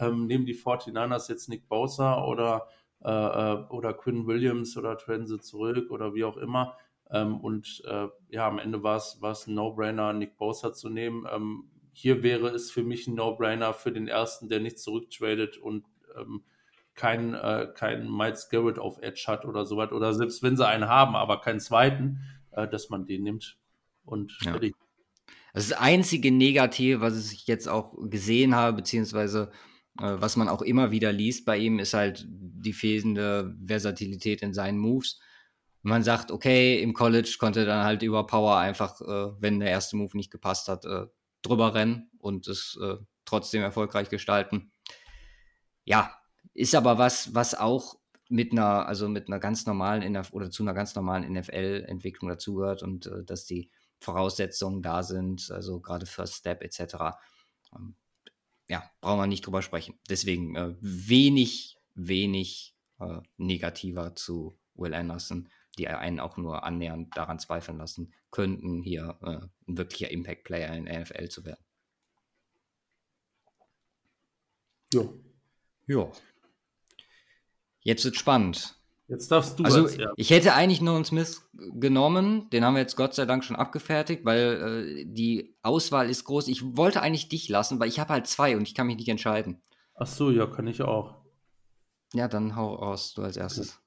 Ähm, 0.00 0.26
nehmen 0.26 0.46
die 0.46 0.56
49ers 0.56 1.28
jetzt 1.28 1.48
Nick 1.48 1.68
Bosa 1.68 2.24
oder, 2.24 2.68
äh, 3.04 3.10
äh, 3.10 3.64
oder 3.68 3.94
Quinn 3.94 4.26
Williams 4.26 4.76
oder 4.76 4.96
traden 4.96 5.26
sie 5.26 5.38
zurück 5.38 5.90
oder 5.90 6.14
wie 6.14 6.24
auch 6.24 6.36
immer. 6.36 6.76
Ähm, 7.10 7.40
und 7.40 7.82
ja, 8.28 8.46
am 8.46 8.58
Ende 8.60 8.82
war 8.84 8.96
es 8.96 9.46
ein 9.46 9.54
No-Brainer, 9.54 10.12
Nick 10.12 10.36
Bosa 10.36 10.72
zu 10.72 10.88
nehmen. 10.88 11.26
Ähm, 11.30 11.64
hier 11.92 12.22
wäre 12.22 12.48
es 12.48 12.70
für 12.70 12.82
mich 12.82 13.06
ein 13.06 13.14
No-Brainer 13.14 13.74
für 13.74 13.92
den 13.92 14.08
ersten, 14.08 14.48
der 14.48 14.60
nicht 14.60 14.78
zurücktradet 14.78 15.58
und 15.58 15.84
ähm, 16.16 16.44
keinen 16.94 17.34
äh, 17.34 17.68
kein 17.74 18.10
Miles 18.10 18.48
Garrett 18.50 18.78
auf 18.78 18.98
Edge 19.00 19.24
hat 19.26 19.44
oder 19.44 19.64
so 19.64 19.76
was. 19.76 19.92
Oder 19.92 20.12
selbst 20.12 20.42
wenn 20.42 20.56
sie 20.56 20.66
einen 20.66 20.88
haben, 20.88 21.16
aber 21.16 21.40
keinen 21.40 21.60
zweiten, 21.60 22.20
äh, 22.52 22.68
dass 22.68 22.90
man 22.90 23.06
den 23.06 23.22
nimmt. 23.22 23.56
Und 24.04 24.36
ja. 24.42 24.58
Das 25.52 25.72
einzige 25.72 26.30
Negative, 26.30 27.00
was 27.00 27.32
ich 27.32 27.46
jetzt 27.46 27.68
auch 27.68 27.94
gesehen 28.08 28.54
habe, 28.54 28.76
beziehungsweise 28.76 29.50
äh, 29.50 29.69
was 30.02 30.36
man 30.36 30.48
auch 30.48 30.62
immer 30.62 30.90
wieder 30.90 31.12
liest 31.12 31.44
bei 31.44 31.58
ihm, 31.58 31.78
ist 31.78 31.94
halt 31.94 32.26
die 32.28 32.72
fehlende 32.72 33.56
Versatilität 33.66 34.42
in 34.42 34.54
seinen 34.54 34.78
Moves. 34.78 35.20
Man 35.82 36.02
sagt, 36.02 36.30
okay, 36.30 36.82
im 36.82 36.92
College 36.92 37.36
konnte 37.38 37.60
er 37.60 37.66
dann 37.66 37.84
halt 37.84 38.02
über 38.02 38.26
Power 38.26 38.58
einfach, 38.58 39.00
äh, 39.00 39.32
wenn 39.40 39.60
der 39.60 39.70
erste 39.70 39.96
Move 39.96 40.16
nicht 40.16 40.30
gepasst 40.30 40.68
hat, 40.68 40.84
äh, 40.84 41.06
drüber 41.42 41.74
rennen 41.74 42.10
und 42.18 42.48
es 42.48 42.78
äh, 42.82 42.96
trotzdem 43.24 43.62
erfolgreich 43.62 44.10
gestalten. 44.10 44.72
Ja, 45.84 46.14
ist 46.52 46.74
aber 46.74 46.98
was, 46.98 47.34
was 47.34 47.54
auch 47.54 47.98
mit 48.28 48.52
einer, 48.52 48.86
also 48.86 49.08
mit 49.08 49.28
einer 49.28 49.40
ganz 49.40 49.66
normalen 49.66 50.02
NF 50.02 50.32
oder 50.32 50.50
zu 50.50 50.62
einer 50.62 50.74
ganz 50.74 50.94
normalen 50.94 51.30
NFL-Entwicklung 51.32 52.28
dazugehört 52.28 52.82
und 52.82 53.06
äh, 53.06 53.24
dass 53.24 53.46
die 53.46 53.70
Voraussetzungen 54.00 54.82
da 54.82 55.02
sind, 55.02 55.50
also 55.50 55.80
gerade 55.80 56.06
First 56.06 56.34
Step 56.36 56.62
etc. 56.62 57.16
Ja, 58.70 58.90
brauchen 59.00 59.18
wir 59.18 59.26
nicht 59.26 59.44
drüber 59.44 59.62
sprechen. 59.62 59.98
Deswegen 60.08 60.56
äh, 60.56 60.74
wenig, 60.80 61.76
wenig 61.94 62.74
äh, 62.98 63.20
negativer 63.36 64.14
zu 64.14 64.58
Will 64.74 64.94
Anderson 64.94 65.48
die 65.78 65.88
einen 65.88 66.20
auch 66.20 66.36
nur 66.36 66.64
annähernd 66.64 67.16
daran 67.16 67.38
zweifeln 67.38 67.78
lassen 67.78 68.12
könnten, 68.30 68.82
hier 68.82 69.18
äh, 69.22 69.70
ein 69.70 69.78
wirklicher 69.78 70.10
Impact-Player 70.10 70.74
in 70.74 70.86
der 70.86 71.00
NFL 71.00 71.28
zu 71.28 71.44
werden. 71.44 71.64
Ja. 74.92 75.08
Ja. 75.86 76.12
Jetzt 77.80 78.04
wird 78.04 78.16
spannend. 78.16 78.79
Jetzt 79.10 79.32
darfst 79.32 79.58
du. 79.58 79.64
Also, 79.64 79.88
ja. 79.88 80.12
ich 80.14 80.30
hätte 80.30 80.54
eigentlich 80.54 80.80
nur 80.80 80.94
einen 80.94 81.04
Smith 81.04 81.42
genommen. 81.52 82.48
Den 82.50 82.64
haben 82.64 82.74
wir 82.74 82.80
jetzt 82.80 82.96
Gott 82.96 83.12
sei 83.12 83.26
Dank 83.26 83.42
schon 83.42 83.56
abgefertigt, 83.56 84.24
weil 84.24 85.02
äh, 85.02 85.04
die 85.04 85.56
Auswahl 85.62 86.08
ist 86.08 86.24
groß. 86.24 86.46
Ich 86.46 86.76
wollte 86.76 87.02
eigentlich 87.02 87.28
dich 87.28 87.48
lassen, 87.48 87.80
weil 87.80 87.88
ich 87.88 87.98
habe 87.98 88.12
halt 88.12 88.28
zwei 88.28 88.56
und 88.56 88.62
ich 88.62 88.74
kann 88.74 88.86
mich 88.86 88.96
nicht 88.96 89.08
entscheiden. 89.08 89.60
Ach 89.96 90.06
so, 90.06 90.30
ja, 90.30 90.46
kann 90.46 90.68
ich 90.68 90.80
auch. 90.82 91.16
Ja, 92.14 92.28
dann 92.28 92.54
hau 92.54 92.74
raus, 92.74 93.12
du 93.14 93.22
als 93.22 93.36
erstes. 93.36 93.80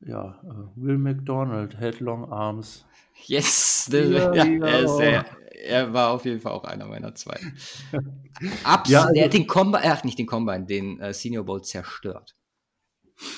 Ja, 0.00 0.40
äh, 0.42 0.76
Will 0.76 0.98
McDonald, 0.98 1.78
Headlong 1.78 2.30
Arms. 2.32 2.84
Yes, 3.26 3.88
ja, 3.92 4.34
ja, 4.34 4.44
er, 4.44 4.88
sehr, 4.88 5.24
er, 5.64 5.92
war 5.92 6.10
auf 6.10 6.24
jeden 6.24 6.40
Fall 6.40 6.52
auch 6.52 6.64
einer 6.64 6.86
meiner 6.86 7.14
zwei. 7.14 7.38
Absolut, 8.64 8.88
ja, 8.88 9.02
also, 9.02 9.14
er 9.14 9.24
hat 9.26 9.32
den 9.34 9.46
Combine, 9.46 9.84
ach 9.84 10.02
nicht 10.02 10.18
den 10.18 10.26
Combine, 10.26 10.64
den 10.64 10.98
äh, 10.98 11.14
Senior 11.14 11.44
Bowl 11.44 11.62
zerstört. 11.62 12.34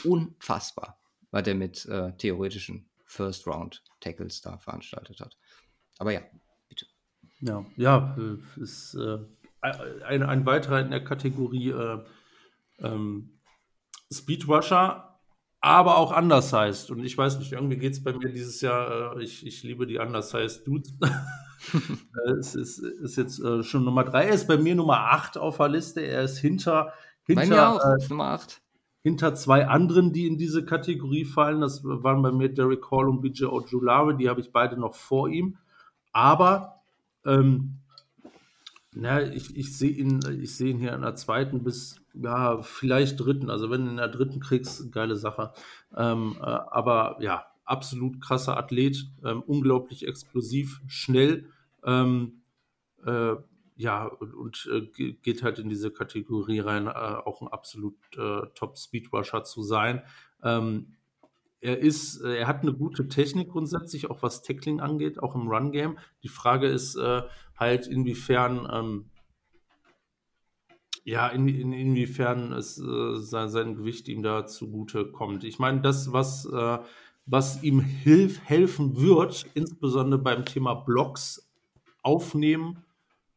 Unfassbar, 0.04 0.98
was 1.30 1.46
er 1.46 1.54
mit 1.54 1.86
äh, 1.86 2.12
theoretischen 2.16 2.88
First 3.04 3.46
Round 3.46 3.82
Tackles 4.00 4.40
da 4.40 4.58
veranstaltet 4.58 5.20
hat. 5.20 5.36
Aber 5.98 6.12
ja, 6.12 6.20
bitte. 6.68 6.86
Ja, 7.40 7.64
ja, 7.76 8.16
äh, 8.18 8.60
ist 8.60 8.94
äh, 8.94 9.18
ein, 9.60 10.22
ein 10.22 10.46
weiterer 10.46 10.80
in 10.80 10.90
der 10.90 11.04
Kategorie 11.04 11.70
äh, 11.70 12.04
ähm, 12.80 13.40
Speed 14.12 14.48
Rusher, 14.48 15.18
aber 15.60 15.96
auch 15.96 16.16
undersized. 16.16 16.90
Und 16.90 17.04
ich 17.04 17.16
weiß 17.16 17.38
nicht, 17.38 17.52
irgendwie 17.52 17.78
geht 17.78 17.94
es 17.94 18.04
bei 18.04 18.12
mir 18.12 18.30
dieses 18.30 18.60
Jahr, 18.60 19.16
äh, 19.16 19.22
ich, 19.22 19.46
ich 19.46 19.62
liebe 19.62 19.86
die 19.86 19.98
undersized 19.98 20.66
Dudes. 20.66 20.94
Äh, 21.72 22.32
es 22.32 22.54
ist, 22.54 22.78
ist 22.78 23.16
jetzt 23.16 23.40
äh, 23.40 23.62
schon 23.62 23.84
Nummer 23.86 24.04
3. 24.04 24.26
Er 24.26 24.34
ist 24.34 24.46
bei 24.46 24.58
mir 24.58 24.74
Nummer 24.74 25.12
8 25.12 25.38
auf 25.38 25.56
der 25.56 25.68
Liste. 25.68 26.02
Er 26.02 26.22
ist 26.22 26.36
hinter, 26.36 26.92
hinter, 27.24 27.40
bei 27.40 27.46
mir 27.46 27.68
auch, 27.70 27.80
äh, 27.80 28.08
Nummer 28.10 28.24
8. 28.32 28.60
hinter 29.04 29.34
zwei 29.34 29.68
anderen, 29.68 30.14
die 30.14 30.26
in 30.26 30.38
diese 30.38 30.64
Kategorie 30.64 31.26
fallen. 31.26 31.60
Das 31.60 31.84
waren 31.84 32.22
bei 32.22 32.32
mir 32.32 32.48
Derek 32.48 32.90
Hall 32.90 33.06
und 33.06 33.20
BJ 33.20 33.44
Ojulari. 33.44 34.16
Die 34.16 34.30
habe 34.30 34.40
ich 34.40 34.50
beide 34.50 34.78
noch 34.78 34.94
vor 34.94 35.28
ihm. 35.28 35.58
Aber 36.12 36.80
ähm, 37.26 37.80
na, 38.92 39.20
ich, 39.20 39.54
ich 39.56 39.76
sehe 39.76 39.90
ihn, 39.90 40.20
ich 40.40 40.58
ihn 40.58 40.78
hier 40.78 40.94
in 40.94 41.02
der 41.02 41.16
zweiten 41.16 41.62
bis 41.62 42.00
ja, 42.14 42.62
vielleicht 42.62 43.20
dritten. 43.20 43.50
Also 43.50 43.70
wenn 43.70 43.84
du 43.84 43.90
in 43.90 43.98
der 43.98 44.08
dritten 44.08 44.40
kriegst, 44.40 44.90
geile 44.90 45.16
Sache. 45.16 45.52
Ähm, 45.94 46.36
äh, 46.40 46.44
aber 46.44 47.18
ja, 47.20 47.44
absolut 47.66 48.22
krasser 48.22 48.56
Athlet, 48.56 49.06
ähm, 49.22 49.42
unglaublich 49.46 50.08
explosiv, 50.08 50.80
schnell. 50.86 51.50
Ähm, 51.84 52.40
äh, 53.04 53.34
ja, 53.76 54.06
und, 54.06 54.34
und 54.34 54.70
äh, 54.72 55.12
geht 55.14 55.42
halt 55.42 55.58
in 55.58 55.68
diese 55.68 55.90
Kategorie 55.90 56.60
rein, 56.60 56.86
äh, 56.86 56.90
auch 56.90 57.42
ein 57.42 57.48
absolut 57.48 57.96
äh, 58.16 58.42
Top-Speedrusher 58.54 59.44
zu 59.44 59.62
sein. 59.62 60.02
Ähm, 60.42 60.94
er 61.60 61.78
ist, 61.78 62.20
äh, 62.22 62.36
er 62.36 62.46
hat 62.46 62.62
eine 62.62 62.72
gute 62.72 63.08
Technik 63.08 63.50
grundsätzlich, 63.50 64.10
auch 64.10 64.22
was 64.22 64.42
Tackling 64.42 64.80
angeht, 64.80 65.20
auch 65.20 65.34
im 65.34 65.48
Run-Game. 65.48 65.98
Die 66.22 66.28
Frage 66.28 66.68
ist 66.68 66.94
äh, 66.96 67.22
halt, 67.56 67.86
inwiefern 67.88 68.68
ähm, 68.72 69.10
ja, 71.02 71.28
in, 71.28 71.48
in, 71.48 71.72
inwiefern 71.72 72.52
es 72.52 72.78
äh, 72.78 73.16
sein, 73.16 73.48
sein 73.50 73.74
Gewicht 73.74 74.08
ihm 74.08 74.22
da 74.22 74.46
zugute 74.46 75.10
kommt. 75.10 75.44
Ich 75.44 75.58
meine, 75.58 75.82
das, 75.82 76.12
was, 76.12 76.48
was 77.26 77.62
ihm 77.62 77.80
hilf, 77.80 78.40
helfen 78.44 78.96
wird, 78.96 79.44
insbesondere 79.52 80.22
beim 80.22 80.46
Thema 80.46 80.72
Blocks 80.72 81.50
aufnehmen 82.02 82.84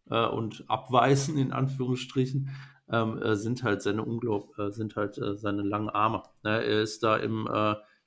äh, 0.10 0.26
und 0.26 0.64
abweisen, 0.68 1.38
in 1.38 1.52
Anführungsstrichen, 1.52 2.50
ähm, 2.90 3.22
äh, 3.22 3.36
sind 3.36 3.64
halt 3.64 3.82
seine 3.82 4.04
Unglaub, 4.04 4.58
äh, 4.58 4.72
sind 4.72 4.96
halt 4.96 5.18
äh, 5.18 5.36
seine 5.36 5.62
langen 5.62 5.90
Arme. 5.90 6.24
Ne? 6.44 6.64
Er 6.64 6.82
ist 6.82 7.04
da 7.04 7.18
im, 7.18 7.48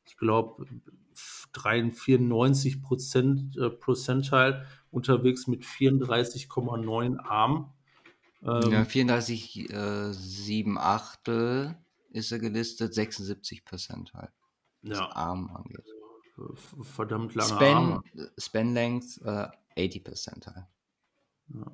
ich 0.05 0.17
glaube, 0.17 0.65
94 1.15 2.83
Prozent 2.83 3.57
Prozentteil 3.81 4.67
unterwegs 4.91 5.47
mit 5.47 5.65
34,9 5.65 7.19
Armen. 7.19 7.73
Ähm, 8.43 8.73
ja, 8.73 8.85
34, 8.85 9.71
äh, 9.71 10.13
7 10.13 10.79
Achtel 10.79 11.77
ist 12.11 12.33
er 12.33 12.39
gelistet, 12.39 12.95
76 12.95 13.65
Prozent 13.65 14.13
halt. 14.15 14.33
Was 14.83 14.99
ja. 14.99 15.11
Arm 15.13 15.51
angeht. 15.55 15.85
Verdammt 16.83 17.35
lange 17.35 17.51
Span, 17.51 17.77
Arme. 17.77 18.03
Span 18.39 18.73
Length, 18.73 19.21
äh, 19.25 19.49
80 19.77 20.05
Prozent 20.05 20.47
halt. 20.47 20.67
Ja. 21.55 21.73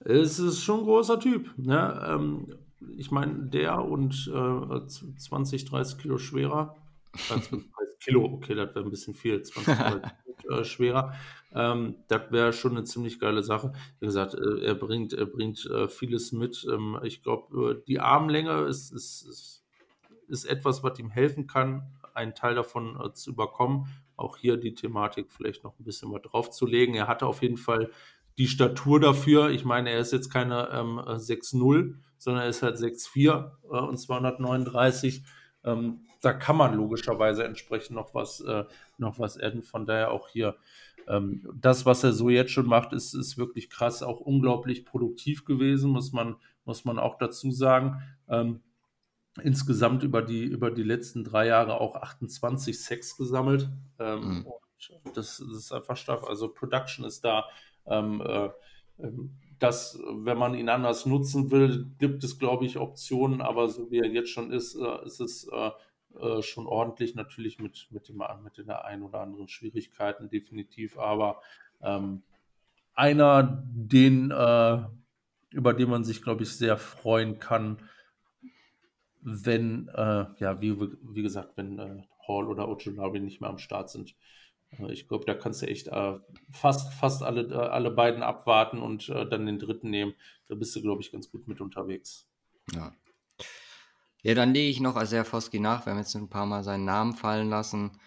Es 0.00 0.38
ist 0.38 0.62
schon 0.62 0.80
ein 0.80 0.86
großer 0.86 1.18
Typ. 1.18 1.50
Ne? 1.56 2.06
Ähm, 2.06 2.54
ich 2.96 3.10
meine, 3.10 3.46
der 3.46 3.82
und 3.84 4.30
äh, 4.32 4.86
20, 4.86 5.64
30 5.64 5.98
Kilo 5.98 6.18
schwerer. 6.18 6.76
20, 7.16 7.50
30 7.50 7.70
Kilo, 8.00 8.24
okay, 8.24 8.54
das 8.54 8.74
wäre 8.74 8.84
ein 8.84 8.90
bisschen 8.90 9.14
viel. 9.14 9.42
20, 9.42 9.74
30 9.74 10.02
äh, 10.50 10.64
schwerer. 10.64 11.14
Ähm, 11.52 11.96
das 12.08 12.30
wäre 12.30 12.52
schon 12.52 12.72
eine 12.72 12.84
ziemlich 12.84 13.18
geile 13.18 13.42
Sache. 13.42 13.72
Wie 13.98 14.06
gesagt, 14.06 14.34
äh, 14.34 14.64
er 14.64 14.74
bringt, 14.74 15.12
er 15.12 15.26
bringt 15.26 15.64
äh, 15.66 15.88
vieles 15.88 16.32
mit. 16.32 16.66
Ähm, 16.70 16.98
ich 17.02 17.22
glaube, 17.22 17.72
äh, 17.72 17.84
die 17.86 18.00
Armlänge 18.00 18.62
ist, 18.64 18.92
ist, 18.92 19.22
ist, 19.22 19.64
ist, 20.28 20.44
etwas, 20.44 20.82
was 20.82 20.98
ihm 20.98 21.10
helfen 21.10 21.46
kann, 21.46 21.82
einen 22.14 22.34
Teil 22.34 22.54
davon 22.54 23.00
äh, 23.02 23.12
zu 23.12 23.30
überkommen. 23.30 23.86
Auch 24.16 24.36
hier 24.36 24.56
die 24.56 24.74
Thematik 24.74 25.32
vielleicht 25.32 25.64
noch 25.64 25.78
ein 25.78 25.84
bisschen 25.84 26.12
was 26.12 26.22
draufzulegen. 26.22 26.94
Er 26.94 27.08
hatte 27.08 27.26
auf 27.26 27.42
jeden 27.42 27.58
Fall 27.58 27.90
die 28.38 28.48
Statur 28.48 29.00
dafür. 29.00 29.50
Ich 29.50 29.64
meine, 29.64 29.90
er 29.90 29.98
ist 29.98 30.12
jetzt 30.12 30.30
keine 30.30 30.68
ähm, 30.72 30.98
6-0, 30.98 31.94
sondern 32.18 32.42
er 32.42 32.48
ist 32.48 32.62
halt 32.62 32.76
6-4 32.76 33.50
äh, 33.64 33.66
und 33.66 33.96
239. 33.98 35.24
Ähm, 35.64 36.00
da 36.20 36.32
kann 36.32 36.56
man 36.56 36.74
logischerweise 36.74 37.44
entsprechend 37.44 37.96
noch 37.96 38.14
was, 38.14 38.40
äh, 38.40 38.64
noch 38.98 39.18
was 39.18 39.38
adden. 39.38 39.62
Von 39.62 39.86
daher 39.86 40.10
auch 40.10 40.28
hier 40.28 40.56
ähm, 41.08 41.48
das, 41.54 41.86
was 41.86 42.02
er 42.04 42.12
so 42.12 42.28
jetzt 42.30 42.50
schon 42.50 42.66
macht, 42.66 42.92
ist, 42.92 43.14
ist 43.14 43.38
wirklich 43.38 43.70
krass, 43.70 44.02
auch 44.02 44.20
unglaublich 44.20 44.84
produktiv 44.84 45.44
gewesen, 45.44 45.90
muss 45.90 46.12
man, 46.12 46.36
muss 46.64 46.84
man 46.84 46.98
auch 46.98 47.18
dazu 47.18 47.50
sagen. 47.50 48.02
Ähm, 48.28 48.60
insgesamt 49.42 50.02
über 50.02 50.22
die, 50.22 50.44
über 50.44 50.70
die 50.70 50.82
letzten 50.82 51.22
drei 51.22 51.46
Jahre 51.46 51.80
auch 51.80 51.94
28 51.94 52.80
Sex 52.80 53.16
gesammelt. 53.16 53.68
Ähm, 53.98 54.38
mhm. 54.38 54.46
das, 55.14 55.38
das, 55.38 55.40
ist 55.40 55.72
einfach 55.72 55.96
stark. 55.96 56.24
Also 56.28 56.48
Production 56.48 57.04
ist 57.04 57.24
da. 57.24 57.46
Ähm, 57.86 58.20
äh, 58.20 58.50
ähm, 58.98 59.36
das, 59.58 59.98
wenn 60.02 60.38
man 60.38 60.54
ihn 60.54 60.68
anders 60.68 61.06
nutzen 61.06 61.50
will, 61.50 61.86
gibt 61.98 62.22
es, 62.24 62.38
glaube 62.38 62.66
ich, 62.66 62.76
Optionen, 62.76 63.40
aber 63.40 63.68
so 63.68 63.90
wie 63.90 63.98
er 63.98 64.10
jetzt 64.10 64.30
schon 64.30 64.52
ist, 64.52 64.74
äh, 64.74 65.04
ist 65.06 65.20
es 65.20 65.48
äh, 65.50 65.70
äh, 66.20 66.42
schon 66.42 66.66
ordentlich, 66.66 67.14
natürlich 67.14 67.58
mit, 67.58 67.88
mit, 67.90 68.08
dem, 68.08 68.22
mit 68.42 68.58
den 68.58 68.70
ein 68.70 69.02
oder 69.02 69.20
anderen 69.20 69.48
Schwierigkeiten, 69.48 70.28
definitiv, 70.28 70.98
aber 70.98 71.40
ähm, 71.82 72.22
einer, 72.94 73.62
den, 73.66 74.30
äh, 74.30 74.82
über 75.50 75.74
den 75.74 75.90
man 75.90 76.04
sich, 76.04 76.22
glaube 76.22 76.42
ich, 76.42 76.56
sehr 76.56 76.76
freuen 76.76 77.38
kann, 77.38 77.78
wenn, 79.20 79.88
äh, 79.88 80.26
ja, 80.38 80.60
wie, 80.60 80.78
wie 80.78 81.22
gesagt, 81.22 81.56
wenn 81.56 81.78
äh, 81.78 82.02
Hall 82.26 82.46
oder 82.46 82.68
Ojolari 82.68 83.20
nicht 83.20 83.40
mehr 83.40 83.50
am 83.50 83.58
Start 83.58 83.90
sind. 83.90 84.14
Äh, 84.70 84.92
ich 84.92 85.08
glaube, 85.08 85.24
da 85.24 85.34
kannst 85.34 85.62
du 85.62 85.66
echt 85.66 85.88
äh, 85.88 86.18
fast, 86.50 86.92
fast 86.94 87.22
alle, 87.22 87.70
alle 87.70 87.90
beiden 87.90 88.22
abwarten 88.22 88.80
und 88.80 89.08
dann 89.08 89.46
den 89.46 89.58
dritten 89.58 89.90
nehmen. 89.90 90.14
Da 90.48 90.54
bist 90.54 90.74
du, 90.76 90.82
glaube 90.82 91.02
ich, 91.02 91.12
ganz 91.12 91.30
gut 91.30 91.48
mit 91.48 91.60
unterwegs. 91.60 92.28
Ja, 92.72 92.92
ja, 94.26 94.34
dann 94.34 94.52
lege 94.52 94.68
ich 94.68 94.80
noch 94.80 94.96
Aserfoski 94.96 95.60
nach. 95.60 95.86
Wir 95.86 95.92
haben 95.92 96.00
jetzt 96.00 96.16
ein 96.16 96.28
paar 96.28 96.46
Mal 96.46 96.64
seinen 96.64 96.84
Namen 96.84 97.14
fallen 97.14 97.48
lassen. 97.48 98.00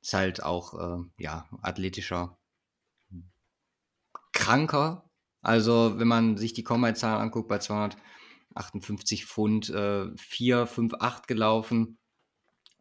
Ist 0.00 0.14
halt 0.14 0.42
auch, 0.42 0.72
äh, 0.72 1.04
ja, 1.18 1.46
athletischer 1.60 2.38
Kranker. 4.32 5.10
Also, 5.42 5.98
wenn 5.98 6.08
man 6.08 6.38
sich 6.38 6.54
die 6.54 6.62
Combine-Zahlen 6.64 7.20
anguckt, 7.20 7.48
bei 7.48 7.58
258 7.58 9.26
Pfund, 9.26 9.68
äh, 9.68 10.06
4, 10.16 10.66
5, 10.66 10.94
8 10.94 11.28
gelaufen 11.28 11.98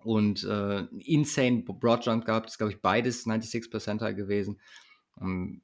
und 0.03 0.43
äh, 0.43 0.83
insane 0.99 1.63
Broadjump 1.63 2.25
gehabt. 2.25 2.47
Das 2.47 2.53
ist, 2.53 2.57
glaube 2.57 2.73
ich, 2.73 2.81
beides 2.81 3.23
96 3.23 3.71
Percentile 3.71 4.15
gewesen. 4.15 4.59
Ähm, 5.19 5.61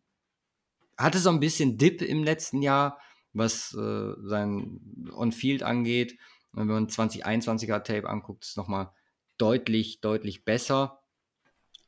hatte 0.97 1.19
so 1.19 1.29
ein 1.29 1.39
bisschen 1.39 1.77
Dip 1.77 2.01
im 2.01 2.23
letzten 2.23 2.61
Jahr, 2.61 2.99
was 3.33 3.73
äh, 3.73 4.13
sein 4.23 4.79
On-Field 5.13 5.63
angeht 5.63 6.17
wenn 6.57 6.67
man 6.67 6.87
2021er 6.87 7.83
Tape 7.83 8.09
anguckt, 8.09 8.43
ist 8.43 8.51
es 8.51 8.57
nochmal 8.57 8.91
deutlich, 9.37 10.01
deutlich 10.01 10.43
besser. 10.43 11.03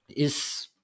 Ist, 0.08 0.76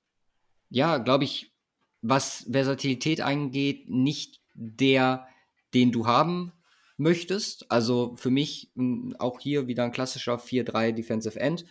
ja, 0.70 0.98
glaube 0.98 1.24
ich, 1.24 1.54
was 2.02 2.48
Versatilität 2.50 3.22
angeht, 3.22 3.90
nicht 3.90 4.42
der, 4.56 5.28
den 5.74 5.92
du 5.92 6.08
haben 6.08 6.52
möchtest. 6.98 7.70
Also 7.72 8.16
für 8.18 8.30
mich 8.30 8.72
hm, 8.76 9.16
auch 9.20 9.40
hier 9.40 9.68
wieder 9.68 9.84
ein 9.84 9.92
klassischer 9.92 10.38
4-3 10.38 10.92
Defensive 10.92 11.40
End, 11.40 11.66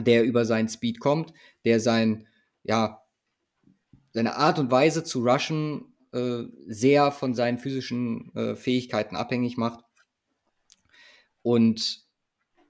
der 0.00 0.24
über 0.24 0.44
seinen 0.44 0.68
Speed 0.68 1.00
kommt, 1.00 1.32
der 1.64 1.80
sein, 1.80 2.26
ja, 2.62 3.02
seine 4.12 4.36
Art 4.36 4.58
und 4.58 4.70
Weise 4.70 5.04
zu 5.04 5.24
rushen 5.26 5.94
äh, 6.12 6.44
sehr 6.66 7.12
von 7.12 7.34
seinen 7.34 7.58
physischen 7.58 8.34
äh, 8.34 8.56
Fähigkeiten 8.56 9.16
abhängig 9.16 9.56
macht. 9.56 9.84
Und 11.42 12.04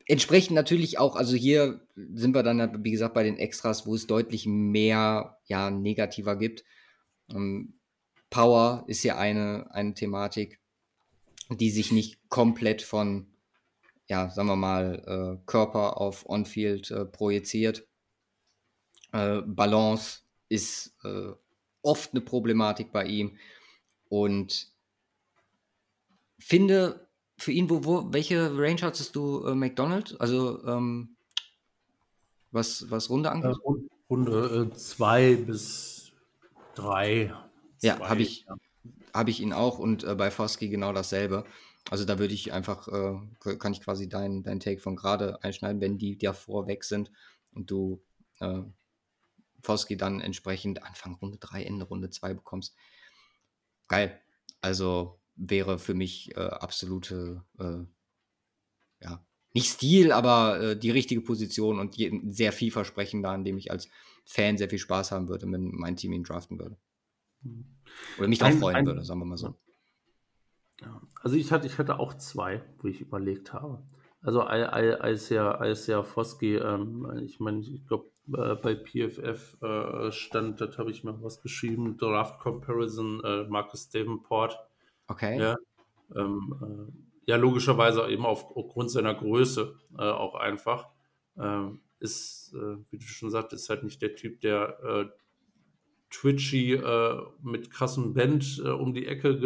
entsprechend 0.07 0.55
natürlich 0.55 0.99
auch, 0.99 1.17
also 1.17 1.37
hier 1.37 1.81
sind 1.95 2.35
wir 2.35 2.43
dann, 2.43 2.85
wie 2.85 2.91
gesagt, 2.91 3.15
bei 3.15 3.23
den 3.23 3.39
Extras, 3.39 3.87
wo 3.87 3.95
es 3.95 4.07
deutlich 4.07 4.47
mehr 4.47 5.39
ja, 5.47 5.71
negativer 5.71 6.37
gibt. 6.37 6.65
Ähm, 7.31 7.81
Power 8.29 8.85
ist 8.87 9.03
ja 9.03 9.19
eine, 9.19 9.69
eine 9.73 9.95
Thematik, 9.95 10.60
die 11.51 11.71
sich 11.71 11.93
nicht 11.93 12.29
komplett 12.29 12.83
von, 12.83 13.27
ja, 14.07 14.31
sagen 14.31 14.49
wir 14.49 14.57
mal, 14.57 15.39
äh, 15.41 15.47
Körper 15.47 16.01
auf 16.01 16.29
On-Field 16.29 16.91
äh, 16.91 17.05
projiziert. 17.05 17.87
Äh, 19.13 19.43
Balance 19.43 20.21
ist 20.49 20.97
äh, 21.05 21.33
oft 21.83 22.13
eine 22.13 22.21
Problematik 22.21 22.93
bei 22.93 23.05
ihm 23.07 23.39
und 24.09 24.73
finde, 26.39 27.09
für 27.37 27.53
ihn, 27.53 27.71
wo, 27.71 27.85
wo, 27.85 28.13
welche 28.13 28.57
Range 28.57 28.81
hattest 28.83 29.17
du 29.17 29.45
äh, 29.47 29.55
McDonald? 29.55 30.21
Also 30.21 30.65
ähm, 30.67 31.17
was, 32.51 32.91
was 32.91 33.11
Runde 33.11 33.31
angeht? 33.31 33.57
Äh, 33.57 33.89
Runde 34.09 34.73
2 34.75 35.23
äh, 35.23 35.37
bis 35.37 36.01
Drei. 36.75 37.35
Ja, 37.83 37.99
habe 38.01 38.23
ich, 38.23 38.47
hab 39.15 39.29
ich 39.29 39.41
ihn 39.41 39.53
auch 39.53 39.79
und 39.79 40.05
äh, 40.05 40.15
bei 40.15 40.31
Foskey 40.31 40.69
genau 40.69 40.93
dasselbe. 40.93 41.45
Also 41.89 42.05
da 42.05 42.19
würde 42.19 42.35
ich 42.35 42.53
einfach, 42.53 42.89
äh, 42.89 43.57
kann 43.57 43.73
ich 43.73 43.81
quasi 43.81 44.09
deinen 44.09 44.43
dein 44.43 44.61
Take 44.61 44.81
von 44.81 44.97
gerade 44.97 45.43
einschneiden, 45.43 45.81
wenn 45.81 45.99
die 45.99 46.19
davor 46.19 46.67
weg 46.67 46.85
sind 46.85 47.11
und 47.53 47.71
du 47.71 48.03
äh, 48.41 48.63
Foskey 49.63 49.97
dann 49.97 50.21
entsprechend 50.21 50.83
Anfang 50.83 51.15
Runde 51.15 51.39
3, 51.39 51.65
Ende 51.65 51.85
Runde 51.85 52.11
2 52.11 52.35
bekommst. 52.35 52.75
Geil. 53.89 54.21
Also 54.61 55.21
wäre 55.37 55.79
für 55.79 55.95
mich 55.95 56.37
äh, 56.37 56.41
absolute, 56.41 57.45
äh, 57.59 57.85
ja, 59.03 59.25
nicht 59.53 59.71
Stil, 59.71 60.13
aber 60.13 60.61
äh, 60.61 60.79
die 60.79 60.91
richtige 60.91 61.23
Position 61.23 61.79
und 61.81 61.97
je, 61.97 62.21
sehr 62.29 62.53
vielversprechender, 62.53 63.31
an 63.31 63.45
dem 63.45 63.59
ich 63.59 63.71
als 63.71 63.89
Fan 64.25 64.59
sehr 64.59 64.69
viel 64.69 64.79
Spaß 64.79 65.11
haben 65.11 65.29
würde, 65.29 65.51
wenn 65.51 65.73
mein 65.73 65.97
Team 65.97 66.13
ihn 66.13 66.23
draften 66.23 66.59
würde. 66.59 66.77
Oder 68.19 68.29
mich 68.29 68.39
darauf 68.39 68.59
freuen 68.59 68.77
ein, 68.77 68.87
würde, 68.87 69.05
sagen 69.05 69.21
wir 69.21 69.27
mal 69.27 69.37
so. 69.37 69.55
Ja, 70.81 71.01
also 71.23 71.37
ich 71.37 71.53
hatte, 71.53 71.67
ich 71.67 71.79
hatte 71.79 71.99
auch 71.99 72.15
zwei, 72.15 72.63
wo 72.79 72.89
ich 72.89 73.01
überlegt 73.01 73.53
habe. 73.53 73.83
Also 74.23 74.43
als 74.43 75.31
ja, 75.31 75.53
als 75.53 75.87
ja 75.87 76.03
Foski, 76.03 76.57
ähm, 76.57 77.23
ich 77.25 77.41
meine, 77.41 77.61
ich 77.61 77.87
glaube, 77.87 78.11
äh, 78.29 78.55
bei 78.55 78.75
PFF 78.75 79.57
äh, 79.63 80.13
stand, 80.13 80.61
das 80.61 80.77
habe 80.79 80.91
ich 80.91 81.05
mir 81.05 81.23
was 81.23 81.41
geschrieben, 81.41 81.97
Draft 81.97 82.39
Comparison, 82.39 83.23
äh, 83.25 83.45
Marcus 83.45 83.89
Davenport. 83.89 84.59
Okay. 85.09 85.39
Ja, 85.39 85.57
ähm, 86.15 86.55
äh, 87.27 87.31
ja, 87.31 87.37
logischerweise 87.37 88.07
eben 88.09 88.27
aufgrund 88.27 88.91
seiner 88.91 89.15
Größe 89.15 89.75
äh, 89.99 90.03
auch 90.03 90.35
einfach. 90.35 90.89
Ähm, 91.39 91.81
ist, 92.01 92.55
wie 92.55 92.97
du 92.97 93.05
schon 93.05 93.31
sagst, 93.31 93.53
ist 93.53 93.69
halt 93.69 93.85
nicht 93.85 94.01
der 94.01 94.15
Typ, 94.15 94.41
der 94.41 95.13
twitchy 96.11 96.75
äh, 96.75 97.23
mit 97.43 97.71
krassem 97.71 98.15
Band 98.15 98.61
äh, 98.65 98.69
um 98.69 98.93
die 98.93 99.07
Ecke 99.07 99.39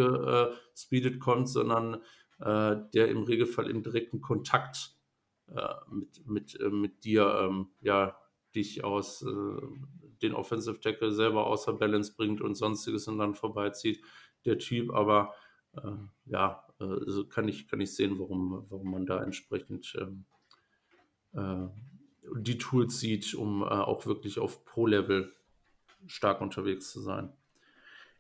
gespeedet 0.73 1.21
kommt, 1.21 1.49
sondern 1.49 2.01
äh, 2.41 2.77
der 2.95 3.09
im 3.09 3.23
Regelfall 3.23 3.71
im 3.71 3.83
direkten 3.83 4.21
Kontakt 4.21 4.91
mit, 5.91 6.27
mit, 6.27 6.59
mit 6.73 7.05
dir 7.05 7.39
ähm, 7.43 7.69
ja, 7.83 8.17
dich 8.55 8.83
aus 8.83 9.23
den 10.23 10.33
Offensive 10.33 10.81
Tackle 10.81 11.13
selber 11.13 11.47
außer 11.47 11.75
Balance 11.75 12.15
bringt 12.17 12.41
und 12.41 12.55
sonstiges 12.55 13.09
und 13.09 13.19
dann 13.19 13.35
vorbeizieht. 13.35 14.01
Der 14.47 14.57
Typ, 14.57 14.95
aber 14.95 15.35
ja, 16.25 16.67
also 16.79 17.27
kann 17.27 17.47
ich, 17.47 17.69
kann 17.69 17.83
ich 17.83 17.95
sehen, 17.95 18.19
warum, 18.19 18.65
warum 18.71 18.91
man 18.91 19.05
da 19.05 19.23
entsprechend 19.23 19.95
ähm, 21.35 21.71
die 22.39 22.57
Tools 22.57 22.99
sieht, 22.99 23.35
um 23.35 23.63
auch 23.63 24.07
wirklich 24.07 24.39
auf 24.39 24.65
Pro-Level 24.65 25.31
stark 26.07 26.41
unterwegs 26.41 26.91
zu 26.91 27.01
sein. 27.01 27.33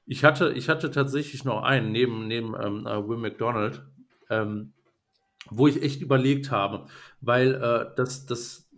Ich 0.07 0.25
hatte, 0.25 0.53
ich 0.53 0.69
hatte 0.69 0.91
tatsächlich 0.91 1.45
noch 1.45 1.63
einen 1.63 1.93
neben, 1.93 2.27
neben 2.27 2.55
ähm, 2.61 2.87
äh, 2.87 3.09
Will 3.09 3.17
McDonald, 3.17 3.83
ähm, 4.29 4.73
wo 5.49 5.67
ich 5.67 5.83
echt 5.83 6.03
überlegt 6.03 6.51
habe, 6.51 6.87
weil 7.21 7.55
äh, 7.55 7.95
das, 7.97 8.27
das, 8.27 8.69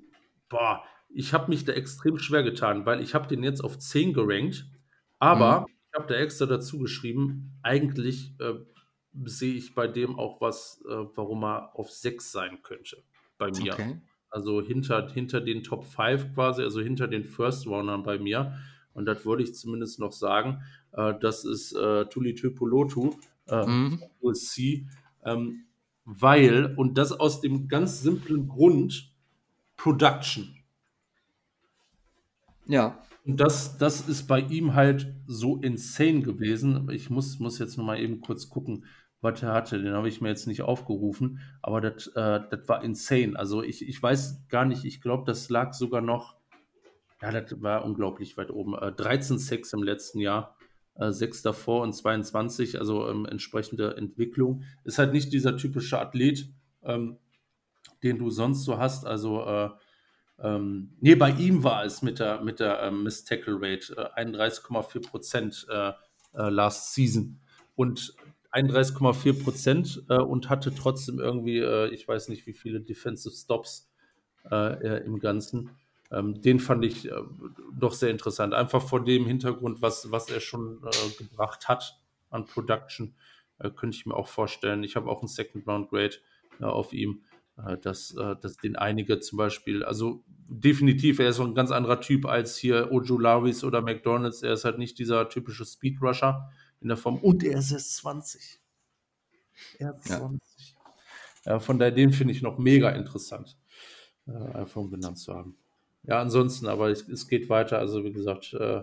boah, 0.48 0.84
ich 1.08 1.32
habe 1.32 1.48
mich 1.48 1.64
da 1.64 1.72
extrem 1.72 2.18
schwer 2.18 2.42
getan, 2.42 2.86
weil 2.86 3.00
ich 3.00 3.14
habe 3.14 3.26
den 3.26 3.42
jetzt 3.42 3.62
auf 3.62 3.78
10 3.78 4.12
gerankt, 4.12 4.66
aber 5.18 5.60
mhm. 5.60 5.66
ich 5.68 5.98
habe 5.98 6.12
da 6.12 6.14
extra 6.20 6.46
dazu 6.46 6.78
geschrieben, 6.78 7.58
eigentlich 7.62 8.34
äh, 8.40 8.54
sehe 9.24 9.54
ich 9.54 9.74
bei 9.74 9.88
dem 9.88 10.18
auch 10.18 10.40
was, 10.40 10.84
äh, 10.88 10.94
warum 11.14 11.44
er 11.44 11.74
auf 11.74 11.90
6 11.90 12.30
sein 12.30 12.62
könnte 12.62 13.02
bei 13.38 13.50
mir. 13.50 13.72
Okay. 13.72 14.00
Also 14.30 14.60
hinter, 14.60 15.08
hinter 15.08 15.40
den 15.40 15.62
Top 15.62 15.84
5 15.84 16.34
quasi, 16.34 16.62
also 16.62 16.80
hinter 16.80 17.08
den 17.08 17.24
First 17.24 17.66
Roundern 17.66 18.02
bei 18.02 18.18
mir. 18.18 18.58
Und 18.96 19.06
das 19.06 19.24
würde 19.24 19.42
ich 19.42 19.54
zumindest 19.54 20.00
noch 20.00 20.12
sagen. 20.12 20.62
Äh, 20.92 21.14
das 21.20 21.44
ist 21.44 21.72
äh, 21.72 22.06
Tuli 22.06 22.34
Tupolotu, 22.34 23.14
äh, 23.46 23.66
mhm. 23.66 24.02
USC, 24.20 24.86
ähm, 25.24 25.64
weil, 26.04 26.74
und 26.76 26.98
das 26.98 27.12
aus 27.12 27.40
dem 27.40 27.68
ganz 27.68 28.00
simplen 28.00 28.48
Grund, 28.48 29.12
Production. 29.76 30.56
Ja. 32.66 33.02
Und 33.24 33.40
das, 33.40 33.76
das 33.76 34.08
ist 34.08 34.26
bei 34.26 34.40
ihm 34.40 34.74
halt 34.74 35.12
so 35.26 35.56
insane 35.56 36.22
gewesen. 36.22 36.88
Ich 36.90 37.10
muss, 37.10 37.38
muss 37.38 37.58
jetzt 37.58 37.76
noch 37.76 37.84
mal 37.84 37.98
eben 37.98 38.20
kurz 38.20 38.48
gucken, 38.48 38.84
was 39.20 39.42
er 39.42 39.52
hatte. 39.52 39.82
Den 39.82 39.94
habe 39.94 40.08
ich 40.08 40.20
mir 40.20 40.28
jetzt 40.28 40.46
nicht 40.46 40.62
aufgerufen, 40.62 41.40
aber 41.60 41.80
das, 41.80 42.06
äh, 42.14 42.68
war 42.68 42.84
insane. 42.84 43.36
Also 43.36 43.62
ich, 43.62 43.86
ich 43.86 44.00
weiß 44.00 44.46
gar 44.48 44.64
nicht, 44.64 44.84
ich 44.84 45.00
glaube, 45.00 45.24
das 45.26 45.48
lag 45.48 45.72
sogar 45.72 46.00
noch 46.00 46.36
ja, 47.32 47.40
das 47.40 47.62
war 47.62 47.84
unglaublich 47.84 48.36
weit 48.36 48.50
oben. 48.50 48.74
Äh, 48.74 48.92
13 48.92 49.38
Sex 49.38 49.72
im 49.72 49.82
letzten 49.82 50.20
Jahr, 50.20 50.56
äh, 50.94 51.10
6 51.10 51.42
davor 51.42 51.82
und 51.82 51.92
22, 51.92 52.78
also 52.78 53.08
ähm, 53.08 53.26
entsprechende 53.26 53.96
Entwicklung. 53.96 54.62
Ist 54.84 54.98
halt 54.98 55.12
nicht 55.12 55.32
dieser 55.32 55.56
typische 55.56 55.98
Athlet, 55.98 56.48
ähm, 56.82 57.18
den 58.02 58.18
du 58.18 58.30
sonst 58.30 58.64
so 58.64 58.78
hast. 58.78 59.06
Also, 59.06 59.44
äh, 59.44 59.70
ähm, 60.38 60.96
nee, 61.00 61.14
bei 61.14 61.30
ihm 61.30 61.64
war 61.64 61.84
es 61.84 62.02
mit 62.02 62.18
der, 62.18 62.42
mit 62.42 62.60
der 62.60 62.82
ähm, 62.82 63.02
Miss 63.02 63.24
Tackle 63.24 63.56
Rate 63.58 64.12
äh, 64.16 64.22
31,4 64.22 65.08
Prozent 65.08 65.66
äh, 65.70 65.92
äh, 66.34 66.48
last 66.50 66.94
season. 66.94 67.40
Und 67.74 68.14
31,4 68.52 69.42
Prozent 69.42 70.04
äh, 70.08 70.18
und 70.18 70.48
hatte 70.48 70.74
trotzdem 70.74 71.18
irgendwie, 71.18 71.58
äh, 71.58 71.88
ich 71.88 72.06
weiß 72.06 72.28
nicht, 72.28 72.46
wie 72.46 72.54
viele 72.54 72.80
Defensive 72.80 73.34
Stops 73.34 73.90
äh, 74.50 75.04
im 75.04 75.18
Ganzen. 75.18 75.70
Ähm, 76.10 76.40
den 76.40 76.60
fand 76.60 76.84
ich 76.84 77.10
äh, 77.10 77.22
doch 77.78 77.92
sehr 77.92 78.10
interessant. 78.10 78.54
Einfach 78.54 78.82
vor 78.82 79.04
dem 79.04 79.26
Hintergrund, 79.26 79.82
was, 79.82 80.10
was 80.10 80.30
er 80.30 80.40
schon 80.40 80.80
äh, 80.84 81.10
gebracht 81.18 81.68
hat 81.68 82.00
an 82.30 82.46
Production, 82.46 83.14
äh, 83.58 83.70
könnte 83.70 83.96
ich 83.96 84.06
mir 84.06 84.14
auch 84.14 84.28
vorstellen. 84.28 84.84
Ich 84.84 84.96
habe 84.96 85.10
auch 85.10 85.20
einen 85.20 85.28
Second 85.28 85.66
Round 85.66 85.90
Grade 85.90 86.16
äh, 86.60 86.64
auf 86.64 86.92
ihm, 86.92 87.24
äh, 87.56 87.76
dass, 87.78 88.14
äh, 88.14 88.36
dass 88.40 88.56
den 88.56 88.76
einige 88.76 89.18
zum 89.20 89.38
Beispiel, 89.38 89.84
also 89.84 90.22
definitiv, 90.28 91.18
er 91.18 91.30
ist 91.30 91.36
so 91.36 91.44
ein 91.44 91.54
ganz 91.54 91.72
anderer 91.72 92.00
Typ 92.00 92.26
als 92.26 92.56
hier 92.56 92.92
Ojo 92.92 93.18
Laris 93.18 93.64
oder 93.64 93.82
McDonalds. 93.82 94.42
Er 94.42 94.52
ist 94.52 94.64
halt 94.64 94.78
nicht 94.78 94.98
dieser 94.98 95.28
typische 95.28 95.64
Speed 95.64 96.00
Rusher 96.00 96.50
in 96.80 96.88
der 96.88 96.96
Form. 96.96 97.16
Und 97.16 97.42
er 97.42 97.58
ist 97.58 97.72
erst 97.72 97.96
20. 97.96 98.60
Er 99.78 99.96
ist 99.96 100.06
20. 100.06 100.76
Ja. 101.46 101.58
von 101.58 101.78
daher, 101.78 101.92
den 101.92 102.12
finde 102.12 102.32
ich 102.32 102.42
noch 102.42 102.58
mega 102.58 102.90
interessant, 102.90 103.56
einfach 104.26 104.76
um 104.76 104.90
genannt 104.90 105.18
zu 105.18 105.34
haben 105.34 105.56
ja, 106.06 106.20
ansonsten, 106.20 106.66
aber 106.66 106.90
es, 106.90 107.08
es, 107.08 107.28
geht 107.28 107.48
weiter. 107.48 107.78
Also, 107.78 108.04
wie 108.04 108.12
gesagt, 108.12 108.54
äh, 108.54 108.82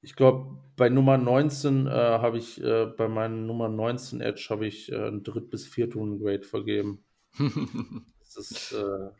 ich 0.00 0.16
glaube, 0.16 0.58
bei 0.76 0.88
Nummer 0.88 1.16
19 1.16 1.86
äh, 1.86 1.90
habe 1.90 2.38
ich, 2.38 2.62
äh, 2.62 2.86
bei 2.86 3.08
meinem 3.08 3.46
Nummer 3.46 3.68
19 3.68 4.20
Edge 4.20 4.46
habe 4.50 4.66
ich 4.66 4.90
äh, 4.90 5.08
ein 5.08 5.22
Dritt- 5.22 5.50
bis 5.50 5.66
Viertrunden-Grade 5.66 6.42
vergeben. 6.42 7.04
das 8.20 8.36
ist 8.36 8.72
äh, 8.72 9.10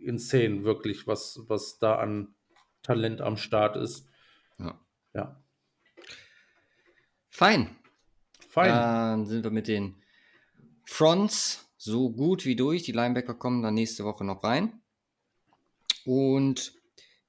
insane, 0.00 0.64
wirklich, 0.64 1.06
was, 1.06 1.40
was 1.46 1.78
da 1.78 1.96
an 1.96 2.34
Talent 2.82 3.20
am 3.20 3.36
Start 3.36 3.76
ist. 3.76 4.08
Ja. 4.58 4.78
ja. 5.14 5.42
Fein. 7.28 7.76
Fein. 8.48 8.70
Dann 8.70 9.26
sind 9.26 9.44
wir 9.44 9.50
mit 9.50 9.68
den 9.68 9.96
Fronts 10.84 11.72
so 11.76 12.10
gut 12.10 12.44
wie 12.44 12.56
durch. 12.56 12.82
Die 12.82 12.92
Linebacker 12.92 13.34
kommen 13.34 13.62
dann 13.62 13.74
nächste 13.74 14.04
Woche 14.04 14.24
noch 14.24 14.44
rein. 14.44 14.79
Und 16.04 16.72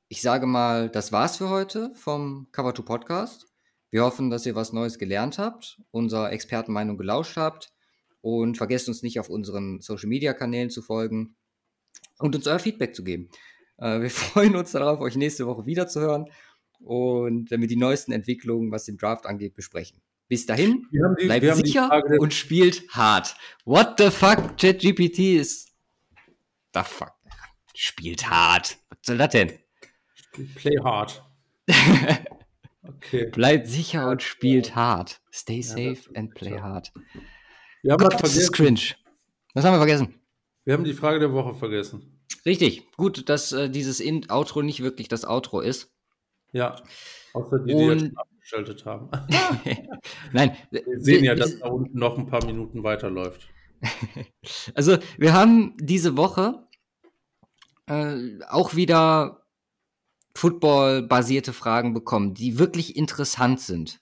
ich 0.07 0.21
sage 0.21 0.45
mal, 0.45 0.89
das 0.89 1.11
war's 1.11 1.37
für 1.37 1.49
heute 1.49 1.91
vom 1.95 2.47
Cover 2.51 2.75
2 2.75 2.83
Podcast. 2.83 3.47
Wir 3.89 4.03
hoffen, 4.03 4.29
dass 4.29 4.45
ihr 4.45 4.55
was 4.55 4.73
Neues 4.73 4.97
gelernt 4.97 5.37
habt, 5.37 5.81
unserer 5.91 6.31
Expertenmeinung 6.31 6.97
gelauscht 6.97 7.37
habt 7.37 7.73
und 8.21 8.57
vergesst 8.57 8.87
uns 8.87 9.03
nicht 9.03 9.19
auf 9.19 9.29
unseren 9.29 9.81
Social 9.81 10.07
Media 10.07 10.33
Kanälen 10.33 10.69
zu 10.69 10.81
folgen 10.81 11.35
und 12.19 12.35
uns 12.35 12.47
euer 12.47 12.59
Feedback 12.59 12.95
zu 12.95 13.03
geben. 13.03 13.29
Äh, 13.77 14.01
wir 14.01 14.09
freuen 14.09 14.55
uns 14.55 14.71
darauf, 14.71 15.01
euch 15.01 15.15
nächste 15.15 15.45
Woche 15.47 15.65
wiederzuhören 15.65 16.29
und 16.79 17.51
damit 17.51 17.69
die 17.69 17.75
neuesten 17.75 18.11
Entwicklungen, 18.11 18.71
was 18.71 18.85
den 18.85 18.97
Draft 18.97 19.25
angeht, 19.25 19.55
besprechen. 19.55 20.01
Bis 20.27 20.45
dahin, 20.45 20.87
die, 20.91 21.25
bleibt 21.25 21.55
sicher 21.57 22.03
und 22.19 22.33
spielt 22.33 22.87
hart. 22.91 23.35
What 23.65 23.95
the 23.97 24.09
fuck, 24.09 24.57
ChatGPT 24.57 25.35
ist 25.35 25.69
the 26.73 26.81
fuck. 26.83 27.20
Spielt 27.75 28.29
hart. 28.29 28.77
Was 28.89 28.99
soll 29.03 29.17
das 29.17 29.29
denn? 29.29 29.53
Play 30.55 30.77
hard. 30.83 31.23
okay. 32.83 33.25
Bleibt 33.27 33.67
sicher 33.67 34.09
und 34.09 34.21
spielt 34.21 34.75
hart. 34.75 35.21
Stay 35.31 35.61
safe 35.61 35.97
ja, 36.11 36.19
and 36.19 36.33
play 36.33 36.59
hard. 36.59 36.91
Wir 37.83 37.93
haben 37.93 38.03
Gott, 38.03 38.21
das 38.21 38.35
ist 38.35 38.51
cringe. 38.51 38.95
Was 39.53 39.65
haben 39.65 39.73
wir 39.73 39.79
vergessen? 39.79 40.15
Wir 40.63 40.73
haben 40.73 40.83
die 40.83 40.93
Frage 40.93 41.19
der 41.19 41.33
Woche 41.33 41.53
vergessen. 41.53 42.21
Richtig. 42.45 42.91
Gut, 42.95 43.29
dass 43.29 43.51
äh, 43.51 43.69
dieses 43.69 43.99
In 43.99 44.29
Outro 44.29 44.61
nicht 44.61 44.81
wirklich 44.81 45.07
das 45.07 45.25
Outro 45.25 45.59
ist. 45.59 45.91
Ja. 46.53 46.75
Außer 47.33 47.59
die, 47.59 47.73
die 47.73 47.81
jetzt 47.81 48.17
abgeschaltet 48.17 48.85
haben. 48.85 49.09
Nein. 50.33 50.55
Wir 50.69 50.83
sehen 50.97 51.23
ja, 51.23 51.35
dass 51.35 51.59
da 51.59 51.67
unten 51.67 51.97
noch 51.97 52.17
ein 52.17 52.27
paar 52.27 52.45
Minuten 52.45 52.83
weiterläuft. 52.83 53.47
also, 54.75 54.97
wir 55.17 55.33
haben 55.33 55.75
diese 55.79 56.15
Woche 56.17 56.67
äh, 57.87 58.39
auch 58.49 58.75
wieder 58.75 59.41
Football-basierte 60.35 61.53
Fragen 61.53 61.93
bekommen, 61.93 62.33
die 62.33 62.57
wirklich 62.57 62.95
interessant 62.95 63.59
sind. 63.59 63.99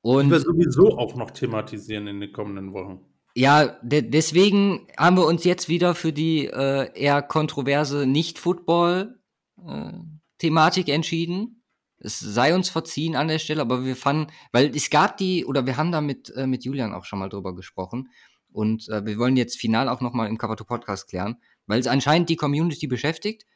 Und 0.00 0.26
die 0.26 0.32
wir 0.32 0.40
sowieso 0.40 0.98
auch 0.98 1.14
noch 1.14 1.30
thematisieren 1.30 2.06
in 2.06 2.20
den 2.20 2.32
kommenden 2.32 2.72
Wochen. 2.72 3.00
Ja, 3.36 3.78
de 3.82 4.02
deswegen 4.02 4.86
haben 4.96 5.16
wir 5.16 5.26
uns 5.26 5.44
jetzt 5.44 5.68
wieder 5.68 5.94
für 5.94 6.12
die 6.12 6.46
äh, 6.46 6.90
eher 6.94 7.22
kontroverse 7.22 8.06
Nicht-Football-Thematik 8.06 10.88
äh, 10.88 10.92
entschieden. 10.92 11.62
Es 11.98 12.20
sei 12.20 12.54
uns 12.54 12.68
verziehen 12.68 13.16
an 13.16 13.28
der 13.28 13.38
Stelle, 13.38 13.62
aber 13.62 13.84
wir 13.84 13.96
fanden, 13.96 14.30
weil 14.52 14.76
es 14.76 14.90
gab 14.90 15.16
die, 15.16 15.46
oder 15.46 15.66
wir 15.66 15.76
haben 15.76 15.90
da 15.90 16.00
mit, 16.00 16.30
äh, 16.36 16.46
mit 16.46 16.64
Julian 16.64 16.92
auch 16.92 17.06
schon 17.06 17.18
mal 17.18 17.28
drüber 17.28 17.56
gesprochen. 17.56 18.10
Und 18.52 18.88
äh, 18.88 19.04
wir 19.04 19.18
wollen 19.18 19.36
jetzt 19.36 19.58
final 19.58 19.88
auch 19.88 20.00
nochmal 20.00 20.28
im 20.28 20.38
Kapato 20.38 20.64
Podcast 20.64 21.08
klären, 21.08 21.38
weil 21.66 21.80
es 21.80 21.86
anscheinend 21.86 22.28
die 22.28 22.36
Community 22.36 22.86
beschäftigt. 22.86 23.46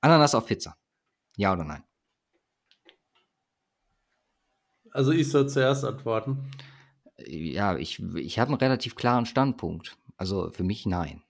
Ananas 0.00 0.34
auf 0.34 0.46
Pizza. 0.46 0.76
Ja 1.36 1.52
oder 1.52 1.64
nein? 1.64 1.82
Also 4.90 5.10
ich 5.10 5.28
soll 5.28 5.48
zuerst 5.48 5.84
antworten. 5.84 6.50
Ja, 7.18 7.76
ich, 7.76 8.02
ich 8.16 8.38
habe 8.38 8.50
einen 8.50 8.60
relativ 8.60 8.94
klaren 8.94 9.26
Standpunkt. 9.26 9.96
Also 10.16 10.50
für 10.50 10.62
mich 10.62 10.86
nein. 10.86 11.22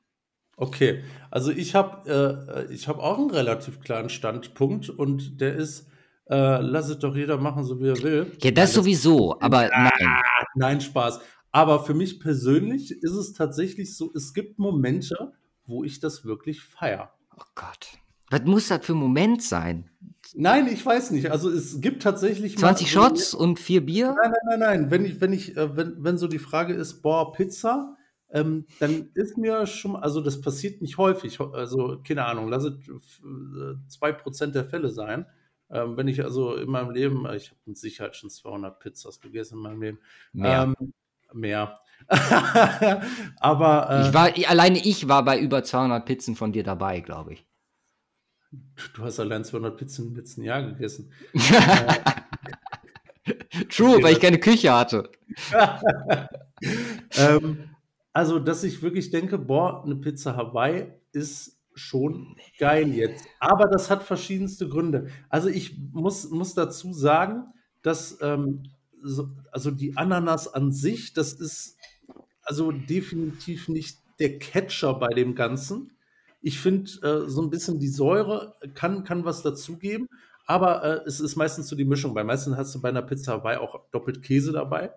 Okay, 0.57 1.03
also 1.31 1.51
ich 1.51 1.75
habe 1.75 2.69
äh, 2.71 2.77
hab 2.77 2.99
auch 2.99 3.19
einen 3.19 3.31
relativ 3.31 3.81
klaren 3.81 4.09
Standpunkt 4.09 4.89
und 4.89 5.41
der 5.41 5.57
ist, 5.57 5.89
äh, 6.27 6.61
lass 6.61 6.89
es 6.89 7.01
doch 7.01 7.17
jeder 7.17 7.39
machen, 7.39 7.65
so 7.65 7.81
wie 7.81 7.89
er 7.89 8.03
will. 8.03 8.33
Ja, 8.41 8.53
das 8.53 8.71
Nein, 8.71 8.75
sowieso, 8.75 9.41
aber 9.41 9.71
ah, 9.73 9.91
nein. 9.99 10.23
Nein, 10.55 10.81
Spaß. 10.81 11.21
Aber 11.51 11.85
für 11.85 11.95
mich 11.95 12.21
persönlich 12.21 12.93
ist 12.93 13.13
es 13.13 13.33
tatsächlich 13.33 13.97
so, 13.97 14.13
es 14.15 14.33
gibt 14.33 14.59
Momente, 14.59 15.33
wo 15.67 15.85
ich 15.85 16.01
das 16.01 16.25
wirklich 16.25 16.63
feiere. 16.63 17.13
Oh 17.37 17.45
Gott. 17.55 17.99
Was 18.31 18.43
muss 18.45 18.69
das 18.69 18.85
für 18.85 18.95
ein 18.95 18.99
Moment 18.99 19.43
sein? 19.43 19.91
Nein, 20.35 20.67
ich 20.69 20.85
weiß 20.85 21.11
nicht. 21.11 21.31
Also 21.31 21.51
es 21.51 21.81
gibt 21.81 22.03
tatsächlich 22.03 22.59
20 22.59 22.95
mal, 22.95 23.09
Shots 23.09 23.35
und 23.35 23.59
vier 23.59 23.85
Bier? 23.85 24.15
Nein, 24.21 24.33
nein, 24.33 24.41
nein, 24.47 24.59
nein. 24.59 24.91
Wenn 24.91 25.05
ich, 25.05 25.21
wenn 25.21 25.33
ich, 25.33 25.57
äh, 25.57 25.77
wenn, 25.77 26.03
wenn 26.03 26.19
so 26.19 26.27
die 26.27 26.39
Frage 26.39 26.75
ist, 26.75 27.03
boah, 27.03 27.33
Pizza, 27.33 27.97
ähm, 28.31 28.67
dann 28.81 29.11
ist 29.15 29.39
mir 29.39 29.67
schon, 29.67 29.95
also 29.97 30.21
das 30.21 30.41
passiert 30.41 30.83
nicht 30.83 30.99
häufig. 30.99 31.41
Also 31.41 32.01
keine 32.07 32.25
Ahnung, 32.25 32.49
lass 32.49 32.65
es 32.65 32.75
äh, 32.75 33.77
zwei 33.89 34.13
Prozent 34.13 34.55
der 34.55 34.65
Fälle 34.65 34.91
sein. 34.91 35.27
Ähm, 35.71 35.97
wenn 35.97 36.09
ich 36.09 36.23
also 36.25 36.57
in 36.57 36.71
meinem 36.71 36.91
Leben, 36.91 37.27
äh, 37.27 37.37
ich 37.37 37.51
habe 37.51 37.61
mit 37.67 37.79
Sicherheit 37.79 38.17
schon 38.17 38.31
200 38.31 38.79
Pizzas 38.81 39.21
gegessen 39.21 39.59
in 39.59 39.63
meinem 39.63 39.83
Leben. 39.83 39.99
Mehr. 40.33 40.75
Ähm, 40.79 40.93
mehr. 41.33 41.81
Aber 43.41 43.91
äh, 43.91 44.09
ich 44.09 44.15
war, 44.15 44.31
alleine 44.49 44.79
ich 44.79 45.09
war 45.09 45.25
bei 45.25 45.39
über 45.39 45.65
200 45.65 46.05
Pizzen 46.05 46.37
von 46.37 46.53
dir 46.53 46.65
dabei, 46.65 47.01
glaube 47.01 47.35
ich. 47.35 47.47
Du 48.95 49.03
hast 49.03 49.19
allein 49.21 49.45
200 49.45 49.77
Pizzen 49.77 50.09
im 50.09 50.17
letzten 50.17 50.43
Jahr 50.43 50.63
gegessen. 50.63 51.13
True, 53.71 54.03
weil 54.03 54.13
ich 54.13 54.21
keine 54.21 54.39
Küche 54.39 54.73
hatte. 54.73 55.11
ähm, 57.17 57.71
also, 58.13 58.39
dass 58.39 58.63
ich 58.65 58.83
wirklich 58.83 59.11
denke, 59.11 59.39
boah, 59.39 59.83
eine 59.85 59.97
Pizza 59.97 60.37
Hawaii 60.37 60.93
ist 61.13 61.59
schon 61.75 62.37
geil 62.59 62.89
jetzt. 62.95 63.25
Aber 63.41 63.67
das 63.67 63.91
hat 63.91 64.03
verschiedenste 64.03 64.69
Gründe. 64.69 65.09
Also 65.29 65.49
ich 65.49 65.77
muss, 65.93 66.31
muss 66.31 66.55
dazu 66.55 66.93
sagen, 66.93 67.47
dass 67.83 68.19
ähm, 68.21 68.63
so, 69.03 69.29
also 69.51 69.71
die 69.71 69.97
Ananas 69.97 70.53
an 70.53 70.73
sich, 70.73 71.13
das 71.13 71.33
ist 71.33 71.74
also 72.45 72.73
definitiv 72.73 73.69
nicht 73.69 73.99
der 74.19 74.39
Catcher 74.39 74.95
bei 74.95 75.09
dem 75.09 75.35
Ganzen. 75.35 75.93
Ich 76.41 76.61
finde, 76.61 76.91
äh, 77.03 77.29
so 77.29 77.43
ein 77.43 77.51
bisschen 77.51 77.79
die 77.79 77.89
Säure 77.89 78.55
kann, 78.75 79.05
kann 79.05 79.25
was 79.25 79.43
dazugeben, 79.43 80.09
aber 80.47 80.85
äh, 80.85 81.01
es 81.07 81.21
ist 81.21 81.37
meistens 81.37 81.69
so 81.69 81.77
die 81.77 81.85
Mischung. 81.85 82.15
Bei 82.15 82.25
meisten 82.25 82.57
hast 82.57 82.75
du 82.75 82.81
bei 82.81 82.91
einer 82.91 83.03
Pizza 83.03 83.33
Hawaii 83.33 83.57
auch 83.57 83.89
doppelt 83.91 84.23
Käse 84.23 84.53
dabei. 84.53 84.93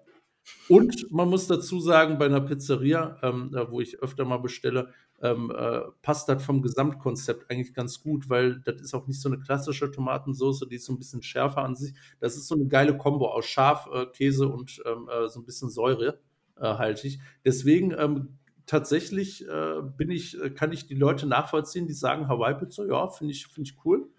Und 0.69 1.11
man 1.11 1.29
muss 1.29 1.47
dazu 1.47 1.79
sagen, 1.79 2.17
bei 2.17 2.25
einer 2.25 2.41
Pizzeria, 2.41 3.17
ähm, 3.21 3.51
wo 3.69 3.81
ich 3.81 3.99
öfter 4.01 4.25
mal 4.25 4.37
bestelle, 4.37 4.93
ähm, 5.21 5.51
äh, 5.55 5.81
passt 6.01 6.29
das 6.29 6.43
vom 6.43 6.61
Gesamtkonzept 6.61 7.49
eigentlich 7.49 7.73
ganz 7.73 8.01
gut, 8.01 8.29
weil 8.29 8.59
das 8.61 8.81
ist 8.81 8.93
auch 8.93 9.07
nicht 9.07 9.19
so 9.19 9.29
eine 9.29 9.39
klassische 9.39 9.89
Tomatensauce, 9.91 10.65
die 10.69 10.75
ist 10.75 10.85
so 10.85 10.93
ein 10.93 10.99
bisschen 10.99 11.23
schärfer 11.23 11.63
an 11.63 11.75
sich. 11.75 11.93
Das 12.19 12.37
ist 12.37 12.47
so 12.47 12.55
eine 12.55 12.67
geile 12.67 12.97
Kombo 12.97 13.27
aus 13.27 13.45
Schaf, 13.45 13.89
äh, 13.91 14.05
Käse 14.07 14.47
und 14.47 14.81
ähm, 14.85 15.09
äh, 15.09 15.27
so 15.27 15.39
ein 15.39 15.45
bisschen 15.45 15.69
Säure 15.69 16.19
äh, 16.59 16.65
haltig. 16.65 17.19
Deswegen 17.45 17.93
ähm, 17.97 18.37
tatsächlich 18.65 19.47
äh, 19.47 19.81
bin 19.97 20.11
ich, 20.11 20.39
äh, 20.39 20.49
kann 20.49 20.71
ich 20.71 20.87
die 20.87 20.95
Leute 20.95 21.25
nachvollziehen, 21.25 21.87
die 21.87 21.93
sagen 21.93 22.27
Hawaii-Pizza, 22.27 22.85
ja, 22.85 23.07
finde 23.07 23.33
ich, 23.33 23.47
finde 23.47 23.69
ich 23.69 23.85
cool. 23.85 24.09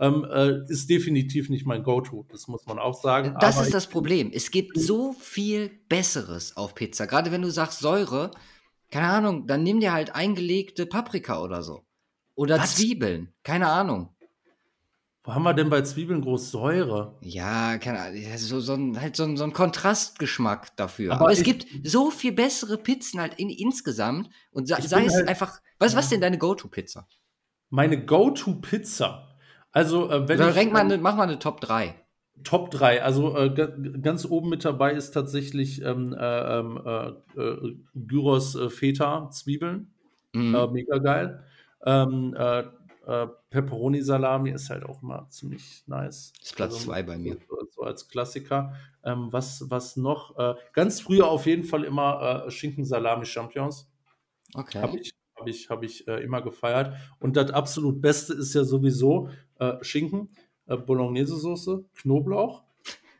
Ähm, 0.00 0.24
äh, 0.30 0.64
ist 0.68 0.88
definitiv 0.88 1.50
nicht 1.50 1.66
mein 1.66 1.82
Go-To, 1.82 2.24
das 2.30 2.46
muss 2.46 2.66
man 2.66 2.78
auch 2.78 3.00
sagen. 3.00 3.36
Das 3.40 3.60
ist 3.60 3.74
das 3.74 3.88
Problem. 3.88 4.30
Es 4.32 4.52
gibt 4.52 4.78
so 4.78 5.12
viel 5.12 5.70
Besseres 5.88 6.56
auf 6.56 6.76
Pizza. 6.76 7.06
Gerade 7.06 7.32
wenn 7.32 7.42
du 7.42 7.50
sagst 7.50 7.80
Säure, 7.80 8.30
keine 8.90 9.08
Ahnung, 9.08 9.48
dann 9.48 9.64
nimm 9.64 9.80
dir 9.80 9.92
halt 9.92 10.14
eingelegte 10.14 10.86
Paprika 10.86 11.42
oder 11.42 11.62
so. 11.62 11.82
Oder 12.36 12.58
Was? 12.60 12.76
Zwiebeln, 12.76 13.32
keine 13.42 13.68
Ahnung. 13.68 14.14
Wo 15.28 15.34
haben 15.34 15.42
wir 15.42 15.52
denn 15.52 15.68
bei 15.68 15.82
Zwiebeln 15.82 16.22
groß 16.22 16.50
Säure? 16.50 17.18
Ja, 17.20 17.76
keine 17.76 18.00
Ahnung, 18.00 18.22
so, 18.38 18.60
so 18.60 18.72
ein, 18.72 18.98
halt 18.98 19.14
so 19.14 19.24
ein, 19.24 19.36
so 19.36 19.44
ein 19.44 19.52
Kontrastgeschmack 19.52 20.74
dafür. 20.78 21.12
Aber, 21.12 21.20
Aber 21.20 21.32
es 21.32 21.42
gibt 21.42 21.66
so 21.84 22.10
viel 22.10 22.32
bessere 22.32 22.78
Pizzen 22.78 23.20
halt 23.20 23.34
in, 23.34 23.50
insgesamt. 23.50 24.30
Und 24.52 24.68
sei, 24.68 24.80
sei 24.80 25.04
es 25.04 25.16
halt, 25.16 25.28
einfach. 25.28 25.60
Was, 25.78 25.92
ja. 25.92 25.98
was 25.98 26.08
denn 26.08 26.22
deine 26.22 26.38
Go-To-Pizza? 26.38 27.06
Meine 27.68 28.02
Go-To-Pizza. 28.06 29.36
Also, 29.70 30.08
äh, 30.08 30.26
wenn 30.30 30.40
Oder 30.40 30.56
ich. 30.56 30.72
Mal 30.72 30.80
eine, 30.80 30.96
mach 30.96 31.14
mal 31.14 31.24
eine 31.24 31.38
Top 31.38 31.60
3. 31.60 31.94
Top 32.42 32.70
3, 32.70 33.02
also 33.02 33.36
äh, 33.36 33.50
ganz 34.00 34.24
oben 34.24 34.48
mit 34.48 34.64
dabei 34.64 34.94
ist 34.94 35.10
tatsächlich 35.10 35.82
ähm, 35.82 36.16
äh, 36.18 36.58
ähm, 36.58 36.80
äh, 36.86 37.38
äh, 37.38 37.76
Gyros 37.94 38.54
äh, 38.54 38.70
Feta 38.70 39.28
Zwiebeln. 39.30 39.92
Mhm. 40.32 40.54
Äh, 40.54 40.66
mega 40.68 40.96
geil. 40.96 41.44
Ähm, 41.84 42.34
äh, 43.08 43.26
Pepperoni 43.50 44.02
Salami 44.02 44.50
ist 44.50 44.70
halt 44.70 44.84
auch 44.84 45.02
mal 45.02 45.26
ziemlich 45.30 45.82
nice. 45.86 46.32
Das 46.38 46.48
ist 46.48 46.56
Platz 46.56 46.82
2 46.82 46.94
also, 46.94 47.06
bei 47.06 47.18
mir. 47.18 47.36
So, 47.74 47.82
als 47.82 48.08
Klassiker. 48.08 48.74
Ähm, 49.04 49.28
was, 49.32 49.64
was 49.70 49.96
noch? 49.96 50.36
ganz 50.72 51.00
früher 51.00 51.28
auf 51.28 51.46
jeden 51.46 51.64
Fall 51.64 51.84
immer 51.84 52.50
Schinken 52.50 52.84
Salami 52.84 53.24
Champions. 53.24 53.90
Okay. 54.54 54.80
Habe 54.80 54.98
ich, 54.98 55.12
hab 55.36 55.46
ich, 55.46 55.70
hab 55.70 55.82
ich 55.82 56.06
immer 56.08 56.42
gefeiert. 56.42 56.96
Und 57.18 57.36
das 57.36 57.50
absolut 57.50 58.00
Beste 58.00 58.34
ist 58.34 58.54
ja 58.54 58.64
sowieso 58.64 59.30
Schinken 59.82 60.30
äh, 60.68 60.76
Bolognese-Soße, 60.76 61.84
Knoblauch. 61.94 62.62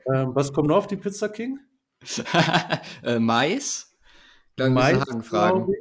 Ähm, 0.06 0.35
was 0.35 0.52
kommt 0.52 0.69
noch 0.69 0.77
auf 0.77 0.86
die 0.86 0.97
Pizza 0.97 1.28
King? 1.28 1.59
äh, 3.02 3.19
Mais. 3.19 3.97
Dann 4.56 4.74
Mais, 4.74 5.02
fragen. 5.23 5.73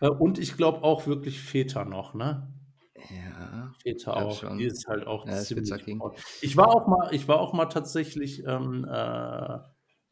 Äh, 0.00 0.08
und 0.08 0.38
ich 0.38 0.56
glaube 0.56 0.82
auch 0.82 1.06
wirklich 1.06 1.40
Feta 1.40 1.84
noch, 1.84 2.14
ne? 2.14 2.52
Ja. 3.10 3.72
Auch. 4.06 4.38
Schon. 4.38 4.58
Die 4.58 4.64
ist 4.64 4.86
halt 4.86 5.06
auch 5.06 5.26
ja, 5.26 5.36
ziemlich 5.36 5.70
Ich 6.40 6.56
war 6.56 6.68
auch 6.68 6.86
mal, 6.86 7.08
ich 7.12 7.28
war 7.28 7.40
auch 7.40 7.52
mal 7.52 7.66
tatsächlich 7.66 8.44
ähm, 8.46 8.86
äh, 8.90 9.58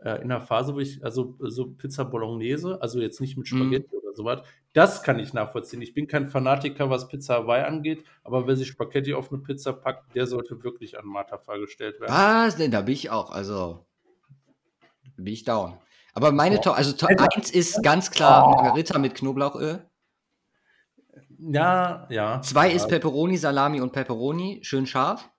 äh, 0.04 0.22
in 0.22 0.28
der 0.28 0.40
Phase, 0.40 0.74
wo 0.74 0.80
ich, 0.80 1.04
also 1.04 1.36
so 1.40 1.72
Pizza 1.72 2.04
Bolognese, 2.04 2.80
also 2.80 3.00
jetzt 3.00 3.20
nicht 3.20 3.36
mit 3.36 3.50
mhm. 3.50 3.56
Spaghetti 3.56 3.96
mm. 3.96 3.98
oder 3.98 4.14
sowas, 4.14 4.42
das 4.72 5.02
kann 5.02 5.18
ich 5.18 5.32
nachvollziehen. 5.32 5.80
Ich 5.82 5.94
bin 5.94 6.06
kein 6.06 6.28
Fanatiker, 6.28 6.90
was 6.90 7.08
Pizza 7.08 7.36
Hawaii 7.36 7.64
angeht, 7.64 8.04
aber 8.22 8.46
wer 8.46 8.56
sich 8.56 8.68
Spaghetti 8.68 9.14
auf 9.14 9.32
eine 9.32 9.40
Pizza 9.40 9.72
packt, 9.72 10.14
der 10.14 10.26
sollte 10.26 10.62
wirklich 10.62 10.98
an 10.98 11.06
Martha 11.06 11.38
gestellt 11.56 12.00
werden. 12.00 12.12
Was? 12.12 12.56
Denn 12.56 12.70
da 12.70 12.82
bin 12.82 12.94
ich 12.94 13.10
auch, 13.10 13.30
also 13.30 13.86
bin 15.16 15.32
ich 15.32 15.44
down. 15.44 15.78
Aber 16.12 16.32
meine 16.32 16.58
oh. 16.58 16.62
Top, 16.62 16.76
also 16.76 16.92
Top 16.92 17.10
1 17.10 17.50
ist 17.50 17.82
ganz 17.82 18.10
klar 18.10 18.46
oh. 18.46 18.50
Margarita 18.50 18.98
mit 18.98 19.14
Knoblauchöl. 19.14 19.88
Ja, 21.50 22.06
ja. 22.10 22.40
Zwei 22.42 22.68
ja. 22.68 22.74
ist 22.74 22.88
Pepperoni, 22.88 23.36
Salami 23.36 23.80
und 23.80 23.92
Pepperoni, 23.92 24.60
schön 24.62 24.86
scharf. 24.86 25.30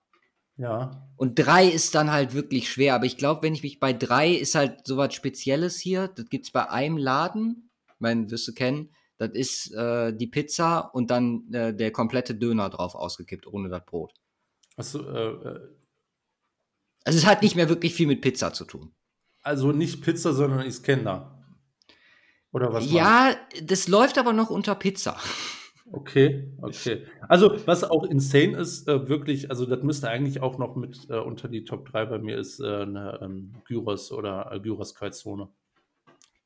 Ja. 0.56 1.08
Und 1.16 1.38
drei 1.38 1.66
ist 1.66 1.94
dann 1.94 2.10
halt 2.10 2.34
wirklich 2.34 2.70
schwer. 2.70 2.94
Aber 2.94 3.04
ich 3.04 3.16
glaube, 3.16 3.42
wenn 3.42 3.54
ich 3.54 3.62
mich 3.62 3.80
bei 3.80 3.92
drei 3.92 4.30
ist 4.30 4.54
halt 4.54 4.86
sowas 4.86 5.14
Spezielles 5.14 5.78
hier. 5.78 6.08
Das 6.08 6.28
gibt 6.28 6.46
es 6.46 6.50
bei 6.52 6.68
einem 6.70 6.96
Laden. 6.96 7.70
Ich 7.88 8.00
meine, 8.00 8.30
wirst 8.30 8.48
du 8.48 8.52
kennen. 8.52 8.90
Das 9.18 9.30
ist 9.30 9.72
äh, 9.72 10.14
die 10.14 10.26
Pizza 10.26 10.80
und 10.80 11.10
dann 11.10 11.52
äh, 11.52 11.74
der 11.74 11.90
komplette 11.90 12.34
Döner 12.34 12.68
drauf 12.68 12.94
ausgekippt, 12.94 13.46
ohne 13.46 13.70
das 13.70 13.84
Brot. 13.86 14.12
Achso, 14.76 15.00
äh, 15.00 15.48
äh, 15.48 15.60
also 17.04 17.18
es 17.18 17.24
hat 17.24 17.42
nicht 17.42 17.56
mehr 17.56 17.68
wirklich 17.68 17.94
viel 17.94 18.06
mit 18.06 18.20
Pizza 18.20 18.52
zu 18.52 18.64
tun. 18.64 18.92
Also 19.42 19.72
nicht 19.72 20.02
Pizza, 20.02 20.32
sondern 20.32 20.66
Iskender. 20.66 21.38
Oder 22.52 22.72
was? 22.72 22.90
Ja, 22.90 23.34
das 23.62 23.88
läuft 23.88 24.18
aber 24.18 24.32
noch 24.32 24.50
unter 24.50 24.74
Pizza. 24.74 25.16
Okay, 25.92 26.52
okay. 26.60 27.06
Also, 27.28 27.56
was 27.66 27.84
auch 27.84 28.04
insane 28.04 28.56
ist, 28.56 28.88
äh, 28.88 29.08
wirklich, 29.08 29.50
also 29.50 29.66
das 29.66 29.82
müsste 29.82 30.08
eigentlich 30.08 30.42
auch 30.42 30.58
noch 30.58 30.74
mit 30.74 31.08
äh, 31.10 31.18
unter 31.18 31.48
die 31.48 31.64
Top 31.64 31.88
3 31.88 32.06
bei 32.06 32.18
mir 32.18 32.36
ist 32.38 32.60
äh, 32.60 32.82
eine 32.82 33.20
ähm, 33.22 33.52
Gyros 33.64 34.10
oder 34.10 34.50
äh, 34.52 34.60
Gyros 34.60 34.94
Kalzone. 34.94 35.48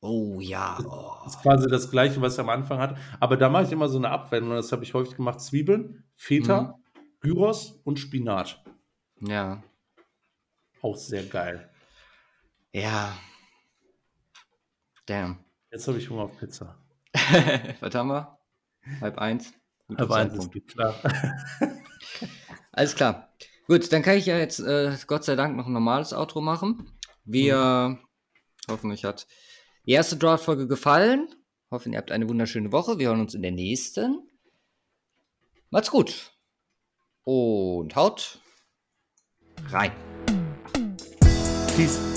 Oh 0.01 0.39
ja. 0.39 0.79
Oh. 0.83 1.23
Das 1.23 1.35
ist 1.35 1.41
quasi 1.41 1.69
das 1.69 1.91
gleiche, 1.91 2.21
was 2.21 2.33
ich 2.33 2.39
am 2.39 2.49
Anfang 2.49 2.79
hatte. 2.79 2.95
Aber 3.19 3.37
da 3.37 3.49
mache 3.49 3.65
ich 3.65 3.71
immer 3.71 3.87
so 3.87 3.97
eine 3.97 4.09
Abwendung. 4.09 4.53
Das 4.53 4.71
habe 4.71 4.83
ich 4.83 4.93
häufig 4.93 5.15
gemacht. 5.15 5.41
Zwiebeln, 5.41 6.03
Feta, 6.15 6.61
mhm. 6.61 7.01
Gyros 7.19 7.81
und 7.83 7.99
Spinat. 7.99 8.63
Ja. 9.19 9.63
Auch 10.81 10.95
sehr 10.95 11.23
geil. 11.23 11.69
Ja. 12.73 13.13
Damn. 15.05 15.37
Jetzt 15.71 15.87
habe 15.87 15.99
ich 15.99 16.09
Hunger 16.09 16.23
auf 16.23 16.37
Pizza. 16.37 16.77
Was 17.79 17.93
haben 17.93 18.09
wir? 18.09 18.40
Halb 18.99 19.17
eins. 19.17 19.53
Guter 19.87 20.09
Halb 20.09 20.33
eins 20.33 20.45
ist 20.53 20.67
klar. 20.67 20.95
Alles 22.71 22.95
klar. 22.95 23.33
Gut, 23.67 23.91
dann 23.91 24.01
kann 24.01 24.17
ich 24.17 24.25
ja 24.25 24.37
jetzt 24.37 24.59
äh, 24.59 24.95
Gott 25.07 25.23
sei 25.23 25.35
Dank 25.35 25.55
noch 25.55 25.67
ein 25.67 25.73
normales 25.73 26.13
Outro 26.13 26.41
machen. 26.41 26.91
Wir 27.23 27.99
hoffen, 28.69 28.91
euch 28.91 29.03
hat 29.03 29.27
die 29.85 29.91
erste 29.91 30.17
Draft-Folge 30.17 30.67
gefallen. 30.67 31.27
Hoffen, 31.69 31.93
ihr 31.93 31.99
habt 31.99 32.11
eine 32.11 32.27
wunderschöne 32.27 32.71
Woche. 32.71 32.99
Wir 32.99 33.09
hören 33.09 33.21
uns 33.21 33.33
in 33.33 33.41
der 33.41 33.51
nächsten. 33.51 34.27
Macht's 35.69 35.91
gut. 35.91 36.33
Und 37.23 37.95
haut 37.95 38.41
rein. 39.69 39.91
Peace. 41.75 42.10